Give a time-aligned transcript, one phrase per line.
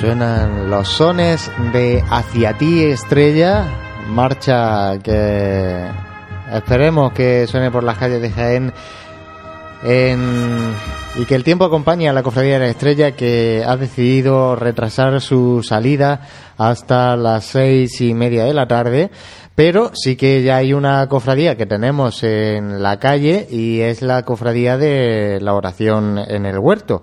[0.00, 3.66] Suenan los sones de Hacia ti, estrella,
[4.08, 5.84] marcha que
[6.54, 8.72] esperemos que suene por las calles de Jaén
[9.84, 15.20] y que el tiempo acompañe a la Cofradía de la Estrella que ha decidido retrasar
[15.20, 16.22] su salida
[16.56, 19.10] hasta las seis y media de la tarde.
[19.54, 24.22] Pero sí que ya hay una cofradía que tenemos en la calle y es la
[24.24, 27.02] cofradía de la oración en el huerto.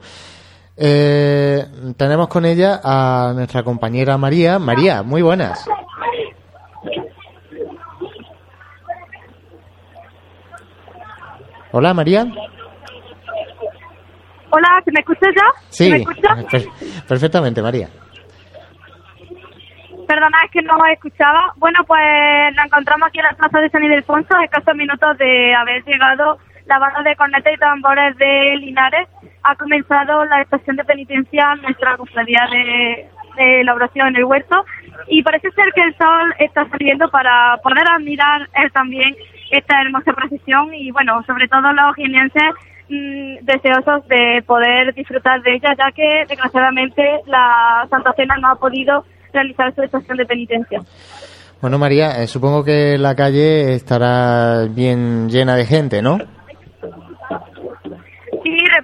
[0.80, 1.66] Eh,
[1.98, 4.60] tenemos con ella a nuestra compañera María.
[4.60, 5.68] María, muy buenas.
[11.72, 12.26] Hola, María.
[14.50, 15.62] Hola, ¿me escuchas ya?
[15.70, 16.66] Sí, ¿Me escuchas?
[17.08, 17.90] perfectamente, María.
[20.08, 21.54] Perdona, es que no escuchaba.
[21.58, 22.00] Bueno, pues
[22.56, 26.38] la encontramos aquí en la plaza de San Ildefonso, a escasos minutos de haber llegado
[26.68, 29.08] la banda de cornetas y tambores de Linares.
[29.44, 34.26] Ha comenzado la estación de penitencia en nuestra cofradía de, de la oración en el
[34.26, 34.66] huerto
[35.08, 39.16] y parece ser que el sol está saliendo para poder admirar también
[39.52, 42.54] esta hermosa procesión y bueno, sobre todo los jienenses
[42.90, 48.56] mm, deseosos de poder disfrutar de ella, ya que desgraciadamente la Santa Cena no ha
[48.56, 50.82] podido realizar su estación de penitencia.
[51.62, 56.20] Bueno, María, eh, supongo que la calle estará bien llena de gente, ¿no?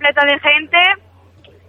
[0.04, 0.78] Repleta de gente.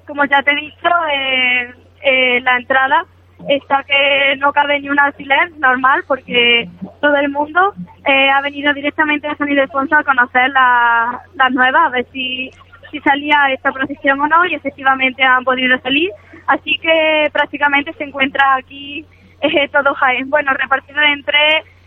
[0.07, 3.05] Como ya te he dicho, eh, eh, la entrada
[3.49, 6.69] está que no cabe ni un alfiler normal porque
[7.01, 7.75] todo el mundo
[8.07, 12.51] ha venido directamente a San Ildefonso a conocer las la nuevas, a ver si,
[12.91, 16.11] si salía esta procesión o no y efectivamente han podido salir
[16.47, 19.05] Así que prácticamente se encuentra aquí
[19.41, 20.29] eh, todo Jaén.
[20.29, 21.39] Bueno, repartido entre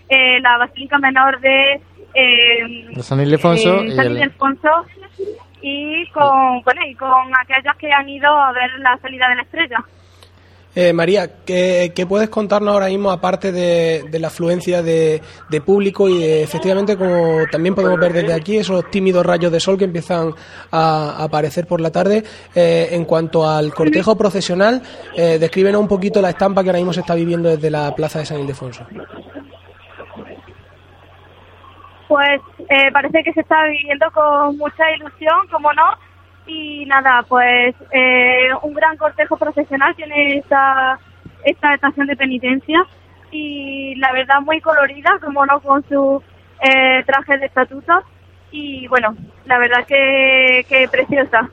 [0.09, 1.81] eh, la Basílica Menor de
[2.13, 4.69] eh, San Ildefonso, San Ildefonso
[5.19, 5.46] y
[6.13, 9.85] con, bueno, y con aquellos que han ido a ver la salida de la estrella.
[10.79, 15.19] Eh, María, ¿qué, puedes contarnos ahora mismo, aparte de, la afluencia de,
[15.65, 19.85] público y efectivamente, como también podemos ver desde aquí, esos tímidos rayos de sol que
[19.85, 20.35] empiezan
[20.69, 22.23] a, aparecer por la tarde?
[22.53, 24.83] Eh, en cuanto al cortejo procesional,
[25.15, 28.19] eh, descríbenos un poquito la estampa que ahora mismo se está viviendo desde la plaza
[28.19, 28.85] de San Ildefonso.
[32.07, 35.83] Pues eh, parece que se está viviendo con mucha ilusión, como no,
[36.45, 40.97] y nada, pues eh, un gran cortejo profesional tiene esta,
[41.43, 42.79] esta estación de penitencia
[43.31, 46.23] y la verdad muy colorida, como no, con su
[46.61, 47.93] eh, traje de estatuto
[48.51, 51.49] y bueno, la verdad que, que preciosa.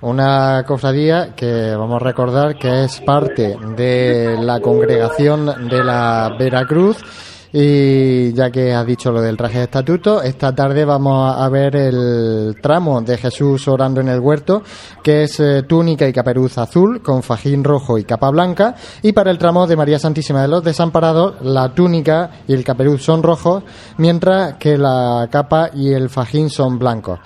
[0.00, 7.04] Una cofradía que vamos a recordar que es parte de la congregación de la Veracruz
[7.52, 11.76] y ya que has dicho lo del traje de estatuto, esta tarde vamos a ver
[11.76, 14.62] el tramo de Jesús orando en el huerto,
[15.02, 18.74] que es eh, túnica y caperuz azul, con fajín rojo y capa blanca.
[19.02, 23.02] Y para el tramo de María Santísima de los Desamparados, la túnica y el caperuz
[23.02, 23.62] son rojos,
[23.98, 27.20] mientras que la capa y el fajín son blancos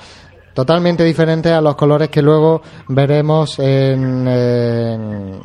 [0.55, 5.41] totalmente diferentes a los colores que luego veremos en, en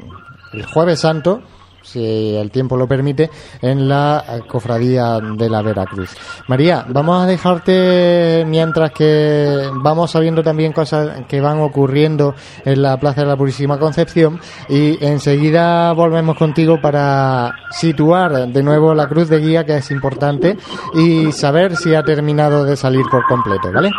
[0.53, 1.41] el jueves santo
[1.81, 3.29] si el tiempo lo permite,
[3.61, 6.15] en la cofradía de la Veracruz.
[6.47, 12.35] María, vamos a dejarte mientras que vamos sabiendo también cosas que van ocurriendo
[12.65, 14.39] en la Plaza de la Purísima Concepción
[14.69, 20.57] y enseguida volvemos contigo para situar de nuevo la cruz de guía, que es importante,
[20.93, 23.89] y saber si ha terminado de salir por completo, ¿vale?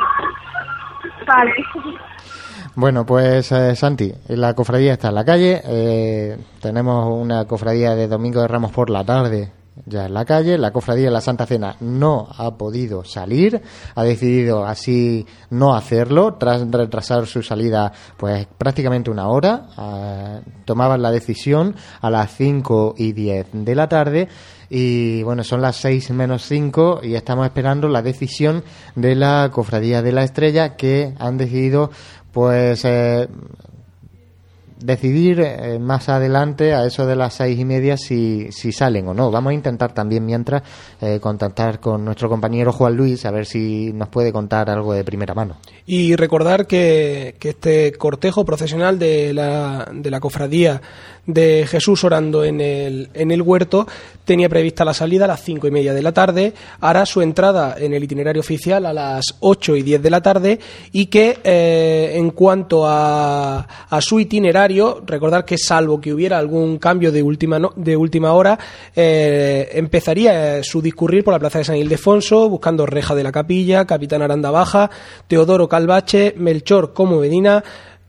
[1.26, 1.52] Vale.
[2.74, 5.60] Bueno, pues eh, Santi, la cofradía está en la calle.
[5.64, 9.52] Eh, tenemos una cofradía de Domingo de Ramos por la tarde
[9.86, 10.58] ya en la calle.
[10.58, 13.60] La cofradía de la Santa Cena no ha podido salir,
[13.94, 19.66] ha decidido así no hacerlo, tras retrasar su salida pues prácticamente una hora.
[19.76, 24.28] Ah, tomaban la decisión a las 5 y 10 de la tarde.
[24.74, 28.64] Y bueno, son las 6 menos 5 y estamos esperando la decisión
[28.94, 31.90] de la Cofradía de la Estrella que han decidido
[32.32, 33.28] pues eh,
[34.84, 39.30] decidir eh, más adelante, a eso de las seis y media, si, salen o no.
[39.30, 40.62] Vamos a intentar también, mientras,
[41.00, 45.04] eh, contactar con nuestro compañero Juan Luis, a ver si nos puede contar algo de
[45.04, 45.56] primera mano.
[45.86, 50.80] Y recordar que, que este cortejo procesional de la, de la cofradía
[51.26, 53.86] de Jesús orando en el, en el huerto
[54.24, 57.76] tenía prevista la salida a las cinco y media de la tarde, hará su entrada
[57.78, 60.58] en el itinerario oficial a las ocho y diez de la tarde
[60.92, 63.66] y que eh, en cuanto a,
[64.00, 68.58] su itinerario recordar que salvo que hubiera algún cambio de última, de última hora,
[68.94, 73.32] eh, empezaría eh, su discurrir por la plaza de San Ildefonso, buscando Reja de la
[73.32, 74.90] Capilla, Capitán Aranda Baja,
[75.28, 77.62] Teodoro Calvache, Melchor Como Medina,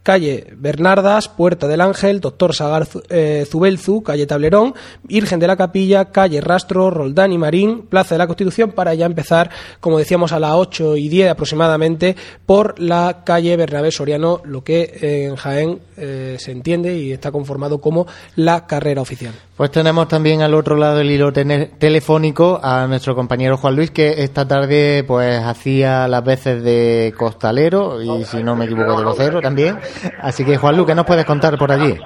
[0.03, 6.11] calle Bernardas, Puerta del Ángel, Doctor Sagar eh, Zubelzu, calle Tablerón, Virgen de la Capilla,
[6.11, 10.39] calle Rastro, Roldán y Marín, Plaza de la Constitución, para ya empezar, como decíamos, a
[10.39, 12.15] las 8 y 10 aproximadamente,
[12.45, 17.79] por la calle Bernabé Soriano, lo que en Jaén eh, se entiende y está conformado
[17.79, 19.33] como la carrera oficial.
[19.55, 24.23] Pues tenemos también al otro lado del hilo telefónico a nuestro compañero Juan Luis, que
[24.23, 29.41] esta tarde pues hacía las veces de costalero y si no me equivoco de vocero
[29.41, 29.77] también.
[30.21, 31.97] Así que Juan Luis, ¿qué nos puedes contar por allí?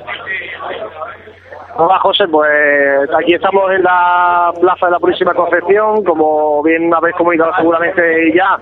[1.79, 7.15] Hola José, pues aquí estamos en la Plaza de la Purísima Concepción, como bien habéis
[7.15, 8.57] comunicado seguramente ya,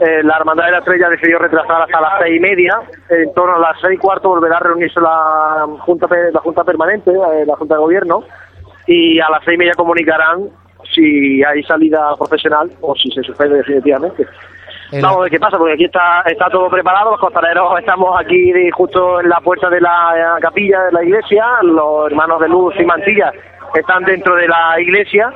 [0.00, 2.80] eh, la Hermandad de la Estrella decidió retrasar hasta las seis y media,
[3.10, 7.10] en torno a las seis y cuarto volverá a reunirse la Junta, la junta Permanente,
[7.10, 8.24] eh, la Junta de Gobierno,
[8.86, 10.48] y a las seis y media comunicarán
[10.94, 14.26] si hay salida profesional o si se suspende definitivamente.
[14.92, 18.52] Vamos a ver qué pasa, porque aquí está, está todo preparado, los costaleros estamos aquí
[18.70, 22.84] justo en la puerta de la capilla de la iglesia, los hermanos de luz y
[22.84, 23.32] mantilla
[23.74, 25.32] están dentro de la iglesia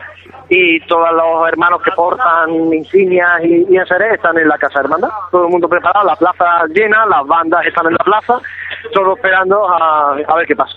[0.49, 5.09] y todos los hermanos que portan insignias y, y están en la casa hermandad.
[5.31, 8.39] Todo el mundo preparado, la plaza llena, las bandas están en la plaza,
[8.93, 10.77] todos esperando a, ver qué pasa.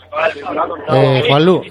[0.93, 1.61] Eh, Juanlu,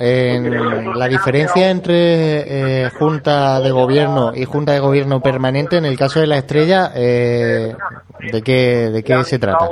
[0.94, 6.20] la diferencia entre eh, Junta de Gobierno y Junta de Gobierno permanente en el caso
[6.20, 7.74] de la estrella, eh,
[8.32, 9.68] ¿de, qué, ¿de qué se trata?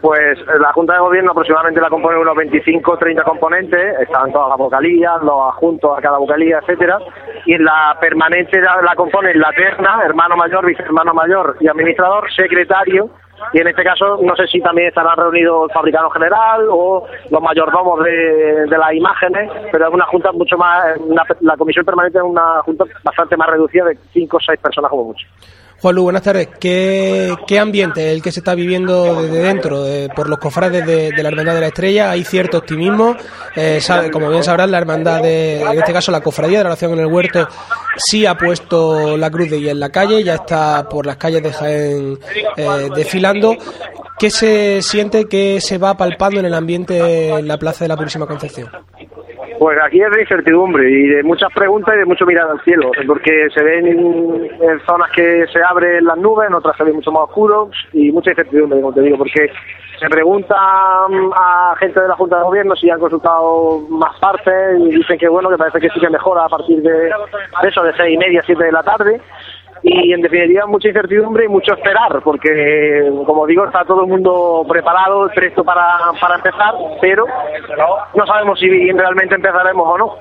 [0.00, 4.58] Pues la Junta de Gobierno aproximadamente la componen unos 25 30 componentes, están todas las
[4.58, 6.98] vocalías, los adjuntos a cada vocalía, etcétera,
[7.46, 12.30] y en la la permanente la, componen la terna, hermano mayor, vicehermano mayor y administrador,
[12.34, 13.10] secretario,
[13.52, 17.42] y en este caso no sé si también estarán reunidos el fabricano general o los
[17.42, 20.84] mayordomos de, de las imágenes, pero es una junta mucho más,
[21.40, 25.04] la comisión permanente es una junta bastante más reducida de cinco o seis personas como
[25.04, 25.26] mucho.
[25.82, 26.48] Juan Lu, buenas tardes.
[26.60, 29.84] ¿Qué, ¿Qué, ambiente es el que se está viviendo desde dentro?
[30.14, 33.16] por los cofrades de, la Hermandad de la Estrella hay cierto optimismo.
[33.56, 33.80] Eh,
[34.12, 37.00] como bien sabrán, la Hermandad, de, en este caso la Cofradía de la Oración en
[37.00, 37.48] el Huerto,
[37.96, 41.42] sí ha puesto la cruz de guía en la calle, ya está por las calles
[41.42, 42.18] de Jaén
[42.56, 43.56] eh, desfilando.
[44.20, 47.96] ¿Qué se siente que se va palpando en el ambiente en la Plaza de la
[47.96, 48.70] Purísima Concepción?
[49.62, 52.90] Pues aquí es de incertidumbre y de muchas preguntas y de mucho mirar al cielo,
[53.06, 57.12] porque se ven en zonas que se abren las nubes, en otras se ven mucho
[57.12, 59.52] más oscuros y mucha incertidumbre, como te digo, porque
[60.00, 64.96] se pregunta a gente de la Junta de Gobierno si han consultado más partes y
[64.96, 67.10] dicen que bueno, que parece que sí que mejora a partir de
[67.62, 69.20] eso, de seis y media, siete de la tarde,
[69.82, 74.64] y en definitiva mucha incertidumbre y mucho esperar, porque como digo, está todo el mundo
[74.68, 77.26] preparado, presto para, para empezar, pero
[78.14, 80.14] no sabemos si realmente empezaremos o no.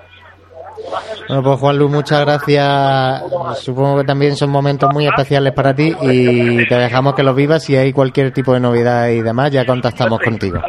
[1.27, 3.23] Bueno, pues Juan Luis, muchas gracias.
[3.59, 7.63] Supongo que también son momentos muy especiales para ti y te dejamos que los vivas.
[7.63, 10.59] Si hay cualquier tipo de novedad y demás, ya contactamos contigo.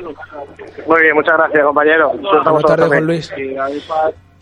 [0.86, 2.12] Muy bien, muchas gracias, compañero.
[2.12, 3.34] Buenas tardes, Juan Luis.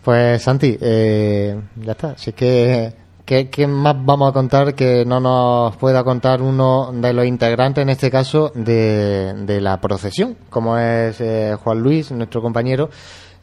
[0.03, 2.07] Pues Santi, eh, ya está.
[2.11, 3.00] Así que
[3.31, 7.87] ¿Qué, más vamos a contar que no nos pueda contar uno de los integrantes, en
[7.87, 12.89] este caso, de, la procesión, como es eh, Juan Luis, nuestro compañero,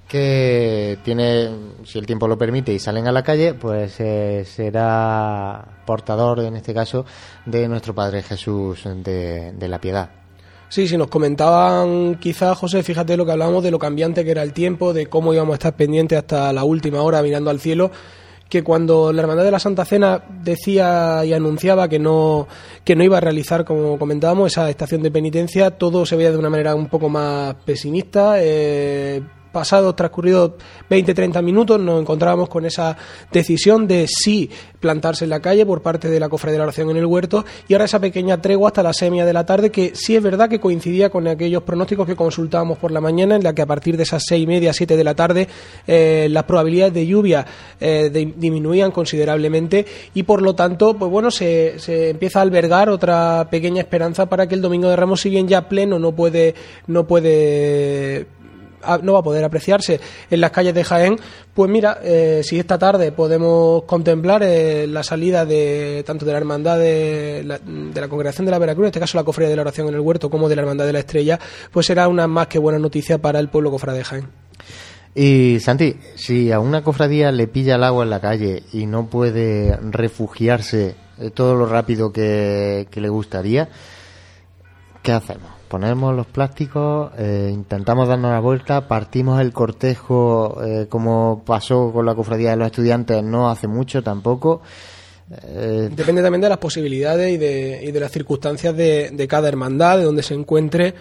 [0.07, 1.49] que tiene,
[1.85, 6.57] si el tiempo lo permite y salen a la calle, pues eh, será portador, en
[6.57, 7.07] este caso,
[7.47, 10.11] de nuestro Padre Jesús de, la Piedad.
[10.69, 14.43] Sí, sí, nos comentaban quizás, José, fíjate lo que hablábamos de lo cambiante que era
[14.43, 17.91] el tiempo, de cómo íbamos a estar pendientes hasta la última hora mirando al cielo
[18.49, 22.49] que cuando la Hermandad de la Santa Cena decía y anunciaba que no,
[22.85, 26.39] que no iba a realizar, como comentábamos, esa estación de penitencia, todo se veía de
[26.39, 28.37] una manera un poco más pesimista.
[28.39, 30.53] Eh, pasados, transcurridos
[30.91, 32.97] 20-30 minutos, nos encontrábamos con esa
[33.33, 34.51] decisión de sí
[34.81, 37.75] plantarse en la calle por parte de la Cofradía de Oración en el Huerto y
[37.75, 40.61] ahora esa pequeña tregua hasta la semia de la tarde que sí es verdad que
[40.61, 44.05] coincidía con aquellos pronósticos que consultábamos por la mañana en la que a partir de
[44.05, 45.49] esas seis y media, siete de la tarde
[45.87, 47.47] eh, las probabilidades de lluvia
[47.81, 53.49] eh, disminuían considerablemente y por lo tanto, pues bueno, se, se empieza a albergar otra
[53.51, 56.55] pequeña esperanza para que el Domingo de Ramos, si bien ya pleno no puede,
[56.87, 58.27] no puede
[59.03, 61.17] no va a poder apreciarse en las calles de Jaén,
[61.55, 66.39] pues mira, eh, si esta tarde podemos contemplar eh, la salida de tanto de la
[66.39, 69.57] Hermandad de la, de la, Congregación de la Veracruz, en este caso la Cofradía de
[69.57, 71.39] la Oración en el Huerto, como de la Hermandad de la Estrella,
[71.73, 74.29] pues será una más que buena noticia para el pueblo cofrade de Jaén.
[75.15, 79.07] Y Santi, si a una cofradía le pilla el agua en la calle y no
[79.07, 83.69] puede refugiarse eh, todo lo rápido que le gustaría,
[85.03, 85.58] ¿qué hacemos?
[85.69, 92.07] Ponemos los plásticos, eh, intentamos darnos la vuelta, partimos el cortejo eh, como pasó con
[92.07, 94.63] la cofradía de los estudiantes no hace mucho tampoco.
[95.31, 99.49] Eh, Depende también de las posibilidades y de, y de las circunstancias de, de, cada
[99.49, 100.95] hermandad, de donde se encuentre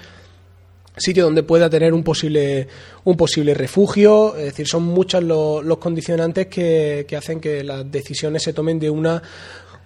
[0.97, 2.67] sitio donde pueda tener un posible
[3.03, 7.89] un posible refugio es decir son muchos los, los condicionantes que, que hacen que las
[7.91, 9.21] decisiones se tomen de una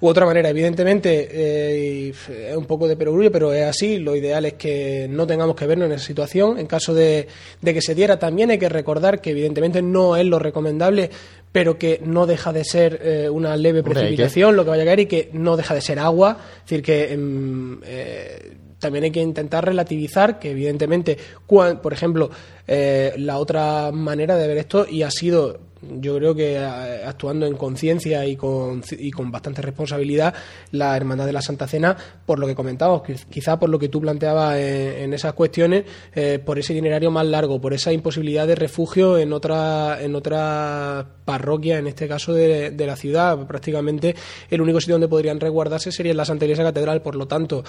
[0.01, 0.49] u otra manera.
[0.49, 3.99] Evidentemente, eh, es un poco de perogrullo, pero es así.
[3.99, 6.57] Lo ideal es que no tengamos que vernos en esa situación.
[6.57, 7.27] En caso de,
[7.63, 11.09] que se diera, también hay que recordar que, evidentemente, no es lo recomendable,
[11.51, 15.01] pero que no deja de ser eh, una leve precipitación lo que vaya a caer
[15.01, 16.37] y que no deja de ser agua.
[16.57, 17.13] Es decir, que.
[17.13, 21.15] Em, eh, también hay que intentar relativizar que evidentemente,
[21.45, 22.31] por ejemplo,
[22.65, 27.55] la otra manera de ver esto y ha sido yo creo que eh, actuando en
[27.55, 30.33] conciencia y con, y con bastante responsabilidad,
[30.71, 31.95] la Hermandad de la Santa Cena,
[32.25, 36.59] por lo que comentábamos, quizá por lo que tú planteabas en, esas cuestiones, eh, por
[36.59, 41.87] ese itinerario más largo, por esa imposibilidad de refugio en otra, en otra parroquia, en
[41.87, 43.47] este caso de, la ciudad.
[43.47, 44.15] Prácticamente
[44.49, 47.01] el único sitio donde podrían resguardarse sería en la Santa Iglesia Catedral.
[47.01, 47.63] Por lo tanto,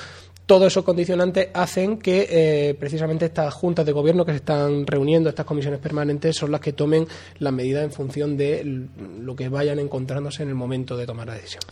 [0.46, 5.28] todos esos condicionantes hacen que eh, precisamente estas juntas de gobierno que se están reuniendo,
[5.28, 7.06] estas comisiones permanentes, son las que tomen
[7.38, 8.88] las medidas en función de
[9.20, 11.62] lo que vayan encontrándose en el momento de tomar la decisión.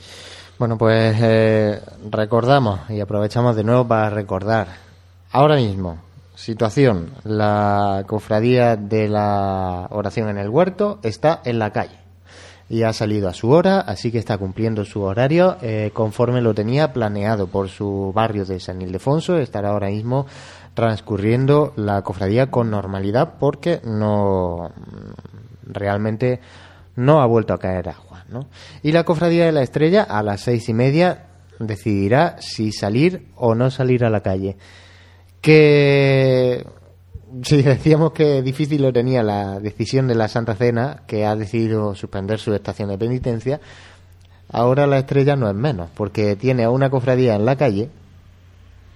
[0.58, 4.68] Bueno, pues eh, recordamos y aprovechamos de nuevo para recordar.
[5.32, 5.98] Ahora mismo,
[6.34, 12.00] situación, la cofradía de la oración en el huerto está en la calle
[12.70, 16.54] y ha salido a su hora, así que está cumpliendo su horario eh, conforme lo
[16.54, 19.38] tenía planeado por su barrio de San Ildefonso.
[19.38, 20.26] Estará ahora mismo
[20.74, 24.70] transcurriendo la cofradía con normalidad porque no
[25.72, 26.40] realmente
[26.96, 28.24] no ha vuelto a caer agua.
[28.28, 28.48] ¿no?
[28.82, 31.26] Y la cofradía de la estrella a las seis y media
[31.58, 34.56] decidirá si salir o no salir a la calle.
[35.40, 36.64] Que
[37.42, 41.94] si decíamos que difícil lo tenía la decisión de la Santa Cena, que ha decidido
[41.94, 43.60] suspender su estación de penitencia,
[44.50, 47.90] ahora la estrella no es menos, porque tiene a una cofradía en la calle,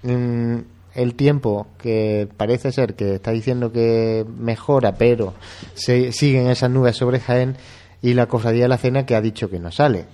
[0.03, 0.59] mm,
[0.95, 5.35] el tiempo que parece ser que está diciendo que mejora, pero
[5.75, 7.57] se, siguen esas nubes sobre Jaén,
[8.03, 10.05] y la cofradía de la cena que ha dicho que no sale.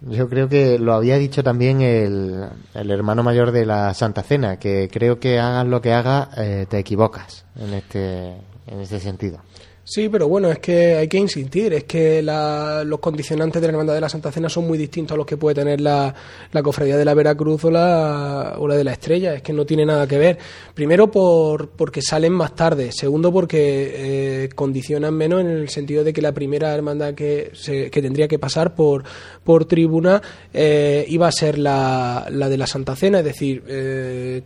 [0.00, 4.58] Yo creo que lo había dicho también el, el, hermano mayor de la Santa Cena,
[4.58, 8.28] que creo que hagas lo que hagas, eh, te equivocas en este,
[8.66, 9.40] en este sentido.
[9.88, 13.94] Sí, pero bueno, es que hay que insistir, es que los condicionantes de la Hermandad
[13.94, 16.12] de la Santa Cena son muy distintos a los que puede tener la,
[16.50, 19.64] la Cofradía de la Veracruz o la, o la de la Estrella, es que no
[19.64, 20.38] tiene nada que ver.
[20.74, 26.12] Primero por, porque salen más tarde, segundo porque eh, condicionan menos en el sentido de
[26.12, 29.04] que la primera hermandad que, se, que tendría que pasar por,
[29.44, 30.20] por tribuna
[30.52, 34.42] eh, iba a ser la, la de la Santa Cena, es decir, eh,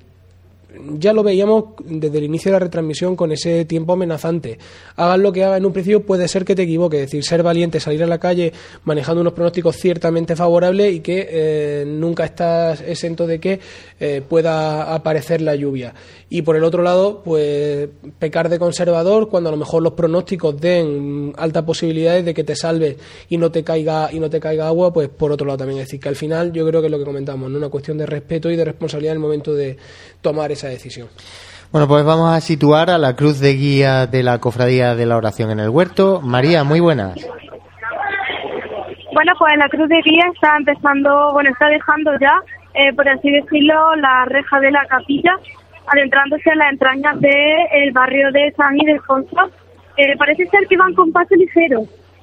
[0.99, 4.59] ya lo veíamos desde el inicio de la retransmisión con ese tiempo amenazante.
[4.97, 7.43] Hagas lo que hagas en un principio, puede ser que te equivoques, es decir, ser
[7.43, 8.53] valiente, salir a la calle
[8.85, 13.61] manejando unos pronósticos ciertamente favorables y que eh, nunca estás exento de que
[13.99, 15.95] eh, pueda aparecer la lluvia.
[16.29, 20.61] Y por el otro lado, pues pecar de conservador cuando a lo mejor los pronósticos
[20.61, 22.97] den altas posibilidades de que te salves
[23.29, 25.81] y no te caiga y no te caiga agua, pues por otro lado también.
[25.81, 27.59] Es decir, que al final yo creo que es lo que comentamos, ¿no?
[27.59, 29.77] una cuestión de respeto y de responsabilidad en el momento de
[30.21, 31.09] tomar esa decisión.
[31.73, 35.17] Bueno, pues vamos a situar a la cruz de guía de la Cofradía de la
[35.17, 36.21] Oración en el Huerto.
[36.21, 37.15] María, muy buenas.
[39.13, 42.35] Bueno, pues la cruz de guía está empezando, bueno, está dejando ya,
[42.75, 45.33] eh, por así decirlo, la reja de la capilla,
[45.87, 49.51] adentrándose en las entrañas del barrio de San Ildefonso.
[49.97, 51.83] Eh, parece ser que van con paso ligero.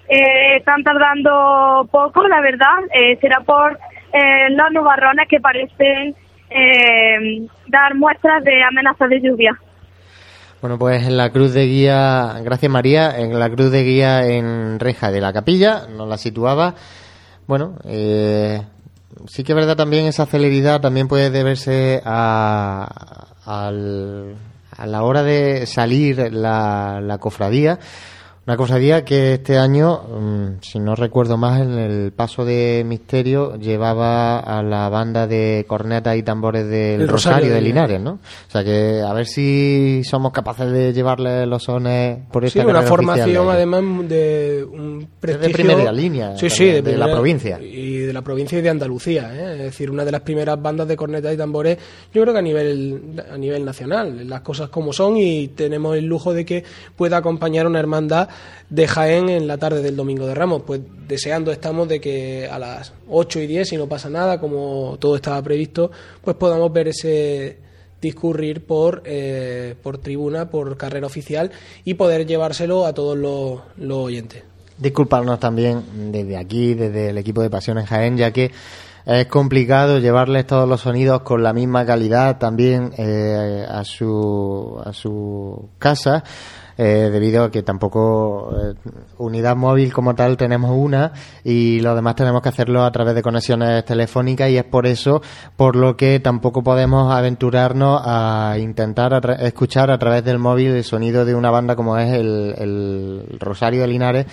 [0.10, 2.80] Eh, están tardando poco, la verdad.
[2.94, 3.78] Eh, será por
[4.14, 6.16] eh, los nubarrones que parecen
[6.50, 9.58] eh, dar muestras de amenaza de lluvia.
[10.62, 14.80] Bueno, pues en la cruz de guía, gracias María, en la cruz de guía en
[14.80, 16.74] reja de la capilla, nos la situaba.
[17.46, 18.62] Bueno, eh,
[19.28, 25.66] sí que es verdad también esa celeridad también puede deberse a, a la hora de
[25.68, 27.78] salir la cofradía
[28.48, 33.58] una cofradía que este año, mm, si no recuerdo más, en el paso de Misterio
[33.58, 38.12] llevaba a la banda de cornetas y tambores del Rosario, de Linares, ¿no?
[38.12, 42.66] O sea que a ver si somos capaces de llevarle los sones por esta Sí,
[42.66, 45.48] una formación además de un prestigio...
[45.50, 47.60] de primera línea sí, sí, de, la provincia.
[47.62, 49.56] Y de la provincia y de Andalucía, ¿eh?
[49.58, 51.78] es decir, una de las primeras bandas de cornetas y tambores,
[52.14, 56.06] yo creo que a nivel, a nivel nacional, las cosas como son y tenemos el
[56.06, 56.64] lujo de que
[56.96, 58.30] pueda acompañar una hermandad
[58.70, 60.64] de Jaén en la tarde del domingo de Ramos.
[60.66, 64.98] Pues deseando estamos de que a las 8 y 10, si no pasa nada, como
[65.00, 65.92] todo estaba previsto,
[66.22, 67.58] pues podamos ver ese
[68.02, 71.52] discurrir por, eh, por tribuna, por carrera oficial
[71.84, 74.44] y poder llevárselo a todos los, los oyentes.
[74.78, 78.52] Disculparnos también desde aquí, desde el equipo de Pasión en Jaén, ya que
[79.08, 84.92] es complicado llevarles todos los sonidos con la misma calidad también eh, a su a
[84.92, 86.26] su casa
[86.78, 88.74] eh, debido a que tampoco eh,
[89.18, 91.12] unidad móvil como tal tenemos una
[91.44, 95.22] y lo demás tenemos que hacerlo a través de conexiones telefónicas y es por eso
[95.56, 101.26] por lo que tampoco podemos aventurarnos a intentar escuchar a través del móvil el sonido
[101.26, 104.26] de una banda como es el, el Rosario de Linares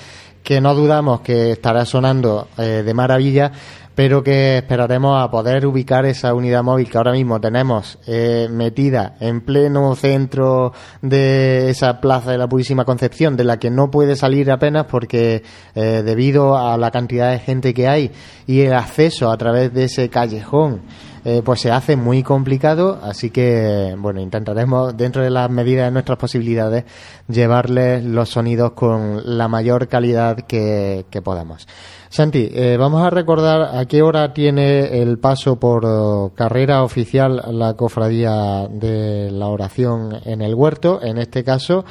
[0.44, 3.50] que no dudamos que estará sonando eh, de maravilla
[3.94, 9.14] pero que esperaremos a poder ubicar esa unidad móvil que ahora mismo tenemos eh, metida
[9.20, 14.16] en pleno centro de esa plaza de la Purísima Concepción, de la que no puede
[14.16, 15.42] salir apenas porque
[15.74, 18.10] eh, debido a la cantidad de gente que hay
[18.46, 20.82] y el acceso a través de ese callejón
[21.24, 25.92] eh, pues se hace muy complicado, así que bueno, intentaremos dentro de las medidas de
[25.92, 26.84] nuestras posibilidades
[27.28, 31.66] llevarles los sonidos con la mayor calidad que, que podamos.
[32.08, 37.74] Santi, eh, vamos a recordar a qué hora tiene el paso por carrera oficial la
[37.74, 41.00] cofradía de la oración en el huerto.
[41.02, 41.84] En este caso,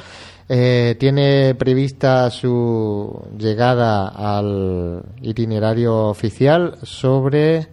[0.48, 7.68] eh, tiene prevista su llegada al itinerario oficial sobre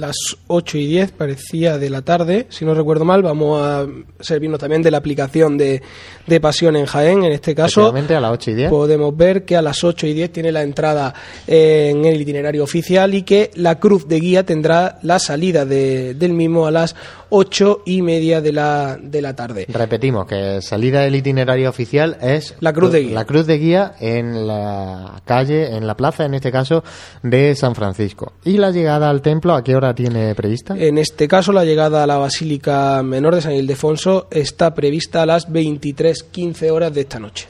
[0.00, 3.86] las 8 y 10 parecía de la tarde, si no recuerdo mal, vamos a
[4.20, 5.82] servirnos también de la aplicación de,
[6.26, 7.92] de Pasión en Jaén, en este caso.
[8.14, 8.70] a las 8 y 10.
[8.70, 11.14] Podemos ver que a las 8 y 10 tiene la entrada
[11.46, 16.32] en el itinerario oficial y que la cruz de guía tendrá la salida de, del
[16.32, 16.94] mismo a las
[17.30, 19.66] ocho y media de la, de la tarde.
[19.68, 23.14] Repetimos que salida del itinerario oficial es la cruz de guía.
[23.14, 26.84] La cruz de guía en la calle, en la plaza, en este caso,
[27.22, 28.32] de San Francisco.
[28.44, 30.76] ¿Y la llegada al templo a qué hora tiene prevista?
[30.76, 35.26] En este caso, la llegada a la Basílica Menor de San Ildefonso está prevista a
[35.26, 37.48] las 23.15 horas de esta noche.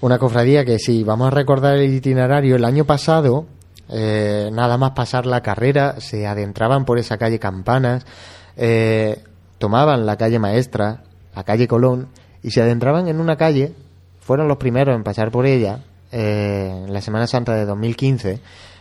[0.00, 3.46] Una cofradía que si vamos a recordar el itinerario, el año pasado,
[3.88, 8.04] eh, nada más pasar la carrera, se adentraban por esa calle Campanas,
[8.56, 9.22] eh,
[9.58, 11.02] tomaban la calle Maestra,
[11.34, 12.08] la calle Colón,
[12.42, 13.72] y se adentraban en una calle,
[14.20, 18.40] fueron los primeros en pasar por ella, eh, en la Semana Santa de 2015,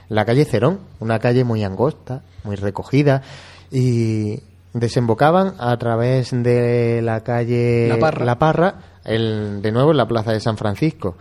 [0.10, 3.22] la calle Cerón, una calle muy angosta, muy recogida,
[3.72, 4.42] y
[4.74, 10.40] desembocaban a través de la calle La Parra, el, de nuevo en la plaza de
[10.40, 11.18] San Francisco.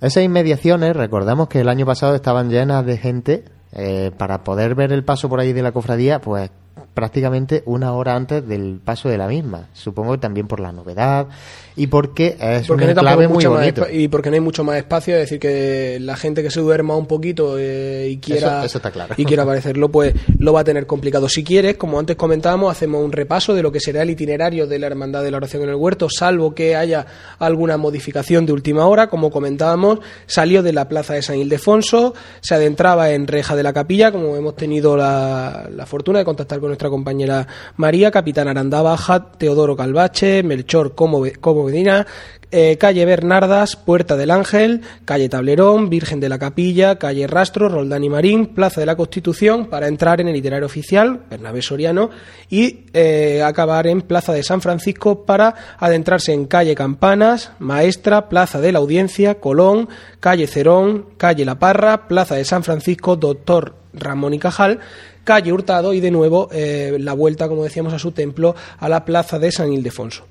[0.00, 4.92] Esas inmediaciones, recordamos que el año pasado estaban llenas de gente eh, para poder ver
[4.92, 6.50] el paso por ahí de la cofradía, pues
[6.94, 9.68] prácticamente una hora antes del paso de la misma.
[9.72, 11.28] Supongo que también por la novedad
[11.74, 13.86] y porque es porque un clave muy bonito.
[13.90, 16.96] y porque no hay mucho más espacio, es decir, que la gente que se duerma
[16.96, 18.64] un poquito eh, y quiera
[19.16, 21.28] y quiera aparecerlo, pues lo va a tener complicado.
[21.28, 24.78] Si quieres, como antes comentábamos, hacemos un repaso de lo que será el itinerario de
[24.78, 27.06] la Hermandad de la Oración en el Huerto, salvo que haya
[27.38, 32.54] alguna modificación de última hora, como comentábamos, salió de la plaza de San Ildefonso, se
[32.54, 36.70] adentraba en Reja de la Capilla, como hemos tenido la, la fortuna de contactar con
[36.90, 42.06] compañera María, Capitán Aranda Baja, Teodoro Calvache, Melchor Como, Como Medina,
[42.54, 48.04] eh, calle Bernardas, Puerta del Ángel, calle Tablerón, Virgen de la Capilla, calle Rastro, Roldán
[48.04, 52.10] y Marín, Plaza de la Constitución, para entrar en el itinerario oficial, Bernabé Soriano,
[52.50, 58.60] y eh, acabar en Plaza de San Francisco para adentrarse en calle Campanas, Maestra, Plaza
[58.60, 59.88] de la Audiencia, Colón,
[60.20, 64.80] calle Cerón, calle La Parra, Plaza de San Francisco, Doctor Ramón y Cajal,
[65.24, 69.04] calle Hurtado y de nuevo eh, la vuelta, como decíamos, a su templo, a la
[69.04, 70.24] plaza de San Ildefonso.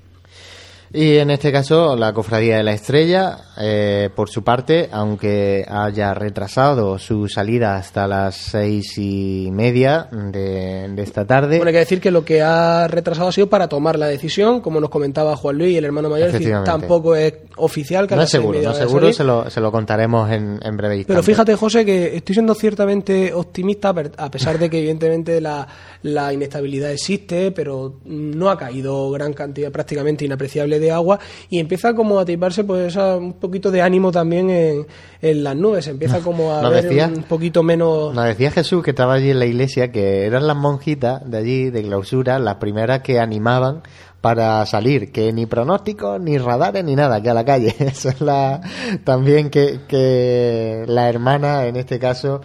[0.94, 6.12] Y en este caso, la Cofradía de la Estrella, eh, por su parte, aunque haya
[6.12, 11.56] retrasado su salida hasta las seis y media de, esta tarde.
[11.56, 14.60] Bueno, hay que decir que lo que ha retrasado ha sido para tomar la decisión,
[14.60, 16.30] como nos comentaba Juan Luis, el hermano mayor,
[16.62, 18.06] tampoco es oficial.
[18.06, 21.22] Que no es seguro, no seguro, se lo, se lo contaremos en, en breve Pero
[21.22, 25.66] fíjate, José, que estoy siendo ciertamente optimista, a pesar de que evidentemente la,
[26.02, 31.18] la inestabilidad existe, pero no ha caído gran cantidad, prácticamente inapreciable de agua
[31.48, 34.86] y empieza como a tiparse pues un poquito de ánimo también en,
[35.22, 38.14] en las nubes, empieza como a ver un poquito menos...
[38.14, 41.70] Nos decía Jesús que estaba allí en la iglesia que eran las monjitas de allí,
[41.70, 43.82] de clausura, las primeras que animaban
[44.22, 47.74] para salir, que ni pronósticos, ni radares, ni nada, que a la calle.
[47.80, 48.60] Eso es la,
[49.04, 52.40] también que, que la hermana, en este caso,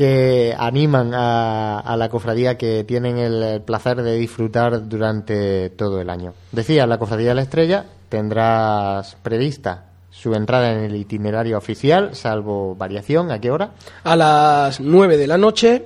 [0.00, 6.32] que animan a, la cofradía que tienen el, placer de disfrutar durante todo el año.
[6.52, 12.74] Decía, la cofradía de la estrella tendrás prevista su entrada en el itinerario oficial, salvo
[12.74, 13.72] variación, ¿a qué hora?
[14.02, 15.84] A las 9 de la noche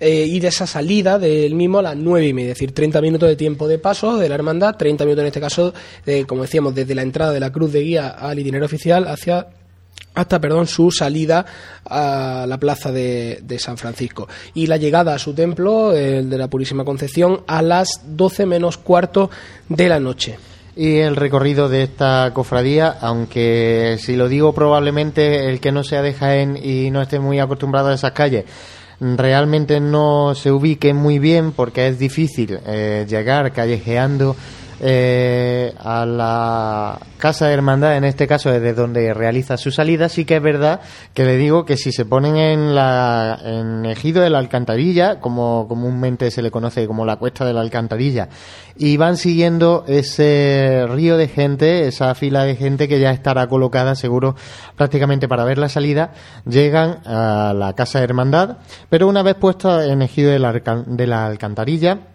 [0.00, 3.02] eh, y de esa salida del mismo a las 9 y media, es decir, 30
[3.02, 5.74] minutos de tiempo de paso de la hermandad, 30 minutos en este caso,
[6.06, 9.48] de, como decíamos, desde la entrada de la cruz de guía al itinerario oficial hacia
[10.14, 11.44] hasta perdón, su salida
[11.84, 16.48] a la plaza de, San Francisco y la llegada a su templo, el de la
[16.48, 19.30] Purísima Concepción, a las 12 menos cuarto
[19.68, 20.38] de la noche.
[20.76, 26.02] Y el recorrido de esta cofradía, aunque si lo digo probablemente el que no sea
[26.02, 28.44] de Jaén y no esté muy acostumbrado a esas calles,
[29.00, 34.34] realmente no se ubique muy bien porque es difícil eh, llegar callejeando
[34.80, 40.24] eh, a la Casa de Hermandad, en este caso desde donde realiza su salida, sí
[40.24, 40.80] que es verdad
[41.14, 45.66] que le digo que si se ponen en, la, en Ejido de la Alcantarilla, como
[45.68, 48.28] comúnmente se le conoce como la Cuesta de la Alcantarilla,
[48.76, 53.94] y van siguiendo ese río de gente, esa fila de gente que ya estará colocada
[53.94, 54.34] seguro
[54.76, 56.12] prácticamente para ver la salida,
[56.46, 58.58] llegan a la Casa de Hermandad,
[58.90, 62.13] pero una vez puesta en Ejido de la, de la Alcantarilla,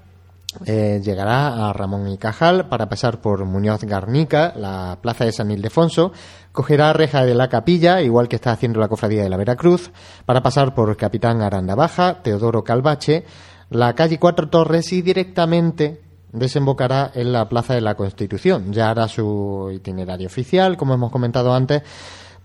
[0.65, 5.51] eh, llegará a Ramón y Cajal para pasar por Muñoz Garnica, la plaza de San
[5.51, 6.11] Ildefonso,
[6.51, 9.91] cogerá reja de la capilla, igual que está haciendo la cofradía de la Veracruz,
[10.25, 13.25] para pasar por Capitán Aranda Baja, Teodoro Calvache,
[13.69, 18.71] la calle Cuatro Torres y directamente desembocará en la Plaza de la Constitución.
[18.73, 21.83] Ya hará su itinerario oficial, como hemos comentado antes,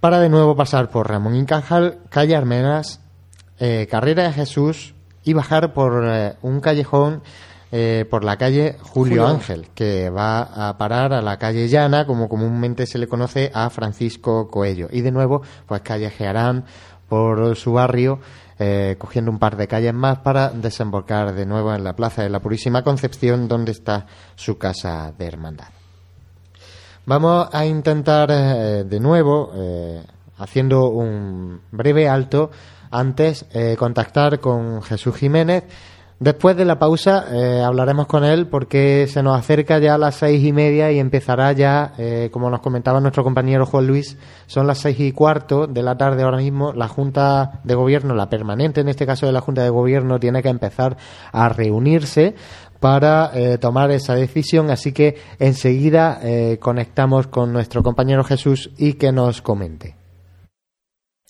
[0.00, 3.00] para de nuevo pasar por Ramón y Cajal, calle Armenas,
[3.58, 7.22] eh, Carrera de Jesús y bajar por eh, un callejón
[7.76, 12.28] eh, por la calle Julio, Ángel, que va a parar a la calle Llana, como
[12.28, 14.86] comúnmente se le conoce a Francisco Coello.
[14.92, 16.66] Y de nuevo, pues callejearán
[17.08, 18.20] por su barrio,
[18.60, 22.30] eh, cogiendo un par de calles más para desembocar de nuevo en la Plaza de
[22.30, 24.06] la Purísima Concepción, donde está
[24.36, 25.70] su casa de hermandad.
[27.06, 29.50] Vamos a intentar eh, de nuevo,
[30.38, 32.52] haciendo un breve alto,
[32.92, 35.64] antes contactar con Jesús Jiménez,
[36.20, 40.14] Después de la pausa eh, hablaremos con él porque se nos acerca ya a las
[40.14, 44.68] seis y media y empezará ya, eh, como nos comentaba nuestro compañero Juan Luis, son
[44.68, 46.72] las seis y cuarto de la tarde ahora mismo.
[46.72, 50.40] La Junta de Gobierno, la permanente en este caso de la Junta de Gobierno, tiene
[50.40, 50.96] que empezar
[51.32, 52.36] a reunirse
[52.78, 54.70] para eh, tomar esa decisión.
[54.70, 56.20] Así que enseguida
[56.60, 60.03] conectamos con nuestro compañero Jesús y que nos comente.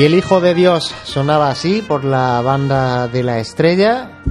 [0.00, 4.22] Y el Hijo de Dios sonaba así por la banda de la estrella.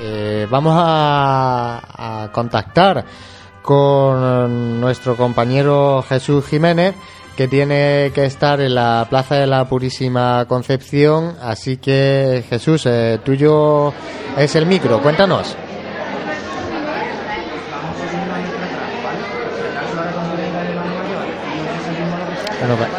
[0.00, 3.04] Eh, vamos a, contactar
[3.60, 6.94] con nuestro compañero Jesús Jiménez,
[7.36, 11.36] que tiene que estar en la Plaza de la Purísima Concepción.
[11.42, 13.92] Así que, Jesús, eh, tuyo
[14.38, 15.02] es el micro.
[15.02, 15.54] Cuéntanos.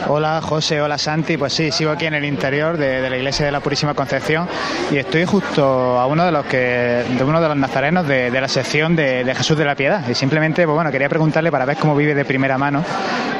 [0.08, 3.46] Hola José, hola Santi, pues sí, sigo aquí en el interior de, de la iglesia
[3.48, 4.48] de la Purísima Concepción
[4.92, 8.42] y estoy justo a uno de los que, de uno de los nazarenos de, de
[8.42, 11.66] la sección de, de Jesús de la Piedad y simplemente, pues bueno, quería preguntarle para
[11.66, 12.84] ver cómo vive de primera mano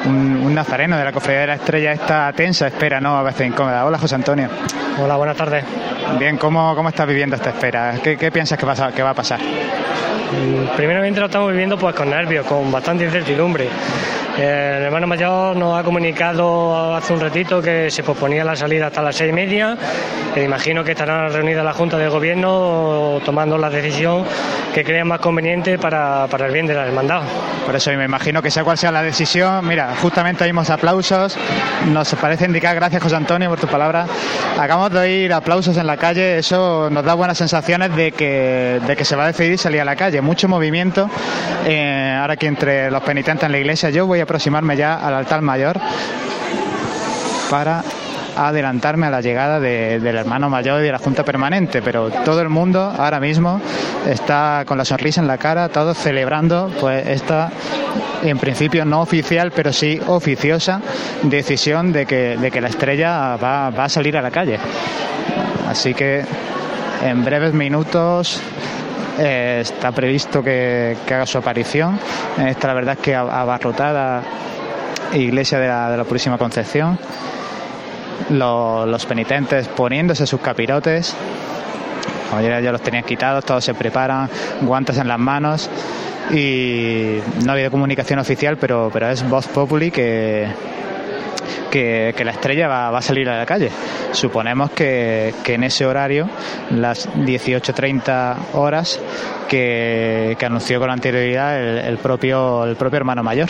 [0.06, 3.46] un, un nazareno de la cofradía de la Estrella esta tensa espera, no a veces
[3.46, 3.84] incómoda.
[3.84, 4.48] Hola José Antonio.
[5.00, 5.64] Hola, buenas tardes.
[6.18, 7.94] Bien, ¿cómo, cómo estás viviendo esta espera?
[8.02, 9.38] ¿Qué, qué piensas que, pasa, que va a pasar?
[9.40, 13.68] Mm, Primeramente lo estamos viviendo pues con nervios, con bastante incertidumbre.
[14.36, 19.00] El hermano mayor nos ha comunicado hace un ratito que se posponía la salida hasta
[19.00, 19.76] las seis y media.
[20.36, 24.24] Imagino que estará reunida la Junta de Gobierno tomando la decisión
[24.74, 27.22] que crean más conveniente para, para el bien de la hermandad.
[27.64, 31.36] Por eso me imagino que sea cual sea la decisión, mira, justamente oímos aplausos,
[31.86, 34.06] nos parece indicar, gracias José Antonio por tu palabra,
[34.58, 38.96] acabamos de oír aplausos en la calle, eso nos da buenas sensaciones de que, de
[38.96, 41.08] que se va a decidir salir a la calle, mucho movimiento,
[41.64, 45.14] eh, ahora aquí entre los penitentes en la iglesia, yo voy a aproximarme ya al
[45.14, 45.80] altar mayor
[47.50, 47.82] para
[48.36, 52.42] adelantarme a la llegada de- del hermano mayor y de la Junta Permanente, pero todo
[52.42, 53.60] el mundo ahora mismo
[54.06, 57.50] está con la sonrisa en la cara, todos celebrando pues esta,
[58.22, 60.82] en principio no oficial, pero sí oficiosa
[61.22, 64.58] decisión de que, de que la estrella va, va a salir a la calle.
[65.70, 66.22] Así que
[67.02, 68.40] en breves minutos
[69.18, 71.98] eh, está previsto que, haga su aparición
[72.38, 74.22] en esta, la verdad es que abarrotada
[75.14, 76.98] iglesia de la, de la Purísima Concepción.
[78.30, 81.14] Lo- los penitentes poniéndose sus capirotes.
[82.30, 84.28] Como ya, ya los tenían quitados, todos se preparan,
[84.62, 85.70] guantes en las manos.
[86.32, 90.48] Y no ha habido comunicación oficial, pero, pero es voz populi que,
[91.70, 93.70] que, la estrella va, a salir a la calle.
[94.12, 96.28] Suponemos que, en ese horario,
[96.70, 99.00] las 18.30 horas
[99.48, 103.48] que, anunció con anterioridad el propio, el propio hermano mayor.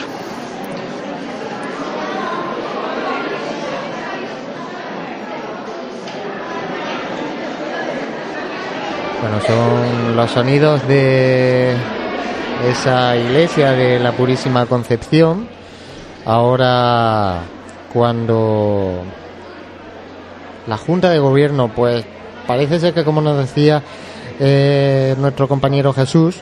[9.20, 11.74] Bueno, son los sonidos de
[12.70, 15.48] esa iglesia de la Purísima Concepción.
[16.24, 17.40] Ahora,
[17.96, 19.04] cuando
[20.66, 22.04] la Junta de Gobierno, pues
[22.46, 23.82] parece ser que, como nos decía
[24.38, 26.36] eh, nuestro compañero Jesús,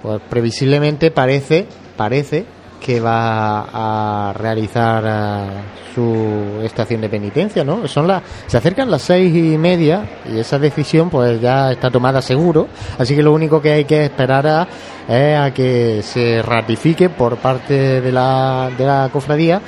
[0.00, 2.46] pues previsiblemente parece, parece
[2.80, 5.50] que va a realizar eh,
[5.96, 7.88] su estación de penitencia, ¿no?
[7.88, 12.22] Son las, se acercan las seis y media y esa decisión pues ya está tomada
[12.22, 14.68] seguro, así que lo único que hay que esperar
[15.08, 19.60] es a que se ratifique por parte de la, de la cofradía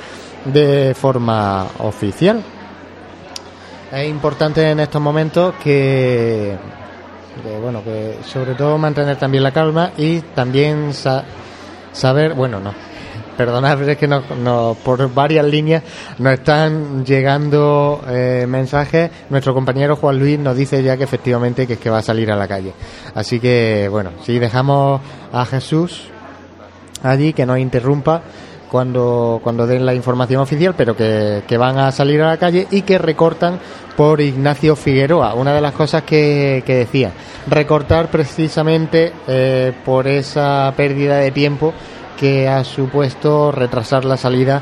[0.45, 2.41] de forma oficial.
[3.91, 6.55] Es importante en estos momentos que,
[7.61, 11.23] bueno, que sobre todo mantener también la calma y también sa-
[11.91, 12.73] saber, bueno, no,
[13.37, 15.83] perdonad, es que no, no- por varias líneas
[16.19, 19.11] nos están llegando eh, mensajes.
[19.29, 22.31] Nuestro compañero Juan Luis nos dice ya que efectivamente que es que va a salir
[22.31, 22.71] a la calle.
[23.13, 25.01] Así que, bueno, si dejamos
[25.33, 26.03] a Jesús
[27.03, 28.21] allí que nos interrumpa
[28.71, 32.67] cuando, cuando den la información oficial, pero que, que van a salir a la calle
[32.71, 33.59] y que recortan
[33.97, 35.33] por Ignacio Figueroa.
[35.33, 37.11] Una de las cosas que, que decía,
[37.47, 41.73] recortar precisamente eh, por esa pérdida de tiempo
[42.17, 44.61] que ha supuesto retrasar la salida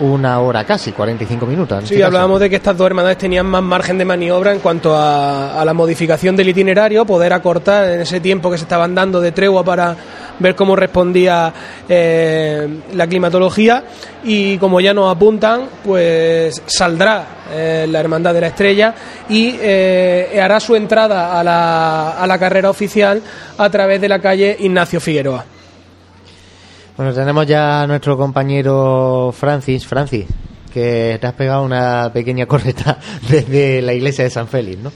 [0.00, 1.78] una hora casi, 45 minutos.
[1.78, 4.60] en Sí, este hablábamos de que estas dos hermandades tenían más margen de maniobra en
[4.60, 8.94] cuanto a, a la modificación del itinerario, poder acortar en ese tiempo que se estaban
[8.94, 9.96] dando de tregua para
[10.38, 11.52] ver cómo respondía
[11.88, 13.84] eh, la climatología
[14.24, 18.94] y como ya nos apuntan, pues saldrá eh, la Hermandad de la Estrella
[19.28, 23.22] y eh, hará su entrada a la, a la carrera oficial
[23.56, 25.44] a través de la calle Ignacio Figueroa.
[26.96, 29.86] Bueno, tenemos ya a nuestro compañero Francis.
[29.86, 30.26] Francis,
[30.72, 34.92] que te has pegado una pequeña correta desde la iglesia de San Félix, ¿no?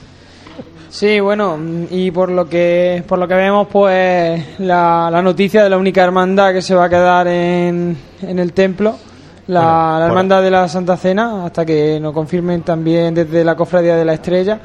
[0.89, 1.57] Sí, bueno,
[1.91, 6.03] y por lo que por lo que vemos, pues la, la noticia de la única
[6.03, 8.95] hermandad que se va a quedar en, en el templo,
[9.47, 13.43] la, Bueno, la por- hermandad de la Santa Cena, hasta que nos confirmen también desde
[13.43, 14.59] la cofradía de la Estrella.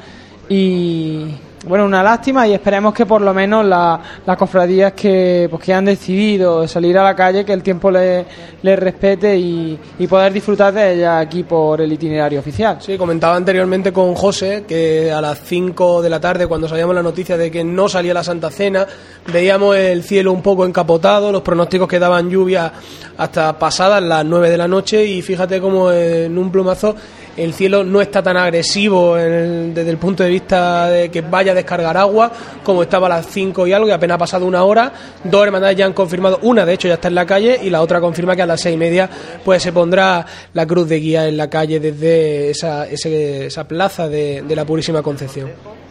[0.47, 1.25] Y,
[1.63, 5.73] bueno, una lástima y esperemos que por lo menos la- las cofradías que, pues, que
[5.73, 8.25] han decidido salir a la calle, que el tiempo les
[8.61, 12.77] les respete y, y poder disfrutar de ella aquí por el itinerario oficial.
[12.79, 17.03] Sí, comentaba anteriormente con José que a las 5 de la tarde, cuando salíamos la
[17.03, 18.87] noticia de que no salía la Santa Cena,
[19.31, 22.71] veíamos el cielo un poco encapotado, los pronósticos que daban lluvia
[23.17, 26.95] hasta pasadas las 9 de la noche y fíjate cómo en un plumazo
[27.37, 31.51] el cielo no está tan agresivo en desde el punto de vista de que vaya
[31.51, 32.31] a descargar agua
[32.63, 34.91] como estaba a las 5 y algo y apenas ha pasado una hora.
[35.23, 37.81] Dos hermandades ya han confirmado, una de hecho ya está en la calle y la
[37.81, 39.09] otra confirma que a las seis y media
[39.43, 44.07] pues se pondrá la cruz de guía en la calle desde esa, ese- esa plaza
[44.07, 45.82] de la Purísima Concepción.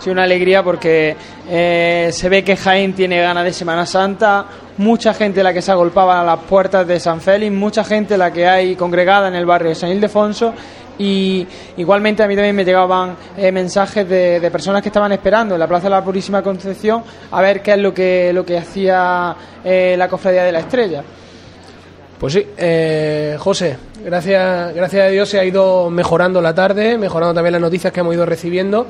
[0.00, 1.14] Sí, una alegría porque
[1.46, 4.46] eh, se ve que Jaén tiene ganas de Semana Santa,
[4.78, 8.32] mucha gente la que se agolpaba a las puertas de San Félix, mucha gente la
[8.32, 10.54] que hay congregada en el barrio de San Ildefonso
[10.98, 11.46] y
[11.76, 15.68] igualmente a mí también me llegaban eh, mensajes de, personas que estaban esperando en la
[15.68, 19.96] Plaza de la Purísima Concepción a ver qué es lo que, lo que hacía eh,
[19.98, 21.04] la Cofradía de la Estrella.
[22.18, 22.46] Pues sí,
[23.38, 27.92] José, gracias, gracias a Dios se ha ido mejorando la tarde, mejorando también las noticias
[27.92, 28.86] que hemos ido recibiendo.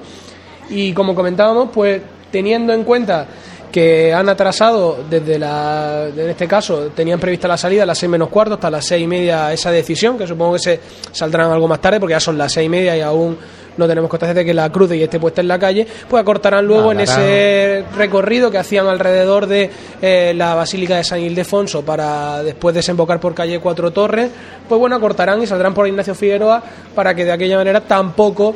[0.71, 2.01] Y como comentábamos, pues
[2.31, 3.27] teniendo en cuenta
[3.71, 8.11] que han atrasado desde la, en este caso, tenían prevista la salida a las seis
[8.11, 10.81] menos cuarto hasta las seis y media esa decisión, que supongo que se
[11.13, 13.37] saldrán algo más tarde porque ya son las seis y media y aún
[13.77, 16.67] no tenemos constancia de que la cruz y esté puesta en la calle, pues acortarán
[16.67, 19.71] luego en ese recorrido que hacían alrededor de
[20.03, 24.31] eh, la Basílica de San Ildefonso para después desembocar por calle Cuatro Torres,
[24.69, 26.63] pues bueno, acortarán y saldrán por Ignacio Figueroa
[26.95, 28.55] para que de aquella manera tampoco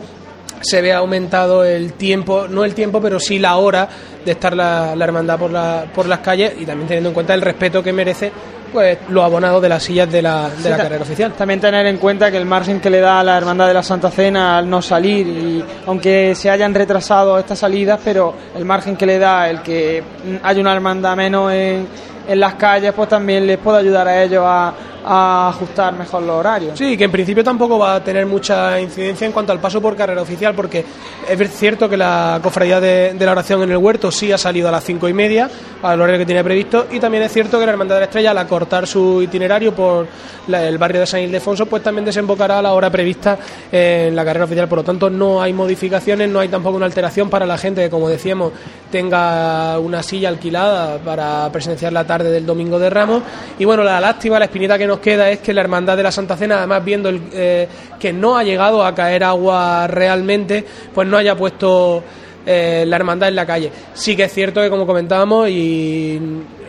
[0.65, 3.89] se vea aumentado el tiempo, no el tiempo, pero sí la hora
[4.25, 7.35] de estar la, la hermandad por, la, por las calles y también teniendo en cuenta
[7.35, 8.33] el respeto que merece
[8.75, 11.33] pues los abonados de las sillas de la, de Sí, la carrera oficial.
[11.35, 13.85] También tener en cuenta que el margen que le da a la Hermandad de la
[13.85, 18.97] Santa Cena al no salir, y aunque se hayan retrasado estas salidas, pero el margen
[18.97, 20.03] que le da el que
[20.43, 21.87] haya una hermandad menos en,
[22.27, 24.75] en las calles, pues también les puede ayudar a ellos a,
[25.05, 26.79] ajustar mejor los horarios.
[26.79, 29.97] Sí, que en principio tampoco va a tener mucha incidencia en cuanto al paso por
[29.97, 30.85] carrera oficial, porque
[31.29, 34.73] es cierto que la cofradía de, la oración en el huerto sí ha salido a
[34.73, 35.51] las cinco y media,
[35.83, 38.31] al horario que tenía previsto, y también es cierto que la Hermandad de la Estrella,
[38.31, 40.07] al acortar su itinerario por
[40.49, 43.39] el barrio de San Ildefonso, pues también desembocará a la hora prevista
[43.71, 44.69] en la carrera oficial.
[44.69, 47.91] Por lo tanto, no hay modificaciones, no hay tampoco una alteración para la gente que,
[47.91, 48.53] como decíamos,
[48.91, 53.23] tenga una silla alquilada para presenciar la tarde del domingo de Ramos.
[53.59, 56.12] Y bueno, la lástima, la espinita que nos queda es que la Hermandad de la
[56.12, 57.68] Santa Cena, además viendo el, eh,
[57.99, 62.03] que no ha llegado a caer agua realmente, pues no haya puesto
[62.47, 63.70] eh, la hermandad en la calle.
[63.95, 66.20] Sí que es cierto que, como comentábamos, y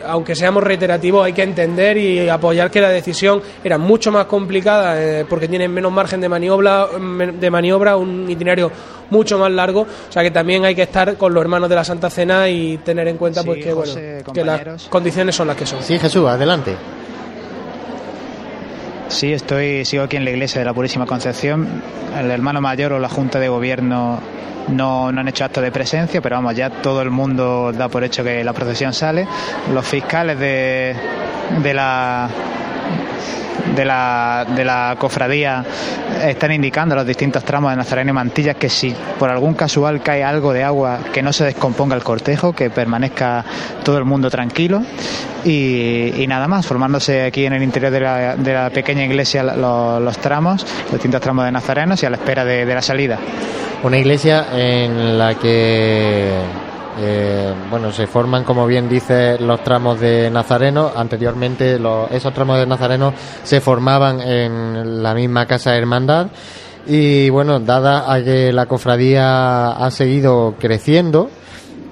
[0.06, 4.94] aunque seamos reiterativos, hay que entender y apoyar que la decisión era mucho más complicada
[4.98, 8.70] eh, porque tienen menos margen de maniobra, de maniobra, un itinerario
[9.10, 9.82] mucho más largo.
[9.82, 12.78] O sea que también hay que estar con los hermanos de la Santa Cena y
[12.78, 13.94] tener en cuenta Sí, pues que, bueno,
[14.32, 15.82] que las condiciones son las que son.
[15.82, 16.74] Sí, Jesús, adelante.
[19.08, 21.82] Sí, estoy, sigo aquí en la iglesia de la Purísima Concepción.
[22.18, 24.20] El hermano mayor o la Junta de Gobierno
[24.68, 28.02] no, no han hecho acto de presencia, pero vamos, ya todo el mundo da por
[28.04, 29.26] hecho que la procesión sale.
[29.72, 30.96] Los fiscales de,
[31.62, 32.28] de la
[33.76, 35.64] de la, de la cofradía
[36.24, 40.02] están indicando a los distintos tramos de Nazareno y Mantillas que si por algún casual
[40.02, 43.44] cae algo de agua, que no se descomponga el cortejo, que permanezca
[43.84, 44.82] todo el mundo tranquilo
[45.44, 50.02] y, nada más, formándose aquí en el interior de la, de la pequeña iglesia los,
[50.02, 53.18] los tramos, los distintos tramos de Nazarenos y a la espera de la salida.
[53.82, 56.65] Una iglesia en la que
[56.98, 60.90] eh, bueno se forman como bien dice los tramos de Nazareno.
[60.96, 66.28] Anteriormente los- esos tramos de Nazareno se formaban en la misma casa de hermandad.
[66.86, 71.28] Y bueno dada a que la cofradía ha seguido creciendo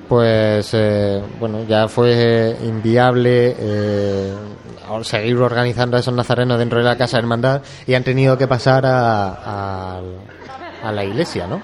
[0.08, 4.32] pues eh, bueno ya fue inviable eh,
[5.02, 8.46] seguir organizando a esos nazarenos dentro de la casa de hermandad y han tenido que
[8.46, 10.00] pasar a, a-
[10.84, 11.60] a la iglesia no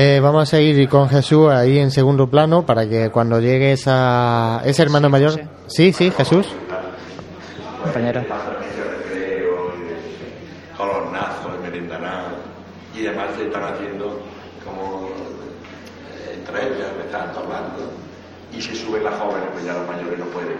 [0.00, 4.62] eh, vamos a seguir con Jesús ahí en segundo plano para que cuando llegue esa,
[4.64, 5.40] ese hermano mayor.
[5.66, 6.46] Sí, sí, Jesús.
[7.82, 8.22] Compañero.
[12.94, 14.20] y además se están haciendo
[14.64, 17.92] como eh, entre ellas, me están hablando,
[18.52, 20.58] y si suben las jóvenes, pues ya los mayores no pueden,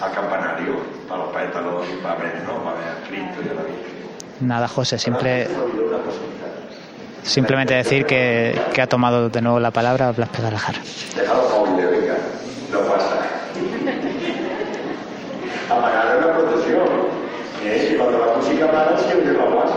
[0.00, 0.76] al campanario,
[1.08, 2.62] para los pétalos y para ver, ¿no?
[2.62, 4.00] Para ver a Cristo y a la Virgen.
[4.40, 5.48] Nada, José, siempre,
[7.22, 10.76] simplemente decir que, que ha tomado de nuevo la palabra Blas Pedalajar.
[12.72, 13.20] No pasa.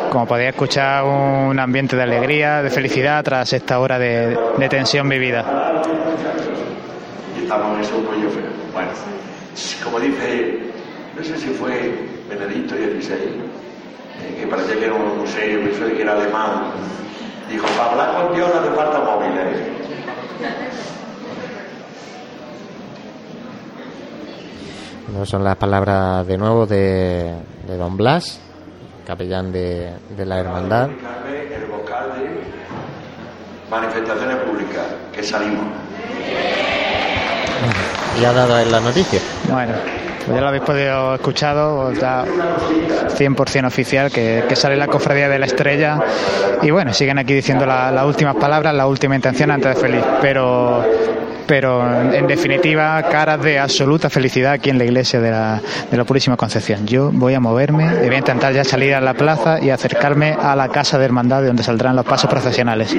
[0.09, 4.37] Como podéis escuchar, un ambiente de alegría, de felicidad tras esta hora de,
[4.69, 5.41] tensión vivida.
[7.41, 8.43] Estamos en ese rollo feo.
[8.71, 8.89] Bueno,
[9.83, 10.59] como dice,
[11.17, 11.93] no sé si fue
[12.29, 15.59] Benedicto XVI, eh, que parecía que era un museo,
[15.95, 16.73] que era alemán,
[17.53, 19.59] dijo, para hablar con Dios no hace falta móviles.
[25.13, 27.35] No son las palabras de nuevo de,
[27.67, 28.39] de don Blas,
[29.05, 30.89] capellán de, de la hermandad.
[30.89, 32.41] El vocal de
[33.69, 35.65] manifestaciones públicas, que salimos.
[38.19, 39.19] Y ha dado en la noticia.
[39.49, 39.73] Bueno,
[40.27, 42.23] ya lo habéis podido escuchado, ya
[43.17, 45.99] 100% oficial que, sale la cofradía de la estrella.
[46.61, 50.03] Y bueno, siguen aquí diciendo la- las últimas palabras, la última intención antes de feliz.
[50.21, 50.83] Pero,
[51.47, 55.59] pero en definitiva, caras de absoluta felicidad aquí en la iglesia de la,
[55.91, 56.85] de la Purísima Concepción.
[56.87, 60.37] Yo voy a moverme y voy a intentar ya salir a la plaza y acercarme
[60.41, 62.95] a la casa de hermandad de donde saldrán los pasos procesionales.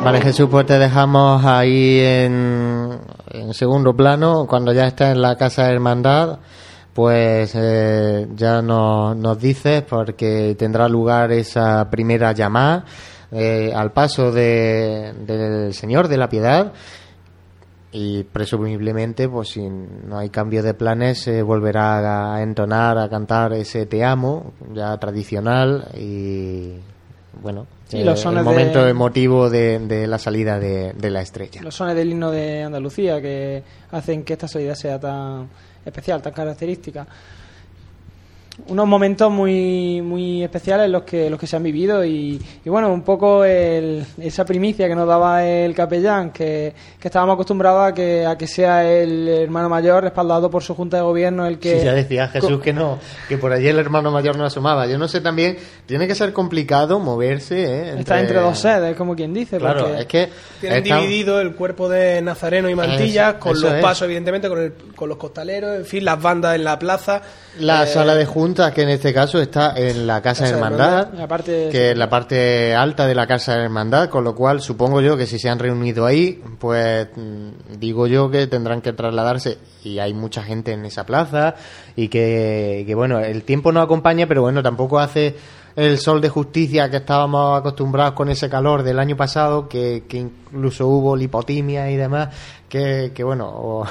[0.00, 2.98] Vale, Jesús, pues te dejamos ahí en,
[3.32, 4.46] en segundo plano.
[4.48, 6.38] Cuando ya estés en la casa de hermandad,
[6.94, 12.84] pues eh, ya nos, nos dices, porque tendrá lugar esa primera llamada
[13.32, 16.72] eh, al paso de- del Señor de la Piedad.
[17.90, 23.52] Y presumiblemente, pues si no hay cambio de planes, se volverá a entonar, a cantar
[23.54, 26.74] ese Te amo, ya tradicional y
[27.42, 31.22] bueno, Sí, eh, los el momento de- emotivo de, de la salida de, de la
[31.22, 31.62] estrella.
[31.62, 33.62] Los sones del himno de Andalucía que
[33.92, 35.48] hacen que esta salida sea tan
[35.84, 37.06] especial, tan característica.
[38.66, 42.92] Unos momentos muy muy especiales los que los que se han vivido y, y bueno,
[42.92, 47.94] un poco el- esa primicia que nos daba el capellán, que, que estábamos acostumbrados a
[47.94, 51.78] que, a que sea el hermano mayor respaldado por su junta de gobierno el que...
[51.78, 52.98] Sí, ya decía Jesús que no,
[53.28, 54.86] que por allí el hermano mayor no asomaba.
[54.88, 55.56] Yo no sé también,
[55.86, 57.94] tiene que ser complicado moverse, ¿eh?
[58.00, 59.58] Está entre dos sedes, como quien dice.
[59.58, 60.28] Claro, porque- es que
[60.60, 63.82] Tienen está- dividido el cuerpo de Nazareno y Mantilla, Eso- con eso los es.
[63.82, 67.22] pasos, evidentemente, con, el- con los costaleros, en fin, las bandas en la plaza.
[67.60, 71.18] La Eh, sala de que en este caso está en la Casa de Hermandad, Hermandad,
[71.20, 74.60] la parte- que es la parte alta de la Casa de Hermandad, con lo cual
[74.60, 78.92] supongo yo que si se han reunido ahí, pues mm, digo yo que tendrán que
[78.92, 81.54] trasladarse y hay mucha gente en esa plaza
[81.96, 85.36] y que, que, bueno, el tiempo no acompaña, pero bueno, tampoco hace
[85.76, 90.16] el sol de justicia que estábamos acostumbrados con ese calor del año pasado, que, que
[90.16, 92.34] incluso hubo lipotimia y demás,
[92.68, 93.86] que, que bueno, o-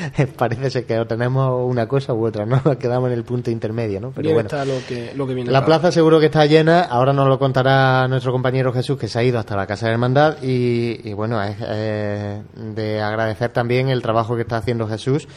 [0.36, 2.62] parece ser que tenemos una cosa u otra, ¿no?
[2.78, 4.10] Quedamos en el punto intermedio, ¿no?
[4.10, 4.46] Pero bien bueno.
[4.46, 5.50] está lo que, lo que viene.
[5.50, 9.18] La plaza seguro que está llena, ahora nos lo contará nuestro compañero Jesús que se
[9.18, 13.88] ha ido hasta la Casa de Hermandad y, y bueno, es eh, de agradecer también
[13.88, 15.28] el trabajo que está haciendo Jesús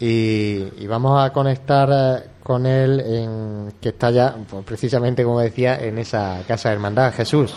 [0.00, 5.40] y, y vamos a conectar eh, con él en, que está ya, pues, precisamente como
[5.40, 7.12] decía, en esa Casa de Hermandad.
[7.14, 7.54] Jesús.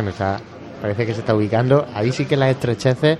[0.00, 0.40] Bueno, está,
[0.80, 1.86] parece que se está ubicando.
[1.92, 3.18] Ahí sí que las estrecheces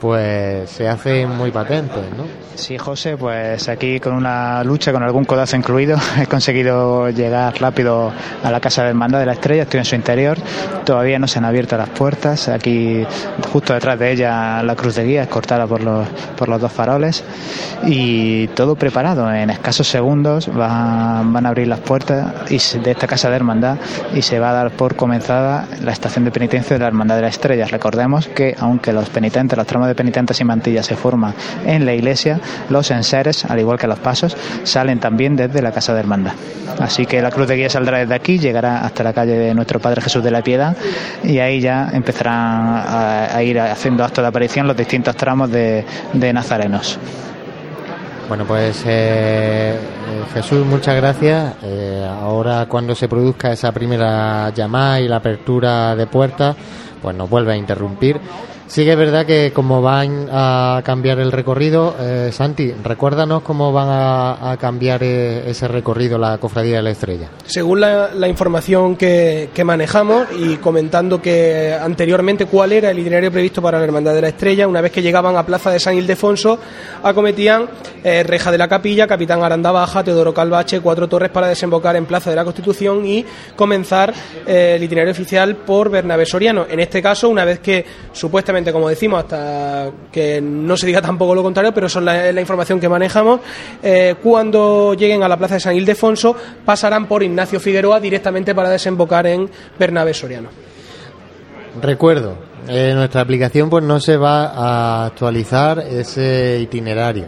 [0.00, 2.24] pues se hacen muy patentes, ¿no?
[2.54, 8.12] Sí, José, pues aquí con una lucha, con algún codazo incluido, he conseguido llegar rápido
[8.42, 10.38] a la Casa de Hermandad de la Estrella, estoy en su interior,
[10.84, 13.06] todavía no se han abierto las puertas, aquí
[13.52, 16.72] justo detrás de ella la cruz de guía es cortada por los, por los dos
[16.72, 17.24] faroles
[17.84, 23.30] y todo preparado, en escasos segundos van, a abrir las puertas y de esta Casa
[23.30, 23.78] de Hermandad
[24.14, 27.22] y se va a dar por comenzada la estación de penitencia de la Hermandad de
[27.22, 27.66] la Estrella.
[27.66, 31.34] Recordemos que aunque los penitentes, los tramos de penitentes y mantillas se forman
[31.66, 35.92] en la iglesia, los enseres, al igual que los pasos, salen también desde la Casa
[35.94, 36.32] de Hermandad.
[36.78, 39.80] Así que la cruz de guía saldrá desde aquí, llegará hasta la calle de nuestro
[39.80, 40.76] Padre Jesús de la Piedad
[41.22, 42.84] y ahí ya empezarán
[43.34, 46.98] a, ir haciendo acto de aparición los distintos tramos de, de nazarenos.
[48.30, 49.76] Bueno, pues eh,
[50.32, 51.54] Jesús, muchas gracias.
[51.64, 56.54] Eh, ahora cuando se produzca esa primera llamada y la apertura de puertas,
[57.02, 58.20] pues nos vuelve a interrumpir.
[58.70, 63.88] Sí es verdad que como van a cambiar el recorrido, eh, Santi, recuérdanos cómo van
[63.90, 67.30] a, cambiar eh, ese recorrido la Cofradía de la Estrella.
[67.46, 73.76] Según la, información que, manejamos y comentando que anteriormente cuál era el itinerario previsto para
[73.76, 76.60] la Hermandad de la Estrella, una vez que llegaban a Plaza de San Ildefonso,
[77.02, 77.68] acometían
[78.04, 82.06] eh, Reja de la Capilla, Capitán Aranda Baja, Teodoro Calvache, Cuatro Torres para desembocar en
[82.06, 83.24] Plaza de la Constitución y
[83.56, 84.14] comenzar
[84.46, 86.66] el itinerario oficial por Bernabé Soriano.
[86.70, 91.34] En este caso, una vez que supuestamente, como decimos, hasta que no se diga tampoco
[91.34, 93.40] lo contrario, pero son la, la información que manejamos,
[93.82, 98.70] eh, cuando lleguen a la Plaza de San Ildefonso pasarán por Ignacio Figueroa directamente para
[98.70, 99.48] desembocar en
[99.78, 100.48] Bernabé Soriano.
[101.80, 102.36] Recuerdo,
[102.68, 107.26] eh, nuestra aplicación pues no se va a actualizar ese itinerario,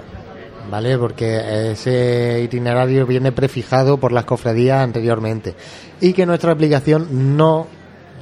[0.71, 0.99] ¿vale?
[0.99, 5.55] Porque ese itinerario viene prefijado por las cofradías anteriormente
[6.01, 7.67] y que nuestra aplicación no,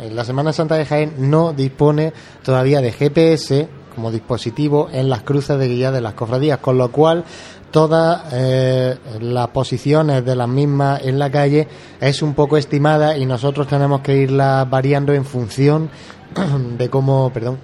[0.09, 5.59] la Semana Santa de Jaén no dispone todavía de GPS como dispositivo en las cruces
[5.59, 7.24] de guía de las cofradías, con lo cual
[7.70, 11.68] todas eh, las posiciones de las mismas en la calle
[12.01, 15.90] es un poco estimada y nosotros tenemos que irla variando en función
[16.78, 17.59] de cómo, perdón,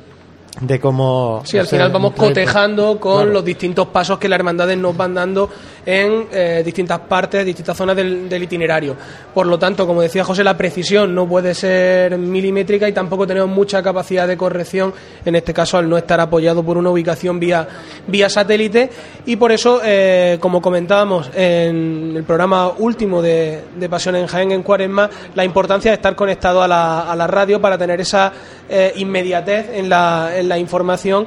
[0.60, 1.42] de cómo...
[1.44, 5.50] Sí, al final vamos cotejando con los distintos pasos que las hermandades nos van dando
[5.84, 8.96] en eh, distintas partes, distintas zonas del, del, itinerario.
[9.32, 13.50] Por lo tanto, como decía José, la precisión no puede ser milimétrica y tampoco tenemos
[13.50, 14.92] mucha capacidad de corrección,
[15.24, 17.68] en este caso al no estar apoyado por una ubicación vía,
[18.06, 18.90] vía satélite.
[19.26, 24.52] Y por eso, eh, como comentábamos en el programa último de, de, Pasión en Jaén
[24.52, 28.32] en Cuaresma, la importancia de estar conectado a la, a la radio para tener esa
[28.68, 31.26] eh, inmediatez en la, en la información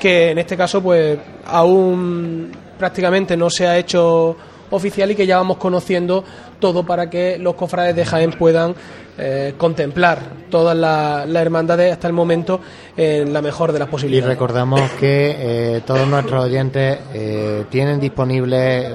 [0.00, 4.36] que en este caso pues aún prácticamente no se ha hecho
[4.70, 6.24] oficial y que ya vamos conociendo
[6.58, 8.74] todo para que los cofrades de Jaén puedan
[9.16, 10.18] eh, contemplar
[10.50, 12.60] todas las la hermandades hasta el momento
[12.96, 14.26] en la mejor de las posibilidades.
[14.26, 18.90] Y recordamos que eh, todos nuestros oyentes eh, tienen disponibles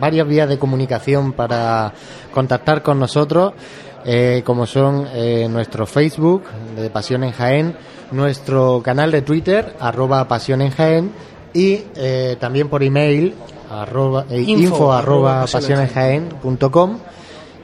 [0.00, 1.92] varias vías de comunicación para
[2.32, 3.52] contactar con nosotros,
[4.44, 5.08] como son
[5.52, 6.44] nuestro Facebook
[6.76, 7.76] de Pasión en Jaén,
[8.12, 11.12] nuestro canal de Twitter, arroba Pasión en Jaén,
[11.56, 13.34] y eh, también por email
[13.70, 16.98] arroba, eh, info, info, arroba pasionesjaen.com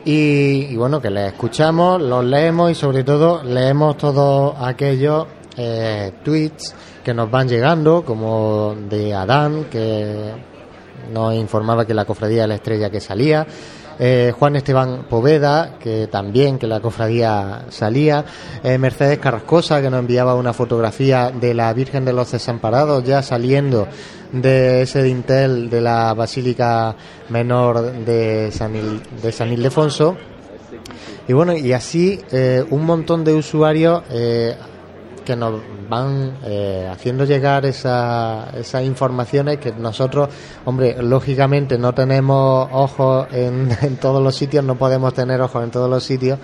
[0.05, 5.27] y, y bueno que les escuchamos los leemos y sobre todo leemos todos aquellos
[5.57, 6.75] eh, tweets
[7.05, 10.33] que nos van llegando como de Adán que
[11.13, 13.47] nos informaba que la cofradía de la estrella que salía
[13.99, 18.25] eh, Juan Esteban Poveda, que también que la cofradía salía,
[18.63, 23.23] eh, Mercedes Carrascosa, que nos enviaba una fotografía de la Virgen de los Desamparados ya
[23.23, 23.87] saliendo
[24.33, 26.97] de ese dintel de la Basílica
[27.29, 28.73] Menor de San,
[29.31, 30.17] San Ildefonso.
[31.29, 34.03] Y bueno, y así eh, un montón de usuarios
[35.23, 40.29] que nos van eh, haciendo llegar esa, esas informaciones que nosotros,
[40.65, 45.71] hombre, lógicamente no tenemos ojos en, en, todos los sitios, no podemos tener ojos en
[45.71, 46.39] todos los sitios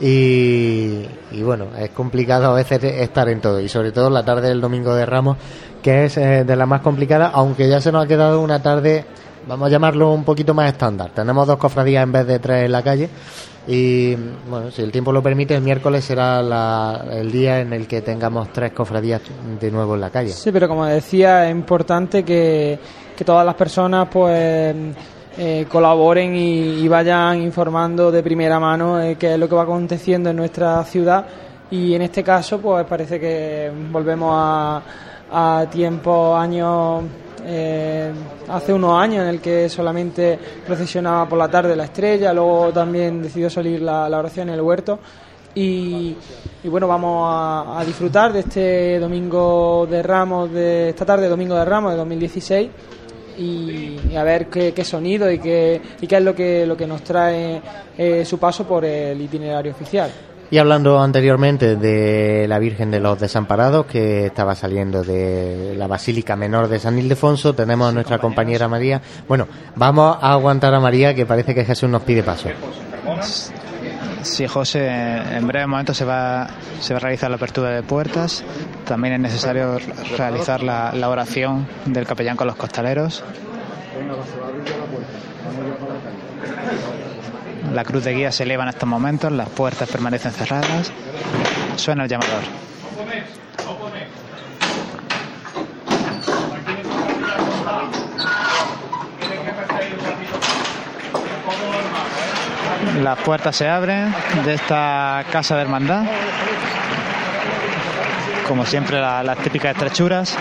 [0.00, 1.06] y,
[1.42, 4.94] bueno, es complicado a veces estar en todo y sobre todo la tarde del domingo
[4.94, 5.36] de Ramos,
[5.82, 9.04] que es eh, de la más complicada, aunque ya se nos ha quedado una tarde,
[9.46, 11.10] vamos a llamarlo un poquito más estándar.
[11.14, 13.08] Tenemos dos cofradías en vez de tres en la calle
[13.66, 14.14] y
[14.48, 18.02] bueno, si el tiempo lo permite, el miércoles será la, el día en el que
[18.02, 19.22] tengamos tres cofradías
[19.58, 20.30] de nuevo en la calle.
[20.30, 22.78] Sí, pero como decía, es importante que,
[23.16, 24.74] que todas las personas pues
[25.38, 30.30] eh, colaboren y, vayan informando de primera mano eh, qué es lo que va aconteciendo
[30.30, 31.26] en nuestra ciudad
[31.70, 34.82] y en este caso pues parece que volvemos a,
[35.32, 37.02] a tiempos, años
[37.46, 38.12] eh,
[38.48, 43.22] hace unos años en el que solamente procesionaba por la tarde la estrella, luego también
[43.22, 44.98] decidió salir la, la oración en el huerto.
[45.54, 46.16] Y,
[46.64, 51.64] y bueno, vamos a, disfrutar de este domingo de Ramos, de esta tarde, domingo de
[51.64, 52.70] Ramos de 2016.
[53.36, 53.42] Y,
[54.10, 56.86] y, a ver qué, qué sonido y qué, y qué es lo que, lo que
[56.86, 57.60] nos trae
[57.98, 60.10] eh, su paso por el itinerario oficial.
[60.50, 66.36] Y hablando anteriormente de la Virgen de los Desamparados, que estaba saliendo de la Basílica
[66.36, 69.00] Menor de San Ildefonso, tenemos a nuestra compañera María.
[69.26, 72.48] Bueno, vamos a aguantar a María, que parece que Jesús nos pide paso.
[74.22, 76.48] Sí, José, en breve momento se va,
[76.80, 78.42] se va a realizar la apertura de puertas.
[78.86, 79.78] También es necesario
[80.16, 83.22] realizar la, la oración del capellán con los costaleros.
[86.46, 87.13] La
[87.82, 90.92] cruz de guía se eleva en estos momentos, las puertas permanecen cerradas.
[91.76, 92.42] Suena el llamador.
[103.02, 104.14] Las puertas se abren
[104.44, 106.04] de esta casa de hermandad.
[108.46, 110.38] Como siempre, la, las típicas estrechuras.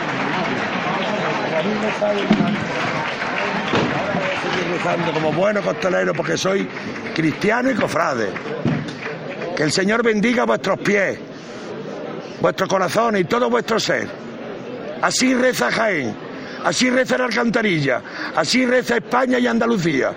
[5.14, 6.68] Como bueno costalero porque soy
[7.14, 8.30] cristiano y cofrade.
[9.56, 11.20] Que el Señor bendiga vuestros pies,
[12.42, 14.08] vuestro corazón y todo vuestro ser.
[15.02, 16.16] Así reza Jaén,
[16.64, 18.02] así reza la Alcantarilla,
[18.36, 20.14] así reza España y Andalucía.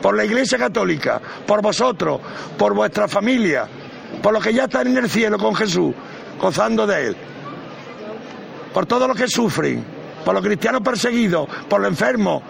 [0.00, 2.20] Por la Iglesia Católica, por vosotros,
[2.58, 3.68] por vuestra familia,
[4.20, 5.94] por los que ya están en el cielo con Jesús,
[6.40, 7.16] gozando de Él.
[8.74, 9.84] Por todos los que sufren,
[10.24, 12.42] por los cristianos perseguidos, por los enfermos,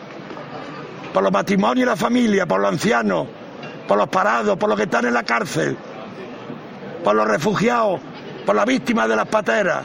[1.13, 3.27] por los matrimonios y la familia, por los ancianos,
[3.87, 5.77] por los parados, por los que están en la cárcel,
[7.05, 8.01] por los refugiados
[8.45, 9.85] por la víctima de las pateras.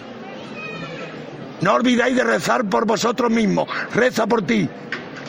[1.62, 3.68] No olvidéis de rezar por vosotros mismos.
[3.94, 4.70] Reza por ti.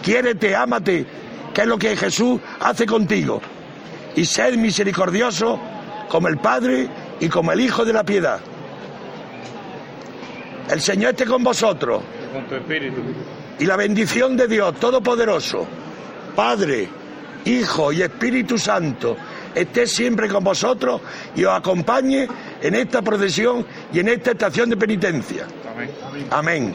[0.03, 1.07] Quiérete, ámate,
[1.55, 3.40] que es lo que Jesús hace contigo.
[4.14, 5.59] Y sed misericordioso
[6.09, 6.88] como el Padre
[7.20, 8.40] y como el Hijo de la piedad.
[10.70, 12.03] El Señor esté con vosotros.
[12.32, 13.01] Con tu espíritu.
[13.59, 15.66] Y la bendición de Dios Todopoderoso,
[16.39, 16.89] Padre,
[17.47, 19.16] Hijo y Espíritu Santo,
[19.53, 21.01] esté siempre con vosotros
[21.34, 22.28] y os acompañe
[22.62, 25.47] en esta procesión y en esta estación de penitencia.
[26.30, 26.72] Amén.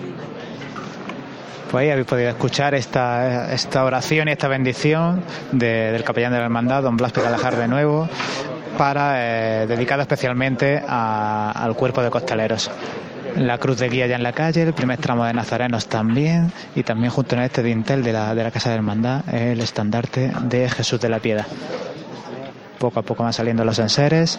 [1.71, 6.39] Pues ahí habéis podido escuchar esta, esta oración y esta bendición de- del capellán de
[6.39, 8.09] la hermandad, don Blas Pegalajar de nuevo,
[8.77, 12.69] para eh, dedicada especialmente al cuerpo de costaleros.
[13.37, 16.83] La cruz de guía ya en la calle, el primer tramo de nazarenos también, y
[16.83, 20.69] también junto en este dintel de la, de la Casa de Hermandad el estandarte de
[20.69, 21.47] Jesús de la Piedad.
[22.83, 24.37] Poco a poco van saliendo los enseres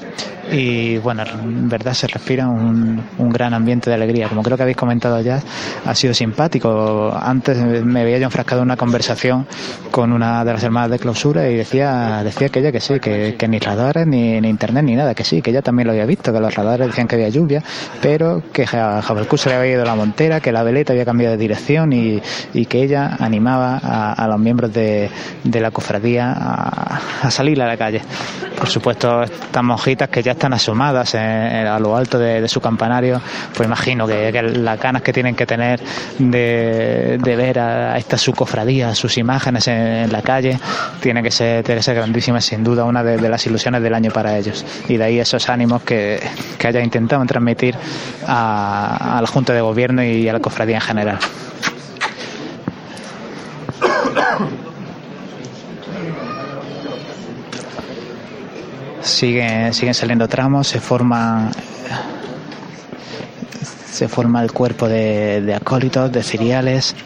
[0.52, 4.28] y bueno, en verdad se respira un, un gran ambiente de alegría.
[4.28, 5.40] Como creo que habéis comentado ya,
[5.86, 7.10] ha sido simpático.
[7.18, 9.46] Antes me veía yo enfrascado en una conversación
[9.90, 13.34] con una de las hermanas de clausura y decía, decía que ella que sí, que,
[13.38, 16.04] que ni radares, ni, ni internet, ni nada, que sí, que ella también lo había
[16.04, 17.62] visto, que los radares decían que había lluvia,
[18.02, 21.32] pero que a Jabalcú se le había ido la montera, que la veleta había cambiado
[21.32, 22.20] de dirección y,
[22.52, 25.08] y que ella animaba a, a los miembros de,
[25.42, 28.02] de la cofradía a, a salir a la calle.
[28.56, 32.60] Por supuesto, estas monjitas que ya están asomadas en- en- a lo alto de, su
[32.60, 33.20] campanario,
[33.54, 35.80] pues imagino que, que las ganas que tienen que tener
[36.18, 40.58] de, ver a esta su cofradía, sus imágenes en, la calle,
[41.00, 43.92] tiene que ser, tiene que ser grandísima, sin duda, una de, de las ilusiones del
[43.94, 44.64] año para ellos.
[44.88, 46.20] Y de ahí esos ánimos que,
[46.58, 47.74] que haya intentado transmitir
[48.26, 51.18] a, a la Junta de Gobierno y a la cofradía en general.
[59.04, 61.50] Siguen, siguen saliendo tramos, se forma
[63.90, 66.96] se forma el cuerpo de, de acólitos, de ciriales.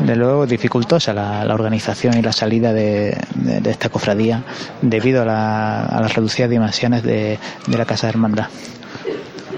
[0.00, 3.16] De luego dificultosa la, organización y la salida de,
[3.64, 4.42] esta cofradía
[4.80, 8.46] debido a, la- a las reducidas dimensiones de la Casa de Hermandad.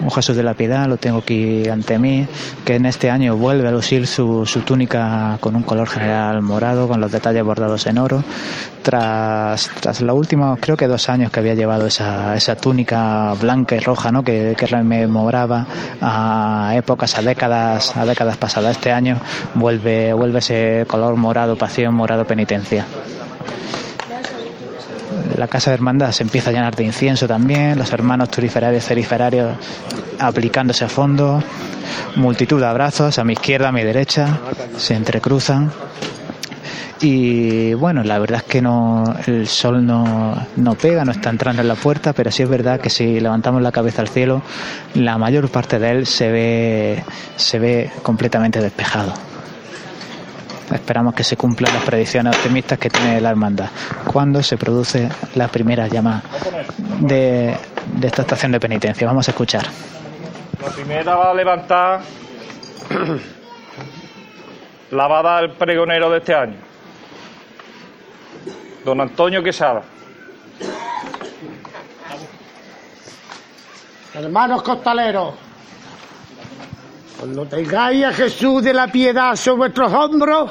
[0.01, 2.27] Un Jesús de la Piedad, lo tengo aquí ante mí,
[2.65, 6.89] que en este año vuelve a lucir su, su túnica con un color general morado,
[6.89, 8.23] con los detalles bordados en oro,
[8.83, 13.77] tras, tras los últimos, creo que dos años que había llevado esa, esa túnica blanca
[13.77, 14.23] y roja, ¿no?
[14.23, 15.67] que, que rememoraba
[16.01, 18.77] a épocas, a décadas, a décadas pasadas.
[18.77, 19.19] Este año
[19.55, 22.87] vuelve, vuelve ese color morado, pasión, morado, penitencia.
[25.37, 29.57] La casa de hermandad se empieza a llenar de incienso también, los hermanos turiferarios, ceriferarios
[30.19, 31.43] aplicándose a fondo,
[32.17, 34.39] multitud de abrazos a mi izquierda, a mi derecha,
[34.77, 35.73] se entrecruzan.
[37.01, 41.61] Y bueno, la verdad es que no, el sol no, no pega, no está entrando
[41.61, 44.43] en la puerta, pero sí es verdad que si levantamos la cabeza al cielo,
[44.95, 47.05] la mayor parte de él se ve,
[47.37, 49.13] se ve completamente despejado.
[50.73, 53.69] Esperamos que se cumplan las predicciones optimistas que tiene la hermandad.
[54.07, 56.23] Cuando se produce la primera llama
[57.01, 57.57] de,
[57.97, 59.07] de esta estación de penitencia?
[59.07, 59.65] Vamos a escuchar.
[60.63, 62.01] La primera va a levantar
[64.91, 66.57] la va a dar el pregonero de este año,
[68.85, 69.83] don Antonio Quesada.
[74.15, 75.35] Hermanos costaleros,
[77.25, 80.51] cuando tengáis a Jesús de la piedad sobre vuestros hombros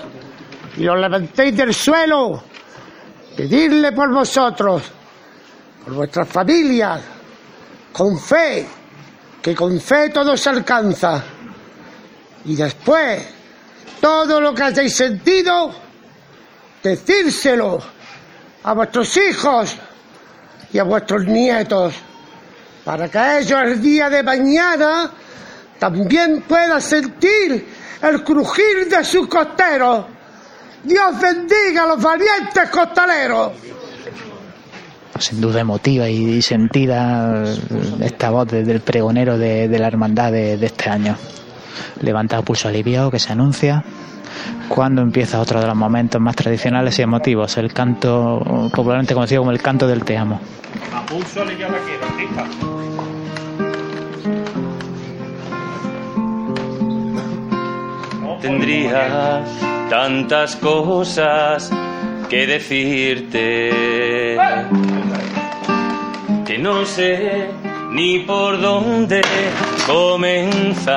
[0.76, 2.46] y lo levantéis del suelo,
[3.38, 4.82] pedidle por vosotros,
[5.86, 7.00] por vuestras familias,
[7.92, 8.68] con fe,
[9.40, 11.24] que con fe todo se alcanza.
[12.46, 13.24] Y después,
[14.02, 15.76] todo lo que hayáis sentido,
[16.82, 17.78] decírselo
[18.64, 19.76] a vuestros hijos
[20.72, 21.94] y a vuestros nietos
[22.84, 25.12] para que ellos el día de mañana
[25.84, 27.68] también puedan sentir
[28.02, 30.06] el crujir de sus costeros.
[30.82, 33.52] Dios bendiga a los valientes costaleros.
[35.20, 37.44] Sin duda emotiva y sentida
[38.00, 41.18] esta voz de- del pregonero de, de la hermandad de, de este año.
[42.00, 43.84] Levanta pulso aliviado que se anuncia
[44.70, 49.52] cuando empieza otro de los momentos más tradicionales y emotivos, el canto popularmente conocido como
[49.52, 50.40] el canto del te amo.
[50.96, 52.73] A pulso aquí,
[58.44, 59.42] Tendría
[59.90, 61.72] tantas cosas
[62.30, 63.72] que decirte
[66.46, 67.48] que no sé
[67.92, 69.22] ni por dónde
[69.88, 70.92] comenzar.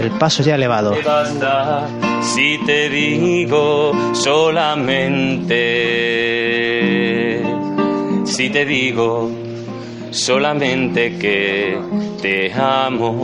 [0.00, 0.94] El paso ya elevado.
[1.04, 1.88] Basta
[2.22, 5.52] si te digo solamente,
[8.24, 9.47] si te digo
[10.10, 11.78] solamente que
[12.22, 13.14] te amo.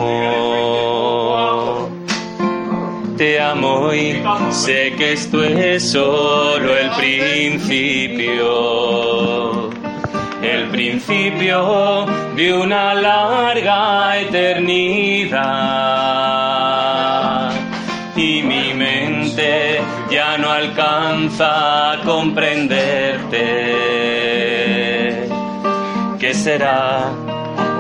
[3.16, 4.20] Te amo y
[4.51, 8.41] sé que esto es solo el principio.
[10.43, 12.07] El principio
[12.37, 15.24] de una larga eternidad.
[18.16, 19.80] Y mi mente
[20.11, 23.13] ya no alcanza a comprenderte.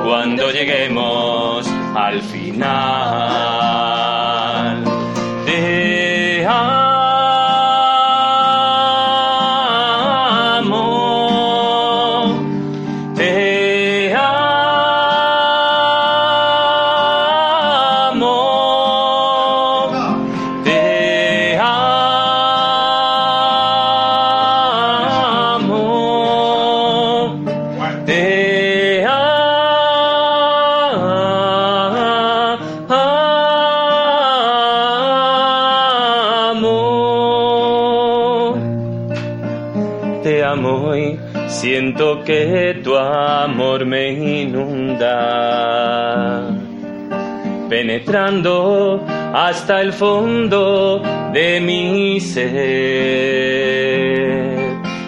[0.04, 4.13] Cuando lleguemos al final?
[49.34, 51.02] Hasta el fondo
[51.32, 52.44] de mi ser.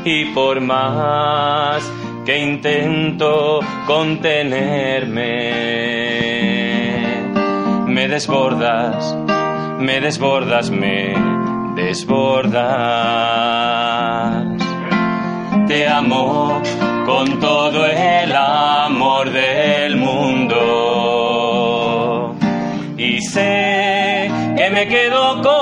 [0.05, 1.83] Y por más
[2.25, 5.25] que intento contenerme,
[7.87, 9.17] me desbordas,
[9.79, 11.15] me desbordas, me
[11.75, 12.57] desbordas.
[15.69, 16.63] Te amo
[17.05, 18.86] con todo el amor
[23.27, 25.56] sé que me quedo corto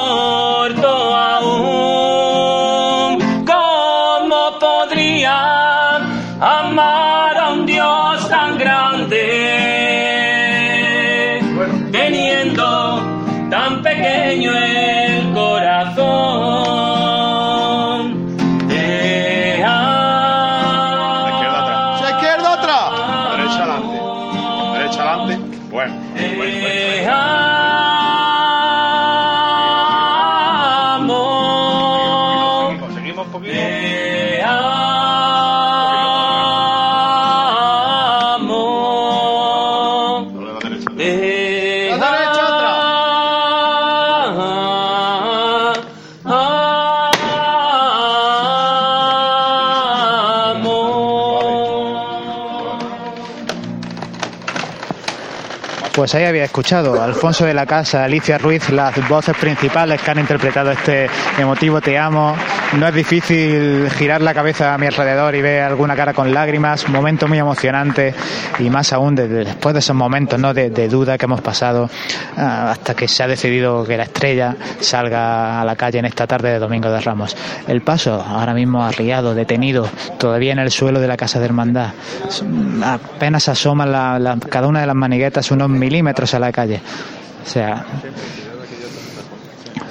[56.05, 60.19] Pues ahí había escuchado Alfonso de la Casa, Alicia Ruiz, las voces principales que han
[60.19, 62.37] interpretado este emotivo Te amo.
[62.79, 66.87] No es difícil girar la cabeza a mi alrededor y ver alguna cara con lágrimas,
[66.91, 68.13] momento muy emocionante
[68.59, 70.53] y más aún de- de- después de esos momentos ¿no?
[70.53, 71.89] de, de duda que hemos pasado
[72.37, 76.27] ah, hasta que se ha decidido que la estrella salga a la calle en esta
[76.27, 77.35] tarde de Domingo de Ramos.
[77.67, 79.89] El paso ahora mismo arriado, detenido,
[80.19, 81.93] todavía en el suelo de la Casa de Hermandad.
[82.85, 86.81] Apenas asoman la- la- cada una de las maniguetas unos milímetros a la calle.
[87.45, 87.85] O sea,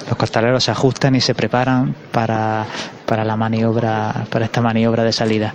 [0.08, 2.66] los costaleros se ajustan y se preparan para,
[3.06, 5.54] para la maniobra, para esta maniobra de salida.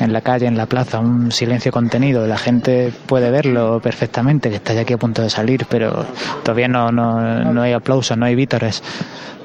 [0.00, 2.26] En la calle, en la plaza, un silencio contenido.
[2.26, 6.06] La gente puede verlo perfectamente, que está ya aquí a punto de salir, pero
[6.44, 8.80] todavía no, no, no hay aplausos, no hay vítores.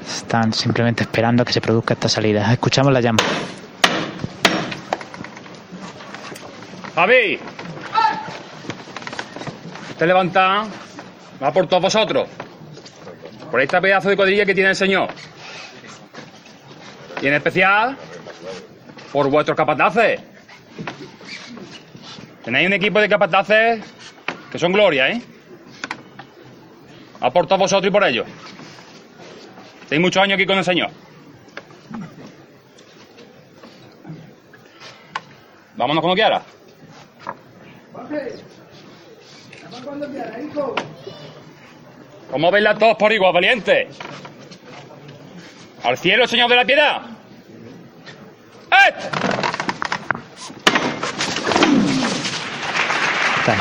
[0.06, 2.52] Están simplemente esperando que se produzca esta salida.
[2.52, 3.18] Escuchamos la llama.
[6.94, 7.40] Javi.
[9.98, 10.64] Te levanta.
[11.42, 12.28] Va por todos vosotros.
[13.50, 15.08] Por esta pedazo de cuadrilla que tiene el señor.
[17.22, 17.96] Y en especial
[19.12, 20.20] por vuestros capataces.
[22.44, 23.84] Tenéis un equipo de capataces
[24.50, 25.22] que son gloria, ¿eh?
[27.20, 28.26] A por todos vosotros y por ellos.
[29.88, 30.90] Tenéis muchos años aquí con el señor.
[35.76, 36.42] Vámonos cuando quiera.
[42.30, 43.88] ¿Cómo veis todos por igual, valiente?
[45.82, 47.02] ¡Al cielo, Señor de la Piedad!
[48.70, 48.94] ¡Eh!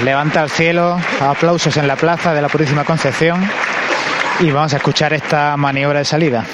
[0.03, 3.45] Levanta al cielo, aplausos en la plaza de la Purísima Concepción
[4.39, 6.45] y vamos a escuchar esta maniobra de salida.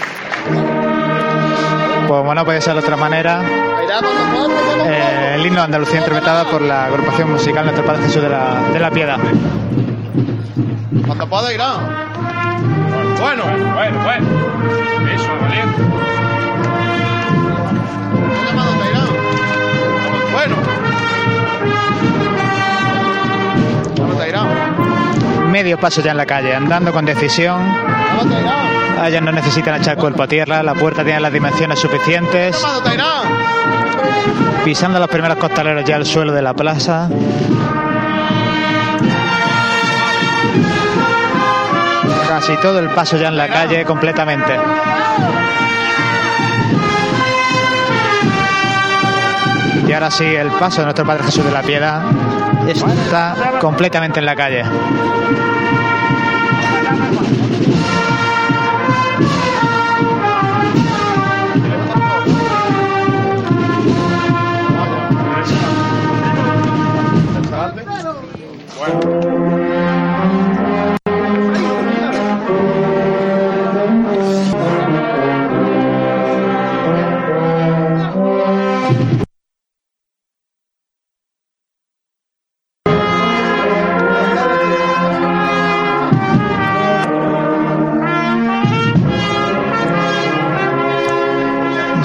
[2.07, 3.41] Pues bueno, puede ser de otra manera.
[4.85, 8.61] eh, el himno de Andalucía interpretada por la agrupación musical Nuestro Padre Jesús de la,
[8.73, 9.17] de la Piedad.
[11.05, 11.77] Cuando pueda irán.
[13.19, 14.27] Bueno, bueno, bueno.
[15.13, 15.81] Eso, valiente.
[20.33, 20.55] Bueno.
[24.17, 25.51] Tairán.
[25.51, 27.61] Medio paso ya en la calle, andando con decisión.
[29.05, 32.61] Ellos no necesitan echar cuerpo a tierra, la puerta tiene las dimensiones suficientes.
[34.63, 37.09] Pisando los primeros costaleros ya el suelo de la plaza.
[42.27, 44.57] Casi todo el paso ya en la calle completamente.
[49.87, 52.03] Y ahora sí, el paso de nuestro Padre Jesús de la Piedad
[52.67, 54.63] está completamente en la calle.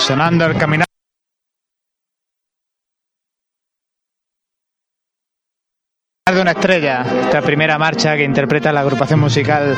[0.04, 0.93] Sonando el caminar.
[6.32, 9.76] De una estrella, esta primera marcha que interpreta la agrupación musical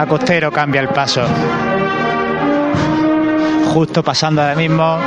[0.00, 1.22] a costero cambia el paso.
[3.74, 4.98] Justo pasando ahora mismo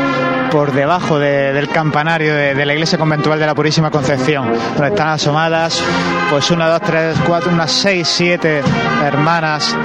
[0.52, 4.90] por debajo de- del campanario de, de la iglesia conventual de la Purísima Concepción, donde
[4.90, 5.82] están asomadas
[6.30, 8.62] pues una, dos, tres, cuatro, unas seis, siete
[9.04, 9.76] hermanas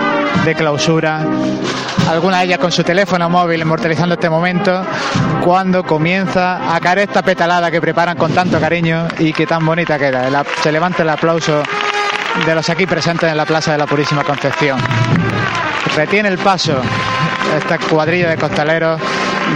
[0.45, 1.21] de clausura.
[2.09, 4.83] Algunas de ellas con su teléfono móvil inmortalizando este momento,
[5.45, 9.99] cuando comienza a caer esta petalada que preparan con tanto cariño y que tan bonita
[9.99, 10.45] queda.
[10.63, 11.63] Se levanta el aplauso
[12.45, 14.79] de los aquí presentes en la Plaza de la Purísima Concepción.
[15.97, 16.81] Retiene el paso
[17.57, 19.01] esta cuadrilla de costaleros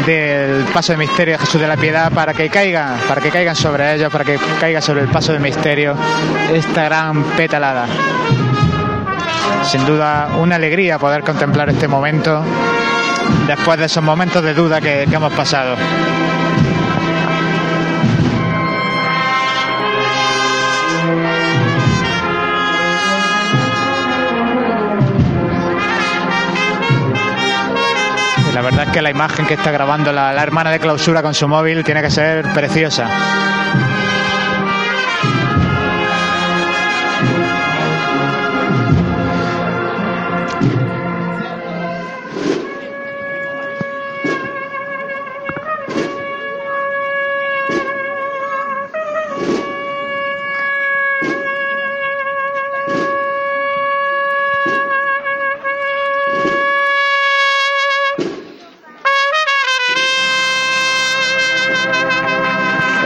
[0.06, 3.54] del paso de misterio de Jesús de la Piedad para que caigan, para que caigan
[3.54, 5.94] sobre ellos, para que caiga sobre el paso de misterio
[6.52, 7.86] esta gran petalada.
[9.64, 12.42] Sin duda una alegría poder contemplar este momento
[13.46, 15.76] después de esos momentos de duda que, que hemos pasado.
[28.54, 31.48] La verdad es que la imagen que está grabando la, hermana de clausura con su
[31.48, 33.08] móvil tiene que ser preciosa.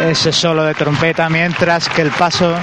[0.06, 2.54] Ese solo de trompeta mientras que el paso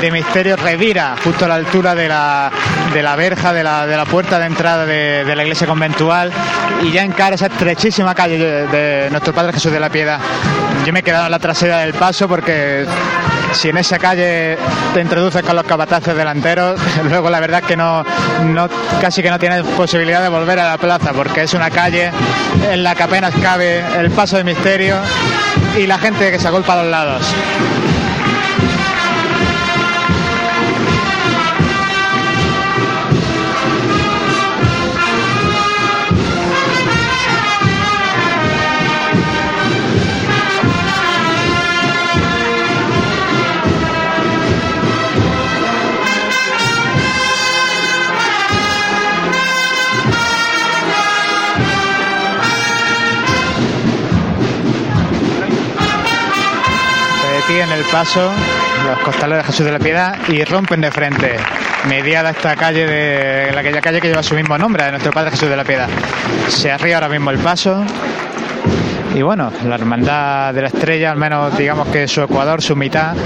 [0.00, 2.50] de misterio revira justo a la altura de la,
[2.92, 6.32] de la verja de la, de la puerta de entrada de, la iglesia conventual
[6.82, 10.18] y ya encara esa estrechísima calle de, nuestro Padre Jesús de la Piedad.
[10.86, 12.86] Yo me he quedado en la trasera del paso porque
[13.52, 14.56] si en esa calle
[14.94, 16.80] te introduces con los capataces delanteros,
[17.10, 18.04] luego la verdad que no,
[18.44, 18.68] no
[19.00, 22.10] casi que no tienes posibilidad de volver a la plaza porque es una calle
[22.70, 24.96] en la que apenas cabe el paso de misterio
[25.76, 27.22] y la gente que se agolpa a los lados.
[57.52, 58.30] Detienen el paso
[58.86, 61.36] los costaleros de Jesús de la Piedad y rompen de frente
[61.88, 65.32] mediada esta calle de la aquella calle que lleva su mismo nombre de nuestro Padre
[65.32, 65.88] Jesús de la Piedad
[66.48, 67.82] se arría ahora mismo el paso
[69.16, 73.16] y bueno, la hermandad de la estrella, al menos digamos que su ecuador, su mitad,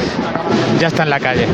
[0.81, 1.47] ya está en la calle.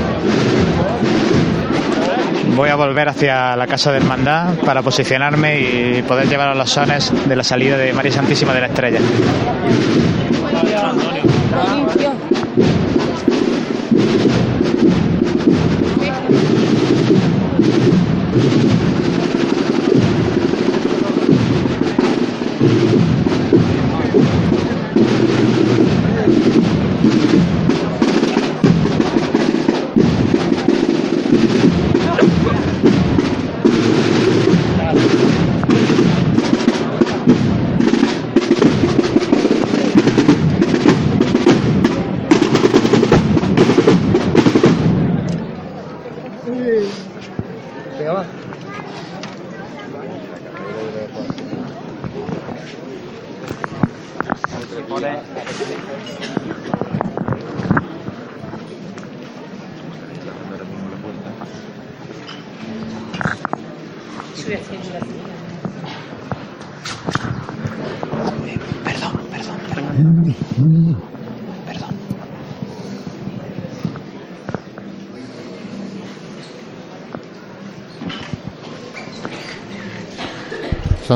[2.54, 6.70] Voy a volver hacia la casa de hermandad para posicionarme y poder llevar a los
[6.70, 9.00] sones de la salida de María Santísima de la Estrella.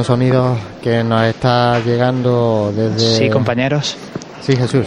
[0.05, 2.98] Son sonidos que nos está llegando desde...
[3.16, 3.96] Sí, compañeros.
[4.42, 4.86] Sí, Jesús.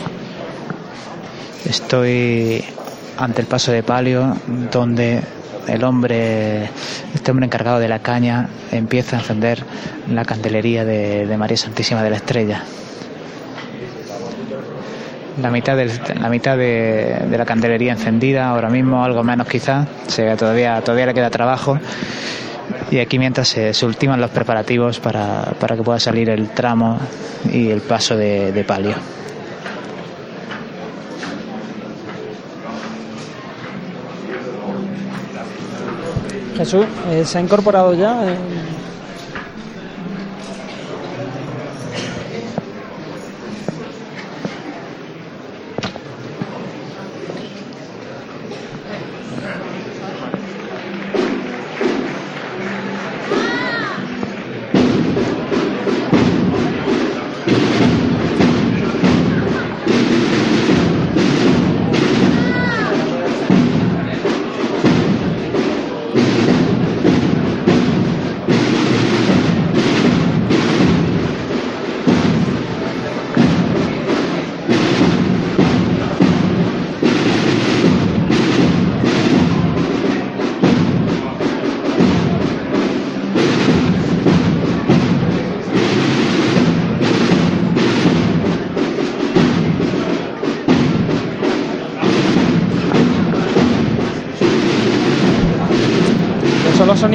[1.65, 2.63] Estoy
[3.17, 4.37] ante el paso de palio
[4.71, 5.23] donde
[5.67, 6.69] el hombre,
[7.15, 9.63] este hombre encargado de la caña, empieza a encender
[10.07, 12.61] la candelería de, de María Santísima de la Estrella.
[15.41, 19.87] La mitad, del- la mitad de, de la candelería encendida, ahora mismo algo menos quizás,
[20.07, 21.79] se, todavía, todavía le queda trabajo.
[22.91, 26.99] Y aquí mientras se, ultiman los preparativos para, para que pueda salir el tramo
[27.51, 28.95] y el paso de, de palio.
[36.57, 38.25] Jesús, eh, ¿se ha incorporado ya?
[38.27, 38.35] eh?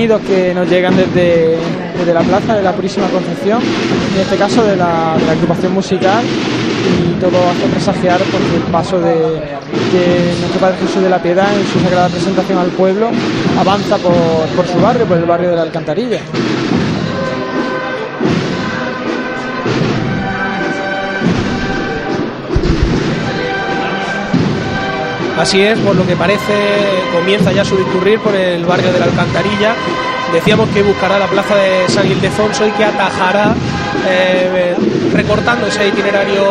[0.02, 1.56] Que nos llegan desde,
[1.96, 6.24] desde la plaza de la Purísima Concepción, en este caso de la, de agrupación musical,
[6.24, 11.54] y todo hace presagiar porque el paso de, de nuestro Padre Jesús de la Piedad
[11.54, 13.10] en su sagrada presentación al pueblo
[13.56, 14.12] avanza por,
[14.56, 16.18] por su barrio, por el barrio de la Alcantarilla.
[25.43, 26.55] Así es, por lo que parece
[27.12, 29.74] comienza ya su discurrir por el barrio de la Alcantarilla.
[30.32, 33.52] Decíamos que buscará la plaza de San Ildefonso y que atajará
[34.09, 34.77] eh,
[35.12, 36.44] recortando ese itinerario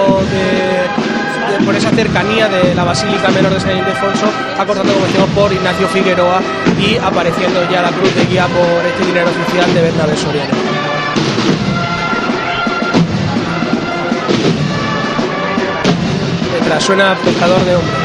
[1.63, 4.25] por esa cercanía de la Basílica Menor de San Ildefonso,
[4.59, 6.41] acortando como decíamos por Ignacio Figueroa
[6.77, 10.81] y apareciendo ya la cruz de guía por este itinerario oficial de Bernabé Soriano.
[16.79, 18.00] Suena pescador de hombre.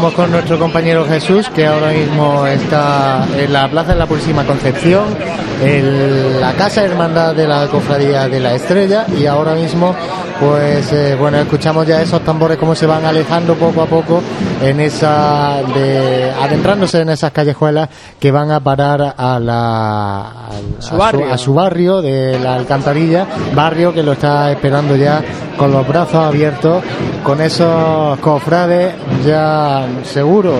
[0.00, 4.46] Seguimos con nuestro compañero Jesús, que ahora mismo está en la Plaza de la Purísima
[4.46, 5.04] Concepción,
[5.62, 9.94] en la Casa Hermandad de la Cofradía de la Estrella, y ahora mismo,
[10.40, 14.22] pues eh, bueno, escuchamos ya esos tambores como se van alejando poco a poco
[14.62, 20.96] en esa, de, adentrándose en esas callejuelas que van a parar a la, a, Su
[20.96, 21.30] barrio.
[21.30, 25.22] a su barrio de la Alcantarilla, barrio que lo está esperando ya
[25.58, 26.82] con los brazos abiertos,
[27.22, 28.94] con esos cofrades
[29.26, 30.54] ya seguro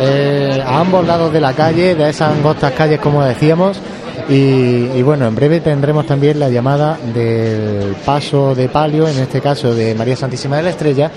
[0.00, 3.80] eh, a ambos lados de la calle, de esas angostas calles como decíamos.
[4.28, 9.74] Y, bueno, en breve tendremos también la llamada del paso de palio, en este caso
[9.74, 11.10] de María Santísima de la Estrella,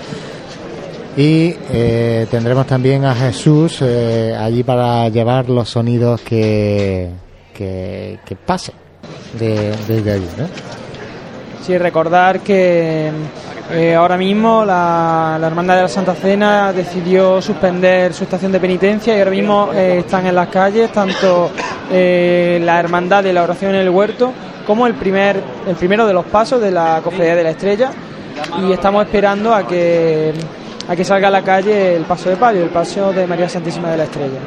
[1.14, 7.10] y eh, tendremos también a Jesús eh, allí para llevar los sonidos que,
[7.52, 8.36] que, que
[9.38, 10.26] de, allí.
[11.66, 13.10] Sí, recordar que
[13.72, 18.60] eh, ahora mismo la, la Hermandad de la Santa Cena decidió suspender su estación de
[18.60, 21.50] penitencia y ahora mismo eh, están en las calles tanto
[21.90, 24.32] eh, la Hermandad de la Oración en el Huerto
[24.66, 27.90] como el primer el primero de los pasos de la Cofradía de la Estrella
[28.60, 30.34] y estamos esperando a que
[30.86, 33.90] a que salga a la calle el paso de palio, el paso de María Santísima
[33.90, 34.38] de la Estrella.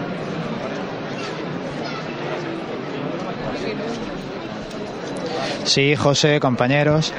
[5.64, 7.12] Sí, José, compañeros.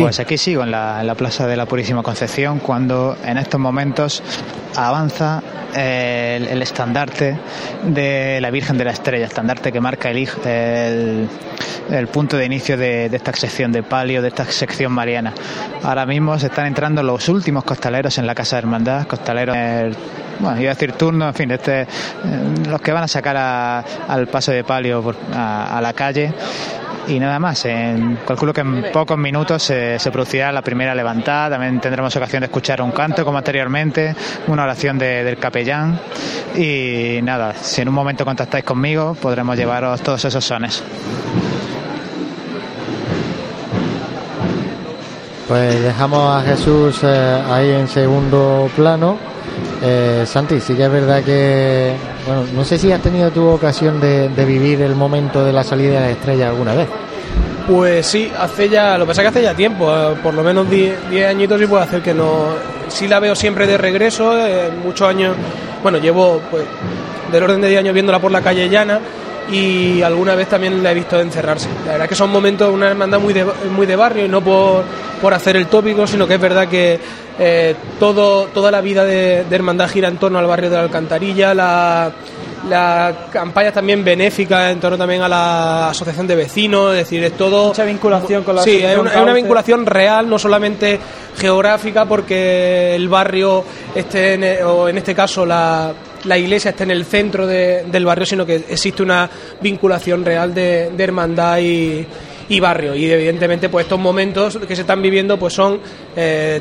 [0.00, 3.60] Pues aquí sigo en la, en la Plaza de la Purísima Concepción cuando en estos
[3.60, 4.22] momentos
[4.76, 5.42] avanza
[5.76, 7.36] eh, el, estandarte
[7.84, 11.28] de la Virgen de la Estrella, estandarte que marca el,
[11.90, 15.32] el, punto de inicio de, esta sección de palio, de esta sección mariana.
[15.82, 19.56] Ahora mismo se están entrando los últimos costaleros en la Casa de Hermandad, costaleros,
[20.40, 21.86] bueno, iba a decir turno, en fin, este, eh,
[22.68, 26.32] los que van a sacar a- al paso de palio por- a, a la calle.
[27.06, 31.50] Y nada más, en, calculo que en pocos minutos se, se producirá la primera levantada,
[31.50, 34.14] también tendremos ocasión de escuchar un canto como anteriormente,
[34.46, 36.00] una oración de- del capellán
[36.56, 40.82] y nada, si en un momento contactáis conmigo podremos llevaros todos esos sones.
[45.46, 49.18] Pues dejamos a Jesús eh, ahí en segundo plano.
[49.86, 51.92] Eh, Santi, sí que es verdad que,
[52.26, 55.94] bueno, no sé si has tenido tu ocasión de, vivir el momento de la salida
[55.94, 56.88] de la estrella alguna vez.
[57.68, 60.42] Pues sí, hace ya, lo que pasa es que hace ya tiempo, eh, por lo
[60.42, 62.46] menos 10 10 añitos y puedo hacer que no.
[62.88, 65.36] Sí la veo siempre de regreso, eh, muchos años,
[65.82, 66.64] bueno, llevo pues
[67.30, 69.00] del orden de 10 años viéndola por la calle llana
[69.50, 71.68] y alguna vez también la he visto encerrarse.
[71.86, 74.84] La verdad que son momentos, una hermandad muy de, muy de barrio y no por,
[75.20, 76.98] por hacer el tópico, sino que es verdad que
[77.38, 80.82] eh, todo, toda la vida de, de hermandad gira en torno al barrio de la
[80.82, 82.12] Alcantarilla, la,
[82.68, 87.36] la campaña también benéfica en torno también a la asociación de vecinos, es decir, es
[87.36, 87.68] todo...
[87.68, 90.98] Mucha vinculación con la Sí, asociación una, vinculación real, no solamente
[91.36, 93.64] geográfica, porque el barrio
[93.94, 95.92] esté, en, o en este caso la,
[96.24, 99.28] la iglesia esté en el centro de- del barrio, sino que existe una
[99.60, 102.06] vinculación real de, hermandad y,
[102.48, 102.94] y barrio.
[102.94, 105.80] Y evidentemente, pues estos momentos que se están viviendo, pues son
[106.16, 106.60] eh,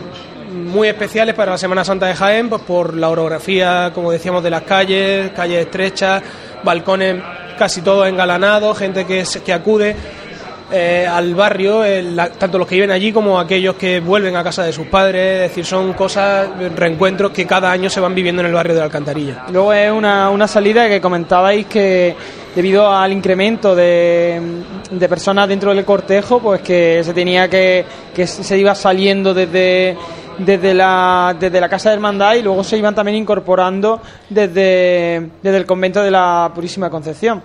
[0.54, 4.50] muy especiales para la Semana Santa de Jaén, pues por la orografía, como decíamos, de
[4.50, 6.22] las calles, calles estrechas,
[6.64, 7.22] balcones
[7.58, 9.96] casi todos engalanados, gente que, se- que acude
[10.72, 14.44] eh, al barrio, el- la- tanto los que viven allí como aquellos que vuelven a
[14.44, 18.42] casa de sus padres, es decir, son cosas, reencuentros que cada año se van viviendo
[18.42, 19.46] en el barrio de la Alcantarilla.
[19.52, 22.16] Luego es una, una salida que comentabais que
[22.56, 24.40] debido al incremento de,
[24.92, 27.84] de personas dentro del cortejo, pues que se tenía que,
[28.16, 29.98] que se iba saliendo desde,
[30.38, 34.00] desde, la, desde la Casa de Hermandad y luego se iban también incorporando
[34.30, 37.42] desde, desde el convento de la Purísima Concepción.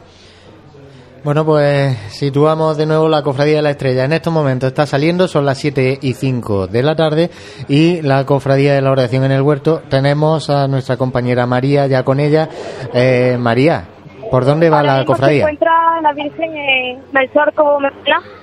[1.25, 4.05] Bueno, pues situamos de nuevo la Cofradía de la Estrella.
[4.05, 7.31] En estos momentos está saliendo, son las 7 y 5 de la tarde
[7.69, 9.83] y la Cofradía de la Oración en el Huerto.
[9.91, 12.49] Tenemos a nuestra compañera María ya con ella.
[12.95, 13.85] Eh, María,
[14.31, 15.45] ¿por dónde va Ahora la mismo cofradía?
[15.45, 17.03] Se encuentra la Virgen en.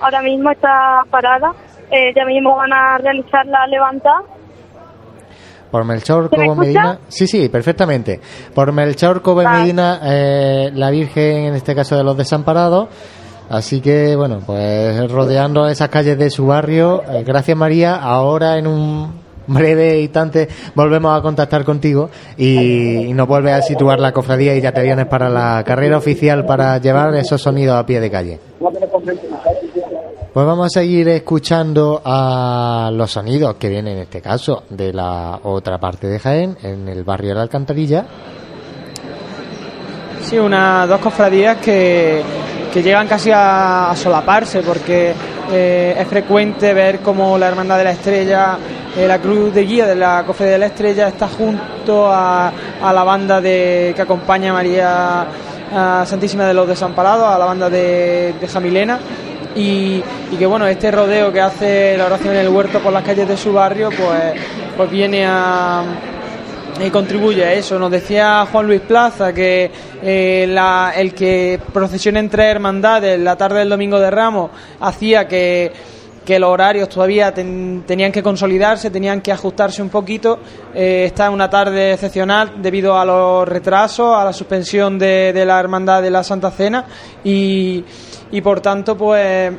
[0.00, 1.52] Ahora mismo está parada.
[1.90, 4.22] Eh, ya mismo van a realizar la levantada.
[5.76, 6.56] Por Melchor ¿Se me Cobo?
[6.56, 6.98] Medina.
[7.06, 8.18] Sí, sí, perfectamente.
[8.54, 12.88] Por Melchor Cobo Medina, eh, la Virgen, en este caso de los desamparados.
[13.50, 17.02] Así que, bueno, pues rodeando esas calles de su barrio.
[17.12, 17.96] Eh, gracias, María.
[17.96, 22.08] Ahora, en un breve instante, volvemos a contactar contigo
[22.38, 25.98] y, y nos vuelves a situar la cofradía y ya te vienes para la carrera
[25.98, 28.40] oficial para llevar esos sonidos a pie de calle.
[30.36, 35.40] Pues vamos a seguir escuchando a los sonidos que vienen en este caso de la
[35.44, 38.04] otra parte de Jaén, en el barrio de la Alcantarilla.
[40.20, 42.22] Sí, una, dos cofradías que,
[42.70, 45.14] que llegan casi a, solaparse porque
[45.50, 48.58] eh, es frecuente ver cómo la Hermandad de la Estrella
[48.94, 52.52] eh, la cruz de guía de la Cofradía de la Estrella está junto a,
[52.82, 55.26] a la banda de que acompaña a María
[56.04, 58.98] Santísima de los Desamparados, a la banda de Jamilena.
[59.56, 60.02] Y,
[60.32, 63.26] y que bueno, este rodeo que hace la oración en el huerto por las calles
[63.26, 64.34] de su barrio, pues,
[64.76, 65.82] pues viene a,
[66.84, 67.78] y contribuye a eso.
[67.78, 69.70] Nos decía Juan Luis Plaza que
[70.02, 74.50] eh, la- el que procesione entre hermandades la tarde del domingo de Ramos
[74.80, 75.72] hacía que,
[76.26, 80.40] que los horarios todavía ten- tenían que consolidarse, tenían que ajustarse un poquito.
[80.74, 86.02] Eh, está una tarde excepcional debido a los retrasos, a la suspensión de, la hermandad
[86.02, 86.84] de la Santa Cena
[87.24, 87.82] y,
[88.32, 89.52] y por tanto pues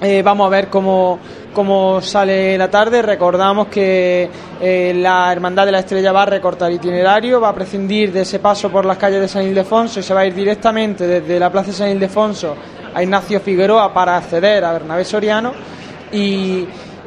[0.00, 1.18] eh, vamos a ver cómo,
[1.52, 3.02] cómo sale la tarde.
[3.02, 4.30] Recordamos que
[4.60, 8.38] eh, la Hermandad de la Estrella va a recortar itinerario, va a prescindir de ese
[8.38, 11.50] paso por las calles de San Ildefonso y se va a ir directamente desde la
[11.50, 12.54] Plaza de San Ildefonso
[12.94, 15.52] a Ignacio Figueroa para acceder a Bernabé Soriano.
[16.12, 16.66] Y,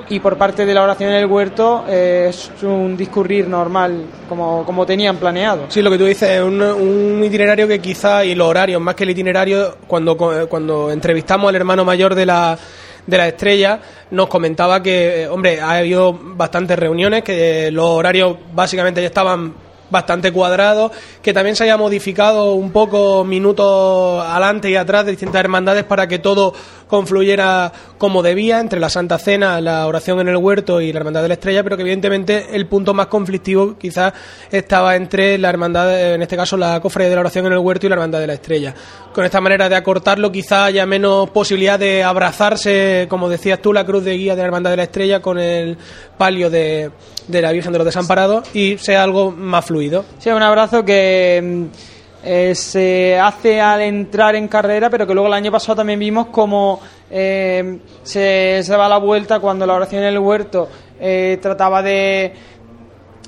[0.09, 4.65] y por parte de la oración en el huerto eh, es un discurrir normal, como,
[4.65, 5.65] como tenían planeado.
[5.69, 8.95] Sí, lo que tú dices es un, un itinerario que quizá, y los horarios, más
[8.95, 10.17] que el itinerario, cuando,
[10.47, 12.57] cuando entrevistamos al hermano mayor de la,
[13.05, 13.79] de la estrella,
[14.11, 19.53] nos comentaba que, eh, hombre, ha habido bastantes reuniones, que los horarios básicamente ya estaban
[19.89, 25.39] bastante cuadrados, que también se haya modificado un poco minutos adelante y atrás de distintas
[25.39, 26.53] hermandades para que todo
[26.93, 31.23] confluyera como debía entre la Santa Cena, la oración en el huerto y la Hermandad
[31.23, 34.13] de la Estrella, pero que evidentemente el punto más conflictivo quizás
[34.51, 37.87] estaba entre la hermandad, en este caso la cofradía de la oración en el huerto
[37.87, 38.75] y la Hermandad de la Estrella.
[39.11, 43.87] Con esta manera de acortarlo quizás haya menos posibilidad de abrazarse, como decías tú, la
[43.87, 45.75] cruz de guía de la Hermandad de la Estrella con el
[46.19, 46.91] palio de,
[47.27, 50.05] de la Virgen de los Desamparados y sea algo más fluido.
[50.19, 51.92] Sí, un abrazo que mm,
[52.23, 56.27] eh, se hace al entrar en carrera, pero que luego el año pasado también vimos
[56.27, 56.79] como
[57.09, 60.69] eh, se, se daba la vuelta cuando la oración en el huerto
[60.99, 62.33] eh, trataba de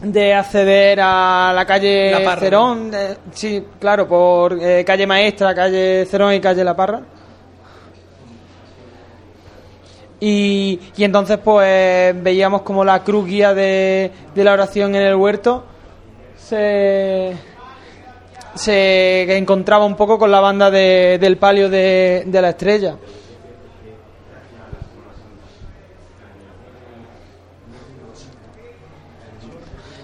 [0.01, 2.41] de acceder a la calle La Parra.
[2.41, 7.01] Cerón, eh, sí, claro, por eh, calle Maestra, calle Cerón y calle La Parra.
[10.19, 15.15] Y, y entonces pues veíamos como la cruz guía de, de la oración en el
[15.15, 15.65] huerto
[16.38, 17.35] se,
[18.56, 22.95] se encontraba un poco con la banda de- del palio de, de la estrella.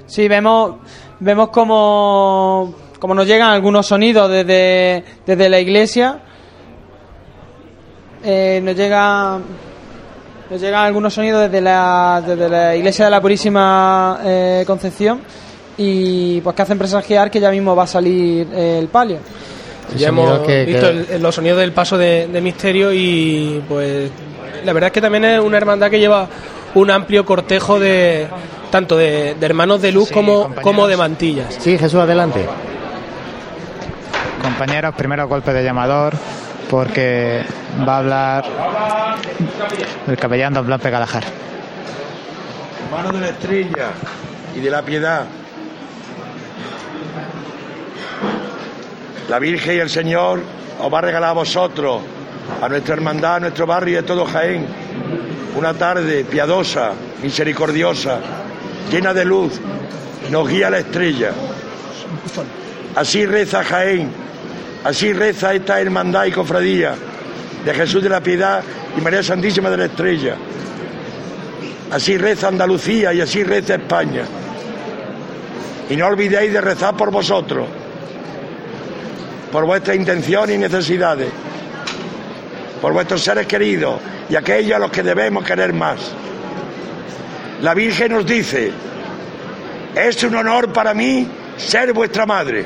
[0.07, 0.75] Sí, vemos,
[1.19, 6.19] vemos como, como nos llegan algunos sonidos desde, desde la iglesia.
[8.23, 9.39] Eh, nos llega
[10.49, 15.21] nos llegan algunos sonidos desde la, desde la iglesia de la Purísima eh, Concepción
[15.77, 19.19] y pues que hacen presagiar que ya mismo va a salir eh, el palio.
[19.97, 24.09] Ya hemos visto el- los sonidos del paso de, de misterio y pues
[24.63, 26.27] la verdad es que también es una hermandad que lleva
[26.75, 28.27] un amplio cortejo de
[28.69, 30.63] tanto de, de hermanos de luz Sí, como, compañeros.
[30.63, 31.57] como de mantillas.
[31.59, 32.45] Sí, Jesús, adelante.
[34.41, 36.13] Compañeros, primero golpe de llamador,
[36.69, 37.43] porque
[37.87, 38.45] va a hablar
[40.07, 41.23] el capellán Don Blanco Galajar.
[42.91, 43.89] Mano de la estrella
[44.55, 45.25] y de la piedad.
[49.29, 50.41] La Virgen y el Señor
[50.79, 52.01] os va a regalar a vosotros,
[52.61, 54.65] a nuestra hermandad, a nuestro barrio y a todo Jaén,
[55.55, 56.91] una tarde piadosa,
[57.21, 58.19] misericordiosa,
[58.91, 59.59] llena de luz.
[60.29, 61.31] Nos guía la estrella.
[62.95, 64.11] Así reza Jaén,
[64.83, 66.95] así reza esta hermandad y cofradía
[67.65, 68.63] de Jesús de la Piedad
[68.97, 70.35] y María Santísima de la Estrella.
[71.91, 74.23] Así reza Andalucía y así reza España.
[75.89, 77.67] Y no olvidéis de rezar por vosotros,
[79.51, 81.29] por vuestras intenciones y necesidades,
[82.81, 83.99] por vuestros seres queridos
[84.29, 85.99] y aquellos a los que debemos querer más.
[87.61, 88.71] La Virgen nos dice,
[89.95, 92.65] es un honor para mí ser vuestra madre.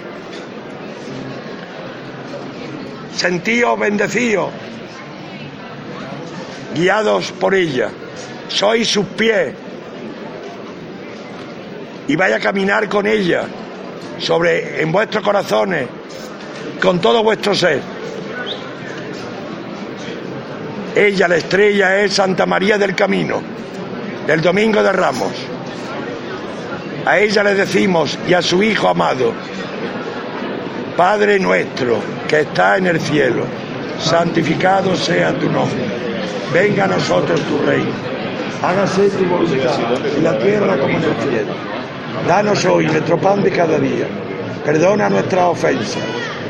[3.16, 4.50] Sentíos bendecidos,
[6.76, 7.90] guiados por ella.
[8.48, 9.54] Sois sus pies.
[12.08, 13.46] Y vaya a caminar con ella
[14.20, 15.88] sobre en vuestros corazones,
[16.82, 17.82] con todo vuestro ser.
[20.96, 23.42] Ella, la estrella, es Santa María del Camino,
[24.26, 25.34] del Domingo de Ramos.
[27.06, 29.34] A ella le decimos y a su Hijo amado,
[30.96, 33.44] Padre nuestro que está en el cielo,
[34.00, 35.86] santificado sea tu nombre.
[36.54, 37.92] Venga a nosotros tu reino.
[38.64, 39.78] Hágase tu voluntad
[40.16, 41.54] en la tierra como en el cielo.
[42.28, 44.08] Danos hoy nuestro pan de cada día.
[44.64, 46.02] Perdona nuestras ofensas,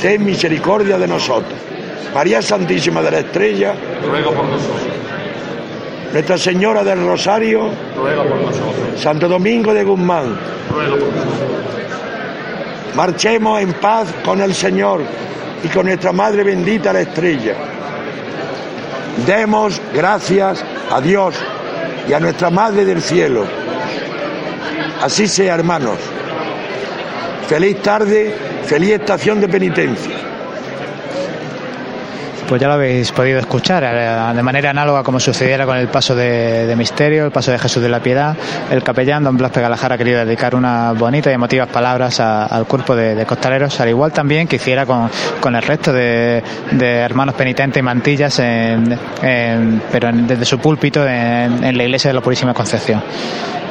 [0.00, 1.54] ten misericordia de nosotros.
[2.14, 3.74] María Santísima de la Estrella,
[4.06, 4.82] ruega por nosotros.
[6.12, 9.00] Nuestra Señora del Rosario, Ruega por nosotros.
[9.00, 10.38] Santo Domingo de Guzmán,
[10.70, 11.48] Ruega por nosotros.
[12.96, 15.02] marchemos en paz con el Señor
[15.62, 17.54] y con nuestra Madre bendita la Estrella.
[19.26, 21.34] Demos gracias a Dios
[22.08, 23.44] y a nuestra Madre del Cielo.
[25.02, 25.98] Así sea, hermanos.
[27.48, 28.34] Feliz tarde,
[28.64, 30.14] feliz estación de penitencia.
[32.48, 36.14] Pues ya lo habéis podido escuchar, eh, de manera análoga como sucediera con el paso
[36.16, 38.34] de, Misterio, el paso de Jesús de la Piedad.
[38.70, 42.64] El capellán don Blas Pegalajara ha querido dedicar unas bonitas y emotivas palabras a- al
[42.66, 45.10] cuerpo de, costaleros, al igual también que hiciera con,
[45.54, 46.42] el resto de,
[46.80, 48.36] hermanos penitentes y mantillas,
[49.92, 53.02] pero en- desde su púlpito en la iglesia de la Purísima Concepción.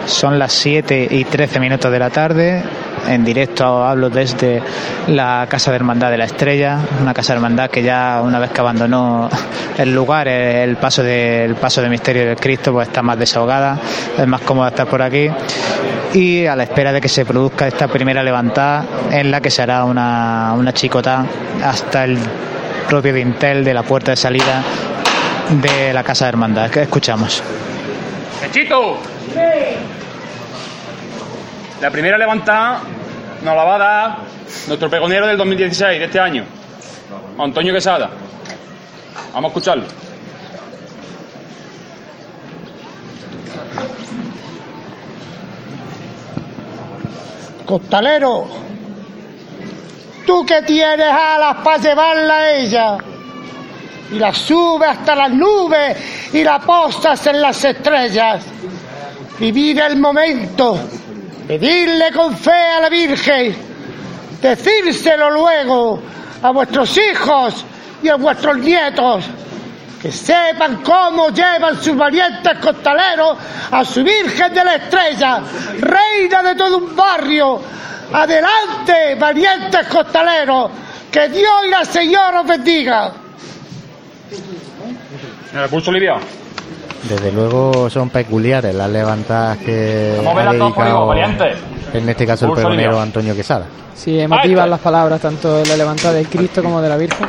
[0.05, 2.63] Son las 7 y 13 minutos de la tarde.
[3.07, 4.61] En directo hablo desde
[5.07, 8.51] la Casa de Hermandad de la Estrella, una Casa de Hermandad que ya una vez
[8.51, 9.29] que abandonó
[9.77, 13.79] el lugar, el paso de, el paso de Misterio del Cristo, pues está más desahogada,
[14.17, 15.29] es más cómoda estar por aquí.
[16.13, 19.61] Y a la espera de que se produzca esta primera levantada en la que se
[19.61, 21.25] hará una, una chicota
[21.63, 22.17] hasta el
[22.87, 24.63] propio dintel de la puerta de salida
[25.61, 26.69] de la Casa de Hermandad.
[26.69, 27.43] ¿Qué escuchamos?
[28.41, 28.99] ¡Pechito!
[31.81, 32.81] La primera levantada
[33.43, 34.17] nos la va a dar
[34.67, 36.43] nuestro pregonero del 2016, de este año,
[37.37, 38.09] Antonio Quesada.
[39.33, 39.83] Vamos a escucharlo.
[47.63, 48.47] Costalero,
[50.25, 52.97] tú que tienes alas para llevarla a ella
[54.11, 55.97] y la subes hasta las nubes
[56.33, 58.45] y la posas en las estrellas.
[59.37, 60.79] Vivir el momento,
[61.47, 63.55] pedirle con fe a la Virgen,
[64.41, 66.01] decírselo luego
[66.41, 67.65] a vuestros hijos
[68.03, 69.23] y a vuestros nietos,
[70.01, 73.37] que sepan cómo llevan sus valientes costaleros
[73.71, 75.41] a su Virgen de la Estrella,
[75.79, 77.61] reina de todo un barrio.
[78.13, 80.71] Adelante, valientes costaleros,
[81.11, 83.13] que Dios y la Señora os bendiga.
[87.03, 91.13] Desde luego son peculiares las levantadas que ha dedicado,
[91.93, 92.99] en este caso el libre.
[92.99, 93.65] Antonio Quesada.
[93.95, 97.27] Sí, emotivas las palabras, tanto de la levantada del Cristo como de la Virgen.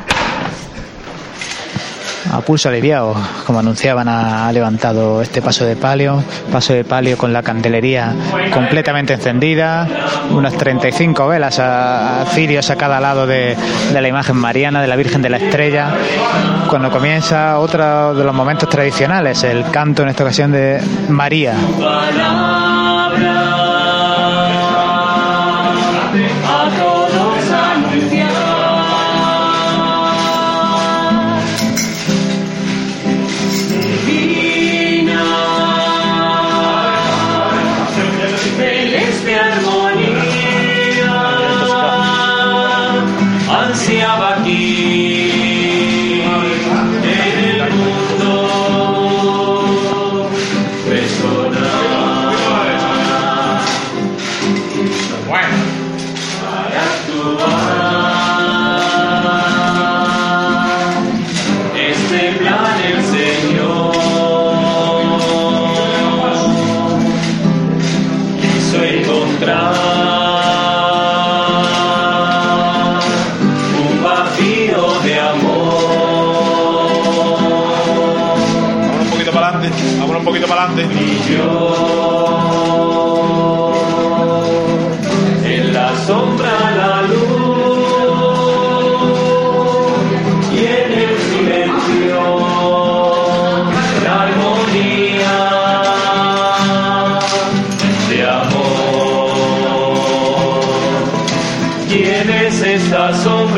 [2.30, 3.14] A pulso aliviado,
[3.46, 6.22] como anunciaban, ha levantado este paso de palio,
[6.52, 8.14] paso de palio con la candelería
[8.52, 9.88] completamente encendida,
[10.30, 13.56] unas 35 velas a, a cirios a cada lado de,
[13.92, 15.90] de la imagen mariana de la Virgen de la Estrella,
[16.68, 21.54] cuando comienza otro de los momentos tradicionales, el canto en esta ocasión de María.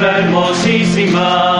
[0.01, 1.59] Hermosísima?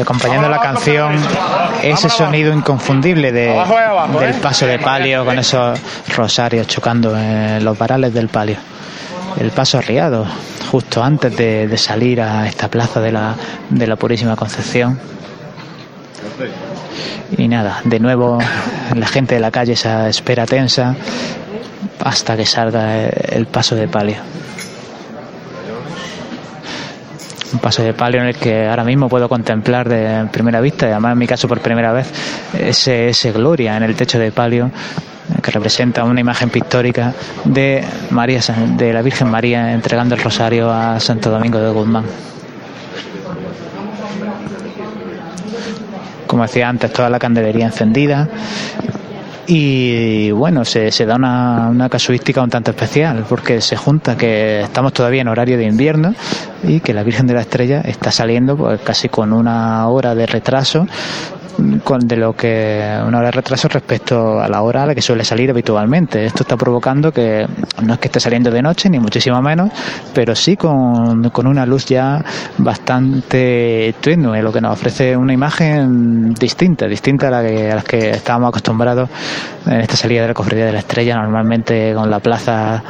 [0.00, 1.12] Y acompañando la canción,
[1.82, 3.48] ese sonido inconfundible de,
[4.18, 4.38] del ¿eh?
[4.40, 5.78] paso de palio con esos
[6.16, 8.56] rosarios chocando en los varales del palio.
[9.38, 10.24] El paso arriado,
[10.70, 13.34] justo antes de, de salir a esta plaza de la,
[13.68, 14.98] de la Purísima Concepción.
[17.36, 18.38] Y nada, de nuevo
[18.96, 20.96] la gente de la calle esa espera tensa
[22.02, 24.16] hasta que salga el paso de palio.
[27.52, 30.90] Un paso de palio en el que ahora mismo puedo contemplar de primera vista, y
[30.90, 32.10] además en mi caso por primera vez,
[32.58, 37.12] ese, ese gloria en el techo de palio eh, que representa una imagen pictórica
[37.44, 38.40] de María
[38.76, 42.04] de la Virgen María entregando el rosario a Santo Domingo de Guzmán.
[46.26, 48.28] Como decía antes, toda la candelería encendida.
[49.52, 54.60] Y bueno, se, se da una, una casuística un tanto especial, porque se junta que
[54.60, 56.14] estamos todavía en horario de invierno
[56.62, 60.26] y que la Virgen de la Estrella está saliendo pues, casi con una hora de
[60.26, 60.86] retraso
[61.84, 65.02] con de lo que una hora de retraso respecto a la hora a la que
[65.02, 66.24] suele salir habitualmente.
[66.24, 67.46] Esto está provocando que
[67.82, 69.70] no es que esté saliendo de noche, ni muchísimo menos,
[70.14, 72.24] pero sí con, con una luz ya
[72.58, 77.84] bastante tenue, lo que nos ofrece una imagen distinta, distinta a la que, a las
[77.84, 79.08] que estábamos acostumbrados
[79.66, 82.82] en esta salida de la cofradía de la estrella, normalmente con la plaza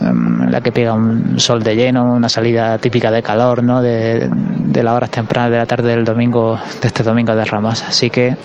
[0.00, 3.80] en la que pega un sol de lleno, una salida típica de calor, ¿no?
[3.80, 7.82] De, de las horas tempranas de la tarde del domingo, de este domingo de Ramos.
[7.82, 8.36] Así que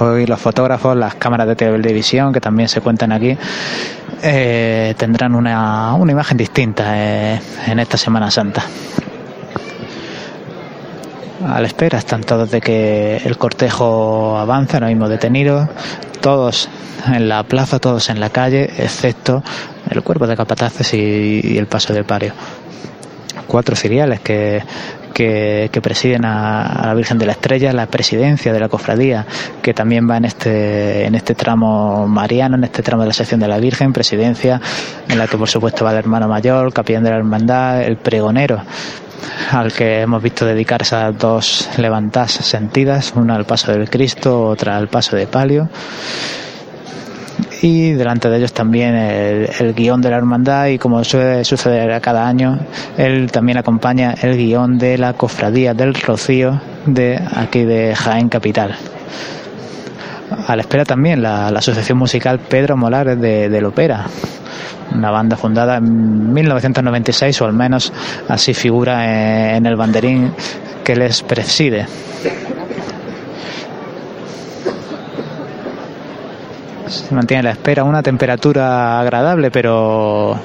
[0.00, 3.36] hoy los fotógrafos, las cámaras de televisión que también se cuentan aquí,
[4.22, 8.62] eh, tendrán una, una imagen distinta eh, en esta Semana Santa.
[11.46, 15.68] A la espera están todos de que el cortejo avance, ahora mismo detenidos,
[16.20, 16.68] todos
[17.06, 19.44] en la plaza, todos en la calle, excepto
[19.88, 22.32] el cuerpo de capataces y, y el paso del pario.
[23.46, 24.60] Cuatro ciriales que,
[25.14, 29.24] que, que presiden a, a la Virgen de la Estrella, la presidencia de la cofradía,
[29.62, 33.38] que también va en este, en este tramo mariano, en este tramo de la sección
[33.38, 34.60] de la Virgen, presidencia
[35.08, 38.62] en la que por supuesto va el hermano mayor, capellán de la hermandad, el pregonero
[39.50, 44.76] al que hemos visto dedicar esas dos levantadas sentidas, una al paso del Cristo, otra
[44.76, 45.68] al paso de palio.
[47.62, 51.90] Y delante de ellos también el, el guion de la hermandad y como suele suceder
[51.92, 52.58] a cada año,
[52.98, 58.76] él también acompaña el guion de la cofradía del Rocío de aquí de Jaén Capital.
[60.46, 64.06] A la espera también la, asociación musical Pedro Molares de, del Opera,
[64.94, 67.92] una banda fundada en 1996 o al menos
[68.28, 70.32] así figura en, en el banderín
[70.84, 71.86] que les preside.
[76.86, 80.38] Se mantiene la espera, una temperatura agradable, pero,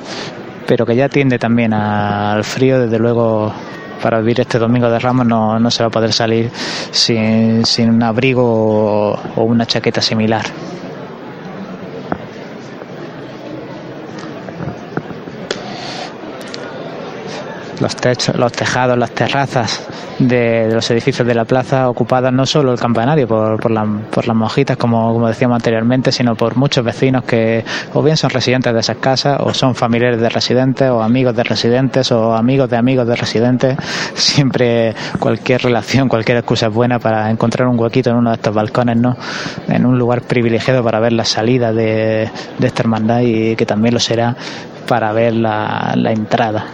[0.65, 3.53] pero que ya tiende también al frío, desde luego.
[4.01, 6.49] Para vivir este domingo de Ramos no, no se va a poder salir
[6.89, 10.43] sin, sin un abrigo o, o una chaqueta similar.
[17.81, 19.87] Los techos, los tejados, las terrazas
[20.19, 24.27] de, los edificios de la plaza ocupadas no solo el campanario por, por, la, por
[24.27, 28.71] las monjitas, como, como, decíamos anteriormente, sino por muchos vecinos que o bien son residentes
[28.73, 32.77] de esas casas, o son familiares de residentes, o amigos de residentes, o amigos de
[32.77, 33.77] amigos de residentes.
[34.13, 38.53] Siempre cualquier relación, cualquier excusa es buena para encontrar un huequito en uno de estos
[38.53, 39.17] balcones, ¿no?
[39.67, 42.29] En un lugar privilegiado para ver la salida de,
[42.59, 44.35] de esta hermandad y que también lo será
[44.87, 46.65] para ver la, la entrada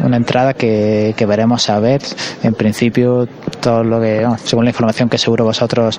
[0.00, 2.02] una entrada que, veremos a ver.
[2.42, 3.26] En principio
[3.60, 5.98] todo lo que según la información que seguro vosotros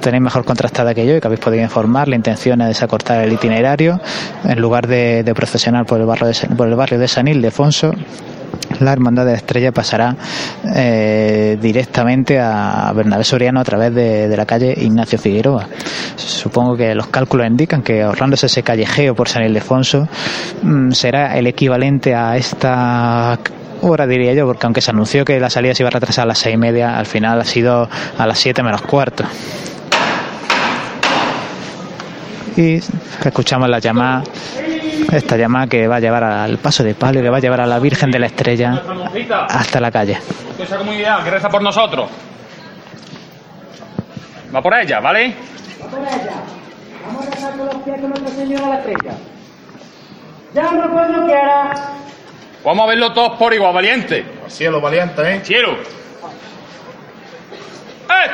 [0.00, 3.32] tenéis mejor contrastada que yo y que habéis podido informar la intención es acortar el
[3.32, 4.00] itinerario.
[4.44, 7.92] En lugar de, de procesionar por el barrio de, por el barrio de San Ildefonso
[8.80, 10.16] la Hermandad de la Estrella pasará
[10.74, 15.68] eh, directamente a Bernabé Soriano a través de, la calle Ignacio Figueroa.
[16.16, 20.08] Supongo que los cálculos indican que ahorrándose ese callejeo por San Ildefonso
[20.62, 23.38] mmm, será el equivalente a esta
[23.82, 26.28] hora diría yo, porque aunque se anunció que la salida se iba a retrasar a
[26.28, 29.24] las seis y media, al final ha sido a las siete menos cuarto.
[32.56, 32.80] Y
[33.24, 34.22] escuchamos la llamada
[35.12, 37.66] esta llamada que va a llevar al paso de palio, que va a llevar a
[37.66, 38.82] la Virgen de la Estrella
[39.48, 40.18] hasta la calle.
[40.58, 42.08] Esa comunidad que reza por nosotros.
[44.54, 45.34] Va por ella, ¿vale?
[45.82, 46.32] Va por ella.
[47.06, 49.14] Vamos a rezar con los pies con Nuestra Señora la Estrella.
[50.54, 51.72] Llama cuando quiera.
[52.64, 54.24] Vamos a verlo todos por igual, valiente.
[54.48, 55.40] Cielo, valiente, ¿eh?
[55.42, 55.72] Cielo.
[58.08, 58.30] ¡Eh!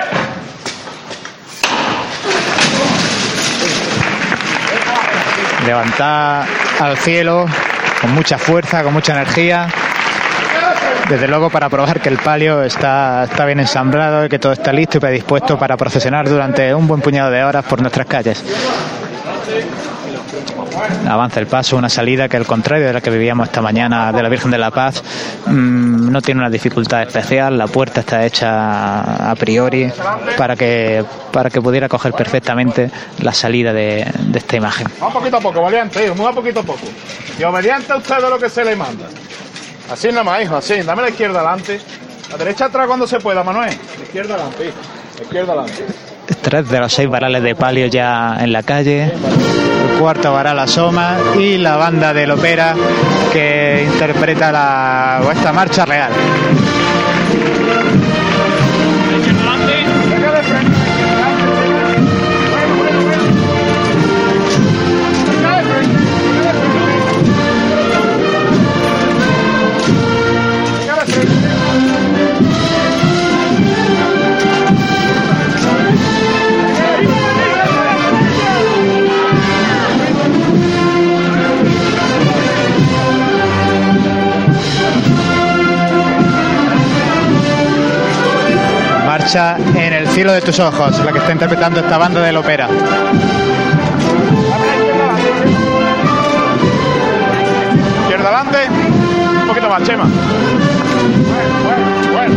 [5.66, 6.46] Levantar
[6.80, 7.46] al cielo
[8.00, 9.68] con mucha fuerza, con mucha energía.
[11.08, 14.72] desde luego para probar que el palio está, está bien ensamblado y que todo está
[14.72, 18.44] listo y predispuesto para procesionar durante un buen puñado de horas por nuestras calles.
[21.08, 24.22] Avanza el paso, una salida que al contrario de la que vivíamos esta mañana de
[24.22, 25.02] la Virgen de la Paz,
[25.46, 29.90] mmm, no tiene una dificultad especial, la puerta está hecha a priori
[30.36, 32.90] para que, para que pudiera coger perfectamente
[33.20, 34.88] la salida de, de esta imagen.
[35.00, 36.86] Vamos poquito a poco, valiente, hijo, muy a poquito a poco.
[37.38, 39.06] Y obediente a usted de lo que se le manda.
[39.90, 40.82] Así nada más, hijo, así.
[40.82, 41.80] Dame la izquierda adelante.
[42.30, 43.70] La derecha atrás cuando se pueda, Manuel.
[43.98, 44.76] La izquierda adelante, hijo.
[45.16, 45.86] La izquierda adelante.
[46.42, 49.04] Tres de los seis varales de palio ya en la calle.
[49.04, 52.74] El cuarto varal asoma y la banda del ópera
[53.32, 56.12] que interpreta la, esta marcha real.
[89.28, 92.66] Marcha en el cielo de tus ojos, la que está interpretando esta banda del ópera.
[98.04, 98.58] Izquierda adelante.
[99.42, 100.04] Un poquito más, Chema.
[100.04, 101.84] Bueno,
[102.14, 102.34] bueno, bueno.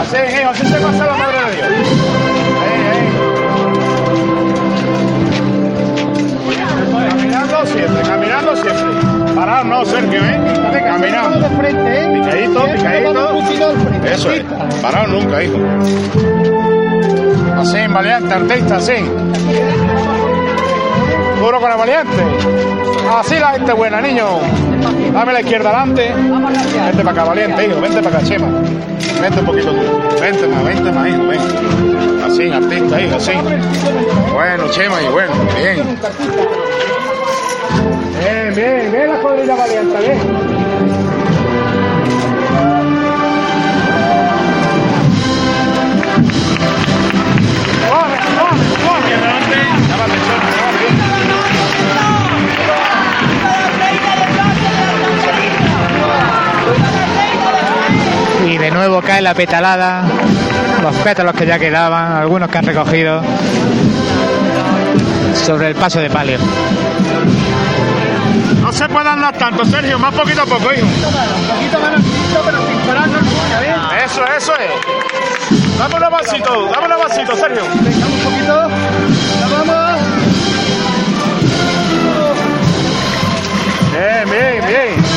[0.00, 1.68] Así, hijo, así se pasa la madre de Dios.
[2.62, 3.10] Ey, ey.
[7.10, 9.34] Caminando siempre, caminando siempre.
[9.34, 10.38] Parar no, Sergio, ¿eh?
[10.84, 11.40] Caminando.
[12.30, 13.74] Picadito, picadito.
[14.04, 14.44] Eso es.
[14.80, 15.58] Parar nunca, hijo.
[17.56, 18.92] Así, valiente, artista, así.
[21.40, 22.22] Duro con el valiente.
[23.18, 24.24] Así la gente buena, niño.
[25.12, 26.12] Dame la izquierda adelante.
[26.12, 27.80] Vente para acá, valiente, hijo.
[27.80, 28.46] Vente para acá, Chema.
[29.20, 30.20] Vente un poquito tú.
[30.20, 31.26] Vente más, vente más, hijo.
[31.26, 31.40] Ven.
[32.24, 33.32] Así, artista, hijo, así.
[34.32, 35.98] Bueno, Chema, y bueno, bien.
[38.20, 40.49] Bien, bien, bien la cuadrilla valiente, bien.
[58.60, 60.02] De nuevo cae la petalada,
[60.82, 63.22] los pétalos que ya quedaban, algunos que han recogido
[65.34, 66.38] sobre el paso de palio.
[68.60, 70.86] No se puede andar tanto, Sergio, más poquito a poco, hijo.
[70.86, 74.04] poquito más lentito, pero sin pararnos ¿ves?
[74.04, 75.78] Eso, eso es.
[75.78, 77.62] Dame un avasito, dame un avasito, Sergio.
[77.80, 78.68] Venga, un poquito.
[79.50, 80.00] Vamos.
[83.92, 85.10] Bien, bien, bien.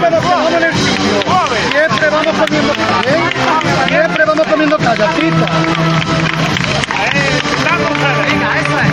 [0.00, 0.85] Pero vamos
[1.72, 3.88] Siempre vamos comiendo calle, ¿eh?
[3.88, 4.46] Siempre vamos
[8.56, 8.92] eso es.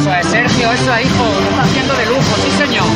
[0.00, 1.24] Eso es, Sergio, eso es, hijo.
[1.24, 2.86] Lo está haciendo de lujo, sí, señor.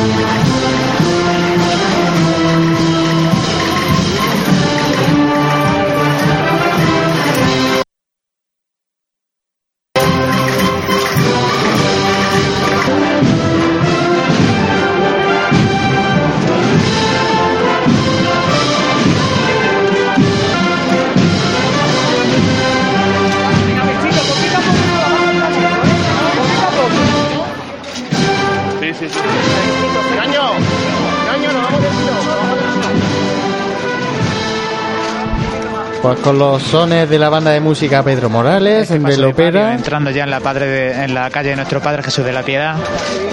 [36.25, 39.73] Con los sones de la banda de música Pedro Morales, en de palio, Velopera.
[39.75, 42.41] entrando ya en la padre de- en la calle de nuestro Padre Jesús de la
[42.41, 42.75] Piedad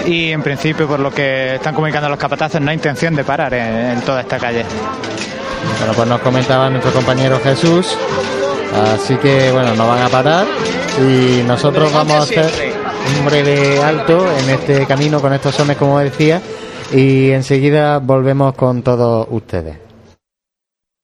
[0.05, 3.51] y en principio por lo que están comunicando los capatazos no hay intención de parar
[3.55, 4.63] en, en toda esta calle.
[5.79, 7.97] Bueno, pues nos comentaba nuestro compañero Jesús.
[8.95, 10.45] Así que bueno, nos van a parar
[10.99, 12.49] y nosotros vamos a hacer
[13.19, 16.41] un breve alto en este camino con estos sones, como decía,
[16.93, 19.82] y enseguida volvemos con todos ustedes.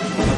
[0.00, 0.37] Thank you.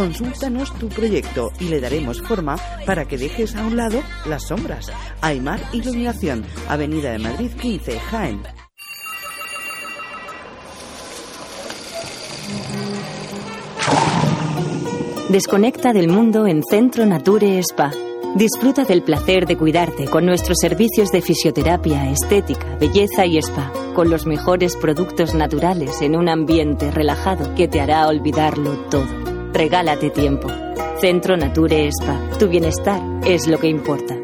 [0.00, 2.56] consúltanos tu proyecto y le daremos forma
[2.86, 4.90] para que dejes a un lado las sombras.
[5.20, 8.40] Aymar Iluminación, Avenida de Madrid 15, Jaén.
[15.28, 17.90] Desconecta del mundo en Centro Nature Spa.
[18.36, 24.08] Disfruta del placer de cuidarte con nuestros servicios de fisioterapia, estética, belleza y spa, con
[24.08, 29.39] los mejores productos naturales en un ambiente relajado que te hará olvidarlo todo.
[29.52, 30.48] Regálate tiempo.
[31.00, 32.38] Centro Nature Spa.
[32.38, 34.16] Tu bienestar es lo que importa.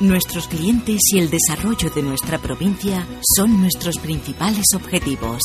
[0.00, 3.06] Nuestros clientes y el desarrollo de nuestra provincia
[3.36, 5.40] son nuestros principales objetivos.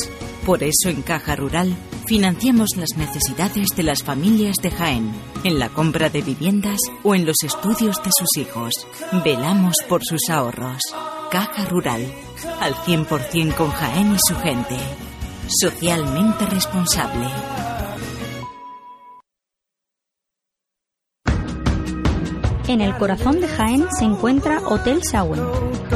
[0.45, 1.75] Por eso en Caja Rural
[2.07, 7.25] financiamos las necesidades de las familias de Jaén, en la compra de viviendas o en
[7.25, 8.73] los estudios de sus hijos.
[9.23, 10.81] Velamos por sus ahorros.
[11.29, 12.05] Caja Rural,
[12.59, 14.75] al 100% con Jaén y su gente.
[15.51, 17.25] Socialmente responsable.
[22.67, 25.41] En el corazón de Jaén se encuentra Hotel Sauen,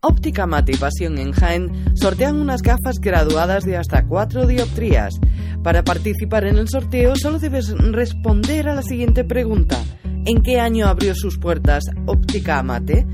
[0.00, 5.18] Óptica Mate y Pasión en Jaén sortean unas gafas graduadas de hasta 4 dioptrías.
[5.64, 9.82] Para participar en el sorteo solo debes responder a la siguiente pregunta.
[10.04, 13.06] ¿En qué año abrió sus puertas Óptica Amate?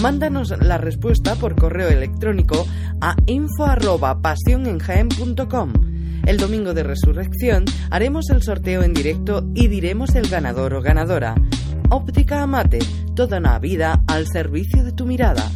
[0.00, 2.64] Mándanos la respuesta por correo electrónico
[3.00, 5.72] a info@pasionenjaen.com.
[6.28, 11.34] El domingo de resurrección haremos el sorteo en directo y diremos el ganador o ganadora.
[11.88, 12.80] Óptica Amate,
[13.16, 15.50] toda una vida al servicio de tu mirada.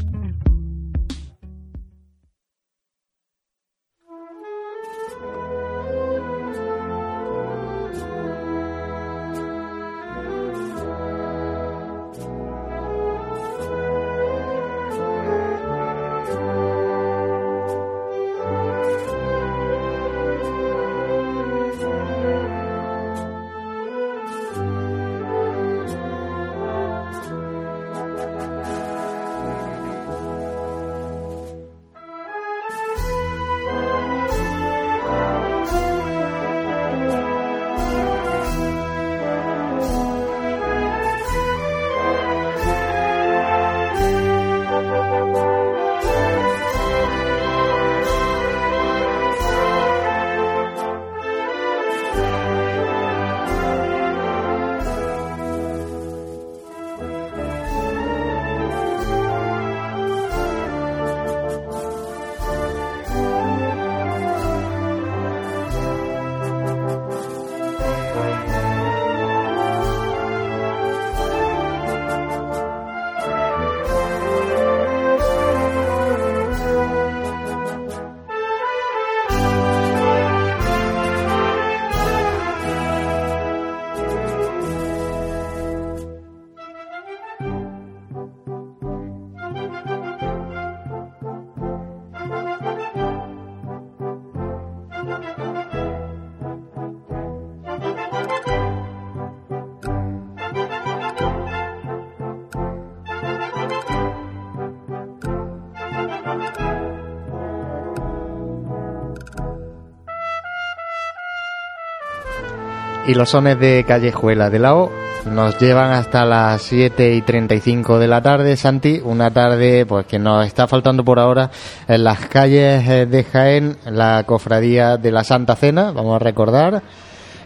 [113.06, 114.92] Y los sones de Callejuela de la O
[115.26, 119.00] nos llevan hasta las 7 y 35 de la tarde, Santi.
[119.02, 121.50] Una tarde pues que nos está faltando por ahora
[121.88, 126.82] en las calles eh, de Jaén, la cofradía de la Santa Cena, vamos a recordar,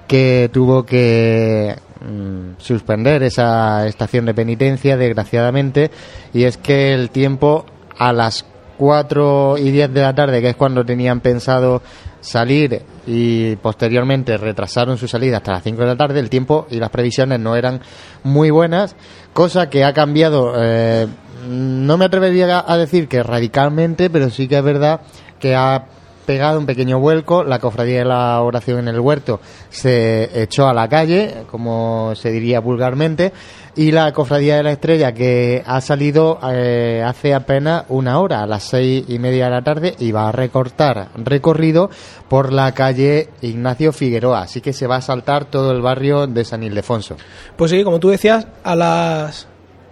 [0.07, 5.91] que tuvo que mm, suspender esa estación de penitencia, desgraciadamente,
[6.35, 7.65] y es que el tiempo
[7.99, 8.45] a las
[8.77, 11.83] 4 y 10 de la tarde, que es cuando tenían pensado
[12.21, 16.79] salir y posteriormente retrasaron su salida hasta las 5 de la tarde, el tiempo y
[16.79, 17.81] las previsiones no eran
[18.25, 18.97] muy buenas,
[19.33, 21.07] cosa que ha cambiado, eh,
[21.49, 25.01] no me atrevería a decir que radicalmente, pero sí que es verdad
[25.39, 25.87] que ha
[26.27, 29.41] pegado un pequeño vuelco, la cofradía de la oración en el huerto
[29.71, 33.33] se echó a la calle, como se diría vulgarmente,
[33.77, 38.47] y la cofradía de la estrella que ha salido eh, hace apenas una hora, a
[38.47, 41.91] las seis y media de la tarde, y va a recortar recorrido
[42.29, 46.45] por la calle Ignacio Figueroa, así que se va a saltar todo el barrio de
[46.45, 47.17] San Ildefonso.
[47.57, 49.47] Pues sí, como tú decías, a las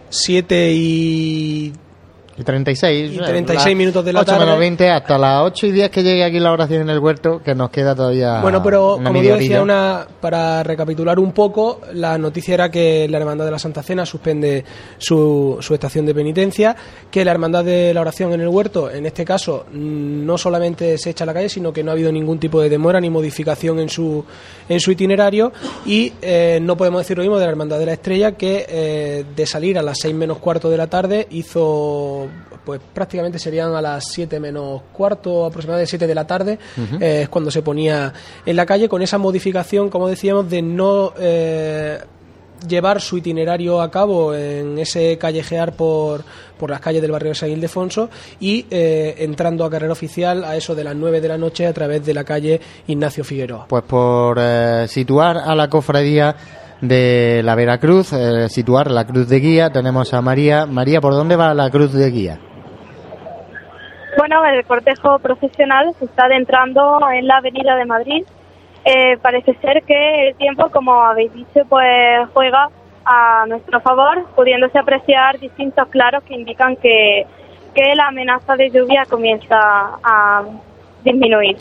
[0.09, 1.73] 7 y
[2.36, 4.44] Y 36, Y 36 minutos de la 8 tarde.
[4.44, 7.40] menos 20 hasta las 8 y 10 que llegue aquí la oración en el huerto,
[7.44, 11.81] que nos queda todavía Bueno, pero una como yo decía, una, para recapitular un poco,
[11.93, 14.65] la noticia era que la Hermandad de la Santa Cena suspende
[14.98, 16.74] su, su estación de penitencia,
[17.11, 20.98] que la Hermandad de la Oración en el Huerto, en este caso, mm, no solamente
[20.98, 23.11] se echa a la calle, sino que no ha habido ningún tipo de demora ni
[23.11, 24.24] modificación en su,
[24.69, 25.52] en su itinerario
[25.86, 29.24] y eh, no podemos decir lo mismo de la Hermandad de la Estrella, que eh,
[29.35, 32.23] de salir a las 6 menos cuarto de la tarde hizo,
[32.64, 36.59] pues prácticamente serían a las 7 menos cuarto, aproximadamente 7 de la tarde,
[37.01, 38.12] eh, es cuando se ponía
[38.44, 41.98] en la calle con esa modificación, como decíamos, de no eh,
[42.66, 46.24] llevar su itinerario a cabo en ese callejear por,
[46.59, 48.09] por las calles del barrio de San Ildefonso
[48.40, 51.72] y eh, entrando a carrera oficial a eso de las 9 de la noche a
[51.72, 53.66] través de la calle Ignacio Figueroa.
[53.68, 54.40] Pues por
[54.88, 56.34] situar a la cofradía
[56.80, 60.66] de la Veracruz, eh, situar la cruz de guía, tenemos a María.
[60.66, 62.38] María, ¿por dónde va la cruz de guía?
[64.16, 68.24] Bueno, el cortejo profesional se está adentrando en la Avenida de Madrid.
[68.84, 72.68] Eh, parece ser que el tiempo, como habéis dicho, pues juega
[73.05, 77.26] a nuestro favor, pudiéndose apreciar distintos claros que indican que,
[77.74, 80.42] que la amenaza de lluvia comienza a
[81.02, 81.56] disminuir.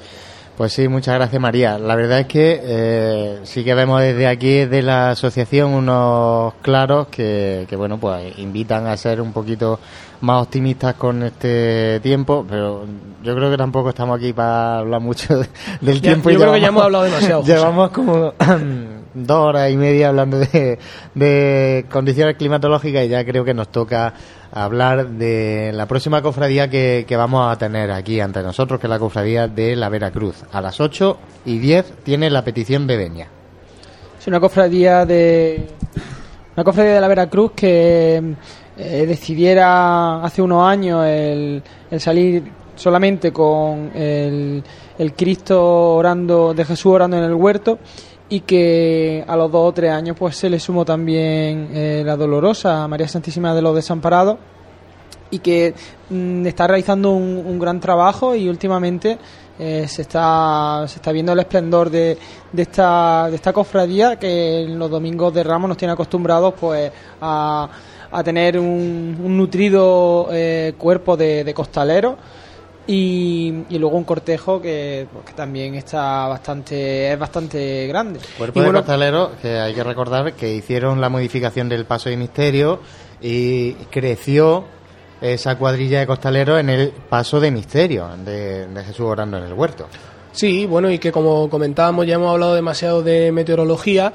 [0.58, 1.80] Pues sí, muchas gracias María.
[1.80, 7.08] La verdad es que eh, sí que vemos desde aquí, de la asociación, unos claros
[7.08, 9.80] que, que, bueno, pues invitan a ser un poquito
[10.22, 12.86] más optimistas con este tiempo, pero
[13.24, 15.48] yo creo que tampoco estamos aquí para hablar mucho de-
[15.82, 16.30] del tiempo.
[16.30, 17.44] yo y creo que ya hemos hablado demasiado.
[17.46, 18.34] Llevamos como
[19.14, 20.80] dos horas y media hablando de,
[21.16, 24.14] de condiciones climatológicas y ya creo que nos toca
[24.52, 28.90] hablar de la próxima cofradía que, que vamos a tener aquí ante nosotros, que es
[28.90, 30.44] la cofradía de la Veracruz.
[30.52, 33.28] A las 8 y 10 tiene la petición Bebeña.
[34.20, 35.68] Es una cofradía de
[36.56, 38.36] una cofradía de la Veracruz que
[38.78, 41.64] eh, decidiera hace unos años el,
[41.98, 42.44] salir
[42.76, 44.64] solamente con el,
[44.98, 47.80] el Cristo orando de Jesús orando en el huerto
[48.34, 52.18] y que a los dos o tres años pues se le sumó también eh, la
[52.18, 54.40] dolorosa María Santísima de los Desamparados
[55.30, 55.76] y que
[56.10, 59.20] mm, está realizando un, un gran trabajo y últimamente
[59.60, 62.18] eh, se está se está viendo el esplendor de,
[62.52, 66.92] de esta de esta cofradía que en los domingos de Ramos nos tiene acostumbrados pues
[67.22, 67.70] a,
[68.12, 72.16] a tener un, un nutrido eh, cuerpo de, de costaleros
[72.86, 78.60] y, y luego un cortejo que, pues, que también está bastante es bastante grande Cuerpo
[78.60, 82.18] Y de bueno, costaleros, que hay que recordar que hicieron la modificación del paso de
[82.18, 82.80] misterio
[83.22, 84.66] y creció
[85.22, 89.54] esa cuadrilla de costaleros en el paso de misterio de, de Jesús orando en el
[89.54, 89.88] huerto.
[90.34, 94.12] Sí, bueno, y que como comentábamos, ya hemos hablado demasiado de meteorología.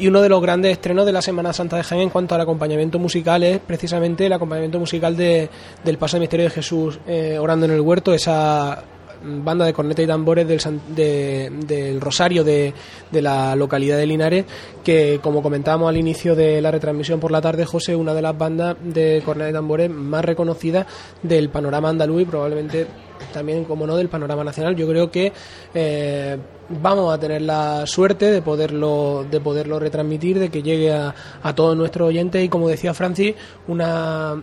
[0.00, 2.40] Y uno de los grandes estrenos de la Semana Santa de Jaén en cuanto al
[2.40, 5.48] acompañamiento musical es precisamente el acompañamiento musical de,
[5.84, 8.82] del Paso de Misterio de Jesús eh, orando en el huerto, esa
[9.22, 10.58] banda de corneta y tambores del,
[10.96, 12.72] de- del Rosario de,
[13.10, 14.46] de la localidad de Linares,
[14.82, 18.38] que como comentábamos al inicio de la retransmisión por la tarde, José, una de las
[18.38, 20.86] bandas de corneta y tambores más reconocidas
[21.22, 22.86] del panorama andaluz y probablemente
[23.34, 24.74] también, como no, del panorama nacional.
[24.74, 25.30] Yo creo que
[25.74, 26.38] eh,
[26.82, 31.54] vamos a tener la suerte de poderlo, de poderlo retransmitir, de que llegue a, a
[31.54, 33.34] todos nuestros oyentes y, como decía Francis,
[33.68, 34.40] una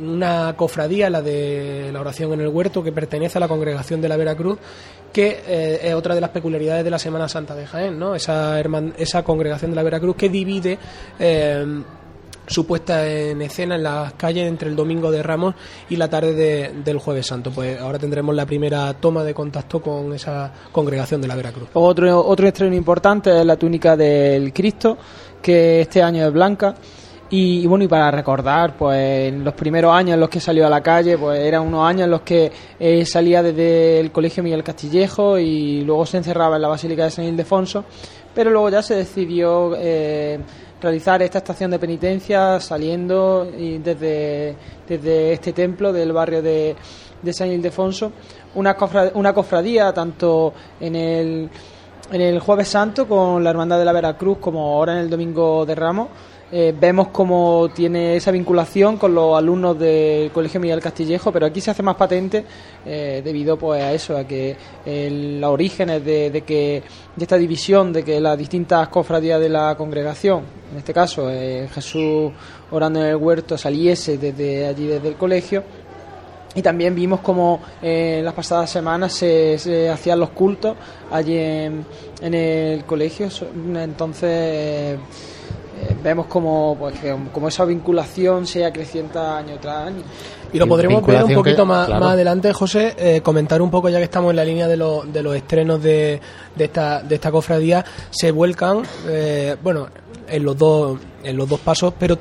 [0.00, 4.08] una cofradía, la de la oración en el huerto, que pertenece a la congregación de
[4.08, 4.58] la Veracruz,
[5.12, 8.16] que eh, es otra de las peculiaridades de la Semana Santa de Jaén, ¿no?
[8.16, 10.76] Esa, herman- esa congregación de la Veracruz que divide
[11.20, 11.64] eh,
[12.46, 15.54] su puesta en escena en las calles entre el domingo de Ramos
[15.90, 17.50] y la tarde de- del Jueves Santo.
[17.50, 21.68] Pues ahora tendremos la primera toma de contacto con esa congregación de la Veracruz.
[21.74, 24.96] Otro, otro estreno importante es la túnica del Cristo,
[25.42, 26.74] que este año es blanca.
[27.28, 30.70] Y, bueno, y para recordar, pues en los primeros años en los que salió a
[30.70, 34.62] la calle, pues eran unos años en los que eh, salía desde el Colegio Miguel
[34.62, 37.84] Castillejo y luego se encerraba en la Basílica de San Ildefonso,
[38.32, 40.38] pero luego ya se decidió eh,
[40.80, 44.54] realizar esta estación de penitencia saliendo desde,
[44.88, 46.76] desde este templo del barrio de,
[47.32, 48.12] San Ildefonso,
[48.54, 48.76] una,
[49.14, 51.50] una cofradía tanto en el
[52.12, 55.66] en el Jueves Santo con la Hermandad de la Veracruz como ahora en el Domingo
[55.66, 56.08] de Ramos.
[56.52, 61.60] Eh, vemos cómo tiene esa vinculación con los alumnos del Colegio Miguel Castillejo, pero aquí
[61.60, 62.44] se hace más patente
[62.84, 66.82] eh, debido pues a eso, a que eh, los orígenes de, que
[67.16, 72.32] de esta división, de que las distintas cofradías de la congregación, en este caso Jesús
[72.70, 75.64] orando en el huerto, saliese desde allí desde el colegio
[76.56, 80.74] y también vimos como eh, las pasadas semanas se, se hacían los cultos
[81.10, 81.84] allí en,
[82.22, 83.28] en el colegio.
[83.74, 84.98] Entonces
[86.02, 90.02] vemos como, pues, que, como esa vinculación se acrecienta año tras año.
[90.52, 92.04] Y lo podremos ver un que- poquito más, claro.
[92.04, 95.12] más adelante, José, eh, comentar un poco, ya que estamos en la línea de, los
[95.12, 96.20] de los estrenos de,
[96.54, 99.88] de, esta, de esta cofradía, se vuelcan, eh, bueno,
[100.28, 102.16] en los, dos, en los dos pasos, pero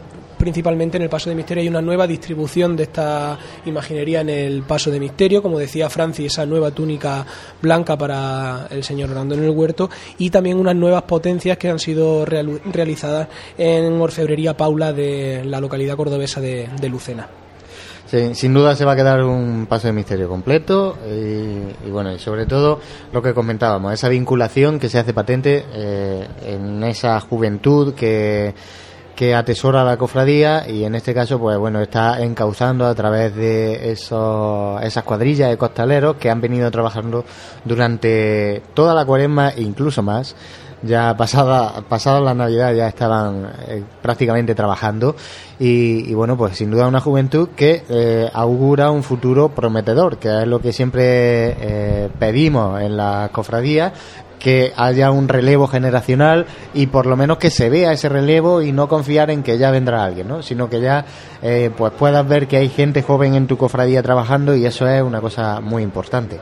[0.46, 3.36] principalmente en el paso de misterio hay una nueva distribución de esta
[3.66, 7.26] imaginería en el paso de misterio, como decía Francis, esa nueva túnica
[7.60, 9.90] blanca para el señor orando en el huerto
[10.20, 13.28] y también unas nuevas potencias que han sido real- realizadas
[13.58, 17.28] en Orfebrería Paula de la localidad cordobesa de, Lucena.
[18.34, 22.20] Sin duda se va a quedar un paso de misterio completo y, y bueno, y
[22.20, 22.80] sobre todo
[23.12, 28.54] lo que comentábamos, esa vinculación que se hace patente eh, en esa juventud que,
[29.16, 33.92] que atesora la cofradía y en este caso, pues bueno, está encauzando a través de
[33.92, 37.24] esos, esas cuadrillas de costaleros que han venido trabajando
[37.64, 40.36] durante toda la cuaresma e incluso más.
[40.82, 45.16] Ya pasada pasada la Navidad ya estaban eh, prácticamente trabajando.
[45.58, 50.48] Y, bueno pues sin duda una juventud que eh, augura un futuro prometedor que es
[50.48, 53.94] lo que siempre eh, pedimos en la cofradía
[54.40, 58.72] que haya un relevo generacional y por lo menos que se vea ese relevo y
[58.72, 60.42] no confiar en que ya vendrá alguien, ¿no?
[60.42, 61.06] sino que ya
[61.42, 65.02] eh, pues puedas ver que hay gente joven en tu cofradía trabajando y eso es
[65.02, 66.40] una cosa muy importante.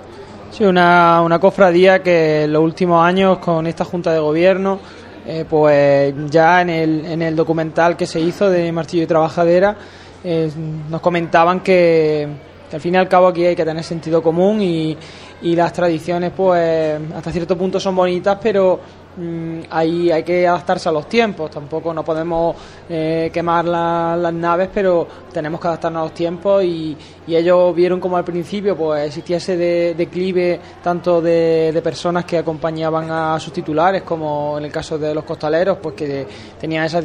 [0.51, 4.79] Sí, una, una cofradía que en los últimos años con esta Junta de Gobierno,
[5.25, 9.75] eh, pues ya en el, en el documental que se hizo de Martillo y Trabajadera,
[10.23, 10.51] eh,
[10.89, 12.27] nos comentaban que,
[12.69, 14.97] que al fin y al cabo aquí hay que tener sentido común y,
[15.43, 18.79] y las tradiciones pues hasta cierto punto son bonitas, pero
[19.17, 21.51] mm, ahí hay que adaptarse a los tiempos.
[21.51, 22.55] Tampoco no podemos
[22.89, 26.97] eh, quemar la- las naves, pero tenemos que adaptarnos a los tiempos y,
[27.27, 32.37] ellos vieron como al principio pues existía ese de- declive tanto de, de personas que
[32.37, 36.27] acompañaban a sus titulares como en el caso de los costaleros pues que
[36.59, 37.03] tenían esas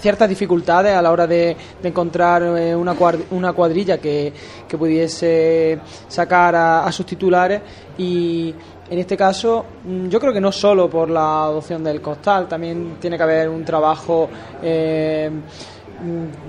[0.00, 2.94] ciertas dificultades a la hora de, de encontrar eh, una,
[3.30, 4.32] una cuadrilla que,
[4.68, 5.78] que pudiese
[6.08, 7.60] sacar a, a sus titulares.
[7.98, 8.54] Y
[8.90, 12.96] en este caso mm, yo creo que no solo por la adopción del costal, también
[13.00, 14.28] tiene que haber un trabajo
[14.62, 15.30] eh,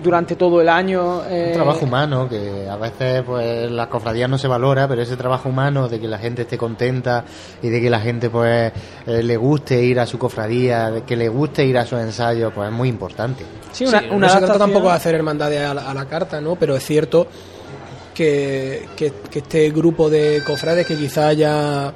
[0.04, 1.24] durante todo el año.
[1.30, 5.16] eh, Un trabajo humano que a veces pues las cofradías no se valora, pero ese
[5.18, 7.24] trabajo humano de que la gente esté contenta
[7.62, 8.72] y de que la gente pues
[9.08, 12.52] eh, le guste ir a su cofradía, de que le guste ir a sus ensayos,
[12.54, 13.44] pues es muy importante.
[13.72, 16.56] Sí, no se trata tampoco de hacer hermandades a la, a la carta, ¿no?
[16.56, 17.28] Pero es cierto
[18.14, 21.92] que, que- que este grupo de cofrades que quizá haya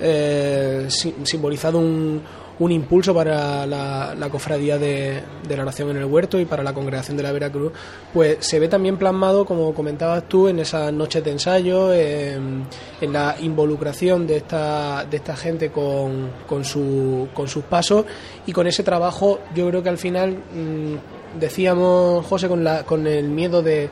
[0.00, 2.20] eh, si- simbolizado un,
[2.58, 7.16] un impulso para la, cofradía de, la oración en el huerto y para la congregación
[7.16, 7.72] de la Veracruz,
[8.12, 12.64] pues se ve también plasmado, como comentabas tú, en esas noches de ensayo, en,
[13.00, 18.04] en la involucración de esta, de esta gente con, con, su, con sus pasos
[18.46, 23.06] y con ese trabajo, yo creo que al final mm, decíamos, José, con, la, con
[23.06, 23.90] el miedo de,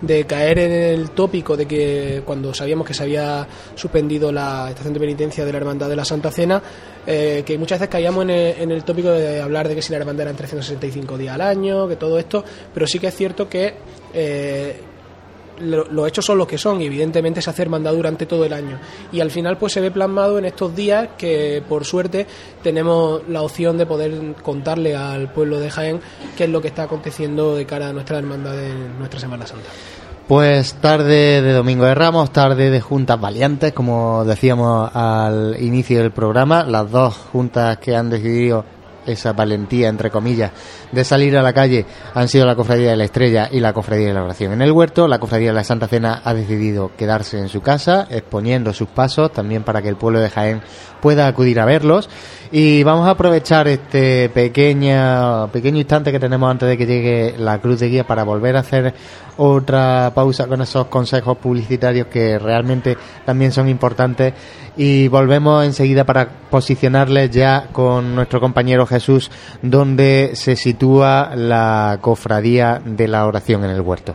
[0.00, 4.94] de caer en el tópico de que cuando sabíamos que se había suspendido la estación
[4.94, 6.62] de penitencia de la Hermandad de la Santa Cena,
[7.06, 9.92] eh, que muchas veces caíamos en el, en el tópico de hablar de que si
[9.92, 13.48] la Hermandad eran 365 días al año, que todo esto, pero sí que es cierto
[13.48, 13.74] que
[14.12, 14.80] eh,
[15.60, 18.52] lo- los hechos son los que son y evidentemente se hace hermandad durante todo el
[18.52, 18.78] año
[19.12, 22.26] y al final pues se ve plasmado en estos días que por suerte
[22.62, 26.00] tenemos la opción de poder contarle al pueblo de Jaén
[26.36, 29.68] qué es lo que está aconteciendo de cara a nuestra hermandad en nuestra Semana Santa.
[30.28, 36.12] Pues tarde de Domingo de Ramos, tarde de juntas valientes, como decíamos al inicio del
[36.12, 38.64] programa, las dos juntas que han decidido
[39.06, 40.52] esa valentía, entre comillas,
[40.92, 44.08] de salir a la calle han sido la Cofradía de la Estrella y la Cofradía
[44.08, 45.08] de la Oración en el Huerto.
[45.08, 49.32] La Cofradía de la Santa Cena ha decidido quedarse en su casa, exponiendo sus pasos,
[49.32, 50.62] también para que el pueblo de Jaén
[51.00, 52.08] pueda acudir a verlos.
[52.50, 57.58] Y vamos a aprovechar este pequeña, pequeño instante que tenemos antes de que llegue la
[57.60, 58.94] cruz de guía para volver a hacer
[59.36, 64.34] otra pausa con esos consejos publicitarios que realmente también son importantes
[64.76, 69.30] y volvemos enseguida para posicionarles ya con nuestro compañero Jesús
[69.62, 74.14] donde se sitúa la cofradía de la oración en el huerto.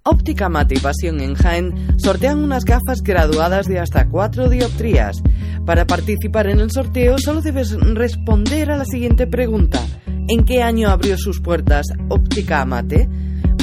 [0.04, 5.22] Óptica Mate y Pasión en Jaén sortean unas gafas graduadas de hasta 4 dioptrías.
[5.64, 9.80] Para participar en el sorteo solo debes responder a la siguiente pregunta.
[10.06, 13.08] ¿En qué año abrió sus puertas Óptica Amate?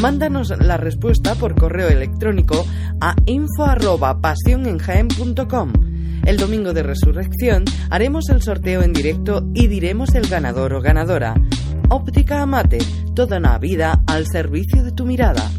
[0.02, 2.66] Mándanos la respuesta por correo electrónico
[3.02, 5.74] a info@pasionenjaen.com.
[6.26, 11.36] El domingo de resurrección haremos el sorteo en directo y diremos el ganador o ganadora.
[11.90, 12.80] Óptica Amate,
[13.16, 15.50] toda una vida al servicio de tu mirada.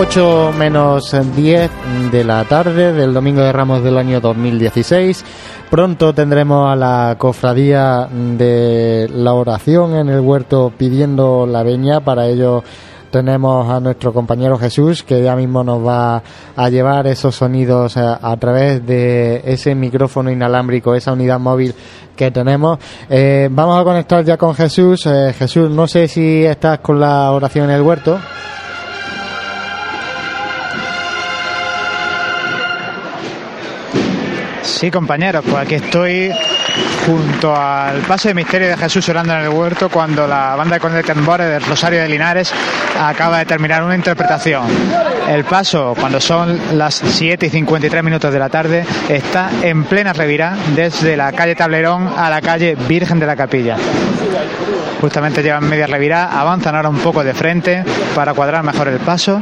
[0.00, 1.70] 8 menos 10
[2.12, 5.24] de la tarde del domingo de Ramos del año 2016.
[5.68, 11.98] Pronto tendremos a la cofradía de la oración en el huerto pidiendo la veña.
[11.98, 12.62] Para ello
[13.10, 16.22] tenemos a nuestro compañero Jesús que ya mismo nos va
[16.54, 21.74] a llevar esos sonidos a, a través de ese micrófono inalámbrico, esa unidad móvil
[22.14, 22.78] que tenemos.
[23.10, 25.06] Eh, vamos a conectar ya con Jesús.
[25.06, 28.16] Eh, Jesús, no sé si estás con la oración en el huerto.
[34.78, 36.30] Sí, compañeros, pues aquí estoy
[37.04, 40.80] junto al paso de misterio de Jesús orando en el huerto cuando la banda de
[40.80, 42.54] cornet tambores del Rosario de Linares
[42.96, 44.68] acaba de terminar una interpretación.
[45.28, 50.12] El paso, cuando son las 7 y 53 minutos de la tarde, está en plena
[50.12, 53.76] revirá desde la calle Tablerón a la calle Virgen de la Capilla.
[55.00, 57.84] Justamente llevan media revirá, avanzan ahora un poco de frente
[58.14, 59.40] para cuadrar mejor el paso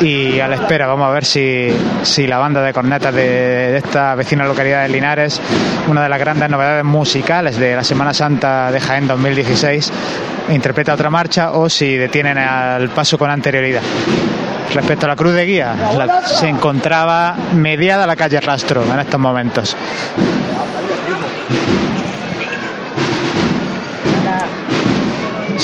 [0.00, 1.68] y a la espera vamos a ver si,
[2.02, 5.40] si la banda de cornetas de, esta vecina localidad de Linares,
[5.88, 9.92] una de las grandes novedades musicales de la Semana Santa de Jaén 2016,
[10.50, 13.82] interpreta otra marcha o si detienen al paso con anterioridad.
[14.74, 15.74] Respecto a la cruz de guía,
[16.26, 19.76] se encontraba mediada la calle Rastro en estos momentos.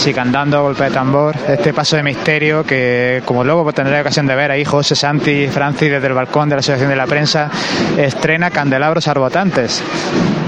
[0.00, 4.26] Sigue andando a golpe de tambor este paso de misterio que, como luego tendré ocasión
[4.26, 7.06] de ver ahí José Santi y Francis desde el balcón de la Asociación de la
[7.06, 7.50] Prensa,
[7.98, 9.82] estrena candelabros arbotantes.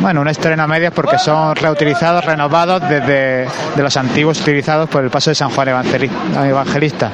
[0.01, 3.47] Bueno, un estreno a medias porque son reutilizados, renovados desde
[3.77, 6.11] de los antiguos utilizados por el paso de San Juan Evangeli-
[6.49, 7.11] Evangelista.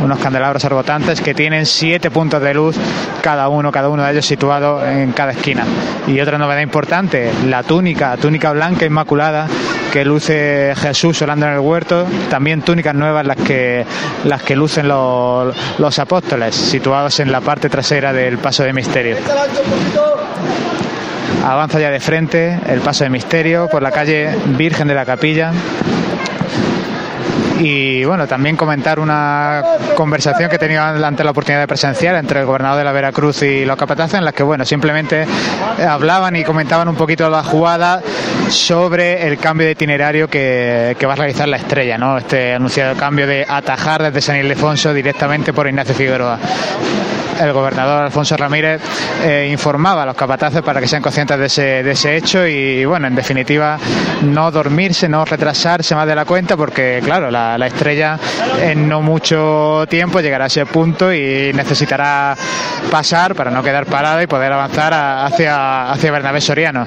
[0.00, 2.76] Unos candelabros arbotantes que tienen siete puntos de luz
[3.20, 5.64] cada uno, cada uno de ellos situado en cada esquina.
[6.06, 9.48] Y otra novedad importante, la túnica, túnica blanca inmaculada
[9.92, 13.84] que luce Jesús orando en el huerto, también túnicas nuevas las que
[14.24, 19.16] las que lucen los, los apóstoles, situados en la parte trasera del paso de misterio.
[21.44, 25.52] Avanza ya de frente el paso de misterio por la calle Virgen de la Capilla.
[27.58, 29.62] Y bueno, también comentar una
[29.96, 33.42] conversación que he tenido ante la oportunidad de presenciar entre el gobernador de la Veracruz
[33.42, 35.26] y los capataces, en las que bueno, simplemente
[35.86, 38.00] hablaban y comentaban un poquito la jugada
[38.48, 42.18] sobre el cambio de itinerario que, que va a realizar la estrella, ¿no?
[42.18, 46.38] Este anunciado cambio de atajar desde San Ildefonso directamente por Ignacio Figueroa
[47.40, 48.80] el gobernador Alfonso Ramírez
[49.24, 52.84] eh, informaba a los capataces para que sean conscientes de ese, de ese hecho y
[52.84, 53.78] bueno, en definitiva
[54.22, 58.18] no dormirse, no retrasarse más de la cuenta porque claro, la, la estrella
[58.60, 62.34] en no mucho tiempo llegará a ese punto y necesitará
[62.90, 66.86] pasar para no quedar parada y poder avanzar a- hacia, hacia Bernabé Soriano.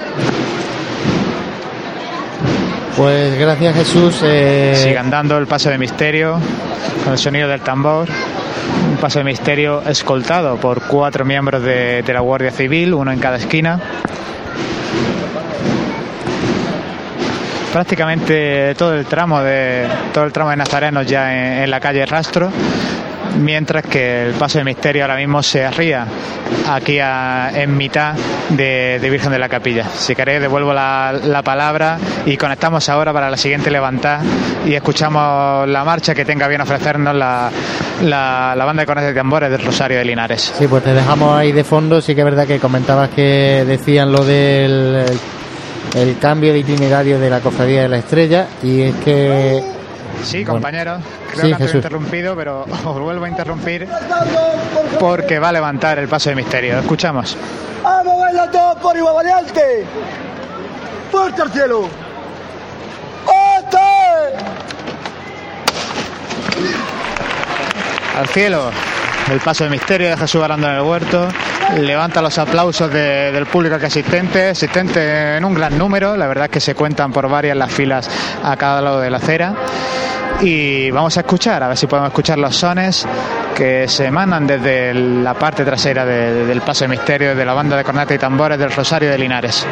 [2.97, 4.19] Pues gracias Jesús.
[4.23, 6.37] eh, Sigue andando el paso de misterio
[7.03, 8.07] con el sonido del tambor.
[8.91, 13.19] Un paso de misterio escoltado por cuatro miembros de, de la Guardia Civil, uno en
[13.19, 13.79] cada esquina.
[17.71, 22.51] Prácticamente todo el tramo de todo el tramo de nazarenos ya en, la calle Rastro,
[23.39, 26.05] mientras que el paso de misterio ahora mismo se arría
[26.69, 28.13] aquí a- en mitad
[28.49, 29.85] de, de Virgen de la Capilla.
[29.85, 34.21] Si queréis devuelvo la, la palabra y conectamos ahora para la siguiente levantada
[34.65, 37.49] y escuchamos la marcha que tenga bien ofrecernos la,
[38.03, 40.53] la, banda de cornetas y tambores del Rosario de Linares.
[40.57, 42.01] Sí, pues te dejamos ahí de fondo.
[42.01, 45.05] Sí que es verdad que comentabas que decían lo del
[45.95, 49.63] el, cambio de itinerario de la cofradía de la estrella y es que
[50.23, 50.53] Sí, Bueno.
[50.53, 51.01] compañeros,
[51.31, 51.75] creo Sí, que antes he Jesús.
[51.75, 53.87] interrumpido, pero os vuelvo a interrumpir
[54.99, 56.77] porque va a levantar el paso de misterio.
[56.79, 57.35] Escuchamos.
[57.83, 59.85] ¡Vamos, baila todos por igual valiente!
[61.11, 61.87] ¡Fuerte al cielo!
[63.25, 63.77] ¡Fuerte!
[68.19, 68.69] al cielo
[69.31, 71.27] el paso de misterio de Jesús Arando en el huerto
[71.79, 76.45] levanta los aplausos de- del público que asistente asistente en un gran número la verdad
[76.45, 78.09] es que se cuentan por varias las filas
[78.43, 79.53] a cada lado de la acera.
[80.41, 83.05] Y vamos a escuchar a ver si podemos escuchar los sones
[83.55, 87.77] que se emanan desde la parte trasera de- del paso de misterio de la banda
[87.77, 89.65] de cornetas y tambores del Rosario de Linares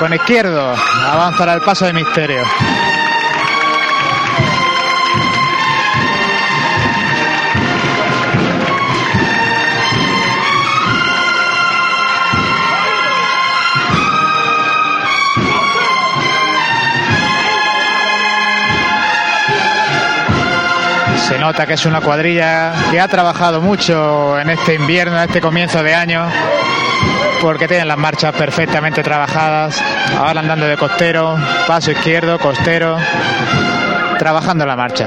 [0.00, 0.74] con izquierdo,
[1.04, 2.42] avanza el paso de misterio.
[21.28, 25.42] Se nota que es una cuadrilla que ha trabajado mucho en este invierno, en este
[25.42, 26.26] comienzo de año,
[27.40, 29.80] porque tienen las marchas perfectamente trabajadas.
[30.18, 31.36] Ahora andando de costero,
[31.66, 32.96] paso izquierdo, costero,
[34.18, 35.06] trabajando la marcha.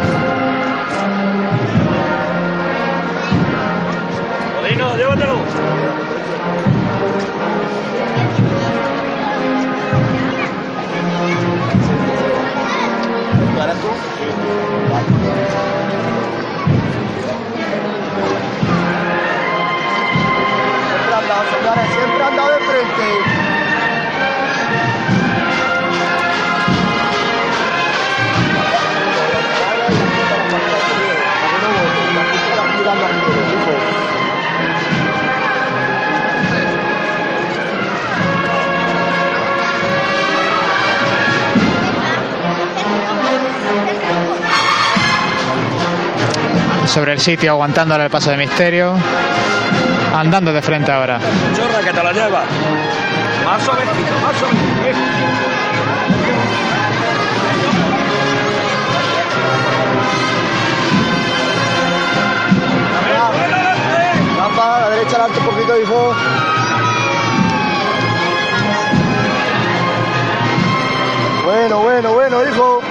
[46.93, 48.93] Sobre el sitio, aguantándole el paso de misterio.
[50.15, 51.19] Andando de frente ahora.
[51.55, 52.43] Chorra, que te la lleva.
[53.43, 54.63] Más suavecito, más suavecito.
[64.55, 66.15] A la derecha adelante un poquito, hijo.
[71.43, 72.81] Bueno, bueno, bueno, hijo.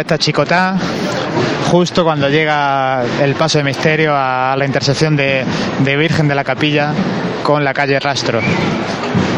[0.00, 0.76] Esta chicotá
[1.70, 5.44] justo cuando llega el paso de misterio a la intersección de,
[5.84, 6.94] de Virgen de la Capilla
[7.42, 8.40] con la calle Rastro.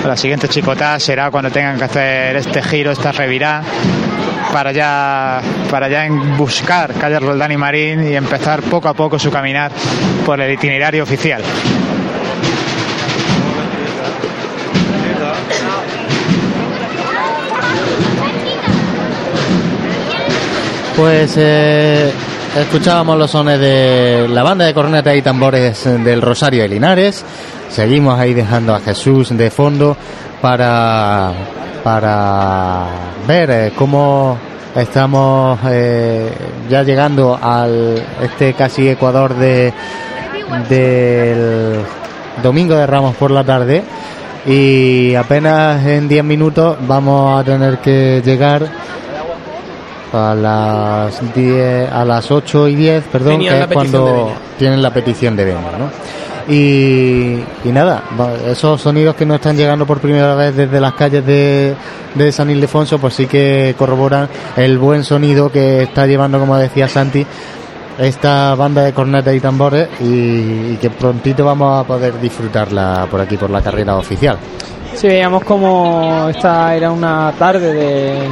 [0.06, 3.60] La siguiente chicotá será cuando tengan que hacer este giro, esta revirá,
[4.52, 6.06] para ya, para ya
[6.38, 9.72] buscar calle Roldán y Marín y empezar poco a poco su caminar
[10.24, 11.42] por el itinerario oficial.
[21.02, 22.12] Pues eh,
[22.56, 27.24] escuchábamos los sones de la banda de cornetas y tambores del Rosario de Linares.
[27.68, 29.96] Seguimos ahí dejando a Jesús de fondo
[30.40, 31.32] para,
[31.82, 32.86] para
[33.26, 34.38] ver eh, cómo
[34.76, 36.30] estamos eh,
[36.70, 39.72] ya llegando al este casi ecuador de
[40.68, 41.80] del
[42.44, 43.82] domingo de Ramos por la tarde
[44.46, 48.70] y apenas en 10 minutos vamos a tener que llegar
[50.12, 54.92] a las 10, a las 8 y 10, perdón, Tenían que es cuando tienen la
[54.92, 55.90] petición de venir, ¿no?
[56.48, 58.02] Y, y nada,
[58.48, 61.74] esos sonidos que nos están llegando por primera vez desde las calles de,
[62.14, 66.88] de San Ildefonso, pues sí que corroboran el buen sonido que está llevando, como decía
[66.88, 67.24] Santi,
[67.98, 73.20] esta banda de cornetas y tambores y, y que prontito vamos a poder disfrutarla por
[73.20, 74.36] aquí, por la carrera oficial.
[74.94, 78.28] Sí, veíamos como esta era una tarde de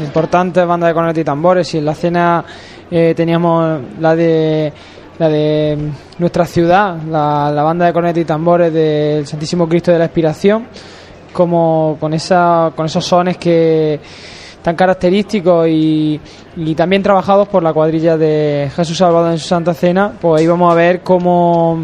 [0.00, 1.74] importantes bandas de cornetas y tambores.
[1.74, 2.44] Y en la cena
[2.90, 4.72] eh, teníamos la de
[5.18, 5.78] la de
[6.18, 10.66] nuestra ciudad, la, la banda de cornetas y tambores del Santísimo Cristo de la Expiración,
[11.32, 14.00] como con esa con esos sones que
[14.62, 16.20] tan característicos y,
[16.56, 20.46] y también trabajados por la cuadrilla de Jesús Salvador en su Santa Cena, pues ahí
[20.46, 21.80] vamos a ver cómo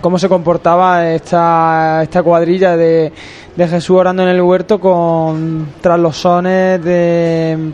[0.00, 3.12] cómo se comportaba esta, esta cuadrilla de,
[3.54, 7.72] de Jesús orando en el huerto con tras los sones de,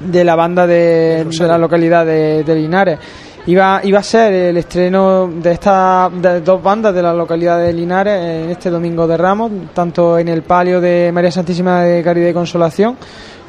[0.00, 2.98] de la banda de, de la localidad de, de Linares.
[3.46, 7.74] Iba, iba a ser el estreno de estas de dos bandas de la localidad de
[7.74, 12.30] Linares en este domingo de Ramos, tanto en el palio de María Santísima de Caridad
[12.30, 12.96] y Consolación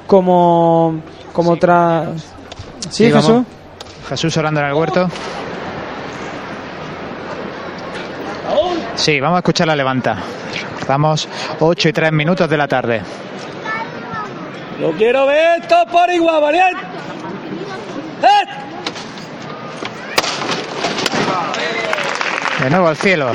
[0.05, 0.99] como,
[1.31, 2.09] como tras
[2.89, 3.25] Sí, vamos.
[3.25, 3.45] Jesús.
[4.09, 5.07] Jesús orando en el huerto.
[8.95, 10.17] Sí, vamos a escuchar la levanta.
[10.79, 11.27] Estamos
[11.59, 13.01] 8 y 3 minutos de la tarde.
[14.79, 16.81] Lo quiero ver todo por igual, valiente.
[18.23, 18.45] ¡Eh!
[22.63, 23.31] De nuevo al cielo.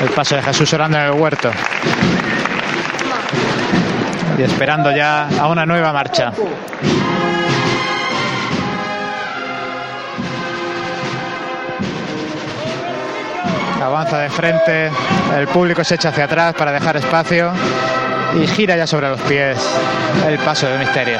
[0.00, 1.50] El paso de Jesús orando en el huerto.
[4.38, 6.32] Y esperando ya a una nueva marcha.
[13.82, 14.90] Avanza de frente,
[15.36, 17.52] el público se echa hacia atrás para dejar espacio
[18.40, 19.58] y gira ya sobre los pies
[20.26, 21.18] el paso de misterio.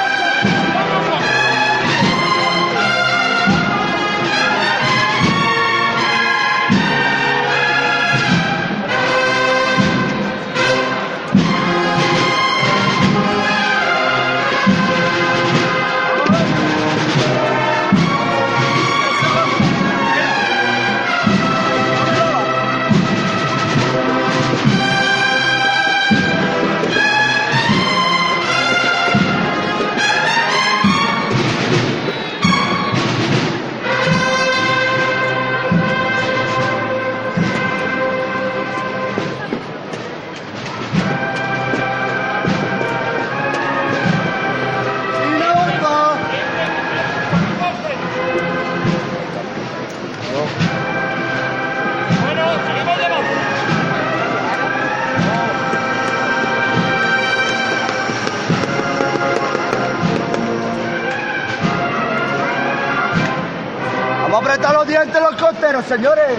[65.47, 66.39] Costeros, señores.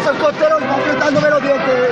[0.00, 1.90] Esos costeros van apretándome los dientes.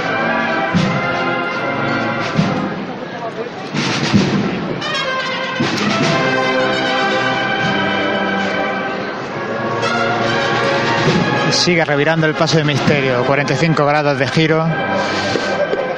[11.50, 14.66] Sigue revirando el paso de misterio, 45 grados de giro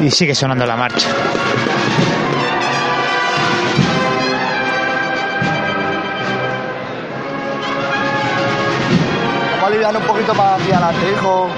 [0.00, 1.08] y sigue sonando la marcha.
[10.32, 11.48] Poquito para aquí adelante, hijo.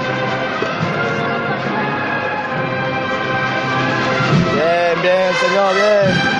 [4.53, 6.34] Bien, bien, señor, bien.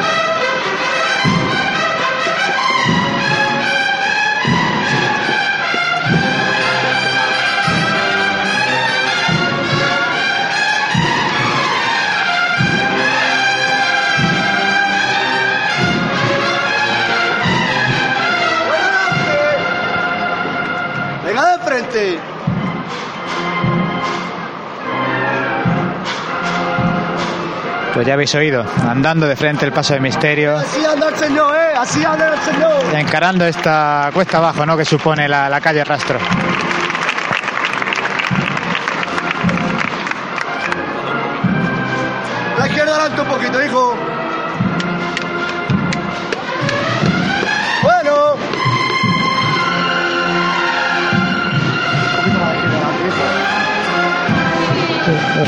[27.95, 31.55] Pues ya habéis oído, andando de frente el paso de misterio, Así anda el señor,
[31.55, 31.73] eh.
[31.77, 32.73] Así anda el señor.
[32.93, 34.75] encarando esta cuesta abajo ¿no?
[34.75, 36.19] que supone la, la calle Rastro.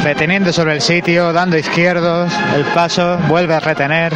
[0.07, 4.13] Reteniendo sobre el sitio, dando izquierdos, el paso, vuelve a retener.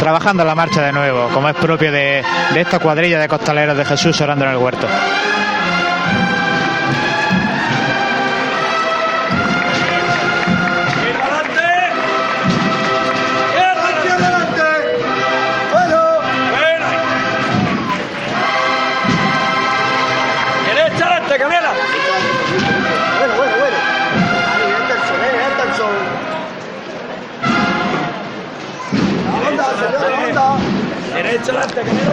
[0.00, 2.24] Trabajando la marcha de nuevo, como es propio de,
[2.56, 4.88] esta cuadrilla de costaleros de Jesús orando en el huerto.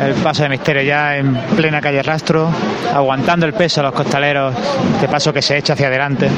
[0.04, 2.52] El paso de misterio ya en plena calle Rastro,
[2.94, 4.54] aguantando el peso a los costaleros,
[4.96, 6.30] este paso que se echa hacia adelante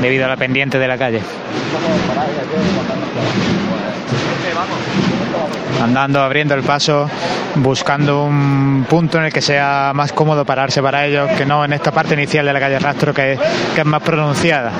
[0.00, 1.20] debido a la pendiente de la calle.
[5.82, 7.10] Andando, abriendo el paso,
[7.56, 11.72] buscando un punto en el que sea más cómodo pararse para ellos, que no en
[11.72, 13.38] esta parte inicial de la calle Rastro, que,
[13.74, 14.70] que es más pronunciada.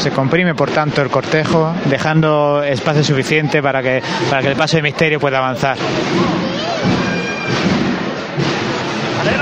[0.00, 4.76] Se comprime, por tanto, el cortejo, dejando espacio suficiente para que, para que el paso
[4.76, 5.76] de misterio pueda avanzar.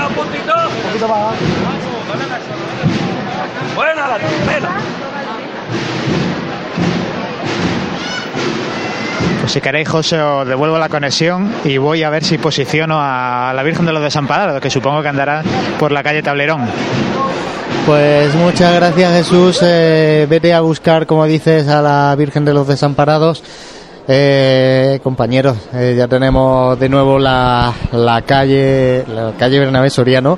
[0.07, 0.53] Un puntito.
[0.53, 1.35] Un poquito más.
[3.75, 4.17] Buena la.
[9.39, 13.53] Pues si queréis, José, os devuelvo la conexión y voy a ver si posiciono a
[13.55, 15.41] la Virgen de los Desamparados, que supongo que andará
[15.79, 16.67] por la calle Tablerón.
[17.89, 19.59] Pues muchas gracias Jesús.
[19.63, 23.43] Eh, vete a buscar, como dices, a la Virgen de los Desamparados.
[24.07, 30.37] Eh, compañeros, eh, ya tenemos de nuevo la, la calle, la calle Bernabé Soriano,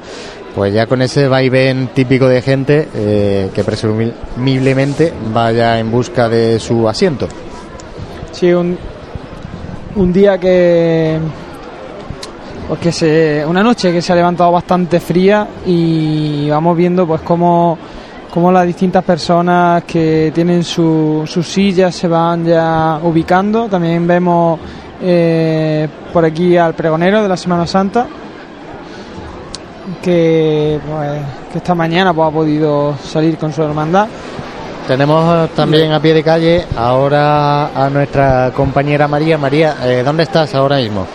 [0.55, 6.57] pues ya con ese vaivén típico de gente eh, que presumiblemente vaya en busca de
[6.57, 7.27] su asiento.
[8.31, 8.77] Sí, un,
[9.97, 11.19] un día que
[12.71, 17.19] pues que se una noche que se ha levantado bastante fría y vamos viendo pues
[17.19, 17.77] cómo,
[18.33, 24.57] cómo las distintas personas que tienen su- sus sillas se van ya ubicando también vemos
[25.01, 28.07] eh, por aquí al pregonero de la Semana Santa
[30.01, 31.09] que pues,
[31.51, 34.07] que esta mañana pues, ha podido salir con su hermandad
[34.87, 39.37] Tenemos también a pie de calle ahora a nuestra compañera María.
[39.37, 41.05] María, eh, ¿dónde estás ahora mismo?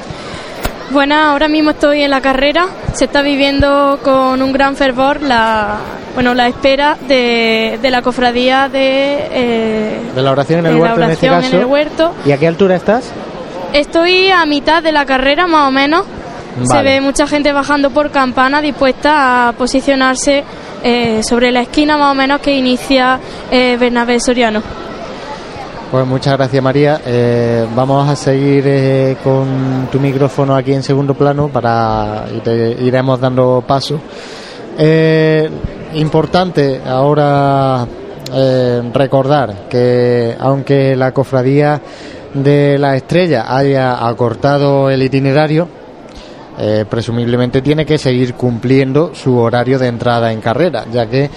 [0.91, 2.67] Bueno, ahora mismo estoy en la carrera.
[2.95, 5.79] Se está viviendo con un gran fervor la,
[6.15, 11.03] bueno, la espera de, de la cofradía de, eh, De la oración en el huerto
[11.03, 11.57] en este oración caso.
[11.57, 12.15] en el huerto.
[12.25, 13.11] ¿Y a qué altura estás?
[13.73, 16.05] Estoy a mitad de la carrera, más o menos.
[16.65, 20.43] Se ve mucha gente bajando por campana dispuesta a posicionarse
[20.83, 23.19] eh, sobre la esquina más o menos que inicia
[23.51, 24.63] eh, Bernabé Soriano.
[25.91, 27.01] Pues muchas gracias María.
[27.07, 32.77] Eh, vamos a seguir eh, con tu micrófono aquí en segundo plano para y te
[32.83, 34.01] iremos dando paso.
[34.77, 35.49] Eh,
[35.95, 37.87] importante ahora
[38.35, 41.81] eh, recordar que aunque la cofradía
[42.35, 45.69] de la estrella haya acortado el itinerario,
[46.59, 51.29] eh, presumiblemente tiene que seguir cumpliendo su horario de entrada en carrera, ya que,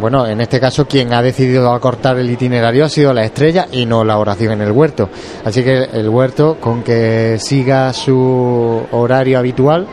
[0.00, 3.86] bueno, en este caso quien ha decidido acortar el itinerario ha sido la estrella y
[3.86, 5.08] no la oración en el huerto.
[5.44, 9.86] Así que el huerto, con que siga su horario habitual,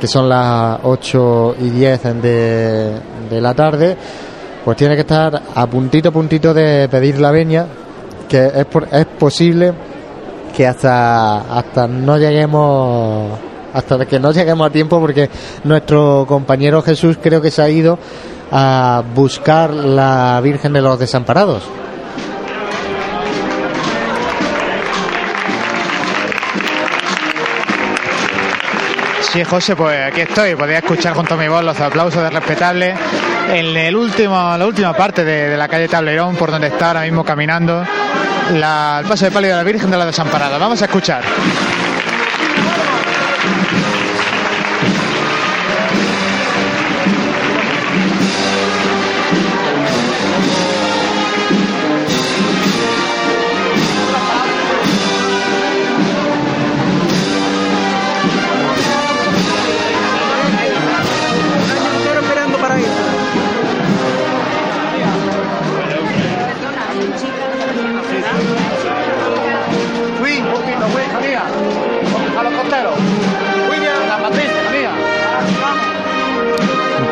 [0.00, 2.90] que son las 8 y 10 de,
[3.30, 3.96] de la tarde,
[4.62, 7.64] pues tiene que estar a puntito, puntito de pedir la veña,
[8.28, 9.72] que es, por- es posible
[10.54, 13.30] que hasta hasta no lleguemos
[13.76, 15.28] hasta que no lleguemos a tiempo porque
[15.64, 17.98] nuestro compañero Jesús creo que se ha ido
[18.50, 21.62] a buscar la Virgen de los Desamparados.
[29.32, 30.54] Sí, José, pues aquí estoy.
[30.54, 32.94] Podéis escuchar junto a mi voz los aplausos de respetable
[33.52, 37.24] en el último, la última parte de, la calle Tablerón, por donde está ahora mismo
[37.24, 37.84] caminando
[38.54, 40.56] la- el paso de palio de la Virgen de la Desamparada.
[40.58, 41.22] Vamos a escuchar.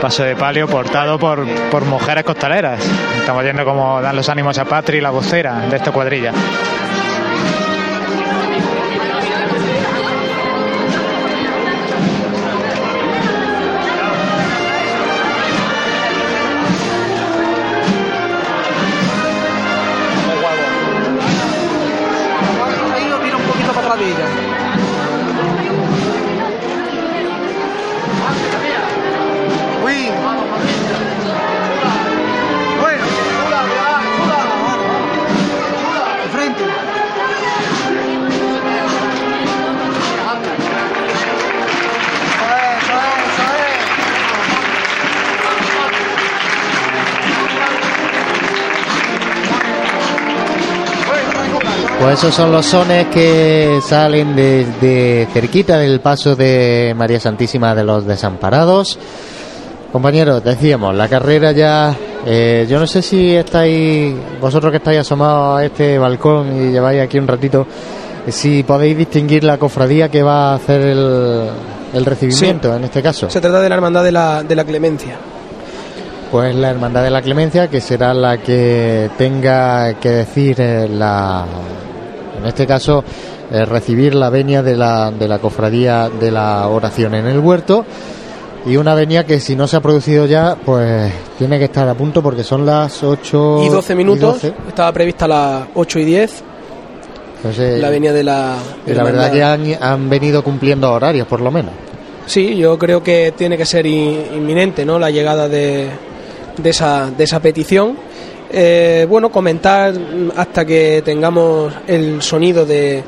[0.05, 2.78] Paso de palio portado por, por mujeres costaleras.
[3.16, 6.31] Estamos viendo cómo dan los ánimos a Patri, la vocera de esta cuadrilla.
[52.05, 57.83] Pues esos son los sones que salen desde cerquita del paso de María Santísima de
[57.83, 58.99] los Desamparados.
[59.91, 61.97] Compañeros, decíamos, la carrera ya...
[62.26, 67.00] eh, yo no sé si estáis, vosotros que estáis asomados a este balcón y lleváis
[67.00, 67.66] aquí un ratito,
[68.28, 71.49] si podéis distinguir la cofradía que va a hacer el,
[71.94, 73.31] el recibimiento en este caso.
[73.31, 75.16] Se trata de la hermandad de la, de la clemencia.
[76.31, 81.44] Pues la Hermandad de la Clemencia, que será la que tenga que decir eh, la,
[82.44, 83.02] en este caso,
[83.50, 87.86] eh, recibir la venia de la, de la cofradía de la oración en el huerto.
[88.66, 91.94] Y una venia que si no se ha producido ya, pues tiene que estar a
[91.94, 94.34] punto porque son las 8 Y 12 minutos.
[94.42, 94.55] 12.
[94.68, 96.42] Estaba prevista a las 8 y 10.
[97.42, 98.56] Pues, eh, la venia de la.
[98.86, 101.73] y la verdad que han, han venido cumpliendo horarios, por lo menos.
[102.26, 104.98] Sí, yo creo que tiene que ser inminente, ¿no?
[104.98, 105.89] La llegada de,
[106.58, 107.97] de esa, de esa petición.
[108.57, 109.92] Eh, bueno, comentar
[110.36, 113.02] hasta que tengamos el sonido de,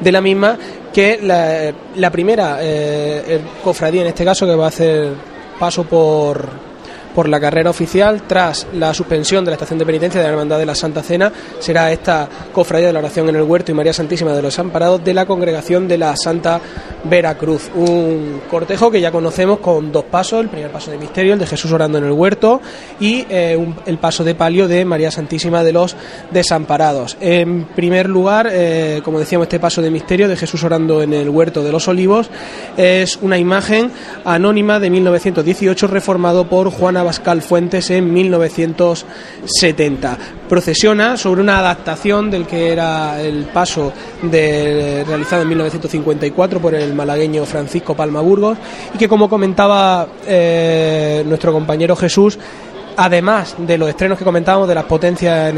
[0.00, 0.56] de la misma
[0.92, 5.12] que la, la primera eh, el cofradía en este caso que va a hacer
[5.58, 6.48] paso por
[7.14, 10.58] por la carrera oficial tras la suspensión de la estación de penitencia de la Hermandad
[10.58, 11.32] de la Santa Cena.
[11.58, 15.04] Será esta cofradía de la oración en el huerto y María Santísima de los Amparados
[15.04, 16.60] de la congregación de la Santa
[17.04, 17.70] Veracruz.
[17.74, 21.46] Un cortejo que ya conocemos con dos pasos el primer paso de misterio el de
[21.46, 22.60] Jesús orando en el huerto
[23.00, 25.96] y eh, el paso de palio de María Santísima de los
[26.30, 27.16] Desamparados.
[27.20, 31.28] En primer lugar eh, como decíamos este paso de misterio de Jesús orando en el
[31.28, 32.30] huerto de los olivos
[32.76, 33.90] es una imagen
[34.24, 40.18] anónima de 1918 reformado por Juan Abascal Fuentes en 1970.
[40.48, 47.44] Procesiona sobre una adaptación del que era el paso realizado en 1954 por el malagueño
[47.44, 48.58] Francisco Palma Burgos
[48.94, 52.38] y que como comentaba eh, nuestro compañero Jesús
[52.96, 55.54] además de los estrenos que comentábamos de las potencias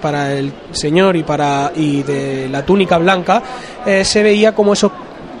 [0.00, 3.42] para el señor y para y de la túnica blanca
[3.86, 4.90] eh, se veía como esos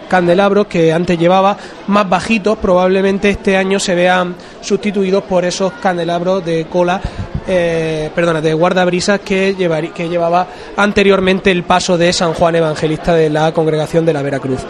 [0.04, 1.56] candelabros que antes llevaba
[1.88, 7.00] más bajitos probablemente este año se vean sustituidos por esos candelabros de cola
[7.46, 13.14] eh, perdona de guardabrisas que, llevar- que llevaba anteriormente el paso de San Juan Evangelista
[13.14, 14.60] de la congregación de la Veracruz.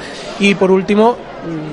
[0.41, 1.17] Y por último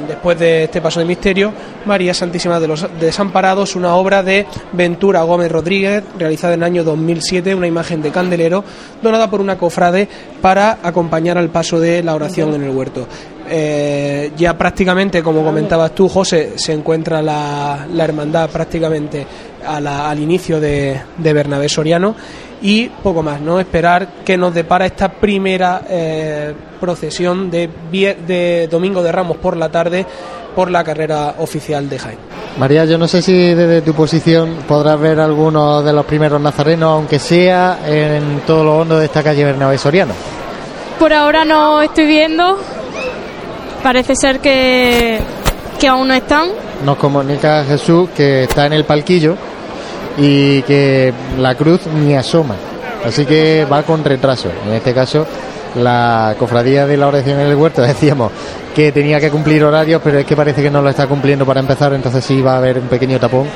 [0.07, 1.53] después de este paso de misterio
[1.85, 6.83] María Santísima de los Desamparados una obra de Ventura Gómez Rodríguez realizada en el año
[6.83, 8.63] 2007 una imagen de candelero
[9.01, 10.07] donada por una cofrade
[10.41, 13.07] para acompañar al paso de la oración en el huerto.
[13.53, 19.25] Eh, ya prácticamente, como comentabas tú, José, se encuentra la, la hermandad prácticamente
[19.67, 22.15] a la- al inicio de, de Bernabé Soriano
[22.61, 23.59] y poco más, ¿no?
[23.59, 29.57] Esperar que nos depara esta primera eh, procesión de, vie- de Domingo de Ramos por
[29.57, 30.05] la tarde
[30.55, 32.17] por la carrera oficial de Jaén.
[32.57, 36.91] María, yo no sé si desde tu posición podrás ver algunos de los primeros nazarenos,
[36.91, 40.13] aunque sea en todo lo hondo de esta calle Bernabé Soriano.
[40.99, 42.57] Por ahora no estoy viendo.
[43.81, 45.19] Parece ser que,
[45.79, 46.49] que aún no están.
[46.85, 49.35] Nos comunica Jesús que está en el palquillo
[50.17, 52.55] y que la cruz ni asoma.
[53.05, 54.49] Así que va con retraso.
[54.67, 55.25] En este caso,
[55.75, 58.31] la cofradía de la oración en el huerto decíamos
[58.75, 61.59] que tenía que cumplir horarios, pero es que parece que no lo está cumpliendo para
[61.59, 63.47] empezar, entonces sí va a haber un pequeño tapón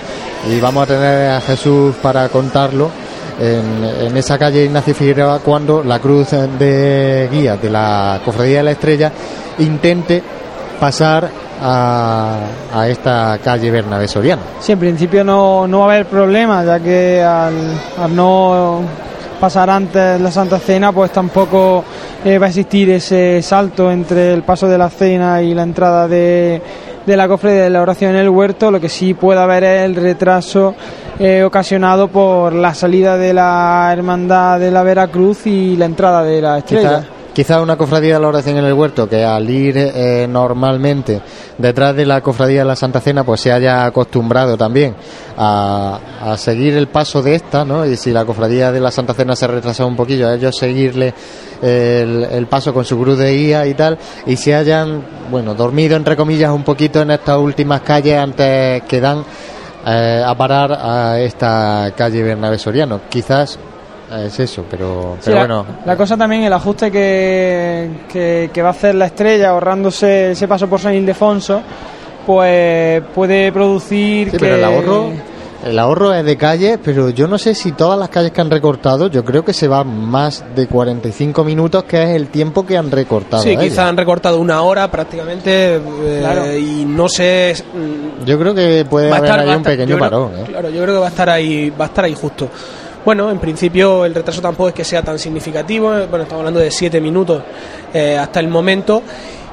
[0.50, 2.90] y vamos a tener a Jesús para contarlo.
[3.38, 8.64] En, en esa calle Ignacio Figueroa cuando la cruz de guía de la cofradía de
[8.64, 9.12] la estrella
[9.60, 10.24] intente
[10.80, 11.30] pasar
[11.62, 12.38] a,
[12.74, 14.42] a esta calle Bernabé Soriano.
[14.60, 17.54] Sí, en principio no, no va a haber problema, ya que al,
[18.02, 18.82] al no
[19.40, 21.84] pasar antes la Santa Cena, pues tampoco
[22.24, 26.08] eh, va a existir ese salto entre el paso de la cena y la entrada
[26.08, 26.62] de,
[27.06, 28.72] de la cofre de la oración en el huerto.
[28.72, 30.74] Lo que sí puede haber es el retraso
[31.20, 36.42] eh, ocasionado por la salida de la Hermandad de la Veracruz y la entrada de
[36.42, 37.04] la Estrella.
[37.36, 41.22] Quizá una cofradía de la oración en el huerto que al ir eh, normalmente
[41.58, 44.96] detrás de la cofradía de la Santa Cena pues se haya acostumbrado también
[45.38, 47.86] a, a seguir el paso de esta, ¿no?
[47.86, 51.14] Y si la cofradía de la Santa Cena se retrasa un poquillo, a ellos seguirle
[51.62, 56.16] el, paso con su cruz de guía y tal, y se hayan, bueno, dormido entre
[56.16, 59.26] comillas un poquito en estas últimas calles antes que dan
[59.86, 63.02] eh, a parar a esta calle Bernabé Soriano.
[63.10, 63.60] Quizás
[64.12, 68.62] es eso, pero, Sí, pero la, bueno, la cosa también, el ajuste que, que, que
[68.62, 71.62] va a hacer la estrella ahorrándose ese paso por San Ildefonso,
[72.26, 74.40] pues puede producir Sí, que...
[74.40, 75.10] pero el ahorro,
[75.66, 78.52] el ahorro es de calles, pero yo no sé si todas las calles que han
[78.52, 82.78] recortado, yo creo que se va más de 45 minutos, que es el tiempo que
[82.78, 83.42] han recortado.
[83.42, 83.64] Sí, ellos.
[83.64, 86.56] quizá han recortado una hora prácticamente eh, Claro.
[86.56, 90.00] y no sé mm, Yo creo que puede haber estar- ahí un estar- pequeño creo-
[90.00, 90.32] parón.
[90.36, 90.44] ¿eh?
[90.48, 92.50] Claro, yo creo que va a estar ahí, va a estar ahí justo.
[93.06, 95.90] Bueno, en principio el retraso tampoco es que sea tan significativo.
[95.90, 97.44] Bueno, estamos hablando de siete minutos
[97.94, 99.04] eh, hasta el momento.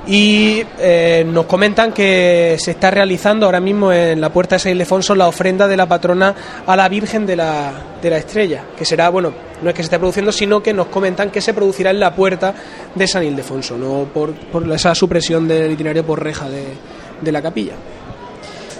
[0.06, 4.72] Y eh, nos comentan que se está realizando ahora mismo en la puerta de San
[4.72, 6.34] Ildefonso la ofrenda de la patrona
[6.66, 9.32] a la Virgen de la, de la Estrella, que será, bueno,
[9.62, 12.16] no es que se esté produciendo, sino que nos comentan que se producirá en la
[12.16, 12.54] puerta
[12.94, 16.64] de San Ildefonso, no por, por esa supresión del itinerario por reja de,
[17.20, 17.74] de la capilla.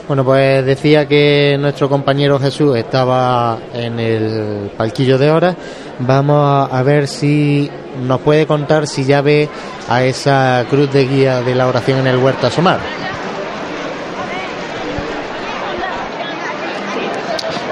[0.09, 5.57] Bueno, pues decía que nuestro compañero Jesús estaba en el palquillo de horas.
[6.01, 7.71] Vamos a, ver si
[8.05, 9.49] nos puede contar si ya ve
[9.89, 12.81] a esa cruz de guía de la oración en el huerto asomar.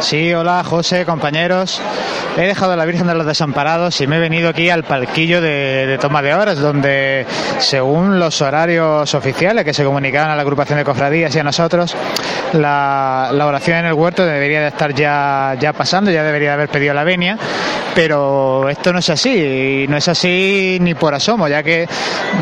[0.00, 1.80] Sí, hola José, compañeros.
[2.36, 5.42] he dejado a la Virgen de los Desamparados y me he venido aquí al palquillo
[5.42, 7.26] de, de toma de horas, donde
[7.58, 11.94] según los horarios oficiales que se comunicaban a la agrupación de cofradías y a nosotros,
[12.54, 16.54] la, la oración en el huerto debería de estar ya, ya pasando, ya debería de
[16.54, 17.36] haber pedido la venia,
[17.94, 21.86] pero esto no es así, y no es así ni por asomo, ya que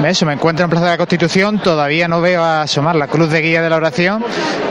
[0.06, 3.40] eso, me encuentro en Plaza de la Constitución, todavía no veo asomar la cruz de
[3.42, 4.24] guía de la oración,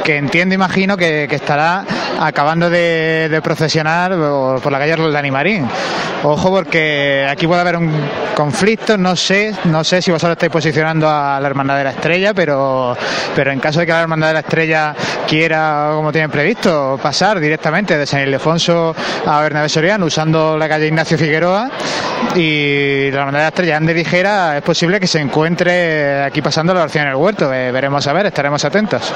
[0.04, 1.84] que entiendo, imagino que, que estará
[2.20, 4.12] acabando de, de procesionar
[4.62, 5.68] por, la calle de Animarín.
[6.24, 7.92] Ojo porque aquí puede haber un
[8.36, 12.34] conflicto, no sé, no sé si vosotros estáis posicionando a la Hermandad de la Estrella,
[12.34, 12.96] pero,
[13.36, 14.96] pero en caso de que la Hermandad de la Estrella
[15.28, 20.88] quiera, como tienen previsto, pasar directamente de San Ildefonso a Bernabé Soriano usando la calle
[20.88, 21.70] Ignacio Figueroa
[22.36, 26.74] y la Hermandad de la Estrella ande ligera, es posible que se encuentre aquí pasando
[26.74, 27.54] la oración en el huerto.
[27.54, 29.14] Eh, veremos a ver, estaremos atentos.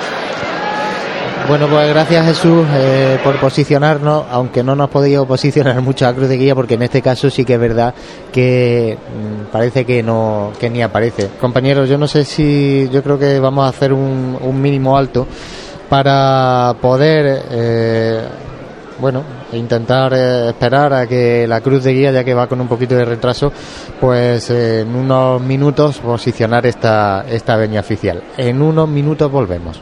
[1.48, 6.30] Bueno, pues gracias Jesús eh, por posicionarnos, aunque no nos podido posicionar mucho a Cruz
[6.30, 7.94] de Guía, porque en este caso sí que es verdad
[8.32, 11.30] que mm, parece que no que ni aparece.
[11.40, 15.28] Compañeros, yo no sé si yo creo que vamos a hacer un, un mínimo alto
[15.90, 18.22] para poder eh,
[19.00, 22.68] bueno intentar eh, esperar a que la Cruz de Guía, ya que va con un
[22.70, 23.52] poquito de retraso,
[24.00, 28.24] pues eh, en unos minutos posicionar esta esta veña oficial.
[28.38, 29.82] En unos minutos volvemos.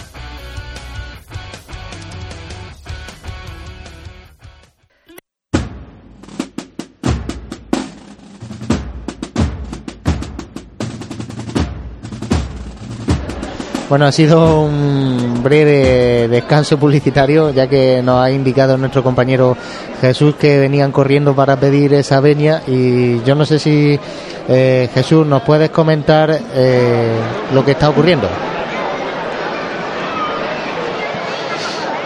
[13.91, 19.57] Bueno, ha sido un breve descanso publicitario, ya que nos ha indicado nuestro compañero
[19.99, 23.99] Jesús que venían corriendo para pedir esa venia y yo no sé si
[24.47, 27.17] eh, Jesús nos puedes comentar eh,
[27.53, 28.29] lo que está ocurriendo.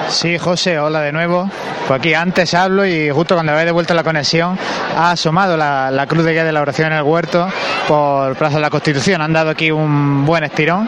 [0.10, 1.50] Sí, José, hola de nuevo.
[1.88, 4.58] Pues aquí antes hablo y justo cuando habéis devuelto la conexión
[4.96, 7.48] ha asomado la, cruz de guía de la oración en el huerto
[7.88, 9.22] por Plaza de la Constitución.
[9.22, 10.88] Han dado aquí un buen estirón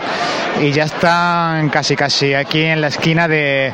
[0.62, 3.74] y ya están casi casi aquí en la esquina de,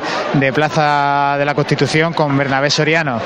[0.54, 3.20] Plaza de la Constitución con Bernabé Soriano.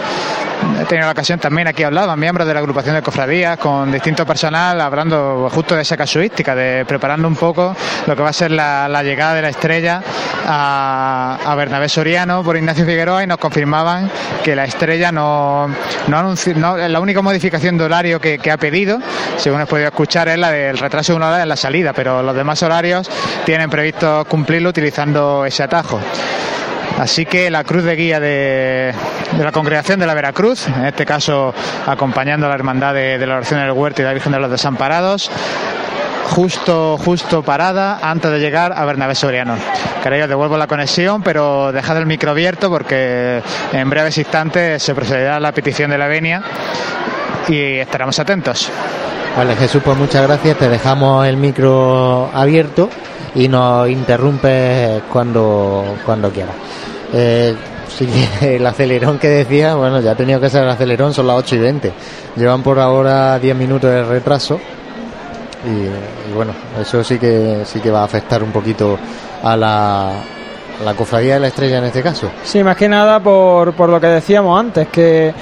[0.80, 4.26] He tenido la ocasión también aquí hablaban miembros de la agrupación de cofradías con distinto
[4.26, 8.50] personal hablando justo de esa casuística, de preparando un poco lo que va a ser
[8.50, 10.02] la, llegada de la estrella
[10.46, 14.10] a, a Bernabé Soriano por Ignacio Figueroa y nos confirmaban
[14.42, 15.68] que la estrella no,
[16.08, 18.98] no, anunci- no- la única modificación de horario que, ha pedido,
[19.36, 22.20] según he podido escuchar, es la del retraso de una hora en la salida, pero
[22.24, 23.08] los demás horarios
[23.46, 26.00] tienen previsto cumplirlo utilizando ese atajo.
[26.98, 28.92] Así que la cruz de guía de,
[29.38, 31.54] la congregación de la Veracruz, en este caso
[31.86, 34.50] acompañando a la hermandad de, de la oración del huerto y la Virgen de los
[34.50, 35.30] Desamparados,
[36.30, 39.56] justo, justo parada antes de llegar a Bernabé Soriano.
[40.02, 43.42] Queréis, os devuelvo la conexión, pero dejad el micro abierto porque
[43.72, 46.42] en breves instantes se procederá a la petición de la venia
[47.48, 48.70] y estaremos atentos.
[49.36, 50.58] Vale, Jesús, pues muchas gracias.
[50.58, 52.88] Te dejamos el micro abierto
[53.34, 56.54] y nos interrumpes cuando, cuando quieras.
[57.12, 57.54] Eh,
[57.88, 61.26] sí que el acelerón que decía, bueno, ya ha tenido que ser el acelerón, son
[61.26, 61.92] las 8 y 20.
[62.36, 64.60] Llevan por ahora 10 minutos de retraso.
[65.64, 68.98] Y, bueno, eso sí que sí que va a afectar un poquito
[69.42, 70.12] a la,
[70.84, 72.30] la cofradía de la estrella en este caso.
[72.44, 75.34] Sí, más que nada por, por lo que decíamos antes, que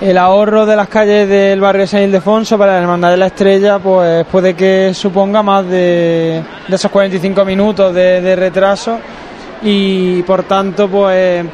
[0.00, 3.78] el ahorro de las calles del barrio San Ildefonso para la Hermandad de la Estrella,
[3.78, 8.98] pues puede que suponga más de, de esos 45 minutos de, de retraso
[9.62, 11.46] y por tanto, pues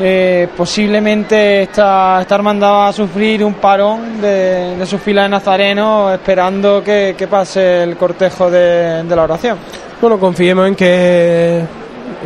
[0.00, 6.82] eh, posiblemente esta, esta a sufrir un parón de, de sus filas de nazarenos esperando
[6.82, 9.58] que, pase el cortejo de, de la oración.
[10.00, 11.62] Bueno, confiemos en que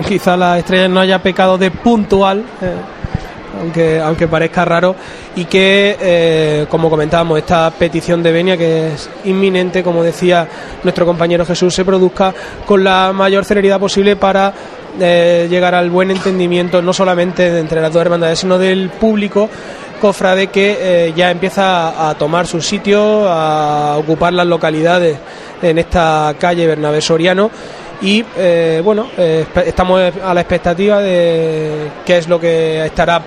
[0.07, 2.75] quizá la estrella no haya pecado de puntual, eh,
[3.61, 4.95] aunque, aunque parezca raro,
[5.37, 10.47] y que, eh, como comentábamos, esta petición de venia, que es inminente, como decía
[10.83, 12.33] nuestro compañero Jesús, se produzca
[12.65, 14.53] con la mayor celeridad posible para
[14.99, 19.49] llegar al buen entendimiento, no solamente de entre las dos hermandades, sino del público
[20.01, 25.17] cofrade que eh, ya empieza a, tomar su sitio, a ocupar las localidades
[25.63, 27.51] en esta calle Bernabé Soriano.
[28.03, 33.23] Y eh, bueno, eh, estamos a la expectativa de qué es lo que estará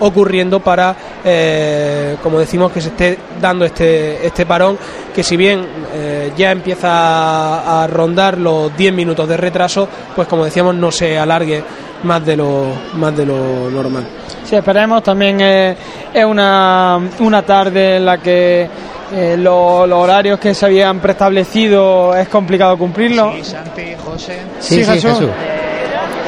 [0.00, 4.78] ocurriendo para eh, como decimos, que se esté dando este, este parón,
[5.14, 5.64] que si bien
[5.94, 10.90] eh, ya empieza a, a rondar los 10 minutos de retraso, pues como decíamos, no
[10.90, 11.62] se alargue
[12.04, 14.04] más de lo, más de lo normal.
[14.44, 15.02] Sí, esperemos.
[15.02, 15.76] También eh,
[16.12, 18.68] es una, una tarde en la que
[19.14, 23.34] eh, lo- los horarios que se habían preestablecido es complicado cumplirlos.
[23.36, 24.38] Sí, Santi, José.
[24.60, 25.20] Sí, Jesús.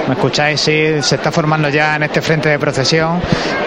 [0.07, 0.61] ¿Me escucháis?
[0.61, 3.21] Sí, se está formando ya en este frente de procesión,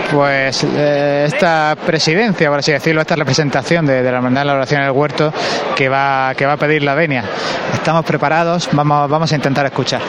[0.09, 4.53] pues eh, esta presidencia, por así decirlo, esta representación de, de la Hermandad de la
[4.53, 5.33] Oración del Huerto
[5.75, 7.25] que va, que va a pedir la venia.
[7.73, 10.01] Estamos preparados, vamos, vamos a intentar escuchar.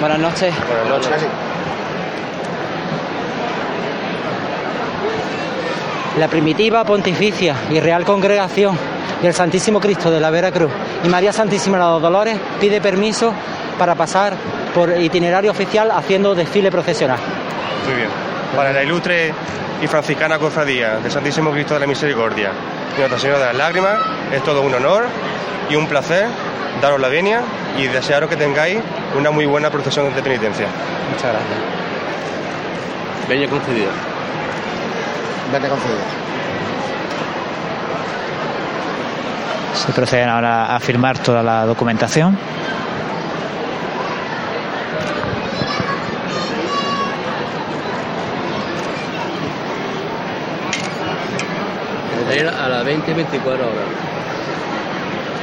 [0.00, 0.54] Buenas noches.
[0.68, 1.26] Buenas noches.
[6.18, 8.78] La primitiva pontificia y real congregación
[9.22, 10.70] del Santísimo Cristo de la Vera Cruz
[11.02, 13.32] y María Santísima de los Dolores pide permiso
[13.78, 14.34] para pasar
[14.74, 17.18] por itinerario oficial haciendo desfile procesional.
[17.86, 18.08] Muy bien.
[18.56, 19.32] Para la ilustre
[19.82, 22.50] y franciscana cofradía del Santísimo Cristo de la Misericordia
[22.96, 23.98] y Nuestra Señora de las Lágrimas,
[24.32, 25.06] es todo un honor
[25.68, 26.26] y un placer
[26.80, 27.40] daros la venia
[27.78, 28.78] y desearos que tengáis
[29.16, 30.66] una muy buena procesión de penitencia.
[31.10, 31.58] Muchas gracias.
[33.28, 33.90] Venia concedida.
[35.52, 35.98] Vete concedido.
[39.74, 42.38] Se proceden ahora a firmar toda la documentación.
[52.42, 53.74] A las 20 24 horas.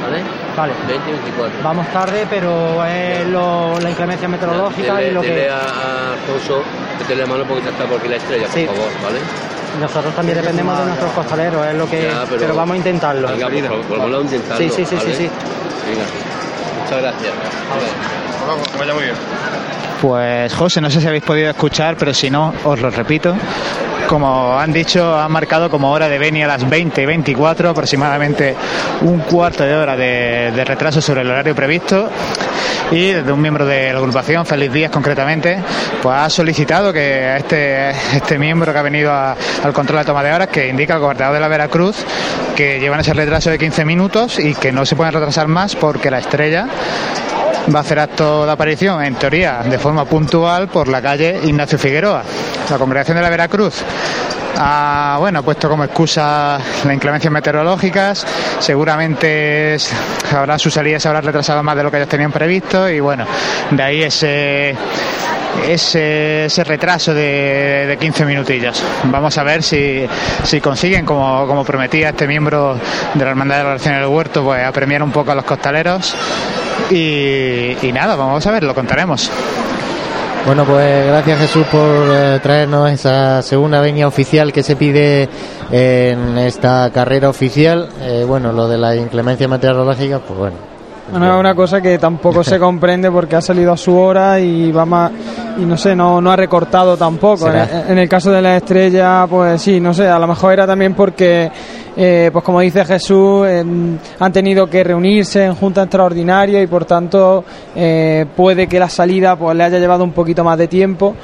[0.02, 0.22] ¿Vale?
[0.56, 0.72] Vale.
[0.86, 1.52] 20 24.
[1.62, 6.62] Vamos tarde, pero es lo- la inclemencia meteorológica y lo que a, a Alfonso
[6.98, 8.64] que te le mano porque está por aquí la estrella, Sí.
[8.66, 9.18] por favor, ¿vale?
[9.80, 13.26] nosotros también dependemos de nuestros costaleros, es lo que Ya, pero, pero- vamos a intentarlo.
[13.28, 15.08] Venga, por favor, intentarlo, Sí, sí, sí, ¿vale?
[15.08, 15.30] sí, sí.
[15.88, 16.04] Venga.
[16.84, 17.32] Muchas gracias.
[18.46, 19.14] Vamos, que vaya muy bien.
[20.02, 23.34] Pues José, no sé si habéis podido escuchar, pero si no, os lo repito.
[24.12, 28.54] Como han dicho, han marcado como hora de venia a las 20 y 24, aproximadamente
[29.00, 32.10] un cuarto de hora de, retraso sobre el horario previsto.
[32.90, 35.58] Y desde un miembro de la agrupación, Feliz Díaz concretamente,
[36.02, 39.34] pues ha solicitado que este, este miembro que ha venido a-
[39.64, 42.04] al control de toma de horas, que indica al gobernador de la Veracruz,
[42.54, 46.10] que llevan ese retraso de 15 minutos y que no se pueden retrasar más porque
[46.10, 46.66] la estrella
[47.74, 51.78] va a hacer acto de aparición, en teoría, de forma puntual por la calle Ignacio
[51.78, 52.22] Figueroa.
[52.70, 53.74] La congregación de la Veracruz
[54.58, 58.26] ha bueno, puesto como excusa las inclemencias meteorológicas,
[58.58, 59.90] seguramente es-
[60.34, 63.24] habrá su salida se habrá retrasado más de lo que ellos tenían previsto y bueno,
[63.70, 64.76] de ahí ese
[65.68, 68.82] ese, ese retraso de, de 15 minutillos.
[69.04, 70.06] Vamos a ver si,
[70.44, 72.78] si consiguen, como, como prometía este miembro
[73.14, 76.16] de la Hermandad de la Oración del Huerto, pues apremiar un poco a los costaleros.
[76.92, 79.30] Y, y nada, vamos a ver, lo contaremos.
[80.44, 81.80] Bueno, pues gracias Jesús por
[82.10, 85.28] eh, traernos esa segunda venia oficial que se pide
[85.70, 87.88] en esta carrera oficial.
[88.00, 90.56] Eh, bueno, lo de la inclemencia meteorológica, pues bueno.
[91.10, 94.72] Bueno, es una cosa que tampoco se comprende porque ha salido a su hora y
[94.72, 95.12] va más
[95.58, 97.50] y no sé, no, no ha recortado tampoco.
[97.50, 100.94] En el caso de la estrella, pues sí, no sé, a lo mejor era también
[100.94, 101.50] porque,
[101.96, 103.64] eh, pues como dice Jesús, eh,
[104.18, 107.44] han tenido que reunirse en junta extraordinaria y por tanto
[107.76, 111.14] eh, puede que la salida pues le haya llevado un poquito más de tiempo.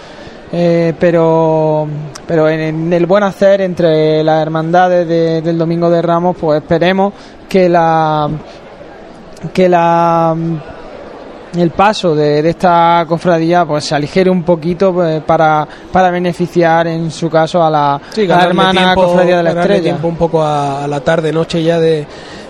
[0.50, 1.86] Eh, pero
[2.26, 7.12] pero en, el buen hacer entre las hermandades de- del Domingo de Ramos, pues esperemos
[7.48, 8.30] que la
[9.52, 10.34] que la
[11.56, 16.86] el paso de, de esta cofradía pues se aligere un poquito pues, para, para beneficiar
[16.86, 19.82] en su caso a la, Sí, a la hermana tiempo- cofradía de la estrella.
[19.82, 22.06] tiempo un poco a, a la tarde, noche ya de,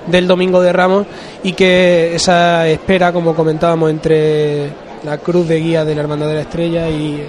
[0.06, 1.06] del domingo de Ramos
[1.42, 4.70] y que esa espera, como comentábamos, entre
[5.04, 7.22] la cruz de guía de la Hermandad de la Estrella y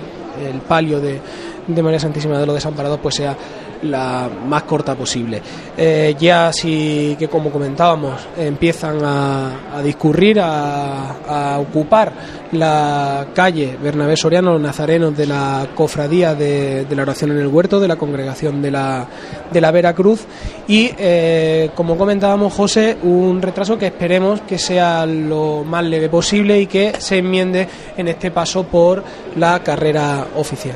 [0.51, 1.19] el palio de,
[1.67, 3.35] de María Santísima de los Desamparados, pues sea
[3.83, 5.41] la más corta posible.
[5.77, 12.11] Eh, ya sí que, como comentábamos, empiezan a, a discurrir, a, a ocupar
[12.51, 17.47] la calle Bernabé Soriano, los nazarenos de la cofradía de, de la oración en el
[17.47, 19.07] huerto, de la congregación de la,
[19.51, 20.25] de la Veracruz.
[20.67, 26.59] Y, eh, como comentábamos, José, un retraso que esperemos que sea lo más leve posible
[26.59, 29.03] y que se enmiende en este paso por
[29.35, 30.75] la carrera oficial.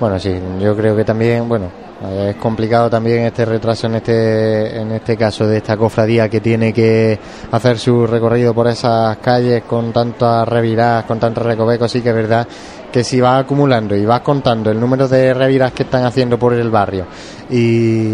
[0.00, 1.70] Bueno, sí, yo creo que también, bueno,
[2.00, 6.72] es complicado también este retraso en este en este caso de esta cofradía que tiene
[6.72, 7.18] que
[7.50, 12.14] hacer su recorrido por esas calles con tantas reviradas, con tantos recovecos, sí que es
[12.14, 12.46] verdad
[12.92, 16.54] que si vas acumulando y vas contando el número de reviras que están haciendo por
[16.54, 17.06] el barrio
[17.50, 17.56] y,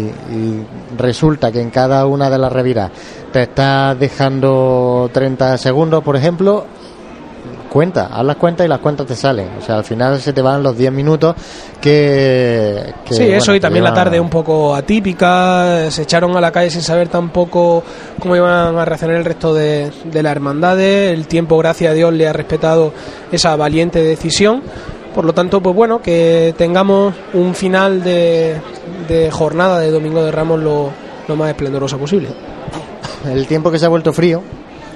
[0.01, 0.65] y
[0.97, 2.91] resulta que en cada una de las reviras
[3.31, 6.65] te estás dejando 30 segundos, por ejemplo,
[7.75, 9.49] cuentas, haz las cuentas y las cuentas te salen.
[9.59, 11.35] O sea, al final se te van los 10 minutos
[11.81, 12.93] que...
[13.03, 16.69] que, sí, eso y también la tarde un poco atípica, se echaron a la calle
[16.69, 17.83] sin saber tampoco
[18.17, 22.13] cómo iban a reaccionar el resto de, de las hermandades, el tiempo gracias a Dios
[22.13, 22.93] le ha respetado
[23.29, 24.63] esa valiente decisión,
[25.13, 28.55] por lo tanto pues bueno, que tengamos un final de,
[29.09, 30.91] de jornada de Domingo de Ramos lo,
[31.27, 32.29] lo más esplendoroso posible.
[33.29, 34.41] El tiempo que se ha vuelto frío,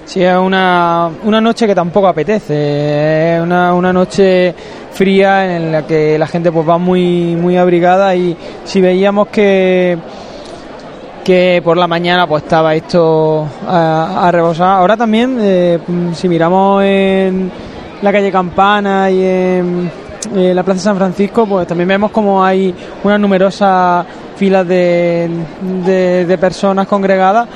[0.09, 4.55] Sí, es una, una noche que tampoco apetece, es una, una noche
[4.91, 9.99] fría en la que la gente pues va muy, muy abrigada y si veíamos que
[11.23, 14.79] que por la mañana pues estaba esto a, rebosar.
[14.79, 15.77] Ahora también, eh,
[16.13, 17.51] si miramos en
[18.01, 19.91] la calle Campana y en
[20.35, 22.73] eh, la Plaza San Francisco, pues también vemos como hay
[23.03, 25.29] unas numerosas filas de,
[25.85, 27.47] de personas congregadas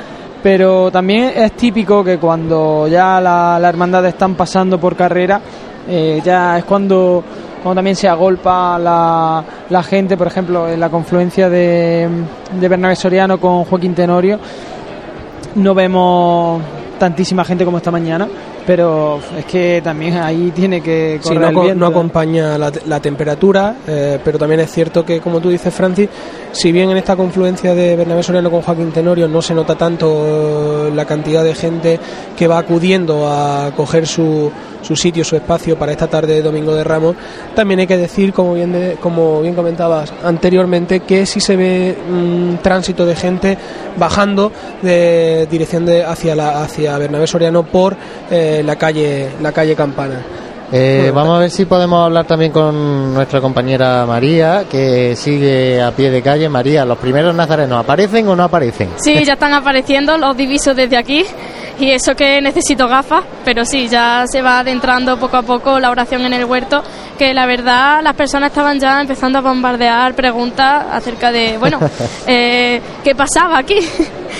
[0.43, 5.39] pero también es típico que cuando ya la- las hermandades están pasando por carrera,
[5.87, 7.23] eh, ya es cuando,
[7.63, 12.07] cuando también se agolpa la, la gente, por ejemplo, en la confluencia de,
[12.59, 14.37] de Bernabé Soriano con Joaquín Tenorio,
[15.55, 16.61] no vemos
[16.99, 18.27] tantísima gente como esta mañana,
[18.65, 21.85] pero es que también ahí tiene que Sí, no, el ¿eh?
[21.85, 26.09] acompaña la, la temperatura, eh, pero también es cierto que, como tú dices, Francis,
[26.51, 30.89] si bien en esta confluencia de Bernabé Soriano con Joaquín Tenorio no se nota tanto
[30.93, 31.99] la cantidad de gente
[32.37, 34.51] que va acudiendo a coger su,
[34.83, 37.15] su sitio, su espacio para esta tarde de Domingo de Ramos,
[37.55, 41.97] también hay que decir, como bien, de- como bien comentabas anteriormente, que si se ve
[42.07, 43.57] un tránsito de gente
[43.97, 47.95] bajando de dirección de hacia la hacia Bernabé Soriano por
[48.29, 50.21] eh, la calle la calle Campana.
[50.71, 55.91] Eh, vamos a ver si podemos hablar también con nuestra compañera María, que sigue a
[55.91, 56.49] pie de calle.
[56.49, 58.89] María, ¿los primeros nazarenos aparecen o no aparecen?
[58.97, 61.25] Sí, ya están apareciendo, los diviso desde aquí.
[61.79, 65.89] Y eso que necesito gafas, pero sí, ya se va adentrando poco a poco la
[65.89, 66.83] oración en el huerto,
[67.17, 71.79] que la verdad las personas estaban ya empezando a bombardear preguntas acerca de, bueno,
[72.27, 73.79] eh, ¿qué pasaba aquí?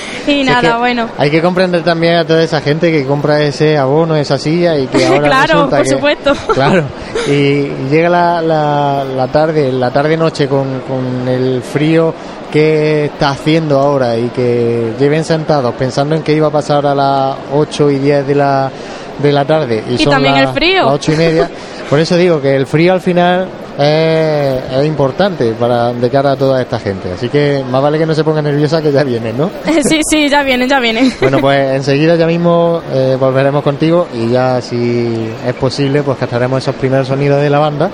[0.28, 1.10] y es nada, que bueno.
[1.18, 4.88] Hay que comprender también a toda esa gente que compra ese abono, esa silla y
[4.88, 6.34] que ahora Claro, por que- supuesto.
[6.54, 6.84] Claro,
[7.28, 12.14] y, y llega la, la, la tarde, la tarde-noche con, con el frío
[12.52, 16.94] que está haciendo ahora y que lleven sentados pensando en que iba a pasar a
[16.94, 18.70] las 8 y 10 de la,
[19.18, 19.84] de la tarde.
[19.90, 20.84] Y, Y son también las- el frío.
[20.86, 21.50] Las 8 y media.
[21.90, 26.36] Por eso digo que el frío al final es, es importante para de cara a
[26.36, 27.14] toda esta gente.
[27.14, 29.50] Así que más vale que no se ponga nerviosa que ya viene, ¿no?
[29.84, 31.12] sí, sí, ya vienen, ya vienen.
[31.20, 36.62] Bueno, pues enseguida ya mismo eh, volveremos contigo y ya si es posible pues captaremos
[36.62, 37.90] esos primeros sonidos de la banda.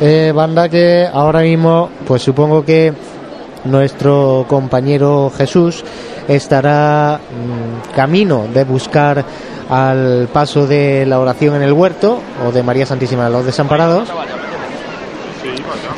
[0.00, 2.92] Eh, banda que ahora mismo pues supongo que
[3.64, 5.84] nuestro compañero Jesús
[6.28, 9.24] estará mm, camino de buscar
[9.68, 14.08] al paso de la oración en el huerto o de María Santísima de los Desamparados.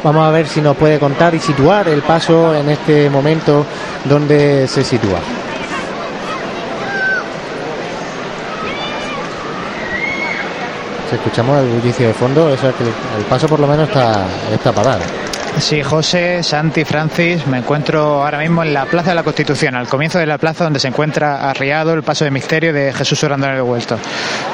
[0.03, 3.65] Vamos a ver si nos puede contar y situar el paso en este momento
[4.05, 5.21] donde se sitúa.
[11.09, 14.27] Si escuchamos el bullicio de fondo, eso es que el, paso por lo menos está,
[14.53, 15.03] está parado.
[15.59, 19.89] Sí, José, Santi, Francis, me encuentro ahora mismo en la Plaza de la Constitución, al
[19.89, 23.47] comienzo de la plaza donde se encuentra arriado el paso de misterio de Jesús orando
[23.47, 23.99] en el huerto.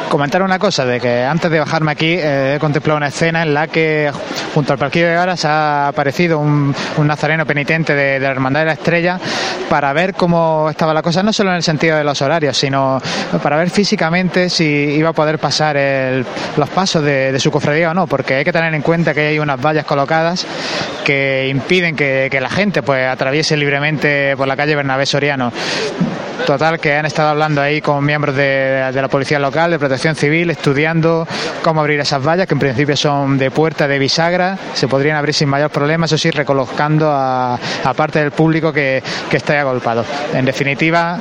[0.09, 3.55] Comentar una cosa, de que antes de bajarme aquí eh, he contemplado una escena en
[3.55, 4.11] la que
[4.53, 8.67] junto al parquillo de Garas ha aparecido un, nazareno penitente de, de la Hermandad de
[8.67, 9.19] la Estrella
[9.71, 13.01] para ver cómo estaba la cosa, no solo en el sentido de los horarios, sino
[13.43, 16.27] para ver físicamente si iba a poder pasar el-
[16.57, 19.29] los pasos de, de su cofradía o no, porque hay que tener en cuenta que
[19.29, 20.47] hay unas vallas colocadas
[21.05, 25.53] que impiden que, la gente pues atraviese libremente por la calle Bernabé Soriano.
[26.45, 30.51] Total, que han estado hablando ahí con miembros de, la policía local, de protección civil,
[30.51, 31.27] estudiando
[31.63, 35.35] cómo abrir esas vallas, que en principio son de puerta de bisagra, se podrían abrir
[35.35, 37.59] sin mayor problema, eso sí, recolocando a,
[37.97, 40.05] parte del público que, que está ahí agolpado.
[40.35, 41.19] En definitiva,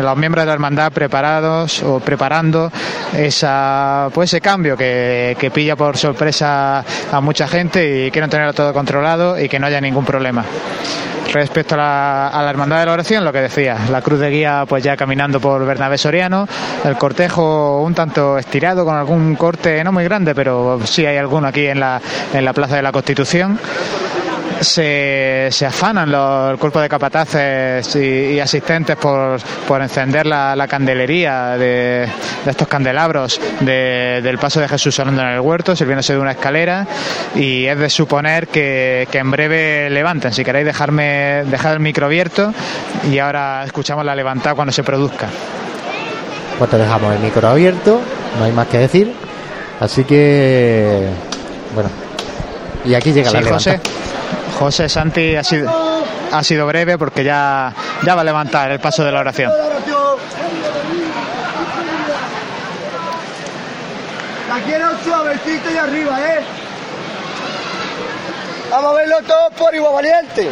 [0.00, 2.70] los miembros de la hermandad preparados o preparando
[3.16, 8.52] esa, pues ese cambio que, que pilla por sorpresa a mucha gente y quieren tenerlo
[8.52, 10.44] todo controlado y que no haya ningún problema.
[11.32, 14.82] Respecto a la hermandad de la oración, lo que decía, la cruz de guía pues
[14.82, 16.46] ya caminando por Bernabé Soriano,
[16.84, 21.48] el cortejo un tanto estirado con algún corte no muy grande, pero sí hay alguno
[21.48, 22.00] aquí en la,
[22.32, 23.58] en la Plaza de la Constitución.
[24.60, 29.38] Se, se afanan los, el cuerpo de capataces y, y asistentes por,
[29.68, 32.08] por encender la, la candelería de,
[32.44, 36.32] de estos candelabros de- del paso de Jesús orando en el huerto, sirviéndose de una
[36.32, 36.86] escalera
[37.36, 40.32] y es de suponer que, que en breve levanten.
[40.32, 42.52] Si queréis dejarme dejar el micro abierto
[43.10, 45.28] y ahora escuchamos la levantada cuando se produzca.
[46.58, 48.00] Pues te dejamos el micro abierto,
[48.38, 49.14] no hay más que decir.
[49.78, 51.06] Así que,
[51.74, 51.88] bueno,
[52.84, 53.54] y aquí llega la Sí, levanta.
[53.78, 53.80] José
[54.88, 55.70] Santi ha sido,
[56.32, 57.72] ha sido breve porque ya,
[58.02, 59.52] ya va a levantar el paso de la oración.
[64.48, 66.40] La quiero suavecito y arriba, ¿eh?
[68.70, 70.50] Vamos a verlo todo por igual valiente.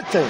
[0.00, 0.22] Este.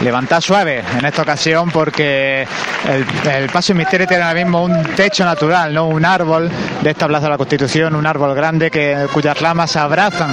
[0.00, 2.46] Levanta suave en esta ocasión porque
[2.88, 7.06] el, el paso misterio tiene ahora mismo un techo natural, no un árbol de esta
[7.06, 10.30] plaza de la Constitución, un árbol grande que, cuyas ramas abrazan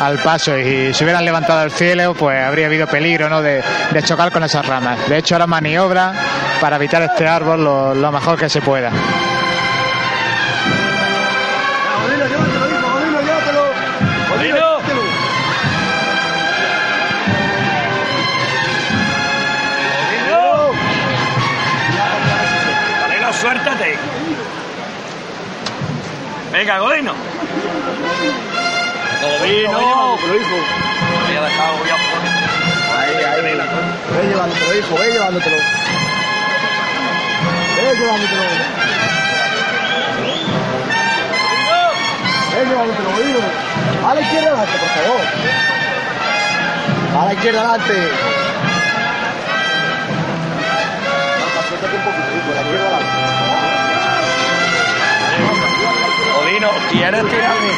[0.00, 3.40] al paso y si hubieran levantado al cielo pues habría habido peligro ¿no?
[3.40, 5.08] de, de chocar con esas ramas.
[5.08, 6.12] De hecho ahora maniobra
[6.60, 8.90] para evitar este árbol lo, lo mejor que se pueda.
[26.56, 27.12] Venga, Godino.
[29.20, 29.78] Godino.
[30.16, 31.96] Voy a dejar, voy a
[32.96, 33.40] Ahí, ahí.
[33.42, 35.56] Ve llevándotelo, hijo, ve llevándotelo.
[37.76, 38.44] Ve llevándotelo.
[42.54, 43.42] Ve llevándotelo, Godino.
[44.08, 45.24] A la izquierda adelante, por favor.
[47.20, 47.96] A la izquierda adelante.
[51.68, 53.55] Suéltate un poquito, a la izquierda adelante.
[56.56, 57.70] Godino, ¿quieres tirarme?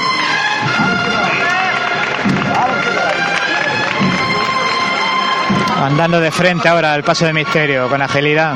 [5.83, 8.55] Andando de frente ahora al paso de misterio con agilidad.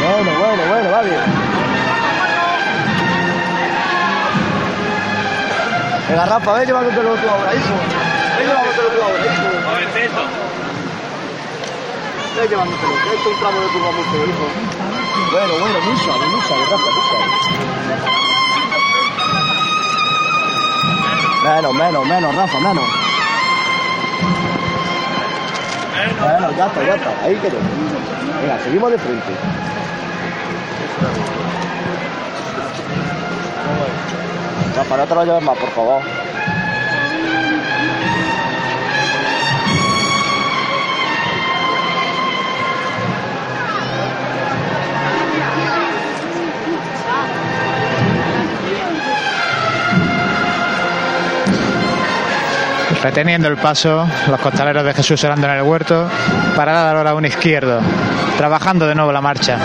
[0.00, 1.20] Bueno, bueno, bueno, va bien.
[6.08, 7.74] Venga, Rafa, ve llevándotelo tú ahora, hijo.
[8.38, 9.42] Ve llevándotelo tú ahora, hijo.
[9.70, 10.22] Jovencito.
[12.36, 14.81] Ve llevándotelo, que esto es un tramo de turba mucho, hijo.
[15.30, 17.26] Bueno, bueno, muy suave, muy suave, Rafa, muy suave.
[21.44, 22.84] Menos, menos, menos, Rafa, menos.
[26.20, 27.58] Bueno, ya está, ya está, ahí quedó.
[28.40, 29.32] Venga, seguimos de frente.
[34.76, 36.02] Rafa, no te lo lleves más, por favor.
[53.02, 56.08] Reteniendo el paso, los costaleros de Jesús orando en el huerto,
[56.54, 57.80] para dar ahora un izquierdo,
[58.38, 59.58] trabajando de nuevo la marcha.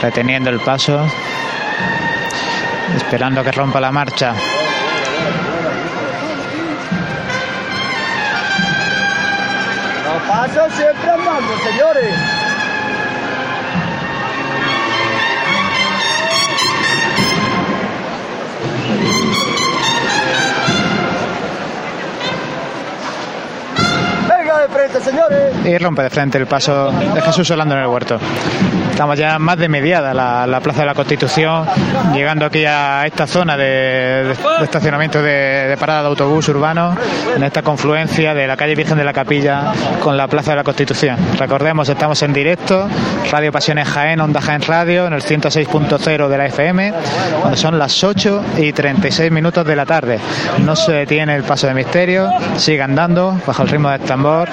[0.00, 1.06] Reteniendo el paso,
[2.96, 4.32] esperando que rompa la marcha.
[10.04, 12.14] Los pasos siempre andando, señores.
[24.28, 25.66] Venga de frente, señores.
[25.66, 28.18] Y rompe de frente el paso de Jesús Orlando en el huerto.
[29.00, 31.64] Estamos ya más de mediada la, la Plaza de la Constitución,
[32.12, 36.94] llegando aquí a esta zona de, estacionamiento de, parada de autobús urbano,
[37.34, 39.72] en esta confluencia de la calle Virgen de la Capilla
[40.02, 41.16] con la Plaza de la Constitución.
[41.38, 42.90] Recordemos, estamos en directo,
[43.32, 46.92] Radio Pasiones Jaén, Onda Jaén Radio, en el 106.0 de la FM,
[47.40, 50.20] cuando son las 8 y 36 minutos de la tarde.
[50.58, 54.50] No se detiene el paso de misterio, sigue andando bajo el ritmo del tambor.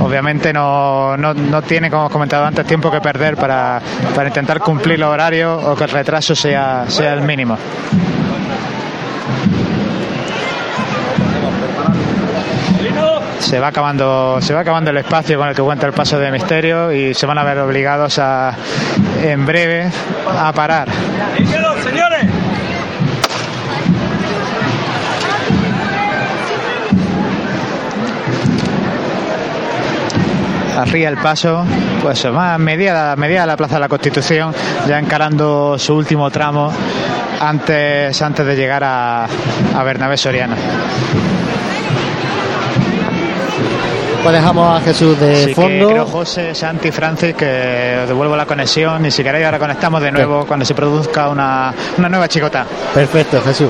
[0.00, 3.73] Obviamente no, no, no tiene, como hemos comentado antes, tiempo que perder para,
[4.14, 7.56] para intentar cumplir los horarios o que el retraso sea, sea el mínimo.
[13.40, 16.30] Se va acabando, se va acabando el espacio con el que cuenta el paso de
[16.32, 18.54] misterio y se van a ver obligados a
[19.22, 19.90] en breve
[20.26, 20.88] a parar.
[30.76, 31.64] Arría el paso,
[32.04, 34.54] pues más media, media la Plaza de la Constitución,
[34.86, 36.70] ya encarando su último tramo
[37.40, 40.54] antes, antes de llegar a, a Bernabé Soriano.
[44.24, 45.88] Pues dejamos a Jesús de Así que fondo.
[45.88, 50.10] creo, José, Santi, Francis, que os devuelvo la conexión y si queréis ahora conectamos de
[50.10, 52.64] nuevo cuando se produzca una, una nueva chicota.
[52.94, 53.68] Perfecto, Jesús.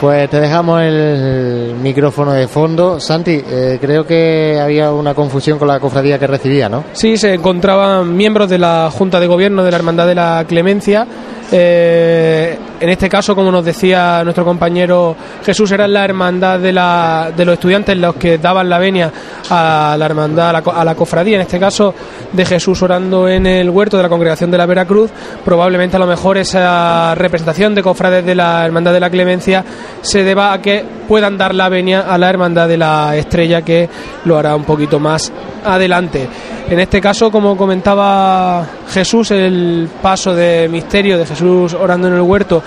[0.00, 3.00] Pues te dejamos el micrófono de fondo.
[3.00, 6.84] Santi, eh, creo que había una confusión con la cofradía que recibía, ¿no?
[6.92, 11.04] Sí, se encontraban miembros de la Junta de Gobierno de la Hermandad de la Clemencia.
[11.50, 17.30] Eh, en este caso, como nos decía nuestro compañero Jesús, era la hermandad de, la,
[17.36, 19.12] de los estudiantes los que daban la venia
[19.50, 21.94] a la hermandad, a la, a la cofradía, en este caso
[22.32, 25.10] de Jesús orando en el huerto de la congregación de la Veracruz.
[25.44, 29.64] Probablemente a lo mejor esa representación de cofrades de la hermandad de la Clemencia
[30.00, 33.88] se deba a que puedan dar la venia a la hermandad de la estrella que
[34.24, 35.32] lo hará un poquito más
[35.64, 36.28] adelante.
[36.68, 42.20] En este caso, como comentaba Jesús, el paso de misterio de Jesús orando en el
[42.20, 42.62] huerto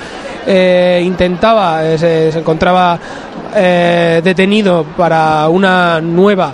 [0.48, 2.98] eh, intentaba, eh, se, se encontraba
[3.56, 6.54] eh, detenido para una nueva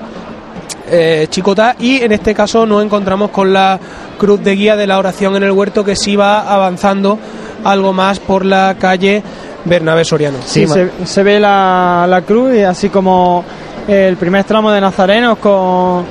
[0.90, 3.80] eh, chicota y en este caso nos encontramos con la
[4.18, 7.18] cruz de guía de la oración en el huerto que sí va avanzando
[7.64, 9.22] algo más por la calle
[9.66, 10.38] Bernabé Soriano.
[10.46, 13.44] Sí, se, se ve la, la cruz y así como
[13.88, 16.06] el primer tramo de Nazarenos con,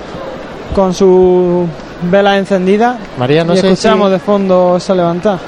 [0.74, 1.66] con su
[2.10, 2.98] vela encendida.
[3.18, 5.38] María, no y sé escuchamos si- de fondo esa levantada.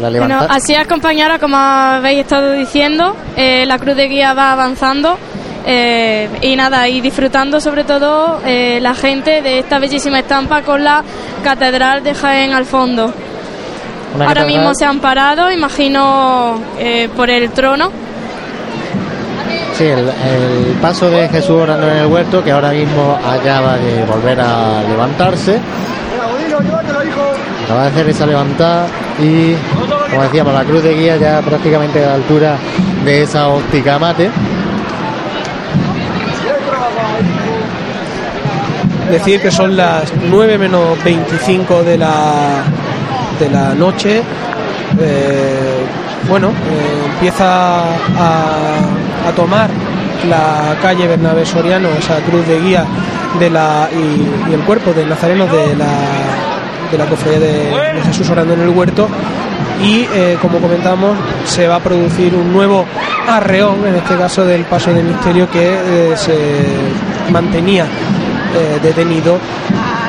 [0.00, 4.52] La Bueno, así es, compañera, como habéis estado diciendo, eh, la cruz de guía va
[4.52, 5.18] avanzando
[5.66, 10.82] eh, y nada, y disfrutando sobre todo eh, la gente de esta bellísima estampa con
[10.82, 11.02] la
[11.44, 13.12] Catedral de Jaén al fondo.
[14.14, 16.58] Ahora catedral- mismo se han parado, imagino,
[17.14, 17.90] por el trono.
[19.76, 24.04] Sí, el, el paso de Jesús orando en el huerto, que ahora mismo acaba de
[24.06, 25.58] volver a levantarse.
[27.64, 28.86] Acaba de hacer esa levantada
[29.20, 29.54] y,
[30.10, 32.56] como decíamos, la cruz de guía ya prácticamente a la altura
[33.04, 34.30] de esa óptica mate.
[39.10, 42.62] decir que son las 9 menos 25 de la,
[43.40, 44.22] de la noche.
[45.00, 45.84] Eh,
[46.28, 48.78] bueno, eh, empieza a,
[49.26, 49.70] a tomar
[50.28, 52.84] la calle Bernabé Soriano, esa cruz de guía
[53.38, 55.86] de la, y, y el cuerpo del Nazareno de la,
[56.90, 59.08] de la cofradía de, de Jesús orando en el huerto.
[59.82, 62.84] Y eh, como comentamos, se va a producir un nuevo
[63.28, 69.38] arreón, en este caso del paso de misterio que eh, se mantenía eh, detenido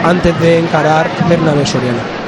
[0.03, 2.19] antes de encarar Bernabé Soriano.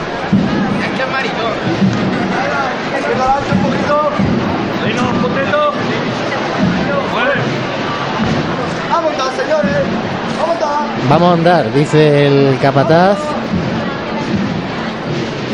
[11.10, 13.18] ¡Vamos a andar, dice el capataz.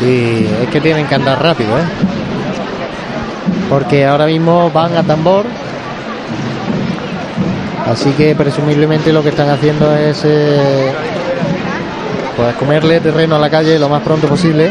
[0.02, 1.84] Y es que tienen que andar rápido, ¿eh?
[3.68, 5.44] Porque ahora mismo van a tambor.
[7.90, 10.92] Así que presumiblemente lo que están haciendo es eh,
[12.36, 14.70] pues comerle terreno a la calle lo más pronto posible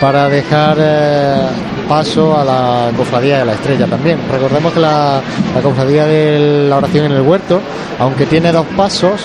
[0.00, 1.46] para dejar eh,
[1.88, 4.18] paso a la cofradía de la estrella también.
[4.30, 5.20] Recordemos que la,
[5.54, 7.60] la cofradía de la oración en el huerto,
[7.98, 9.22] aunque tiene dos pasos,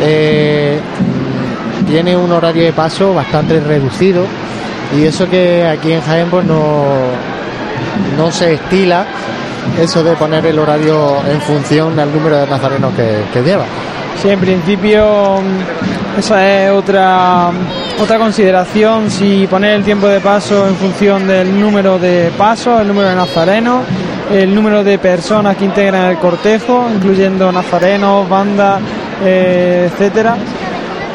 [0.00, 0.78] eh,
[1.86, 4.24] tiene un horario de paso bastante reducido
[4.96, 6.84] y eso que aquí en Jaén pues no,
[8.16, 9.06] no se estila
[9.80, 13.64] eso de poner el horario en función al número de nazarenos que, que lleva.
[14.20, 17.50] Sí, en principio mm, esa es otra
[18.00, 22.88] otra consideración, si poner el tiempo de paso en función del número de pasos, el
[22.88, 23.82] número de nazarenos,
[24.30, 28.80] el número de personas que integran el cortejo, incluyendo nazarenos, bandas,
[29.24, 30.36] eh, etcétera.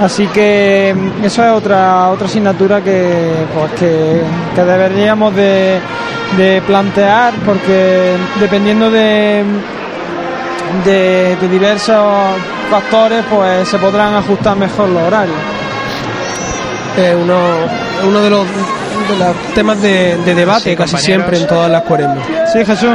[0.01, 4.21] Así que mm, eso es otra otra asignatura que pues que,
[4.55, 5.79] que deberíamos de,
[6.37, 9.43] de plantear porque dependiendo de
[10.85, 12.03] de, de diversos
[12.71, 15.37] factores pues se podrán ajustar mejor los horarios.
[16.97, 17.35] Es uno,
[18.07, 21.01] uno de los, de los temas de, de debate Sí, casi compañeros.
[21.05, 22.19] siempre en todas las cuaresmas.
[22.51, 22.91] Sí, Jesús.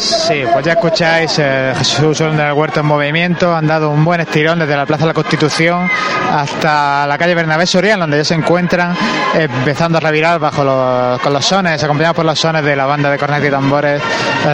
[0.00, 3.54] Sí, pues ya escucháis eh, Jesús del Huerto en movimiento.
[3.54, 5.90] Han dado un buen estirón desde la Plaza de la Constitución
[6.32, 8.96] hasta la calle Bernabé Soriano, donde ya se encuentran
[9.34, 13.10] empezando a revirar bajo los, con los sones, acompañados por los sones de la banda
[13.10, 14.02] de cornetas y tambores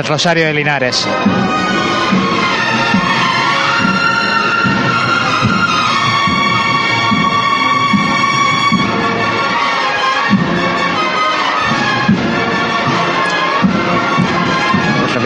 [0.09, 1.07] Rosario de Linares.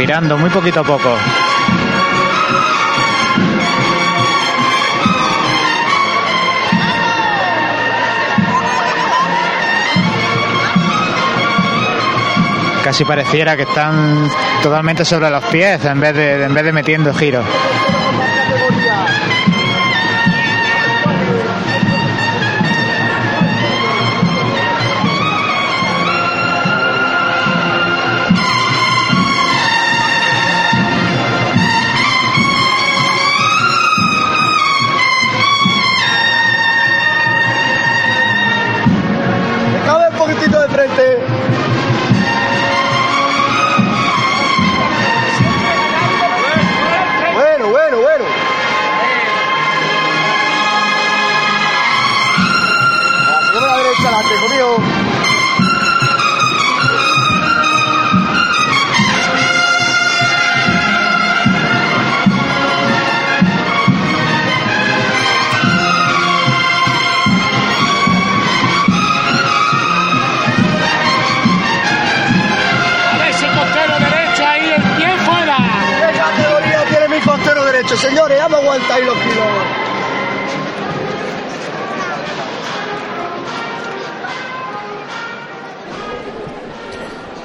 [0.00, 1.14] Revirando muy poquito a poco.
[12.82, 14.30] Casi pareciera que están
[14.62, 17.44] totalmente sobre los pies en vez de, en vez de metiendo giros.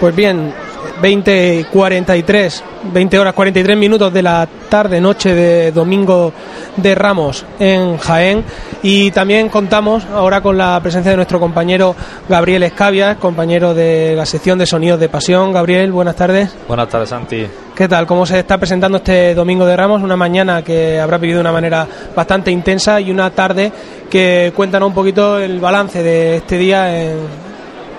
[0.05, 0.53] Pues bien,
[1.01, 6.31] 20 43, 20 horas 43 minutos de la tarde noche de domingo
[6.77, 8.43] de Ramos en Jaén
[8.83, 11.95] y también contamos ahora con la presencia de nuestro compañero
[12.29, 15.51] Gabriel Escavia, compañero de la sección de sonidos de pasión.
[15.51, 16.55] Gabriel, buenas tardes.
[16.67, 17.47] Buenas tardes, Santi.
[17.73, 18.05] ¿Qué tal?
[18.05, 20.03] ¿Cómo se está presentando este domingo de Ramos?
[20.03, 23.71] Una mañana que habrá vivido de una manera bastante intensa y una tarde
[24.07, 27.43] que cuéntanos un poquito el balance de este día en-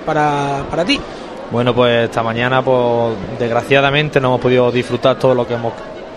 [0.06, 1.00] para, para ti.
[1.50, 5.72] Bueno, pues esta mañana, pues desgraciadamente no hemos podido disfrutar todo lo que hemos,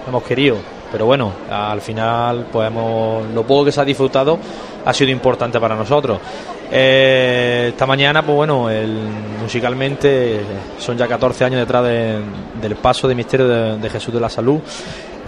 [0.08, 0.58] hemos querido.
[0.92, 4.40] Pero bueno, al final, pues hemos, lo poco que se ha disfrutado
[4.86, 6.20] ha sido importante para nosotros.
[6.72, 8.98] Eh, esta mañana, pues bueno, el-
[9.42, 10.40] musicalmente
[10.80, 12.20] son ya 14 años detrás de-
[12.60, 14.60] del paso de misterio de, Jesús de la Salud.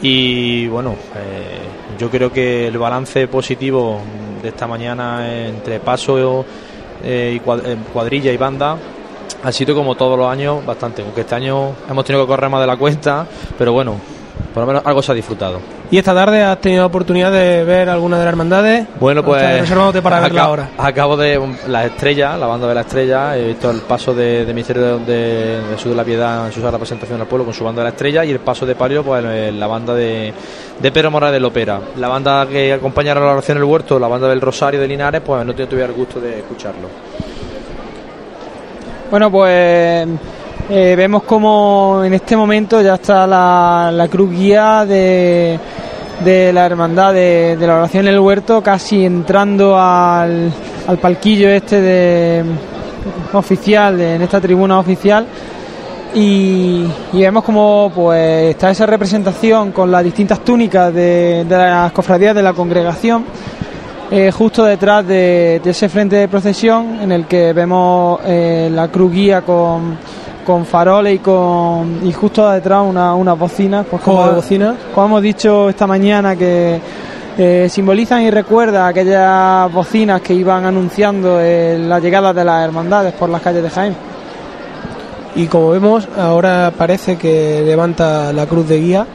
[0.01, 3.99] Y bueno, eh, yo creo que el balance positivo
[4.41, 6.43] de esta mañana entre paso
[7.03, 7.61] eh, y cuad-
[7.93, 8.77] cuadrilla y banda
[9.43, 12.61] ha sido como todos los años bastante, aunque este año hemos tenido que correr más
[12.61, 13.25] de la cuenta,
[13.57, 13.95] pero bueno,
[14.53, 15.59] por lo menos algo se ha disfrutado.
[15.91, 18.87] ¿Y esta tarde has tenido oportunidad de ver alguna de las hermandades?
[18.97, 19.69] Bueno, ¿O pues
[20.01, 20.69] para verla aca- ahora.
[20.77, 24.45] Acabo de um, la estrella, la banda de la estrella, he visto el paso de,
[24.45, 27.65] de Misterio de, de Jesús de la Piedad en su representación al pueblo con su
[27.65, 30.33] banda de la estrella y el paso de Palio, pues eh, la banda de,
[30.79, 31.81] de Pedro Morales de Lopera.
[31.97, 35.21] La banda que acompaña a la oración del huerto, la banda del Rosario de Linares,
[35.25, 36.87] pues no tuve el gusto de escucharlo.
[39.11, 40.07] Bueno, pues
[40.69, 45.59] eh, vemos como en este momento ya está la, la cruz guía de,
[46.23, 50.49] de la hermandad de, de la oración en el huerto, casi entrando al,
[50.87, 52.43] al palquillo este de
[53.33, 55.25] oficial, de- en esta tribuna oficial.
[56.13, 61.91] Y, y vemos como pues está esa representación con las distintas túnicas de, de las
[61.93, 63.23] cofradías de la congregación
[64.11, 68.89] eh, justo detrás de, de ese frente de procesión en el que vemos eh, la
[68.89, 69.97] cruz guía con,
[70.45, 74.75] con faroles y con y justo detrás una, unas bocinas pues ¿Juego como, de bocinas?
[74.93, 76.81] como hemos dicho esta mañana que
[77.37, 83.29] eh, simbolizan y recuerda aquellas bocinas que iban anunciando la llegada de las hermandades por
[83.29, 83.95] las calles de Jaén.
[85.35, 89.07] Y como vemos, ahora parece que levanta la cruz de guía,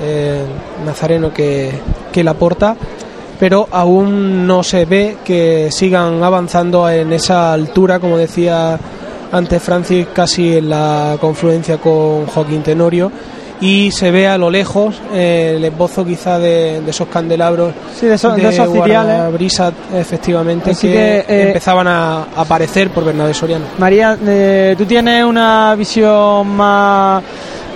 [0.00, 0.44] eh,
[0.86, 1.72] Nazareno que,
[2.12, 2.76] que la porta,
[3.42, 8.78] pero aún no se ve que sigan avanzando en esa altura, como decía
[9.32, 13.10] antes Francis, casi en la confluencia con Joaquín Tenorio.
[13.60, 18.06] Y se ve a lo lejos eh, el esbozo quizá de, de esos candelabros Sí,
[18.06, 19.32] de esos- de esos ciriales.
[19.32, 23.64] brisa efectivamente Así que, que, eh, empezaban a aparecer por Bernabé Soriano.
[23.78, 27.22] María, eh, tú tienes una visión más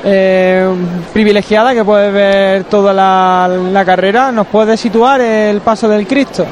[0.08, 0.68] eh,
[1.12, 4.30] privilegiada que puedes ver toda la, carrera.
[4.30, 6.46] ¿Nos puedes situar el paso del Cristo?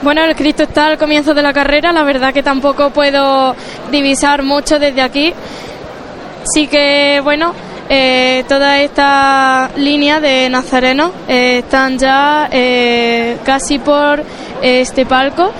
[0.00, 3.56] Bueno, el Cristo está al comienzo de la carrera, la verdad que tampoco puedo
[3.90, 5.34] divisar mucho desde aquí.
[6.44, 7.52] Sí que, bueno,
[7.90, 14.22] eh, toda esta línea de Nazareno eh, están ya eh, casi por
[14.62, 15.50] este palco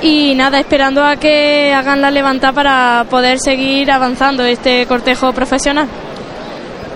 [0.00, 5.88] y nada, esperando a que hagan la levantada para poder seguir avanzando este cortejo profesional.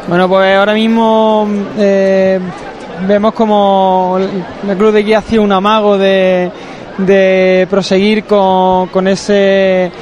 [0.09, 1.47] Bueno, pues ahora mismo
[1.77, 2.41] eh,
[3.07, 4.19] vemos como
[4.67, 6.51] la Cruz de Guía hacía un amago de,
[7.69, 9.93] proseguir con, con ese,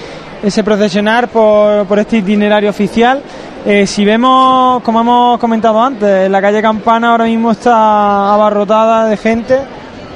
[0.64, 3.20] procesionar por, este itinerario oficial.
[3.66, 9.16] Eh, si vemos, como hemos comentado antes, la calle Campana ahora mismo está abarrotada de
[9.16, 9.58] gente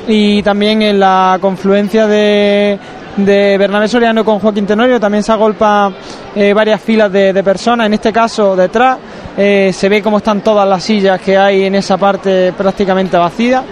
[0.07, 2.78] y también en la confluencia de,
[3.17, 5.97] de Bernabé Soriano con Joaquín Tenorio también se agolpan
[6.36, 8.99] eh, varias filas de personas, en este caso detrás
[9.43, 13.65] eh, se ve cómo están todas las sillas que hay en esa parte prácticamente vacía,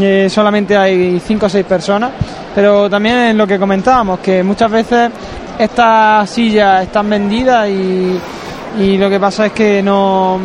[0.00, 2.10] Eh, solamente hay cinco o seis personas,
[2.54, 5.10] pero también es lo que comentábamos, que muchas veces
[5.58, 8.18] estas sillas están vendidas y,
[8.80, 10.38] y lo que pasa es que no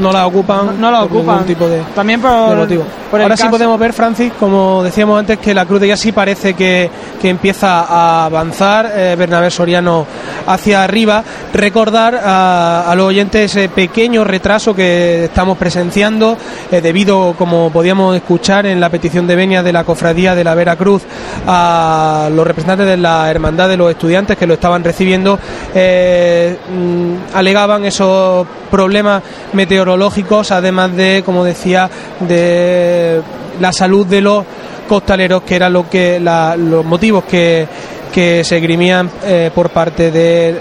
[0.00, 0.80] no la ocupan.
[0.80, 1.46] No la por ningún ocupan.
[1.46, 2.84] tipo de, También por, de motivo.
[3.10, 6.54] por Ahora sí podemos ver, Francis, como decíamos antes, que la cruz de sí parece
[6.54, 8.90] que, que empieza a avanzar.
[8.94, 10.06] eh, Bernabé Soriano
[10.46, 11.22] hacia arriba.
[11.52, 16.36] Recordar a, a los oyentes ese pequeño retraso que estamos presenciando
[16.70, 20.54] eh, debido, como podíamos escuchar en la petición de venia de la cofradía de la
[20.54, 21.02] Veracruz,
[21.46, 25.38] a los representantes de la hermandad de los estudiantes que lo estaban recibiendo,
[25.74, 29.22] eh, mm, alegaban esos problemas
[29.52, 29.89] meteorológicos,
[30.50, 33.20] además de, como decía, de
[33.60, 34.44] la salud de los
[34.88, 37.66] costaleros, que era lo que los motivos que,
[38.10, 40.58] que se grimían eh, por parte del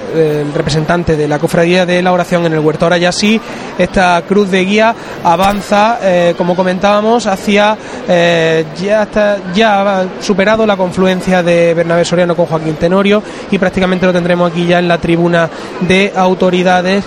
[0.53, 2.85] representante de la cofradía de la oración en el huerto.
[2.85, 3.39] Ahora ya sí,
[3.77, 10.65] esta cruz de guía avanza, eh, como comentábamos, hacia eh, ya está ya ha superado
[10.65, 13.21] la confluencia de Bernabé Soriano con Joaquín Tenorio
[13.51, 15.49] y prácticamente lo tendremos aquí ya en la tribuna
[15.81, 17.03] de autoridades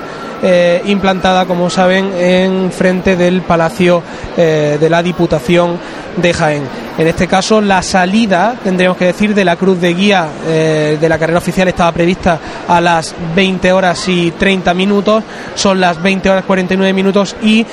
[0.86, 4.02] implantada, como saben, en frente del Palacio
[4.36, 5.78] de la Diputación
[6.16, 6.64] de Jaén.
[6.98, 11.08] En este caso, la salida, tendríamos que decir, de la cruz de guía eh, de
[11.08, 15.22] la carrera oficial estaba prevista a las 20 horas y 30 minutos,
[15.54, 17.66] son las 20 horas 49 minutos y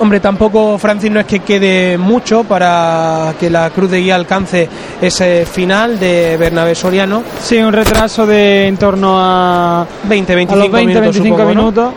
[0.00, 4.68] Hombre, tampoco, Francis, no es que quede mucho para que la Cruz de Guía alcance
[5.00, 7.22] ese final de Bernabé Soriano.
[7.40, 11.54] Sí, un retraso de en torno a 20, 25 a los 20, minutos, 25 supongo,
[11.54, 11.60] ¿no?
[11.60, 11.94] minutos,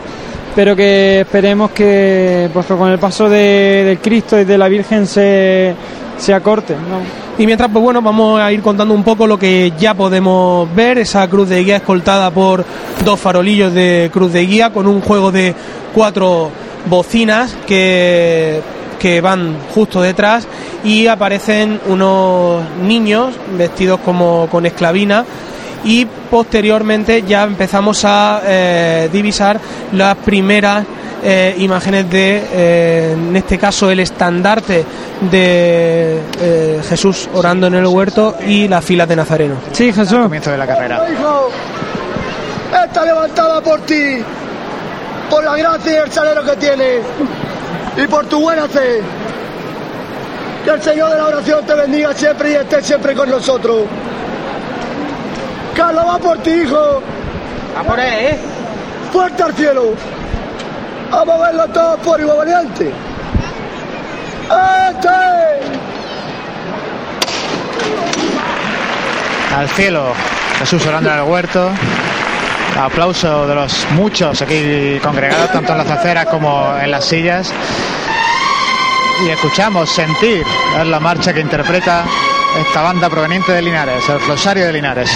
[0.55, 4.67] pero que esperemos que, pues, que con el paso de, del Cristo y de la
[4.67, 5.73] Virgen se,
[6.19, 6.75] se acorte.
[6.75, 7.26] ¿no?
[7.39, 10.97] Y mientras, pues bueno, vamos a ir contando un poco lo que ya podemos ver,
[10.97, 12.65] esa cruz de guía escoltada por
[13.05, 15.53] dos farolillos de cruz de guía con un juego de
[15.93, 16.49] cuatro
[16.89, 18.59] bocinas que,
[18.99, 20.47] que van justo detrás
[20.83, 25.23] y aparecen unos niños vestidos como con esclavina
[25.83, 29.59] y posteriormente ya empezamos a eh, divisar
[29.93, 30.85] las primeras
[31.23, 34.85] eh, imágenes de, eh, en este caso, el estandarte
[35.29, 39.55] de eh, Jesús orando en el huerto y las filas de Nazareno.
[39.71, 40.19] Sí, Jesús.
[40.19, 41.01] Comienzo de la carrera.
[41.11, 41.49] Hijo,
[42.85, 44.17] está levantada por ti,
[45.29, 47.01] por la gracia y el salero que tienes
[47.97, 49.01] y por tu buena fe.
[50.63, 53.83] Que el Señor de la oración te bendiga siempre y esté siempre con nosotros.
[55.75, 57.01] Carlos va por ti, hijo.
[57.77, 58.37] A por él, ¿eh?
[59.11, 59.93] Fuerte al cielo.
[61.11, 62.91] A verlo todos por igual valiente.
[64.89, 65.09] ¡Este!
[69.55, 70.13] Al cielo,
[70.59, 71.71] Jesús orando en el huerto.
[72.79, 77.51] Aplauso de los muchos aquí congregados, tanto en las aceras como en las sillas.
[79.25, 80.45] Y escuchamos sentir
[80.79, 82.03] es la marcha que interpreta
[82.59, 85.09] esta banda proveniente de Linares, el Rosario de Linares.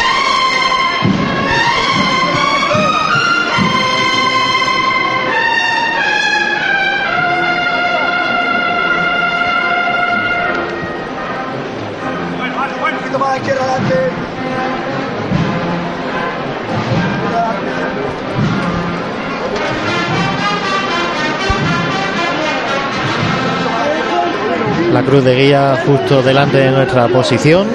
[24.92, 27.68] La cruz de guía justo delante de nuestra posición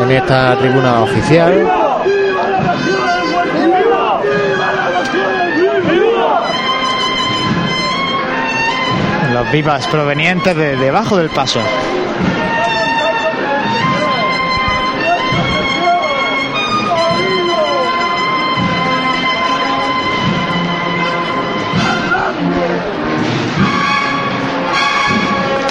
[0.00, 1.52] en esta tribuna oficial.
[9.32, 11.60] Los vivas provenientes de debajo del paso.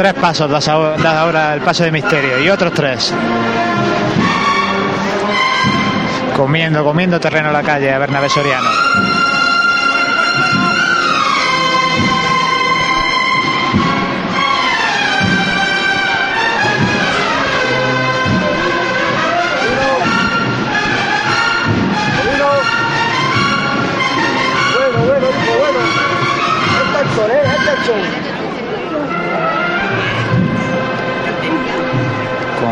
[0.07, 3.13] Tres pasos das ahora, el paso de misterio y otros tres.
[6.33, 8.76] Comiendo, comiendo terreno a la calle a Bernabé Soriano.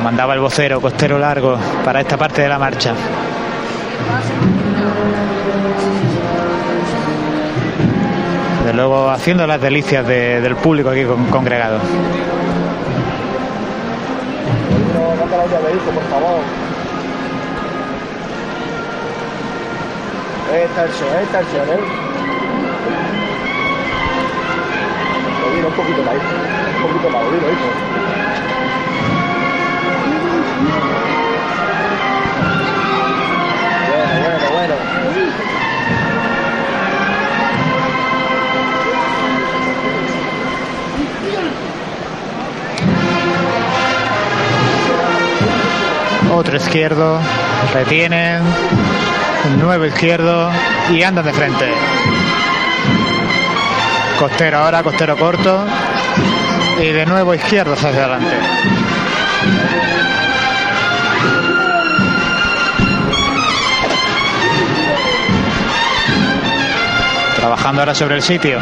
[0.05, 2.93] Mandaba el vocero, costero largo para esta parte de la marcha.
[8.65, 11.77] De luego haciendo las delicias de- del público aquí con- congregado.
[14.93, 16.39] No, manda la llave, hijo, por favor.
[20.63, 21.79] Esta es sol, esta es sol, ¿eh?
[25.65, 26.23] Un poquito más, hijo.
[26.85, 27.09] Un poquito
[27.51, 27.94] hijo.
[46.31, 47.19] Otro izquierdo,
[47.73, 48.41] retienen,
[49.59, 50.49] nuevo izquierdo
[50.91, 51.71] y andan de frente.
[54.19, 55.65] Costero ahora, costero corto
[56.77, 58.35] y de nuevo izquierdos hacia adelante.
[67.45, 68.57] Trabajando ahora sobre el sitio.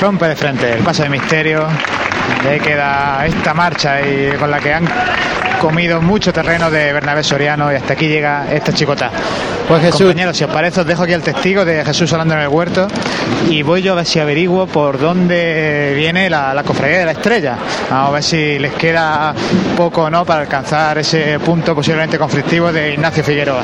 [0.00, 1.66] Rompe de frente el paso de misterio.
[2.44, 4.86] Le queda esta marcha y con la que han
[5.60, 9.10] comido mucho terreno de Bernabé Soriano y hasta aquí llega esta chicota.
[9.66, 10.02] Pues Jesús.
[10.02, 12.86] Compañeros, si os parece, os dejo aquí el testigo de Jesús hablando en el huerto
[13.50, 17.12] y voy yo a ver si averiguo por dónde viene la, la cofradía de la
[17.12, 17.56] estrella.
[17.90, 19.34] Vamos a ver si les queda
[19.76, 23.62] poco o no para alcanzar ese punto posiblemente conflictivo de Ignacio Figueroa.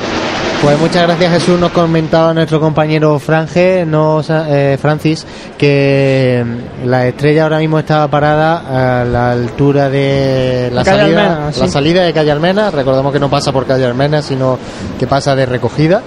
[0.61, 5.25] Pues muchas gracias Jesús, nos comentaba nuestro compañero Franje, no, eh, Francis,
[5.57, 6.43] que
[6.83, 11.59] la estrella ahora mismo estaba parada a la altura de la, Calle salida, Almena, sí.
[11.59, 14.57] la salida de Calle Almena, recordemos que no pasa por Calle Almena, sino
[14.97, 16.01] que pasa de recogida.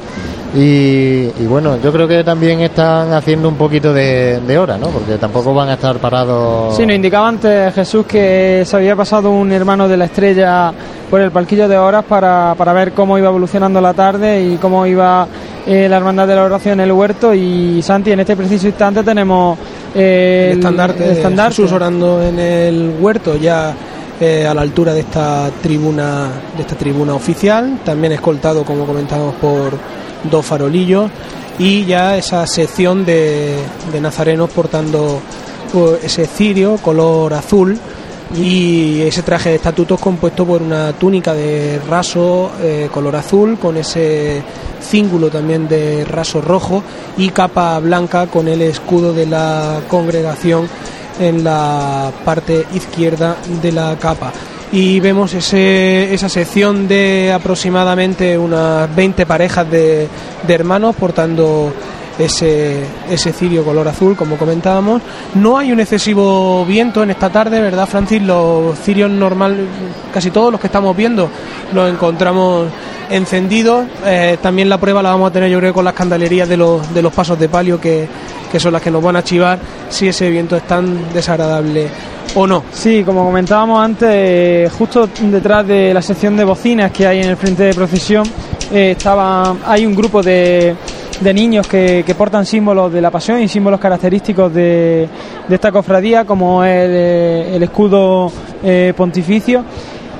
[0.54, 4.88] Y, y bueno, yo creo que también están haciendo un poquito de, de hora, ¿no?
[4.88, 6.74] Porque tampoco van a estar parados.
[6.74, 10.72] Sí, nos indicaba antes Jesús que se había pasado un hermano de la estrella
[11.10, 14.86] por el palquillo de horas para, para ver cómo iba evolucionando la tarde y cómo
[14.86, 15.26] iba
[15.66, 17.34] eh, la hermandad de la oración en el huerto.
[17.34, 19.58] Y Santi, en este preciso instante tenemos
[19.94, 21.56] eh, el estandarte, el de estandarte.
[21.56, 23.74] Jesús orando en el huerto ya
[24.20, 27.80] eh, a la altura de esta tribuna de esta tribuna oficial.
[27.84, 29.72] También escoltado como comentamos por
[30.30, 31.10] dos farolillos.
[31.58, 33.56] Y ya esa sección de,
[33.92, 35.20] de nazarenos portando
[35.72, 37.78] pues, ese cirio color azul.
[38.36, 43.78] Y ese traje de estatutos compuesto por una túnica de raso eh, color azul con
[43.78, 44.42] ese
[44.82, 46.82] cíngulo también de raso rojo
[47.16, 50.68] y capa blanca con el escudo de la congregación
[51.18, 54.32] en la parte izquierda de la capa.
[54.70, 60.08] Y vemos ese, esa sección de aproximadamente unas 20 parejas de,
[60.46, 61.72] de hermanos portando
[62.18, 65.02] ese, ese cirio color azul, como comentábamos.
[65.34, 68.22] No hay un excesivo viento en esta tarde, ¿verdad, Francis?
[68.22, 69.66] Los cirios normal,
[70.12, 71.28] casi todos los que estamos viendo,
[71.72, 72.66] los encontramos
[73.10, 73.86] encendidos.
[74.04, 76.92] Eh, también la prueba la vamos a tener, yo creo, con las candelerías de los,
[76.92, 78.08] de los pasos de palio, que,
[78.50, 81.88] que son las que nos van a chivar si ese viento es tan desagradable
[82.34, 82.64] o no.
[82.72, 87.30] Sí, como comentábamos antes, eh, justo detrás de la sección de bocinas que hay en
[87.30, 88.26] el frente de procesión,
[88.72, 90.74] eh, estaba, hay un grupo de,
[91.20, 95.08] de niños que, que portan símbolos de la pasión y símbolos característicos de,
[95.48, 98.30] de esta cofradía, como el, eh, el escudo
[98.62, 99.64] eh, pontificio.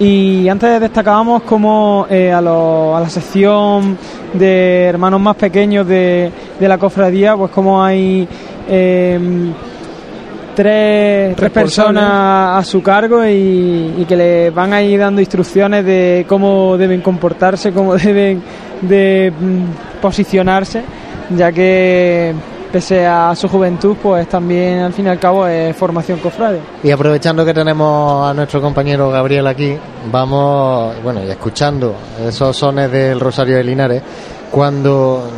[0.01, 3.97] Y antes destacábamos como eh, a, lo- a la sección
[4.33, 8.27] de hermanos más pequeños de, de la cofradía, pues como hay
[8.69, 9.19] eh,
[10.55, 15.85] tres, tres personas a su cargo y, y que le van a ir dando instrucciones
[15.85, 18.43] de cómo deben comportarse, cómo deben
[18.83, 20.83] de mm, posicionarse,
[21.37, 22.35] ya que
[22.73, 26.61] pese a su juventud, pues también al fin y al cabo es formación cofrade.
[26.83, 29.75] Y aprovechando que tenemos a nuestro compañero Gabriel aquí,
[30.13, 31.95] vamos, bueno, y escuchando
[32.27, 34.03] esos sones del Rosario de Linares,
[34.51, 35.31] cuando,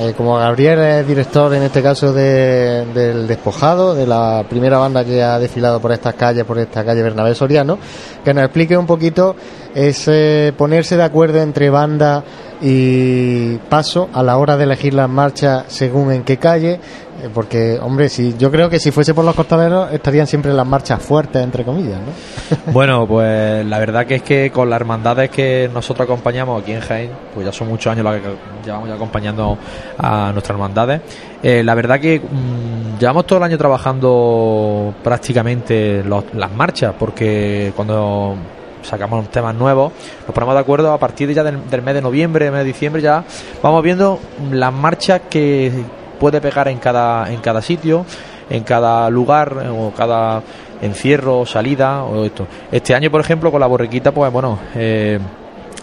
[0.00, 5.04] eh, como Gabriel es director en este caso de- del Despojado, de la primera banda
[5.04, 7.78] que ha desfilado por estas calles, por esta calle Bernabé Soriano,
[8.24, 9.36] que nos explique un poquito
[9.74, 12.24] ese ponerse de acuerdo entre banda
[12.66, 16.80] y paso a la hora de elegir las marchas según en qué calle,
[17.22, 20.66] eh, porque, hombre, si yo creo que si fuese por los costaderos estarían siempre las
[20.66, 22.72] marchas fuertes, entre comillas, ¿no?
[22.72, 26.80] Bueno, pues la verdad que es que con las hermandades que nosotros acompañamos aquí en
[26.80, 28.28] Jaén, pues ya son muchos años los que
[28.64, 29.58] llevamos ya acompañando
[29.98, 31.00] a nuestras hermandades.
[31.42, 37.72] eh, la verdad que mm, llevamos todo el año trabajando prácticamente los- las marchas, porque
[37.76, 38.36] cuando
[38.84, 39.92] sacamos temas nuevos,
[40.26, 43.02] nos ponemos de acuerdo a partir ya del, del mes de noviembre, mes de diciembre
[43.02, 43.24] ya
[43.62, 44.18] vamos viendo
[44.52, 45.72] las marchas que
[46.18, 48.06] puede pegar en cada en cada sitio,
[48.48, 50.42] en cada lugar eh, o cada
[50.82, 52.46] encierro, salida o esto.
[52.70, 55.18] Este año, por ejemplo, con la borriquita, pues bueno, eh,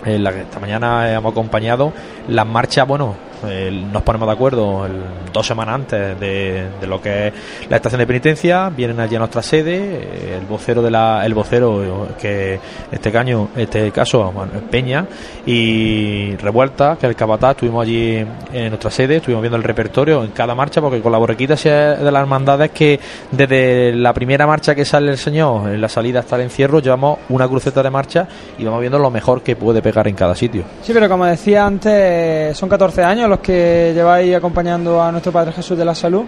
[0.05, 1.91] en la que esta mañana hemos acompañado
[2.27, 3.15] las marchas, bueno,
[3.49, 5.01] el- nos ponemos de acuerdo el-
[5.33, 7.33] dos semanas antes de, lo que es
[7.69, 11.33] la estación de penitencia, vienen allí a nuestra sede, eh, el vocero de la, el
[11.33, 12.59] vocero que
[12.91, 14.33] este caño, este caso,
[14.69, 15.05] Peña
[15.45, 18.17] y Revuelta, que es el capataz, estuvimos allí
[18.53, 22.11] en nuestra sede, estuvimos viendo el repertorio en cada marcha, porque con la borrequita de
[22.11, 22.99] las hermandades que
[23.31, 27.19] desde la primera marcha que sale el señor, en la salida hasta el encierro, llevamos
[27.29, 30.63] una cruceta de marcha y vamos viendo lo mejor que puede pegar en cada sitio.
[30.81, 35.51] Sí, pero como decía antes, son 14 años los que lleváis acompañando a nuestro Padre
[35.51, 36.25] Jesús de la Salud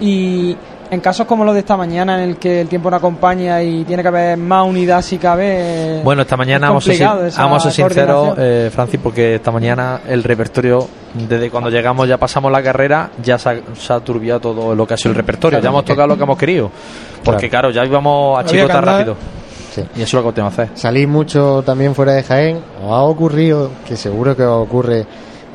[0.00, 0.56] y
[0.90, 3.84] en casos como los de esta mañana en el que el tiempo no acompaña y
[3.84, 6.00] tiene que haber más unidad si cabe.
[6.04, 9.00] Bueno, esta mañana es vamos a ser, complicado esa vamos a ser sinceros, eh, Francis,
[9.02, 13.60] porque esta mañana el repertorio, desde cuando llegamos ya pasamos la carrera, ya se ha,
[13.74, 15.58] se ha turbiado todo lo que ha sido el repertorio.
[15.58, 16.70] Claro, ya hemos tocado lo que hemos querido.
[17.24, 19.16] Porque claro, ya íbamos a chicotar rápido.
[19.96, 20.78] Y eso es lo que tenemos que hacer.
[20.78, 22.60] Salís mucho también fuera de Jaén.
[22.82, 25.04] ¿Os ha ocurrido, que seguro que os ocurre,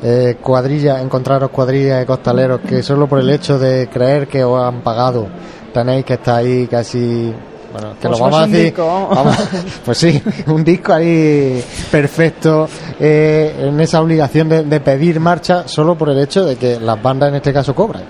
[0.04, 4.62] eh, cuadrillas, encontraros cuadrillas de costaleros que solo por el hecho de creer que os
[4.62, 5.28] han pagado
[5.74, 7.34] tenéis que estar ahí casi...
[7.72, 8.74] Bueno, que lo si vamos a decir...
[8.78, 9.38] vamos.
[9.86, 12.68] pues sí, un disco ahí perfecto
[13.00, 17.02] eh, en esa obligación de, de pedir marcha solo por el hecho de que las
[17.02, 18.04] bandas en este caso cobran.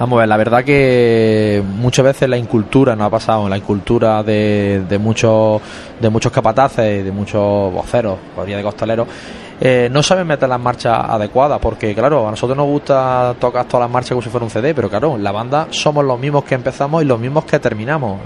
[0.00, 4.22] Vamos a ver, la verdad que muchas veces la incultura nos ha pasado, la incultura
[4.22, 5.60] de, de muchos
[6.00, 9.08] de muchos capataces y de muchos voceros, cuadrillas de costaleros,
[9.60, 13.84] eh, no saben meter las marchas adecuadas, porque claro, a nosotros nos gusta tocar todas
[13.84, 16.54] las marchas como si fuera un CD, pero claro, la banda somos los mismos que
[16.54, 18.18] empezamos y los mismos que terminamos.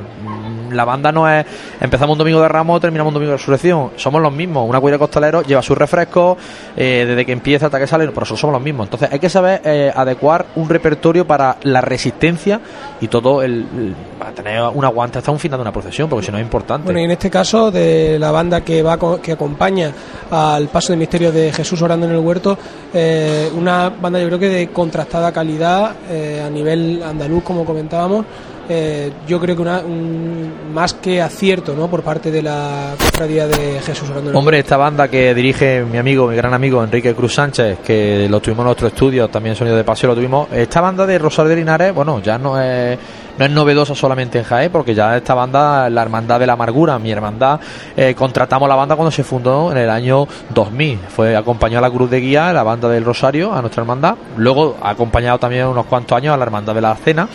[0.74, 1.44] La banda no es
[1.80, 4.68] empezamos un domingo de Ramos, terminamos un domingo de Resurrección, somos los mismos.
[4.68, 6.36] Una cuadrilla de costaleros lleva sus refrescos
[6.76, 8.86] eh, desde que empieza hasta que sale, nosotros somos los mismos.
[8.86, 12.60] Entonces hay que saber eh, adecuar un repertorio para la resistencia
[13.00, 16.32] y todo el, para tener un aguante hasta un final de una procesión, porque si
[16.32, 16.84] no es importante.
[16.84, 19.92] Bueno, y en este caso, de la banda que va que acompaña
[20.30, 22.56] al paso del misterio de Jesús orando en el huerto,
[22.92, 28.24] eh, una banda yo creo que de contrastada calidad eh, a nivel andaluz, como comentábamos.
[28.68, 31.88] Eh, yo creo que una, un- más que acierto ¿no?
[31.88, 36.26] por parte de la cofradía de Jesús el Hombre, esta banda que dirige mi amigo,
[36.28, 39.84] mi gran amigo Enrique Cruz Sánchez, que lo tuvimos en nuestro estudio, también Sonido de
[39.84, 40.48] Paseo lo tuvimos.
[40.52, 42.98] Esta banda de Rosario de Linares, bueno, ya no es,
[43.38, 46.98] no es novedosa solamente en Jaén, porque ya esta banda, la Hermandad de la Amargura,
[46.98, 47.58] mi hermandad,
[47.96, 50.98] eh, contratamos la banda cuando se fundó en el año 2000.
[51.08, 54.14] Fue acompañó a la Cruz de Guía, la banda del Rosario, a nuestra hermandad.
[54.36, 57.28] Luego ha acompañado también unos cuantos años a la Hermandad de la Cena.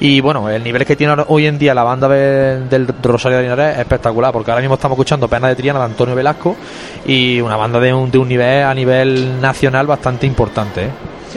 [0.00, 3.44] Y bueno, el nivel que tiene hoy en día la banda de- del Rosario de
[3.44, 6.56] Linares es espectacular, porque ahora mismo estamos escuchando Pena de Triana de Antonio Velasco
[7.06, 10.84] y una banda de un, de un nivel a nivel nacional bastante importante.
[10.86, 10.90] ¿eh?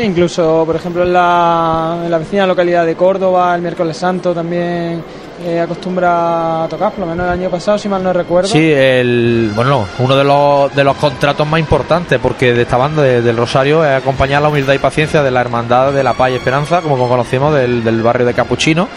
[0.04, 5.04] Incluso, por ejemplo, en la, en la vecina localidad de Córdoba, el miércoles santo también
[5.44, 8.48] eh, acostumbra a tocar, por lo menos el año pasado, si mal no recuerdo.
[8.50, 13.02] Sí, el, bueno, uno de los, de los contratos más importantes, porque de esta banda
[13.02, 16.30] de- del Rosario es acompañar la humildad y paciencia de la Hermandad de la Paz
[16.32, 18.88] y Esperanza, como conocemos, del, del barrio de Capuchino.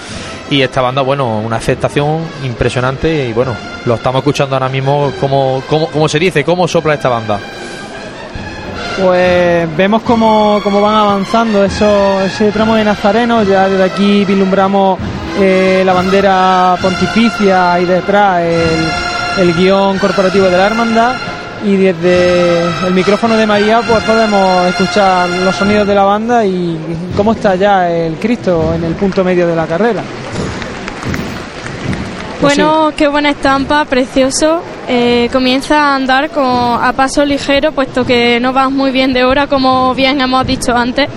[0.51, 3.55] Y esta banda, bueno, una aceptación impresionante y bueno,
[3.87, 7.39] lo estamos escuchando ahora mismo, como, como, como se dice, cómo sopla esta banda.
[8.99, 13.43] Pues vemos cómo, cómo van avanzando eso, ese tramo de Nazareno.
[13.43, 14.99] Ya desde aquí vislumbramos
[15.39, 21.15] eh, la bandera pontificia y detrás el, el guion corporativo de la hermandad.
[21.65, 26.79] Y desde el micrófono de María pues podemos escuchar los sonidos de la banda y
[27.17, 30.03] cómo está ya el Cristo en el punto medio de la carrera.
[32.41, 34.63] Pues Bueno, qué buena estampa, precioso.
[34.93, 39.23] Eh, comienza a andar con, a paso ligero, puesto que no vas muy bien de
[39.23, 41.09] hora, como bien hemos dicho antes.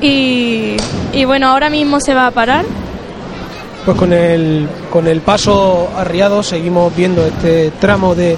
[0.00, 0.74] Y,
[1.12, 2.64] y bueno, ahora mismo se va a parar.
[3.84, 8.36] Pues con el, con el paso arriado seguimos viendo este tramo de,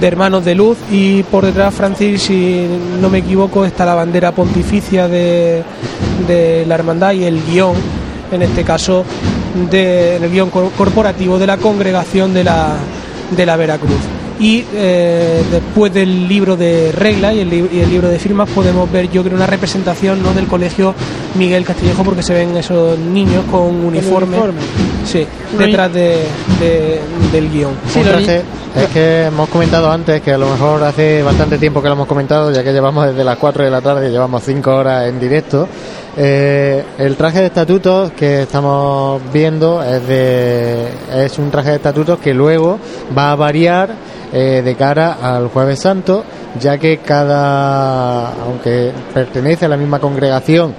[0.00, 2.66] de Hermanos de Luz y por detrás, Francis, si
[3.00, 5.62] no me equivoco, está la bandera pontificia de,
[6.26, 7.74] de la hermandad y el guion,
[8.32, 9.04] en este caso,
[9.70, 12.74] de, el guion cor- corporativo de la congregación de la,
[13.30, 13.98] de la Veracruz.
[14.38, 18.48] Y eh, después del libro de reglas y el, li- y el libro de firmas
[18.48, 20.32] podemos ver, yo creo, una representación ¿no?
[20.32, 20.94] del colegio
[21.34, 24.60] Miguel Castillejo porque se ven esos niños con uniforme, uniforme.
[25.04, 25.26] Sí,
[25.58, 26.16] detrás de,
[26.58, 27.00] de-
[27.32, 27.72] del guion.
[28.02, 28.42] Traje-
[28.76, 32.06] es que hemos comentado antes que a lo mejor hace bastante tiempo que lo hemos
[32.06, 35.68] comentado, ya que llevamos desde las 4 de la tarde, llevamos 5 horas en directo.
[36.16, 42.18] Eh, el traje de estatutos que estamos viendo es, de, es un traje de estatutos
[42.18, 42.78] que luego
[43.16, 43.90] va a variar
[44.32, 46.24] eh, de cara al Jueves Santo,
[46.58, 50.74] ya que cada, aunque pertenece a la misma congregación,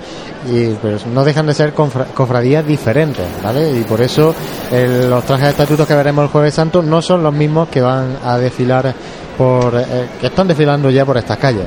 [0.50, 3.80] y pues no dejan de ser cofradías diferentes, ¿vale?
[3.80, 4.34] Y por eso
[4.72, 8.18] los trajes de estatutos que veremos el Jueves Santo no son los mismos que van
[8.24, 8.94] a desfilar
[9.38, 11.66] por eh, que están desfilando ya por estas calles.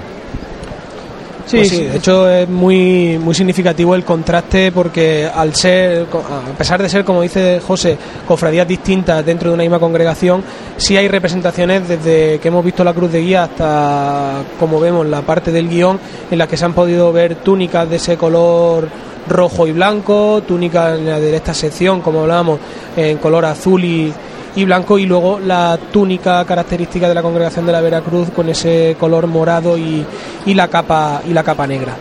[1.47, 6.57] Sí, pues sí, de hecho es muy, muy significativo el contraste porque al ser, a
[6.57, 10.43] pesar de ser, como dice José, cofradías distintas dentro de una misma congregación,
[10.77, 15.23] sí hay representaciones desde que hemos visto la cruz de guía hasta, como vemos, la
[15.23, 16.01] parte del guion
[16.31, 18.89] en la que se han podido ver túnicas de ese color
[19.29, 22.59] rojo y blanco, túnicas de esta sección, como hablábamos,
[22.97, 24.13] en color azul y,
[24.57, 28.97] y blanco y luego la túnica característica de la congregación de la Veracruz con ese
[28.99, 30.05] color morado y,
[30.47, 31.97] y la capa y la capa negra.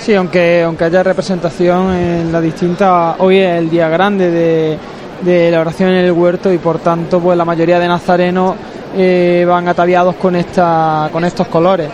[0.00, 4.78] Sí, aunque aunque haya representación en la distinta hoy es el día grande de,
[5.22, 8.54] de la oración en el huerto y por tanto pues la mayoría de nazarenos
[8.96, 11.88] eh, van ataviados con esta con estos colores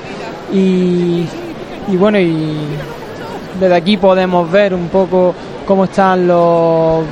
[0.52, 1.24] y,
[1.88, 2.56] y bueno y
[3.60, 5.34] desde aquí podemos ver un poco
[5.66, 7.04] cómo están los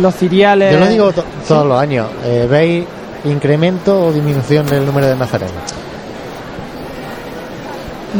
[0.00, 0.72] los ciriales.
[0.72, 1.12] Yo lo digo
[1.46, 2.08] todos los años.
[2.24, 2.84] Eh, ¿Veis
[3.24, 5.54] incremento o disminución del número de nazarenos?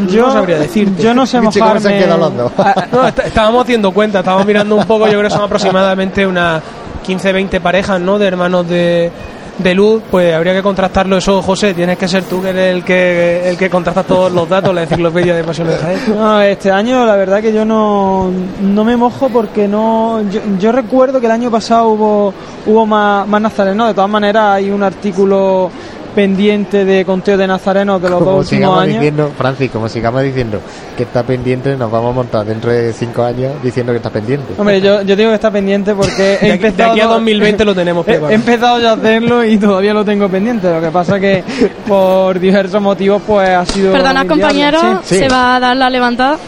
[0.09, 0.95] Yo no sabría decir.
[0.97, 2.05] Yo no sé mojarme.
[2.07, 5.05] no, estábamos haciendo cuenta, estábamos mirando un poco.
[5.05, 6.61] Yo creo que son aproximadamente unas
[7.07, 8.19] 15-20 parejas, ¿no?
[8.19, 9.11] De hermanos de,
[9.57, 12.83] de luz, pues habría que contrastarlo eso, José, tienes que ser tú que eres el
[12.83, 15.77] que el que contrasta todos los datos, la enciclopedia de Pasión de.
[16.15, 18.29] No, este año la verdad que yo no,
[18.61, 20.21] no me mojo porque no
[20.59, 22.33] yo, recuerdo que el año pasado hubo
[22.65, 25.71] hubo más, más nazarenos, de todas maneras hay un artículo
[26.17, 28.95] pendiente de conteo de nazarenos de los como dos últimos años.
[28.95, 30.59] Diciendo, Francis, como sigamos diciendo
[30.97, 34.55] que está pendiente, nos vamos a montar dentro de cinco años diciendo que está pendiente.
[34.57, 38.03] Hombre, yo, yo digo que está pendiente porque he de, aquí a 2020 lo tenemos
[38.05, 38.31] preparado.
[38.31, 40.73] He, empezado ya a hacerlo y todavía lo tengo pendiente.
[40.73, 41.43] Lo que pasa que
[41.87, 43.93] por diversos motivos pues ha sido...
[43.93, 46.39] Perdona compañero, se va a dar la levantada.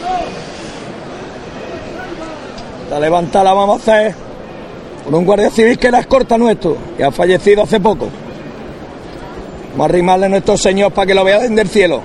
[2.90, 4.16] La levantada la vamos a hacer
[5.06, 8.10] por un guardia civil que era escorta nuestro, que ha fallecido hace poco.
[9.72, 12.02] Vamos a arrimarle a nuestro Señor para que lo vea desde el cielo.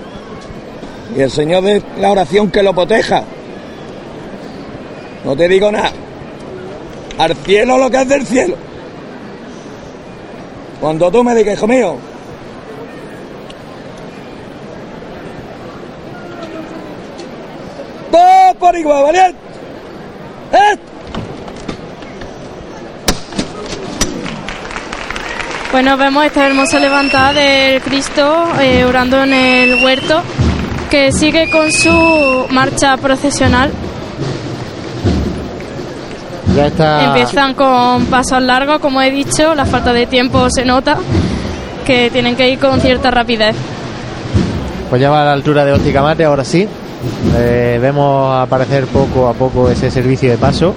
[1.17, 3.25] Y el Señor de la oración que lo proteja.
[5.25, 5.93] No te digo nada.
[7.18, 8.57] Al cielo lo que es del cielo.
[10.81, 11.97] Cuando tú me digas, hijo mío,
[18.15, 19.39] ¡Dos por igual, valiente!
[20.52, 20.78] ¡Eh!
[25.74, 30.22] Bueno, vemos esta hermosa levantada del Cristo eh, orando en el huerto,
[30.88, 33.72] que sigue con su marcha procesional.
[36.54, 37.06] Ya está.
[37.06, 40.96] Empiezan con pasos largos, como he dicho, la falta de tiempo se nota,
[41.84, 43.56] que tienen que ir con cierta rapidez.
[44.88, 46.68] Pues ya va a la altura de Osticamate, ahora sí.
[47.36, 50.72] Eh, vemos aparecer poco a poco ese servicio de paso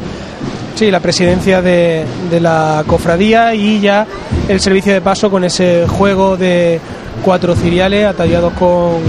[0.77, 2.05] Sí, la presidencia de,
[2.39, 4.05] la cofradía y ya
[4.47, 6.79] el servicio de paso con ese juego de
[7.25, 8.99] cuatro ciriales atallados con,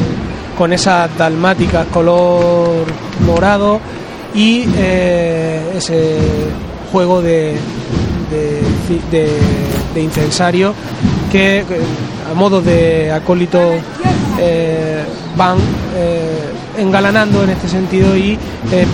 [0.57, 2.87] con esas dalmáticas color
[3.27, 3.81] morado
[4.35, 6.17] y eh, ese
[6.91, 7.59] juego de,
[9.11, 10.73] de, incensario
[11.31, 11.67] que
[12.31, 13.61] a modo de acólito
[14.41, 15.03] eh,
[15.37, 15.59] van
[15.99, 16.49] eh,
[16.79, 18.39] engalanando en este sentido y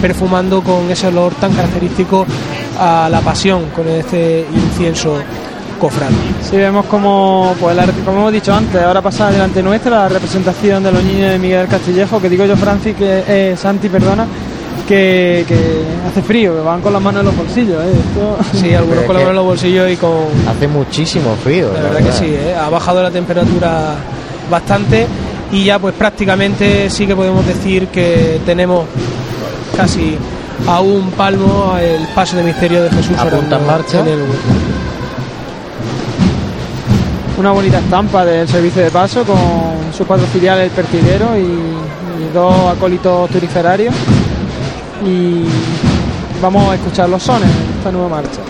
[0.00, 2.26] perfumando con ese olor tan característico
[2.78, 5.18] a la pasión con este incienso
[5.78, 6.14] cofrade.
[6.42, 10.92] Sí, vemos como, pues, como hemos dicho antes, ahora pasa delante nuestra la representación de
[10.92, 14.26] los niños de Miguel Castillejo, que digo yo, Francis, que eh, Santi, perdona,
[14.86, 15.44] que,
[16.08, 17.82] hace frío, que van con las manos en los bolsillos.
[17.84, 17.92] ¿eh?
[18.52, 20.12] Sí, algunos con las manos en los bolsillos y con...
[20.48, 21.72] Hace muchísimo frío.
[21.72, 22.54] La, verdad, que sí, ¿eh?
[22.54, 23.94] ha bajado la temperatura
[24.50, 25.06] bastante
[25.52, 28.84] y ya pues prácticamente sí que podemos decir que tenemos
[29.76, 30.16] casi
[30.66, 34.04] a un palmo el paso de misterio de Jesús Apunta en marcha.
[37.36, 41.74] Una bonita estampa del servicio de paso con sus cuatro filiales, el pertiguero y,
[42.32, 43.94] dos acólitos turiferarios.
[45.04, 45.44] Y
[46.40, 48.40] vamos a escuchar los sones en esta nueva marcha.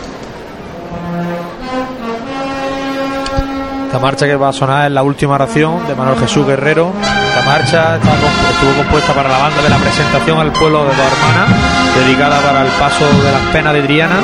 [3.87, 6.93] Esta marcha que va a sonar es la última oración de Manuel Jesús Guerrero.
[7.29, 11.74] Esta marcha estuvo compuesta para la banda de la presentación al pueblo de dos hermanas,
[11.95, 14.17] dedicada para el paso de las penas de Triana.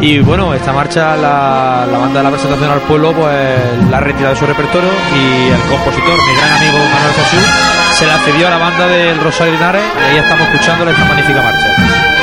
[0.00, 4.34] Y bueno, esta marcha, la, banda de la presentación al pueblo, pues la ha retirado
[4.34, 7.44] de su repertorio y el compositor, mi gran amigo Manuel Jesús,
[7.92, 11.42] se la cedió a la banda del Rosario Linares y ahí estamos escuchando esta magnífica
[11.42, 12.17] marcha.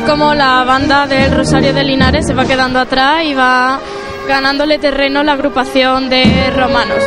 [0.00, 3.78] Como la banda del Rosario de Linares se va quedando atrás y va
[4.28, 7.02] ganándole terreno la agrupación de romanos.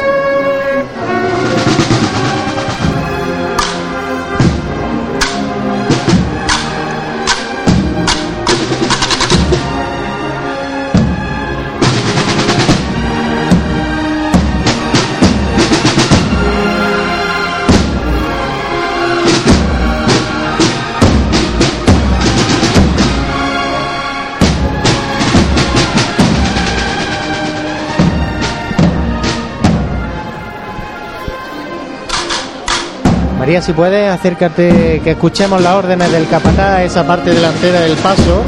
[33.48, 38.44] María, si puedes, acércate, que escuchemos las órdenes del capataz, esa parte delantera del paso.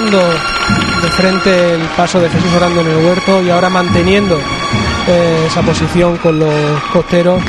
[0.00, 4.38] De frente el paso de Jesús orando en el huerto y ahora manteniendo
[5.06, 6.50] eh, esa posición con los
[6.94, 7.42] costeros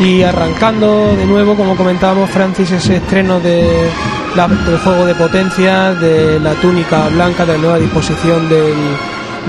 [0.00, 3.88] y arrancando de nuevo, como comentábamos, Francis, ese estreno de
[4.34, 8.74] la- del juego de potencia, de la túnica blanca, de la nueva disposición del,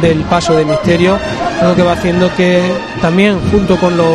[0.03, 1.17] del paso de misterio,
[1.61, 2.61] algo que va haciendo que
[3.01, 4.07] también, junto con los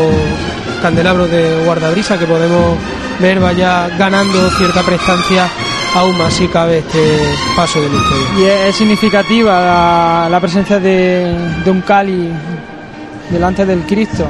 [0.80, 2.76] candelabros de guardabrisa que podemos
[3.18, 5.48] ver, vaya ganando cierta prestancia
[5.94, 8.26] aún más si cabe este paso de misterio.
[8.38, 12.30] Y es, es significativa la, la presencia de, de un Cali
[13.30, 14.26] delante del Cristo,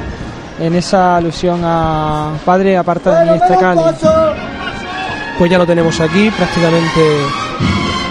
[0.58, 3.82] en esa alusión a Padre, aparta de mí este Cali.
[5.38, 7.00] Pues ya lo tenemos aquí, prácticamente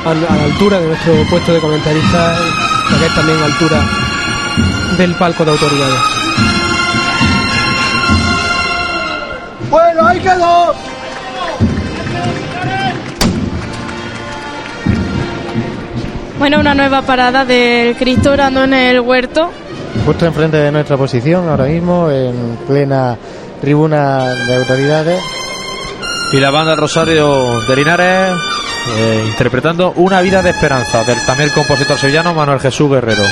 [0.05, 2.35] a, a la altura de nuestro puesto de comentarista,
[2.97, 3.83] que es también a altura
[4.97, 5.99] del palco de autoridades.
[9.69, 10.73] Bueno, ahí quedó.
[16.39, 19.51] Bueno, una nueva parada del Cristo orando en el huerto.
[20.05, 23.17] Justo enfrente de nuestra posición, ahora mismo, en plena
[23.59, 25.21] tribuna de autoridades.
[26.31, 28.31] Y la banda Rosario de Linares
[28.97, 33.23] eh, interpretando Una vida de esperanza del también compositor sevillano Manuel Jesús Guerrero.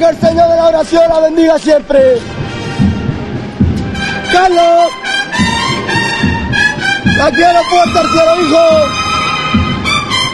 [0.00, 2.00] Que el Señor de la oración la bendiga siempre.
[4.32, 4.88] Carlos.
[7.18, 8.66] La quiero puesta al cielo, hijo.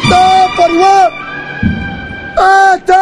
[0.08, 1.12] Todo por igual.
[2.76, 2.94] ¡Este!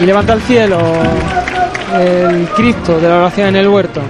[0.00, 0.78] Y levanta al cielo
[2.00, 4.00] el Cristo de la oración en el huerto.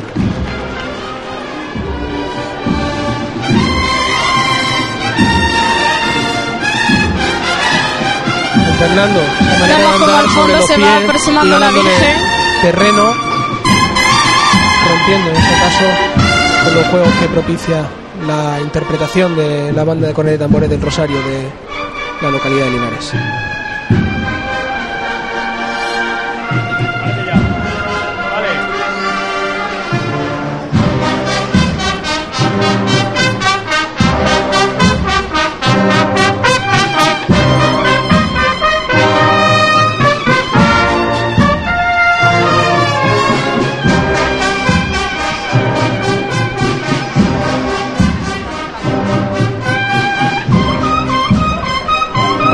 [8.78, 9.20] Fernando,
[9.66, 12.16] Vemos como al fondo se va aproximando la Virgen.
[12.62, 13.12] terreno,
[14.88, 15.84] rompiendo en este caso
[16.64, 17.84] con los juegos que propicia
[18.26, 21.48] la interpretación de la banda de cornet de tambores del Rosario de
[22.22, 23.12] la localidad de Linares.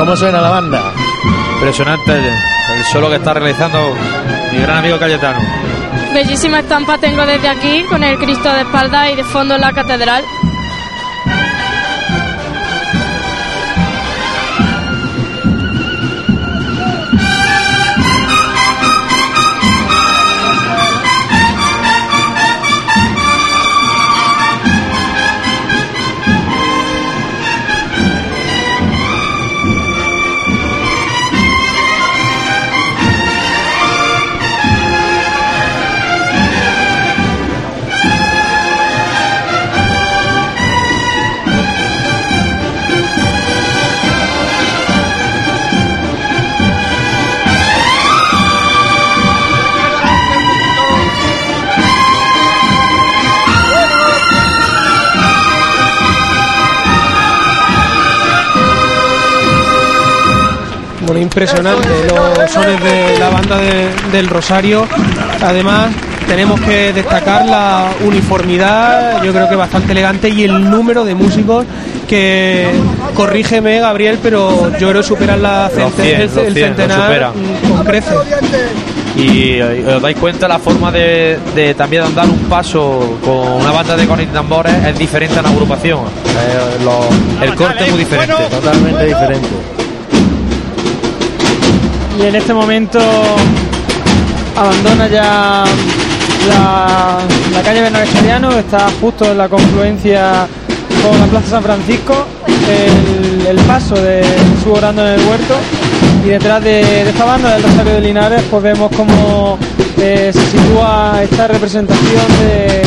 [0.05, 0.93] ¿Cómo suena la banda?
[1.55, 3.91] Impresionante el, el solo que está realizando
[4.51, 5.39] mi gran amigo Cayetano.
[6.13, 10.23] Bellísima estampa tengo desde aquí con el Cristo de espalda y de fondo la catedral.
[61.05, 64.87] Bueno, impresionante los sones de la banda de- del Rosario.
[65.41, 65.89] Además,
[66.27, 71.65] tenemos que destacar la uniformidad, yo creo que bastante elegante, y el número de músicos
[72.07, 72.67] que,
[73.13, 76.69] corrígeme Gabriel, pero yo creo que superan la Los centen- 100, el, los el 100,
[76.69, 76.97] lo centenar
[77.69, 78.13] con creces.
[79.15, 83.71] Y eh, os dais cuenta la forma de, de también andar un paso con una
[83.71, 85.99] banda de y tambores es diferente a una agrupación.
[85.99, 88.33] Eh, lo- el corte es muy diferente.
[88.49, 89.47] Totalmente diferente.
[92.17, 92.99] Y en este momento
[94.55, 95.63] abandona ya
[96.47, 100.47] la, calle Bernabé Soriano, está justo en la confluencia
[101.03, 102.25] con la Plaza San Francisco,
[103.49, 104.23] el, paso de
[104.63, 105.55] su orando en el huerto
[106.25, 109.57] y detrás de, esta banda del Rosario de Linares pues vemos como
[109.97, 112.81] se sitúa esta representación de,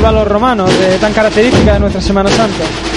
[0.00, 2.91] de los romanos, de, tan característica de nuestra Semana Santa.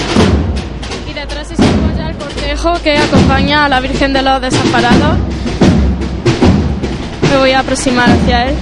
[2.74, 5.16] Que acompaña a la Virgen de los Desamparados.
[7.30, 8.54] Me voy a aproximar hacia él.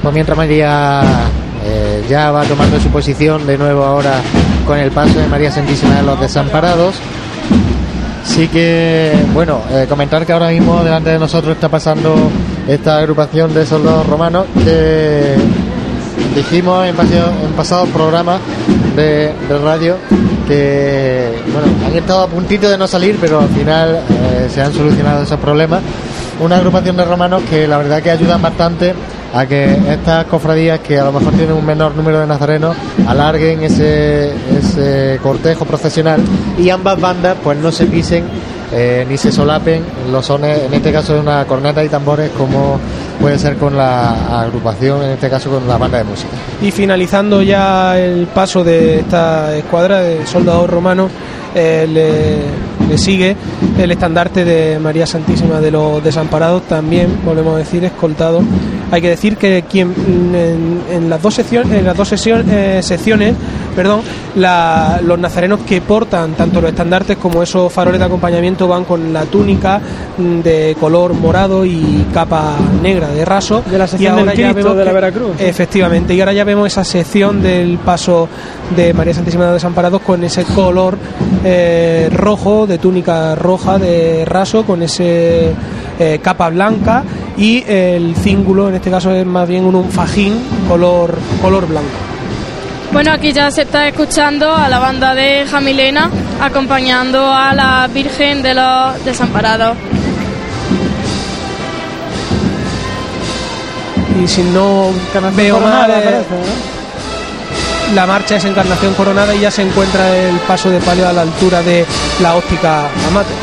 [0.00, 1.02] Pues mientras María
[1.64, 4.20] eh, ya va tomando su posición de nuevo ahora
[4.64, 6.94] con el paso de María Santísima de los Desamparados.
[8.24, 12.14] Sí que, bueno, eh, comentar que ahora mismo delante de nosotros está pasando
[12.68, 15.34] esta agrupación de soldados romanos que
[16.34, 16.94] dijimos en,
[17.56, 18.40] pasados programas
[18.94, 19.32] de
[19.64, 19.96] radio
[20.46, 24.72] que, bueno, han estado a puntito de no salir, pero al final eh, se han
[24.72, 25.82] solucionado esos problemas.
[26.40, 28.94] Una agrupación de romanos que la verdad que ayudan bastante
[29.34, 32.76] a que estas cofradías que a lo mejor tienen un menor número de nazarenos
[33.06, 36.20] alarguen ese, ese cortejo procesional
[36.58, 38.24] y ambas bandas pues no se pisen
[38.72, 42.78] eh, ni se solapen los sones, en este caso de una corneta y tambores como
[43.20, 46.30] puede ser con la agrupación, en este caso con la banda de música.
[46.60, 51.10] Y finalizando ya el paso de esta escuadra de soldados romanos,
[51.54, 53.36] eh, le, le sigue
[53.78, 58.42] el estandarte de María Santísima de los Desamparados, también, volvemos a decir, escoltado.
[58.90, 59.92] Hay que decir que quien
[60.34, 63.34] en, en las dos secciones, en las dos sesion- eh, secciones,
[63.74, 64.00] perdón,
[64.36, 69.12] la- los nazarenos que portan tanto los estandartes como esos faroles de acompañamiento van con
[69.12, 69.80] la túnica
[70.18, 73.62] mm, de color morado y capa negra de raso.
[73.68, 75.30] De la sección del Cristo vemos de la Veracruz.
[75.40, 78.28] Efectivamente, y ahora ya vemos esa sección del paso
[78.76, 80.96] de María Santísima de Desamparados con ese color
[81.44, 85.52] eh, rojo, de túnica roja de raso, con ese
[85.98, 87.04] eh, capa blanca
[87.36, 90.34] y el cíngulo, en este caso es más bien un, un fajín
[90.68, 91.88] color, color blanco.
[92.92, 96.10] Bueno, aquí ya se está escuchando a la banda de Jamilena
[96.40, 99.76] acompañando a la Virgen de los Desamparados.
[104.22, 104.90] Y si no
[105.36, 107.94] veo mal, eh, parece, ¿no?
[107.94, 111.22] la marcha es Encarnación Coronada y ya se encuentra el paso de palio a la
[111.22, 111.84] altura de
[112.20, 113.34] la óptica Amate.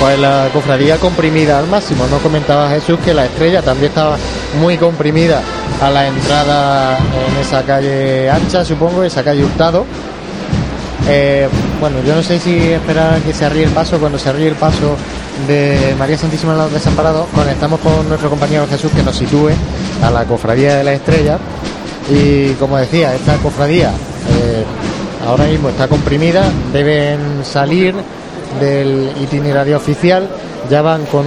[0.00, 2.06] Pues la cofradía comprimida al máximo.
[2.06, 4.16] No comentaba Jesús que la estrella también estaba
[4.58, 5.42] muy comprimida
[5.78, 9.84] a la entrada en esa calle ancha, supongo, esa calle Hurtado.
[11.06, 11.46] Eh,
[11.80, 13.98] bueno, yo no sé si esperar que se arríe el paso.
[13.98, 14.96] Cuando se arríe el paso
[15.46, 19.50] de María Santísima de los Desamparados, conectamos con nuestro compañero Jesús que nos sitúe
[20.02, 21.36] a la cofradía de la estrella.
[22.08, 24.64] Y como decía, esta cofradía eh,
[25.28, 27.94] ahora mismo está comprimida, deben salir
[28.58, 30.28] del itinerario oficial,
[30.70, 31.24] ya van con,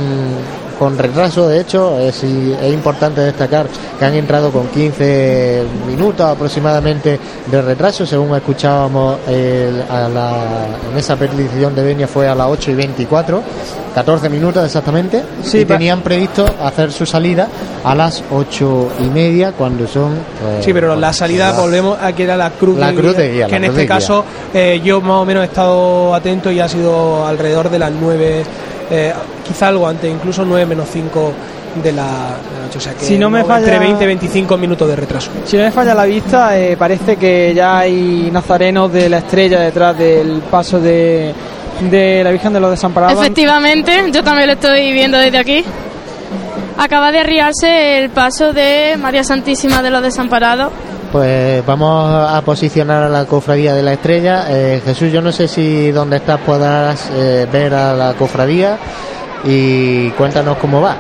[0.84, 7.18] con retraso, de hecho, es, es importante destacar que han entrado con 15 minutos aproximadamente
[7.50, 12.48] de retraso, según escuchábamos el- a la- en esa petición de Benia fue a las
[12.48, 13.42] 8 y 24,
[13.96, 17.48] 14 minutos exactamente, Sí, y tenían previsto hacer su salida
[17.86, 20.12] a las 8 y media cuando son...
[20.16, 23.48] eh, Sí, pero la salida volvemos a que era la cruz, La cruz de guía,
[23.48, 27.26] que en este caso eh, yo más o menos he estado atento y ha sido
[27.26, 28.44] alrededor de las 9,
[28.94, 29.14] eh,
[29.48, 31.34] quizá algo antes, incluso 9 menos 5
[31.84, 32.78] de la, de la noche.
[32.78, 35.32] O sea que Si no me falla- entre 20 y 25 minutos de retraso.
[35.46, 39.60] Si no me falla la vista, eh, parece que ya hay nazarenos de la estrella
[39.60, 41.34] detrás del paso de,
[41.90, 43.20] de la Virgen de los Desamparados.
[43.20, 45.64] Efectivamente, yo también lo estoy viendo desde aquí.
[46.78, 50.72] Acaba de arriarse el paso de María Santísima de los Desamparados.
[51.14, 54.46] Pues vamos a posicionar a la cofradía de la estrella.
[54.50, 58.80] Eh, Jesús, yo no sé si donde estás puedas eh, ver a la cofradía
[59.44, 60.98] y cuéntanos cómo va.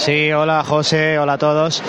[0.00, 1.82] Sí, hola José, hola a todos.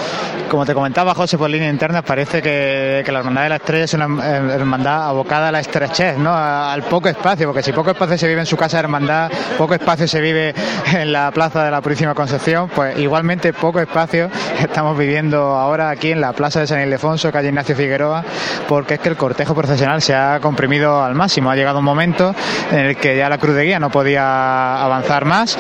[0.50, 3.94] Como te comentaba José por línea interna, parece que, la Hermandad de la Estrella es
[3.94, 6.36] una eh, hermandad abocada a la estrechez, ¿no?
[6.36, 9.76] Al poco espacio, porque si poco espacio se vive en su casa de hermandad, poco
[9.76, 10.54] espacio se vive
[10.94, 16.12] en la plaza de la Purísima Concepción, pues igualmente poco espacio estamos viviendo ahora aquí
[16.12, 18.26] en la plaza de San Ildefonso, calle Ignacio Figueroa,
[18.68, 21.50] porque es que el cortejo procesional se ha comprimido al máximo.
[21.50, 22.36] Ha llegado un momento
[22.72, 25.58] en el que ya la cruz de guía no podía avanzar más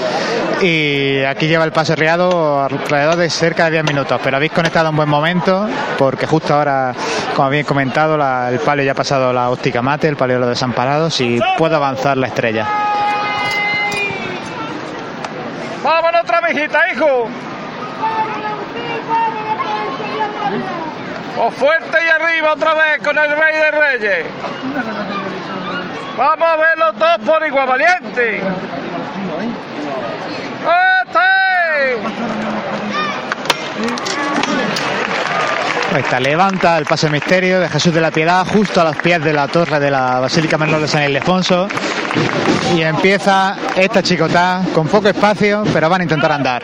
[0.61, 4.89] y aquí lleva el paso riado alrededor de cerca de 10 minutos, pero habéis conectado
[4.89, 6.93] en buen momento porque justo ahora,
[7.35, 8.15] como habéis comentado,
[8.49, 11.75] el palio ya ha pasado la óptica mate, el palio de los desamparados y puede
[11.75, 12.67] avanzar la estrella.
[15.83, 17.27] ¡Vámonos otra mijita, hijo!
[21.39, 24.25] ¡O fuerte y arriba otra vez con el rey de reyes!
[26.17, 28.41] ¡Vamos a verlos todos por igual, valiente!
[35.97, 39.21] Está, levanta el paso de misterio de Jesús de la Piedad justo a los pies
[39.23, 41.67] de la torre de la Basílica Menor de San Ildefonso
[42.75, 46.63] y empieza esta chicotá con poco espacio, pero van a intentar andar.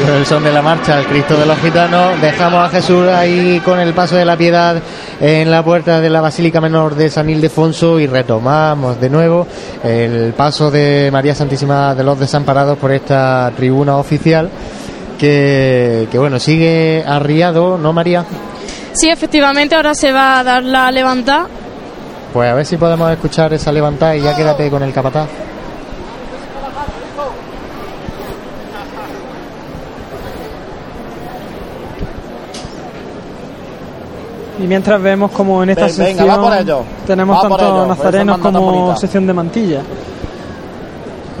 [0.00, 3.06] Y con el son de la marcha, el Cristo de los Gitanos, dejamos a Jesús
[3.08, 4.76] ahí con el paso de la piedad
[5.20, 9.46] en la puerta de la Basílica Menor de San Ildefonso y retomamos de nuevo
[9.84, 14.48] el paso de María Santísima de los Desamparados por esta tribuna oficial
[15.18, 18.24] que, que bueno, sigue arriado, ¿no María?
[18.92, 21.46] Sí, efectivamente, ahora se va a dar la levantada.
[22.32, 25.28] Pues a ver si podemos escuchar esa levantada y ya quédate con el capataz.
[34.62, 36.82] Y mientras vemos como en esta Ven- venga, sección va por ello.
[37.06, 38.96] tenemos Va por tanto ello, nazarenos como bonita.
[38.96, 39.80] sección de mantilla.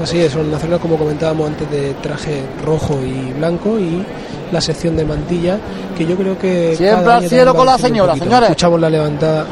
[0.02, 4.02] Así es, son nazarenos como comentábamos antes de traje rojo y blanco y
[4.50, 5.58] la sección de mantilla
[5.96, 8.48] que yo creo que Siempre al cielo con la señora, señores.
[8.50, 9.44] Escuchamos la levantada.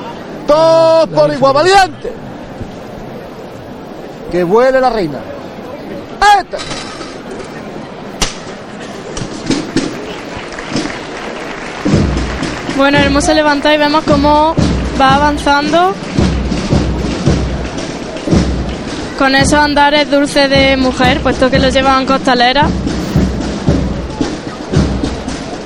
[0.47, 2.13] ¡Todos por igual, valiente!
[4.33, 5.19] ¡Que vuele la reina!
[6.41, 6.57] ¡Este!
[12.79, 14.55] Bueno, hermosa levantada y vemos cómo
[15.01, 15.93] va avanzando
[19.19, 22.71] con esos andares dulces de mujer, puesto que los llevan costaleras.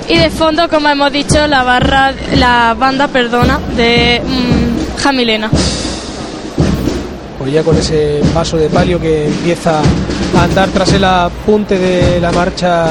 [0.09, 5.51] Y de fondo, como hemos dicho, la barra, la banda, perdona, de mm, Jamilena.
[7.37, 9.81] Pues ya con ese paso de palio que empieza
[10.35, 12.87] a andar tras el apunte de la marcha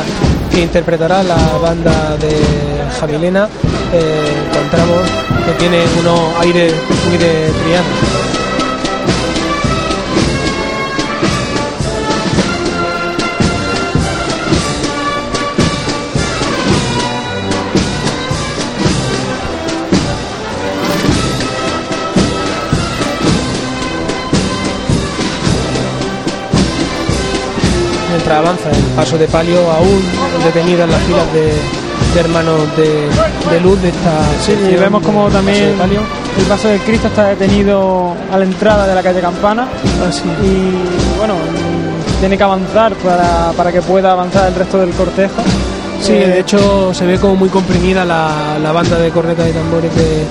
[0.49, 3.49] que interpretará la banda de Jamilena,
[3.93, 5.01] eh, encontramos
[5.45, 6.75] que tiene unos aires
[7.09, 8.23] muy de triana.
[28.39, 30.03] avanza el paso de palio aún
[30.45, 31.82] detenido en las filas de,
[32.15, 33.09] de hermanos de,
[33.55, 34.11] de luz de esta
[34.45, 35.75] Sí, y vemos como también
[36.39, 39.67] el paso del Cristo está detenido a la entrada de la calle Campana.
[40.43, 41.35] Y bueno,
[42.21, 45.43] tiene que avanzar para, para que pueda avanzar el resto del cortejo.
[46.01, 49.53] Sí, Eh, de hecho se ve como muy comprimida la, la banda de cornetas y
[49.53, 50.25] tambores de-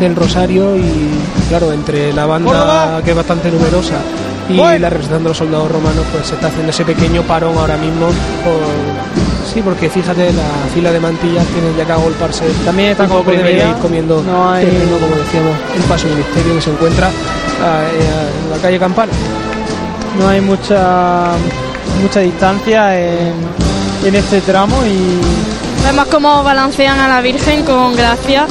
[0.00, 1.10] del Rosario y
[1.48, 3.94] claro, entre la banda que es bastante numerosa
[4.48, 7.76] y la representante de los soldados romanos, pues se está haciendo ese pequeño parón ahora
[7.76, 8.06] mismo.
[8.44, 10.42] por- Sí, porque fíjate, la
[10.74, 12.44] fila de mantillas tiene ya que agolparse.
[12.64, 16.60] También está debería ir comiendo No hay- terreno, como decíamos, el paso del misterio que
[16.60, 19.12] se encuentra eh, en la calle Campana.
[20.18, 21.32] no hay mucha
[22.02, 23.32] mucha distancia en,
[24.04, 25.18] en este tramo y
[25.84, 28.46] Vemos cómo balancean a la Virgen con gracia.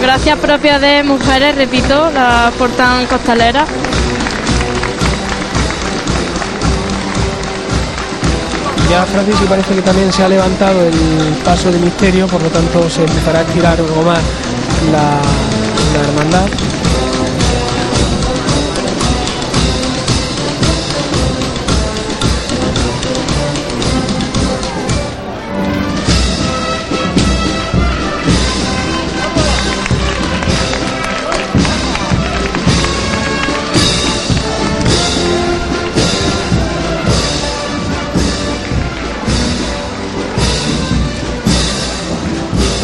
[0.00, 3.66] Gracias propias de mujeres, repito, la portan costaleras.
[8.90, 12.48] Ya Francis y parece que también se ha levantado el paso de misterio, por lo
[12.48, 14.20] tanto se empezará a estirar algo más
[14.92, 15.20] la,
[15.94, 16.73] la hermandad.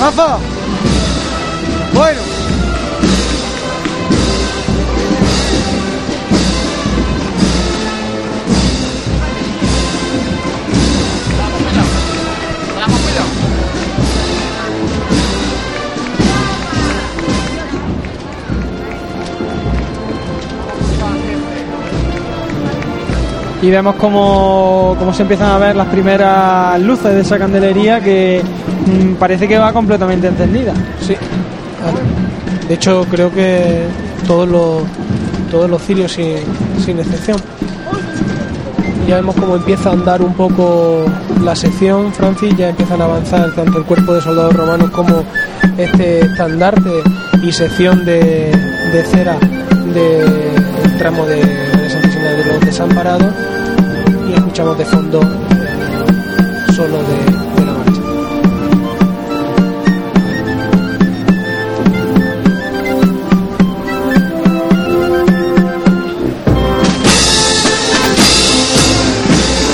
[0.00, 0.38] Rafa.
[0.38, 0.59] Bueno.
[23.62, 28.42] Y vemos cómo, cómo se empiezan a ver las primeras luces de esa candelería que
[28.86, 30.72] mm, parece que va completamente encendida.
[31.00, 31.14] Sí.
[32.68, 33.84] De hecho, creo que
[34.26, 34.82] todos los,
[35.50, 36.36] todos los cirios sin,
[36.84, 37.39] sin excepción.
[39.06, 41.05] Ya vemos cómo empieza a andar un poco
[41.42, 45.24] la sección, Francis, ya empiezan a avanzar tanto el cuerpo de soldados romanos como
[45.76, 47.02] este estandarte
[47.42, 48.52] y sección de,
[48.92, 49.36] de cera
[49.92, 51.69] del tramo de,
[52.36, 53.33] de los Desamparados
[54.28, 55.20] y escuchamos de fondo
[56.75, 57.17] solo de,
[57.57, 58.00] de la marcha.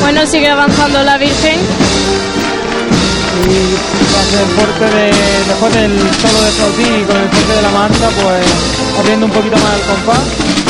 [0.00, 1.58] Bueno, sigue avanzando la Virgen.
[3.44, 3.76] Y
[4.12, 5.12] tras el fuerte de,
[5.46, 8.46] después del solo de Flautín y con el fuerte de la marcha, pues
[8.98, 10.65] abriendo un poquito más el compás.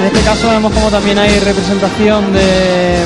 [0.00, 2.96] En este caso vemos como también hay representación de,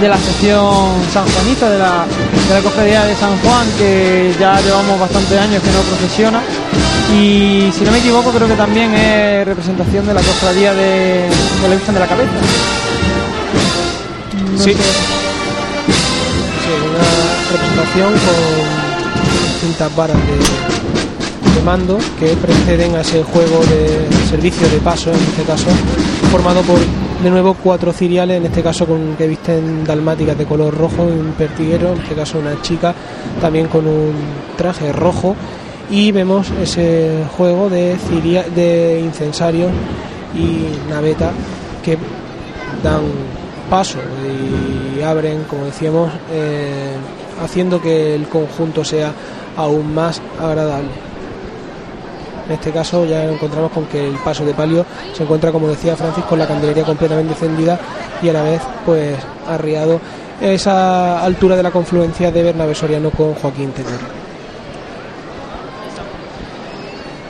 [0.00, 2.06] de la sección sanjuanista de la,
[2.48, 6.40] de la cofradía de San Juan, que ya llevamos bastantes años que no procesiona.
[7.14, 11.68] Y si no me equivoco, creo que también es representación de la cofradía de, de
[11.68, 12.30] la Virgen de la Cabeza.
[14.56, 14.72] No Sí.
[14.72, 14.78] sé.
[16.62, 17.04] Sí, una
[17.52, 24.78] representación con distintas varas de, de mando que preceden a ese juego de servicio de
[24.78, 25.66] paso, en este caso,
[26.30, 26.78] formado por
[27.22, 31.32] de nuevo cuatro ciriales, en este caso con que visten dalmáticas de color rojo un
[31.36, 32.94] pertiguero, en este caso una chica
[33.40, 34.12] también con un
[34.56, 35.34] traje rojo
[35.90, 39.70] y vemos ese juego de, ciria- de incensarios
[40.34, 41.32] y naveta
[41.84, 41.98] que
[42.82, 43.02] dan
[43.68, 43.98] paso
[44.98, 46.92] y abren, como decíamos, eh,
[47.44, 49.12] haciendo que el conjunto sea
[49.56, 50.88] aún más agradable.
[52.50, 55.94] En este caso ya encontramos con que el paso de palio se encuentra, como decía
[55.94, 57.78] Francis, con la candelería completamente encendida
[58.20, 60.00] y a la vez pues arriado
[60.40, 64.00] esa altura de la confluencia de Bernabé Soriano con Joaquín Tenor.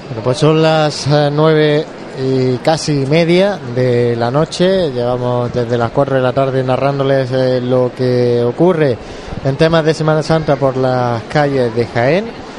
[0.08, 1.84] Bueno, pues son las eh, nueve
[2.18, 4.90] y casi media de la noche.
[4.90, 8.96] Llevamos desde las 4 de la tarde narrándoles eh, lo que ocurre
[9.44, 12.49] en temas de Semana Santa por las calles de Jaén.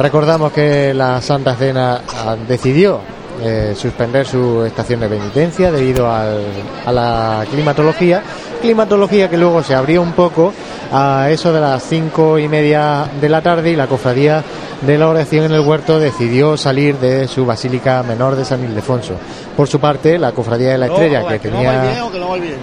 [0.00, 3.00] Recordamos que la Santa Cena ah, decidió
[3.42, 6.40] eh, suspender su estación de penitencia debido al-
[6.86, 8.22] a la climatología.
[8.62, 10.54] Climatología que luego se abrió un poco
[10.90, 14.42] a eso de las cinco y media de la tarde y la cofradía
[14.80, 19.12] de la oración en el huerto decidió salir de su basílica menor de San Ildefonso.
[19.54, 21.82] Por su parte, la cofradía de la estrella que tenía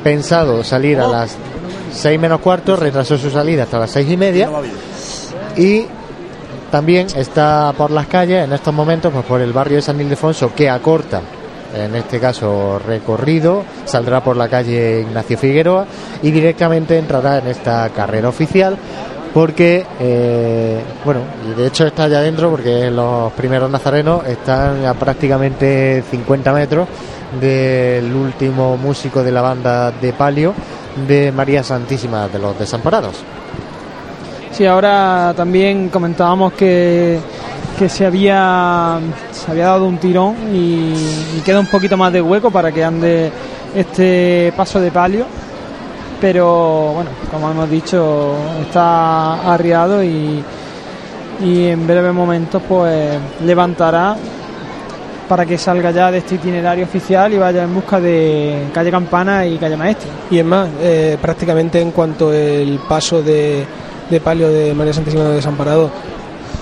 [0.03, 1.35] pensado salir a las
[1.93, 4.49] seis menos cuarto retrasó su salida hasta las seis y media
[5.56, 5.85] y
[6.71, 10.53] también está por las calles en estos momentos pues por el barrio de San Ildefonso
[10.53, 11.21] que acorta
[11.75, 13.63] en este caso recorrido.
[13.85, 15.85] Saldrá por la calle Ignacio Figueroa
[16.21, 18.77] y directamente entrará en esta carrera oficial
[19.33, 21.19] porque eh, bueno
[21.55, 26.87] de hecho está ya dentro porque los primeros nazarenos están a prácticamente 50 metros
[27.39, 30.53] del último músico de la banda de palio
[31.07, 33.17] de María Santísima de los Desamparados
[34.57, 37.19] Sí, ahora también comentábamos que,
[37.77, 38.97] que se había
[39.31, 43.31] se había dado un tirón y, queda un poquito más de hueco para que ande
[43.75, 45.27] este paso de palio.
[46.19, 50.43] Pero bueno, como hemos dicho, está arriado y,
[51.45, 54.15] y en breves momentos pues levantará
[55.29, 59.45] para que salga ya de este itinerario oficial y vaya en busca de calle Campana
[59.45, 60.09] y calle Maestra.
[60.31, 63.63] Y es más, eh, prácticamente en cuanto el paso de,
[64.09, 65.91] de palio de María Santísima de Desamparado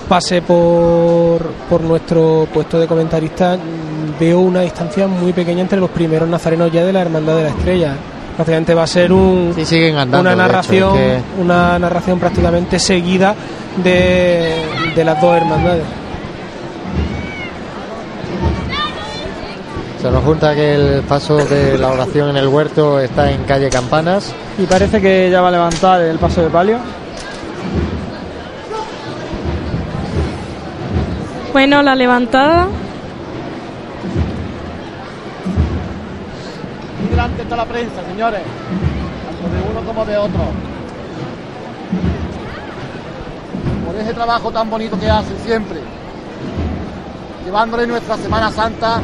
[0.08, 5.90] pase por, por nuestro puesto de comentarista, mm, veo una distancia muy pequeña entre los
[5.90, 7.94] primeros nazarenos ya de la Hermandad de la Estrella.
[8.36, 10.98] Prácticamente va a ser un, Sí, siguen andando, una hecho, narración,
[11.40, 13.34] una narración prácticamente seguida
[13.82, 14.54] de,
[14.94, 15.84] de las dos hermandades.
[20.02, 23.70] Se nos junta que el paso de la oración en el huerto está en calle
[23.70, 24.32] Campanas.
[24.58, 26.78] Y parece que ya va a levantar el paso de palio.
[31.56, 32.66] Bueno, la levantada.
[37.02, 38.42] Y delante está la prensa, señores.
[39.24, 40.40] Tanto de uno como de otro.
[43.86, 45.80] Por ese trabajo tan bonito que hacen siempre.
[47.46, 49.00] Llevándole nuestra Semana Santa a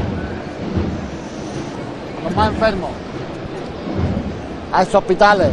[2.25, 2.91] los más enfermos.
[4.75, 5.49] A esos hospitales.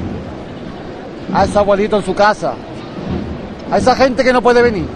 [1.33, 2.55] A esos abuelitos en su casa.
[3.71, 4.87] A esa gente que no puede venir.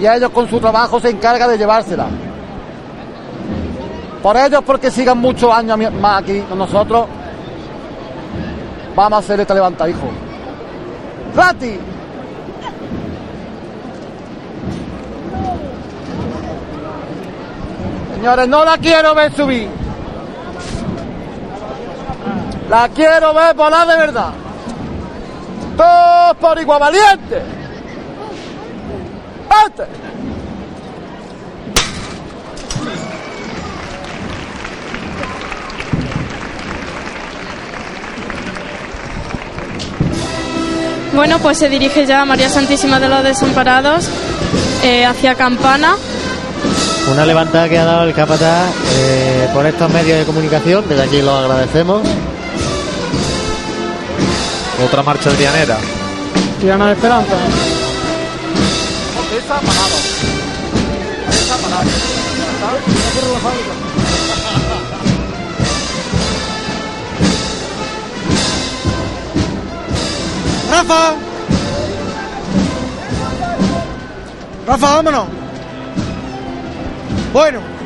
[0.00, 2.06] y ellos con su trabajo se encargan de llevársela.
[4.22, 7.06] Por ellos, porque sigan muchos años más aquí con nosotros,
[8.94, 10.08] vamos a hacer esta levanta, hijo.
[11.34, 11.78] ¡Rati!
[18.14, 19.68] Señores, no la quiero ver subir.
[22.68, 24.32] La quiero ver volar de verdad.
[25.78, 27.40] Todos por igual valiente.
[29.64, 29.84] ¡Este!
[41.14, 44.08] Bueno, pues se dirige ya María Santísima de los Desamparados
[44.82, 45.94] eh, hacia Campana.
[47.12, 51.22] Una levantada que ha dado el capataz eh, por estos medios de comunicación, desde aquí
[51.22, 52.02] lo agradecemos.
[54.84, 55.76] Otra marcha trianera.
[56.60, 57.34] Tirana de Esperanza.
[70.70, 71.14] Rafa.
[74.66, 75.26] Rafa, vámonos.
[77.32, 77.77] Bueno.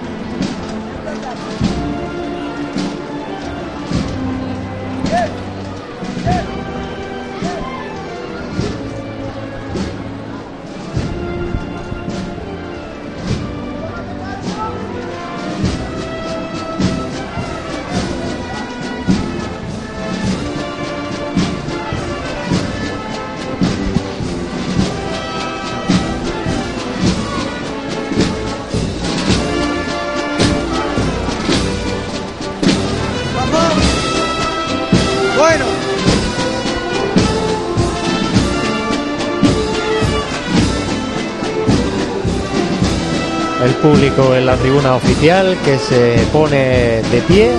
[43.82, 47.50] Público en la tribuna oficial que se pone de pie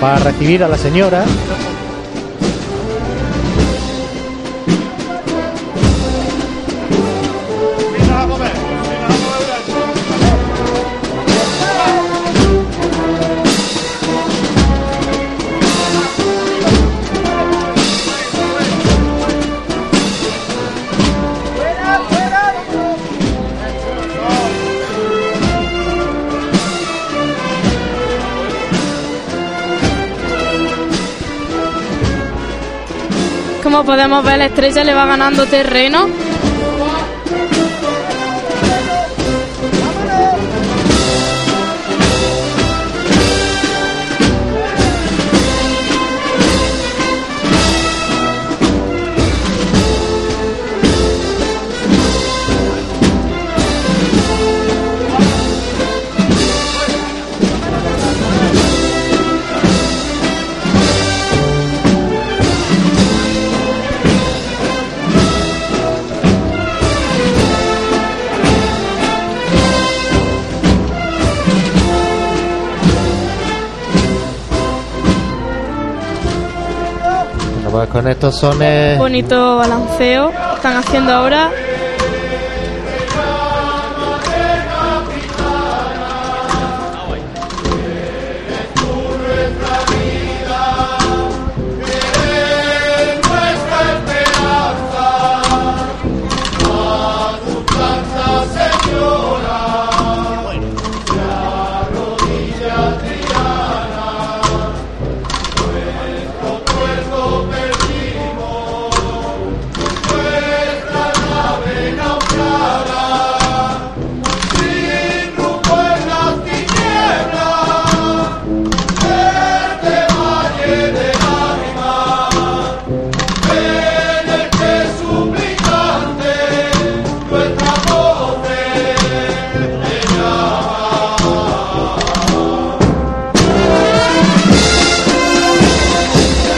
[0.00, 1.24] para recibir a la señora.
[33.86, 36.08] Podemos ver, la estrella le va ganando terreno.
[77.96, 81.50] Con estos sones Bonito balanceo están haciendo ahora.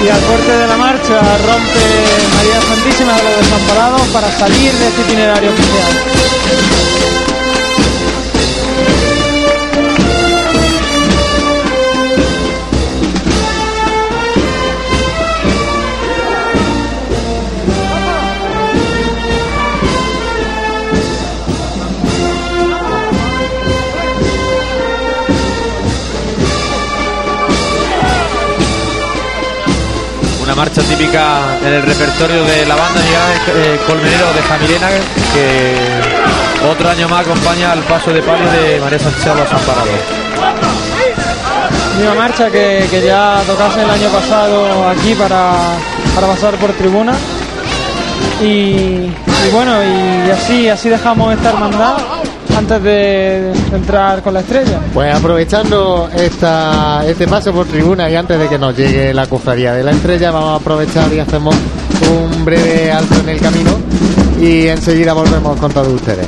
[0.00, 1.84] Y al corte de la marcha rompe
[2.36, 7.27] María Santísima de los Desamparados para salir de este itinerario oficial.
[30.58, 34.88] Marcha típica en el repertorio de la banda Miguel eh, Colmenero de Jamilena
[35.32, 40.00] que otro año más acompaña al paso de palio de María Sánchez a los Amparados.
[41.96, 45.52] Misma marcha que, que ya tocase el año pasado aquí para,
[46.16, 47.14] para pasar por tribuna.
[48.42, 52.17] Y, y bueno, y así, así dejamos esta hermandad
[52.58, 54.80] antes de entrar con la estrella.
[54.92, 59.72] Pues aprovechando esta, este paso por tribuna y antes de que nos llegue la cofradía
[59.74, 61.54] de la estrella, vamos a aprovechar y hacemos
[62.10, 63.70] un breve alto en el camino
[64.40, 66.26] y enseguida volvemos con todos ustedes.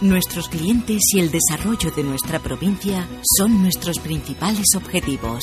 [0.00, 5.40] Nuestros clientes y el desarrollo de nuestra provincia son nuestros principales objetivos.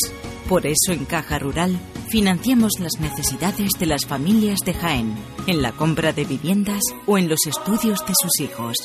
[0.47, 5.15] Por eso en Caja Rural financiamos las necesidades de las familias de Jaén,
[5.47, 8.75] en la compra de viviendas o en los estudios de sus hijos.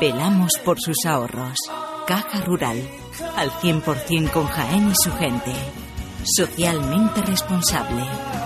[0.00, 1.56] Velamos por sus ahorros.
[2.06, 2.80] Caja Rural,
[3.36, 5.52] al 100% con Jaén y su gente.
[6.36, 8.45] Socialmente responsable.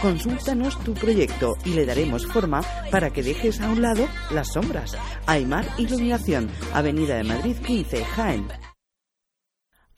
[0.00, 4.96] Consúltanos tu proyecto y le daremos forma para que dejes a un lado las sombras.
[5.26, 8.46] Aymar Iluminación, Avenida de Madrid 15, Jaén.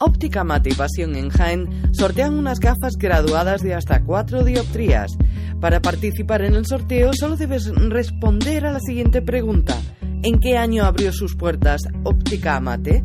[0.01, 5.11] Óptica Mate y Pasión en Jaén sortean unas gafas graduadas de hasta 4 dioptrías.
[5.59, 9.75] Para participar en el sorteo solo debes responder a la siguiente pregunta.
[10.23, 13.03] ¿En qué año abrió sus puertas Óptica Mate?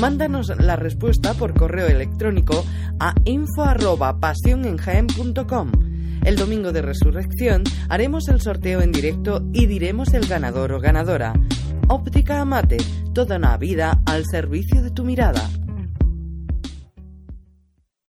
[0.00, 2.64] Mándanos la respuesta por correo electrónico
[2.98, 5.89] a info@pasionenjaen.com.
[6.24, 11.32] El domingo de resurrección haremos el sorteo en directo y diremos el ganador o ganadora.
[11.88, 12.76] Óptica Amate,
[13.14, 15.48] toda una vida al servicio de tu mirada.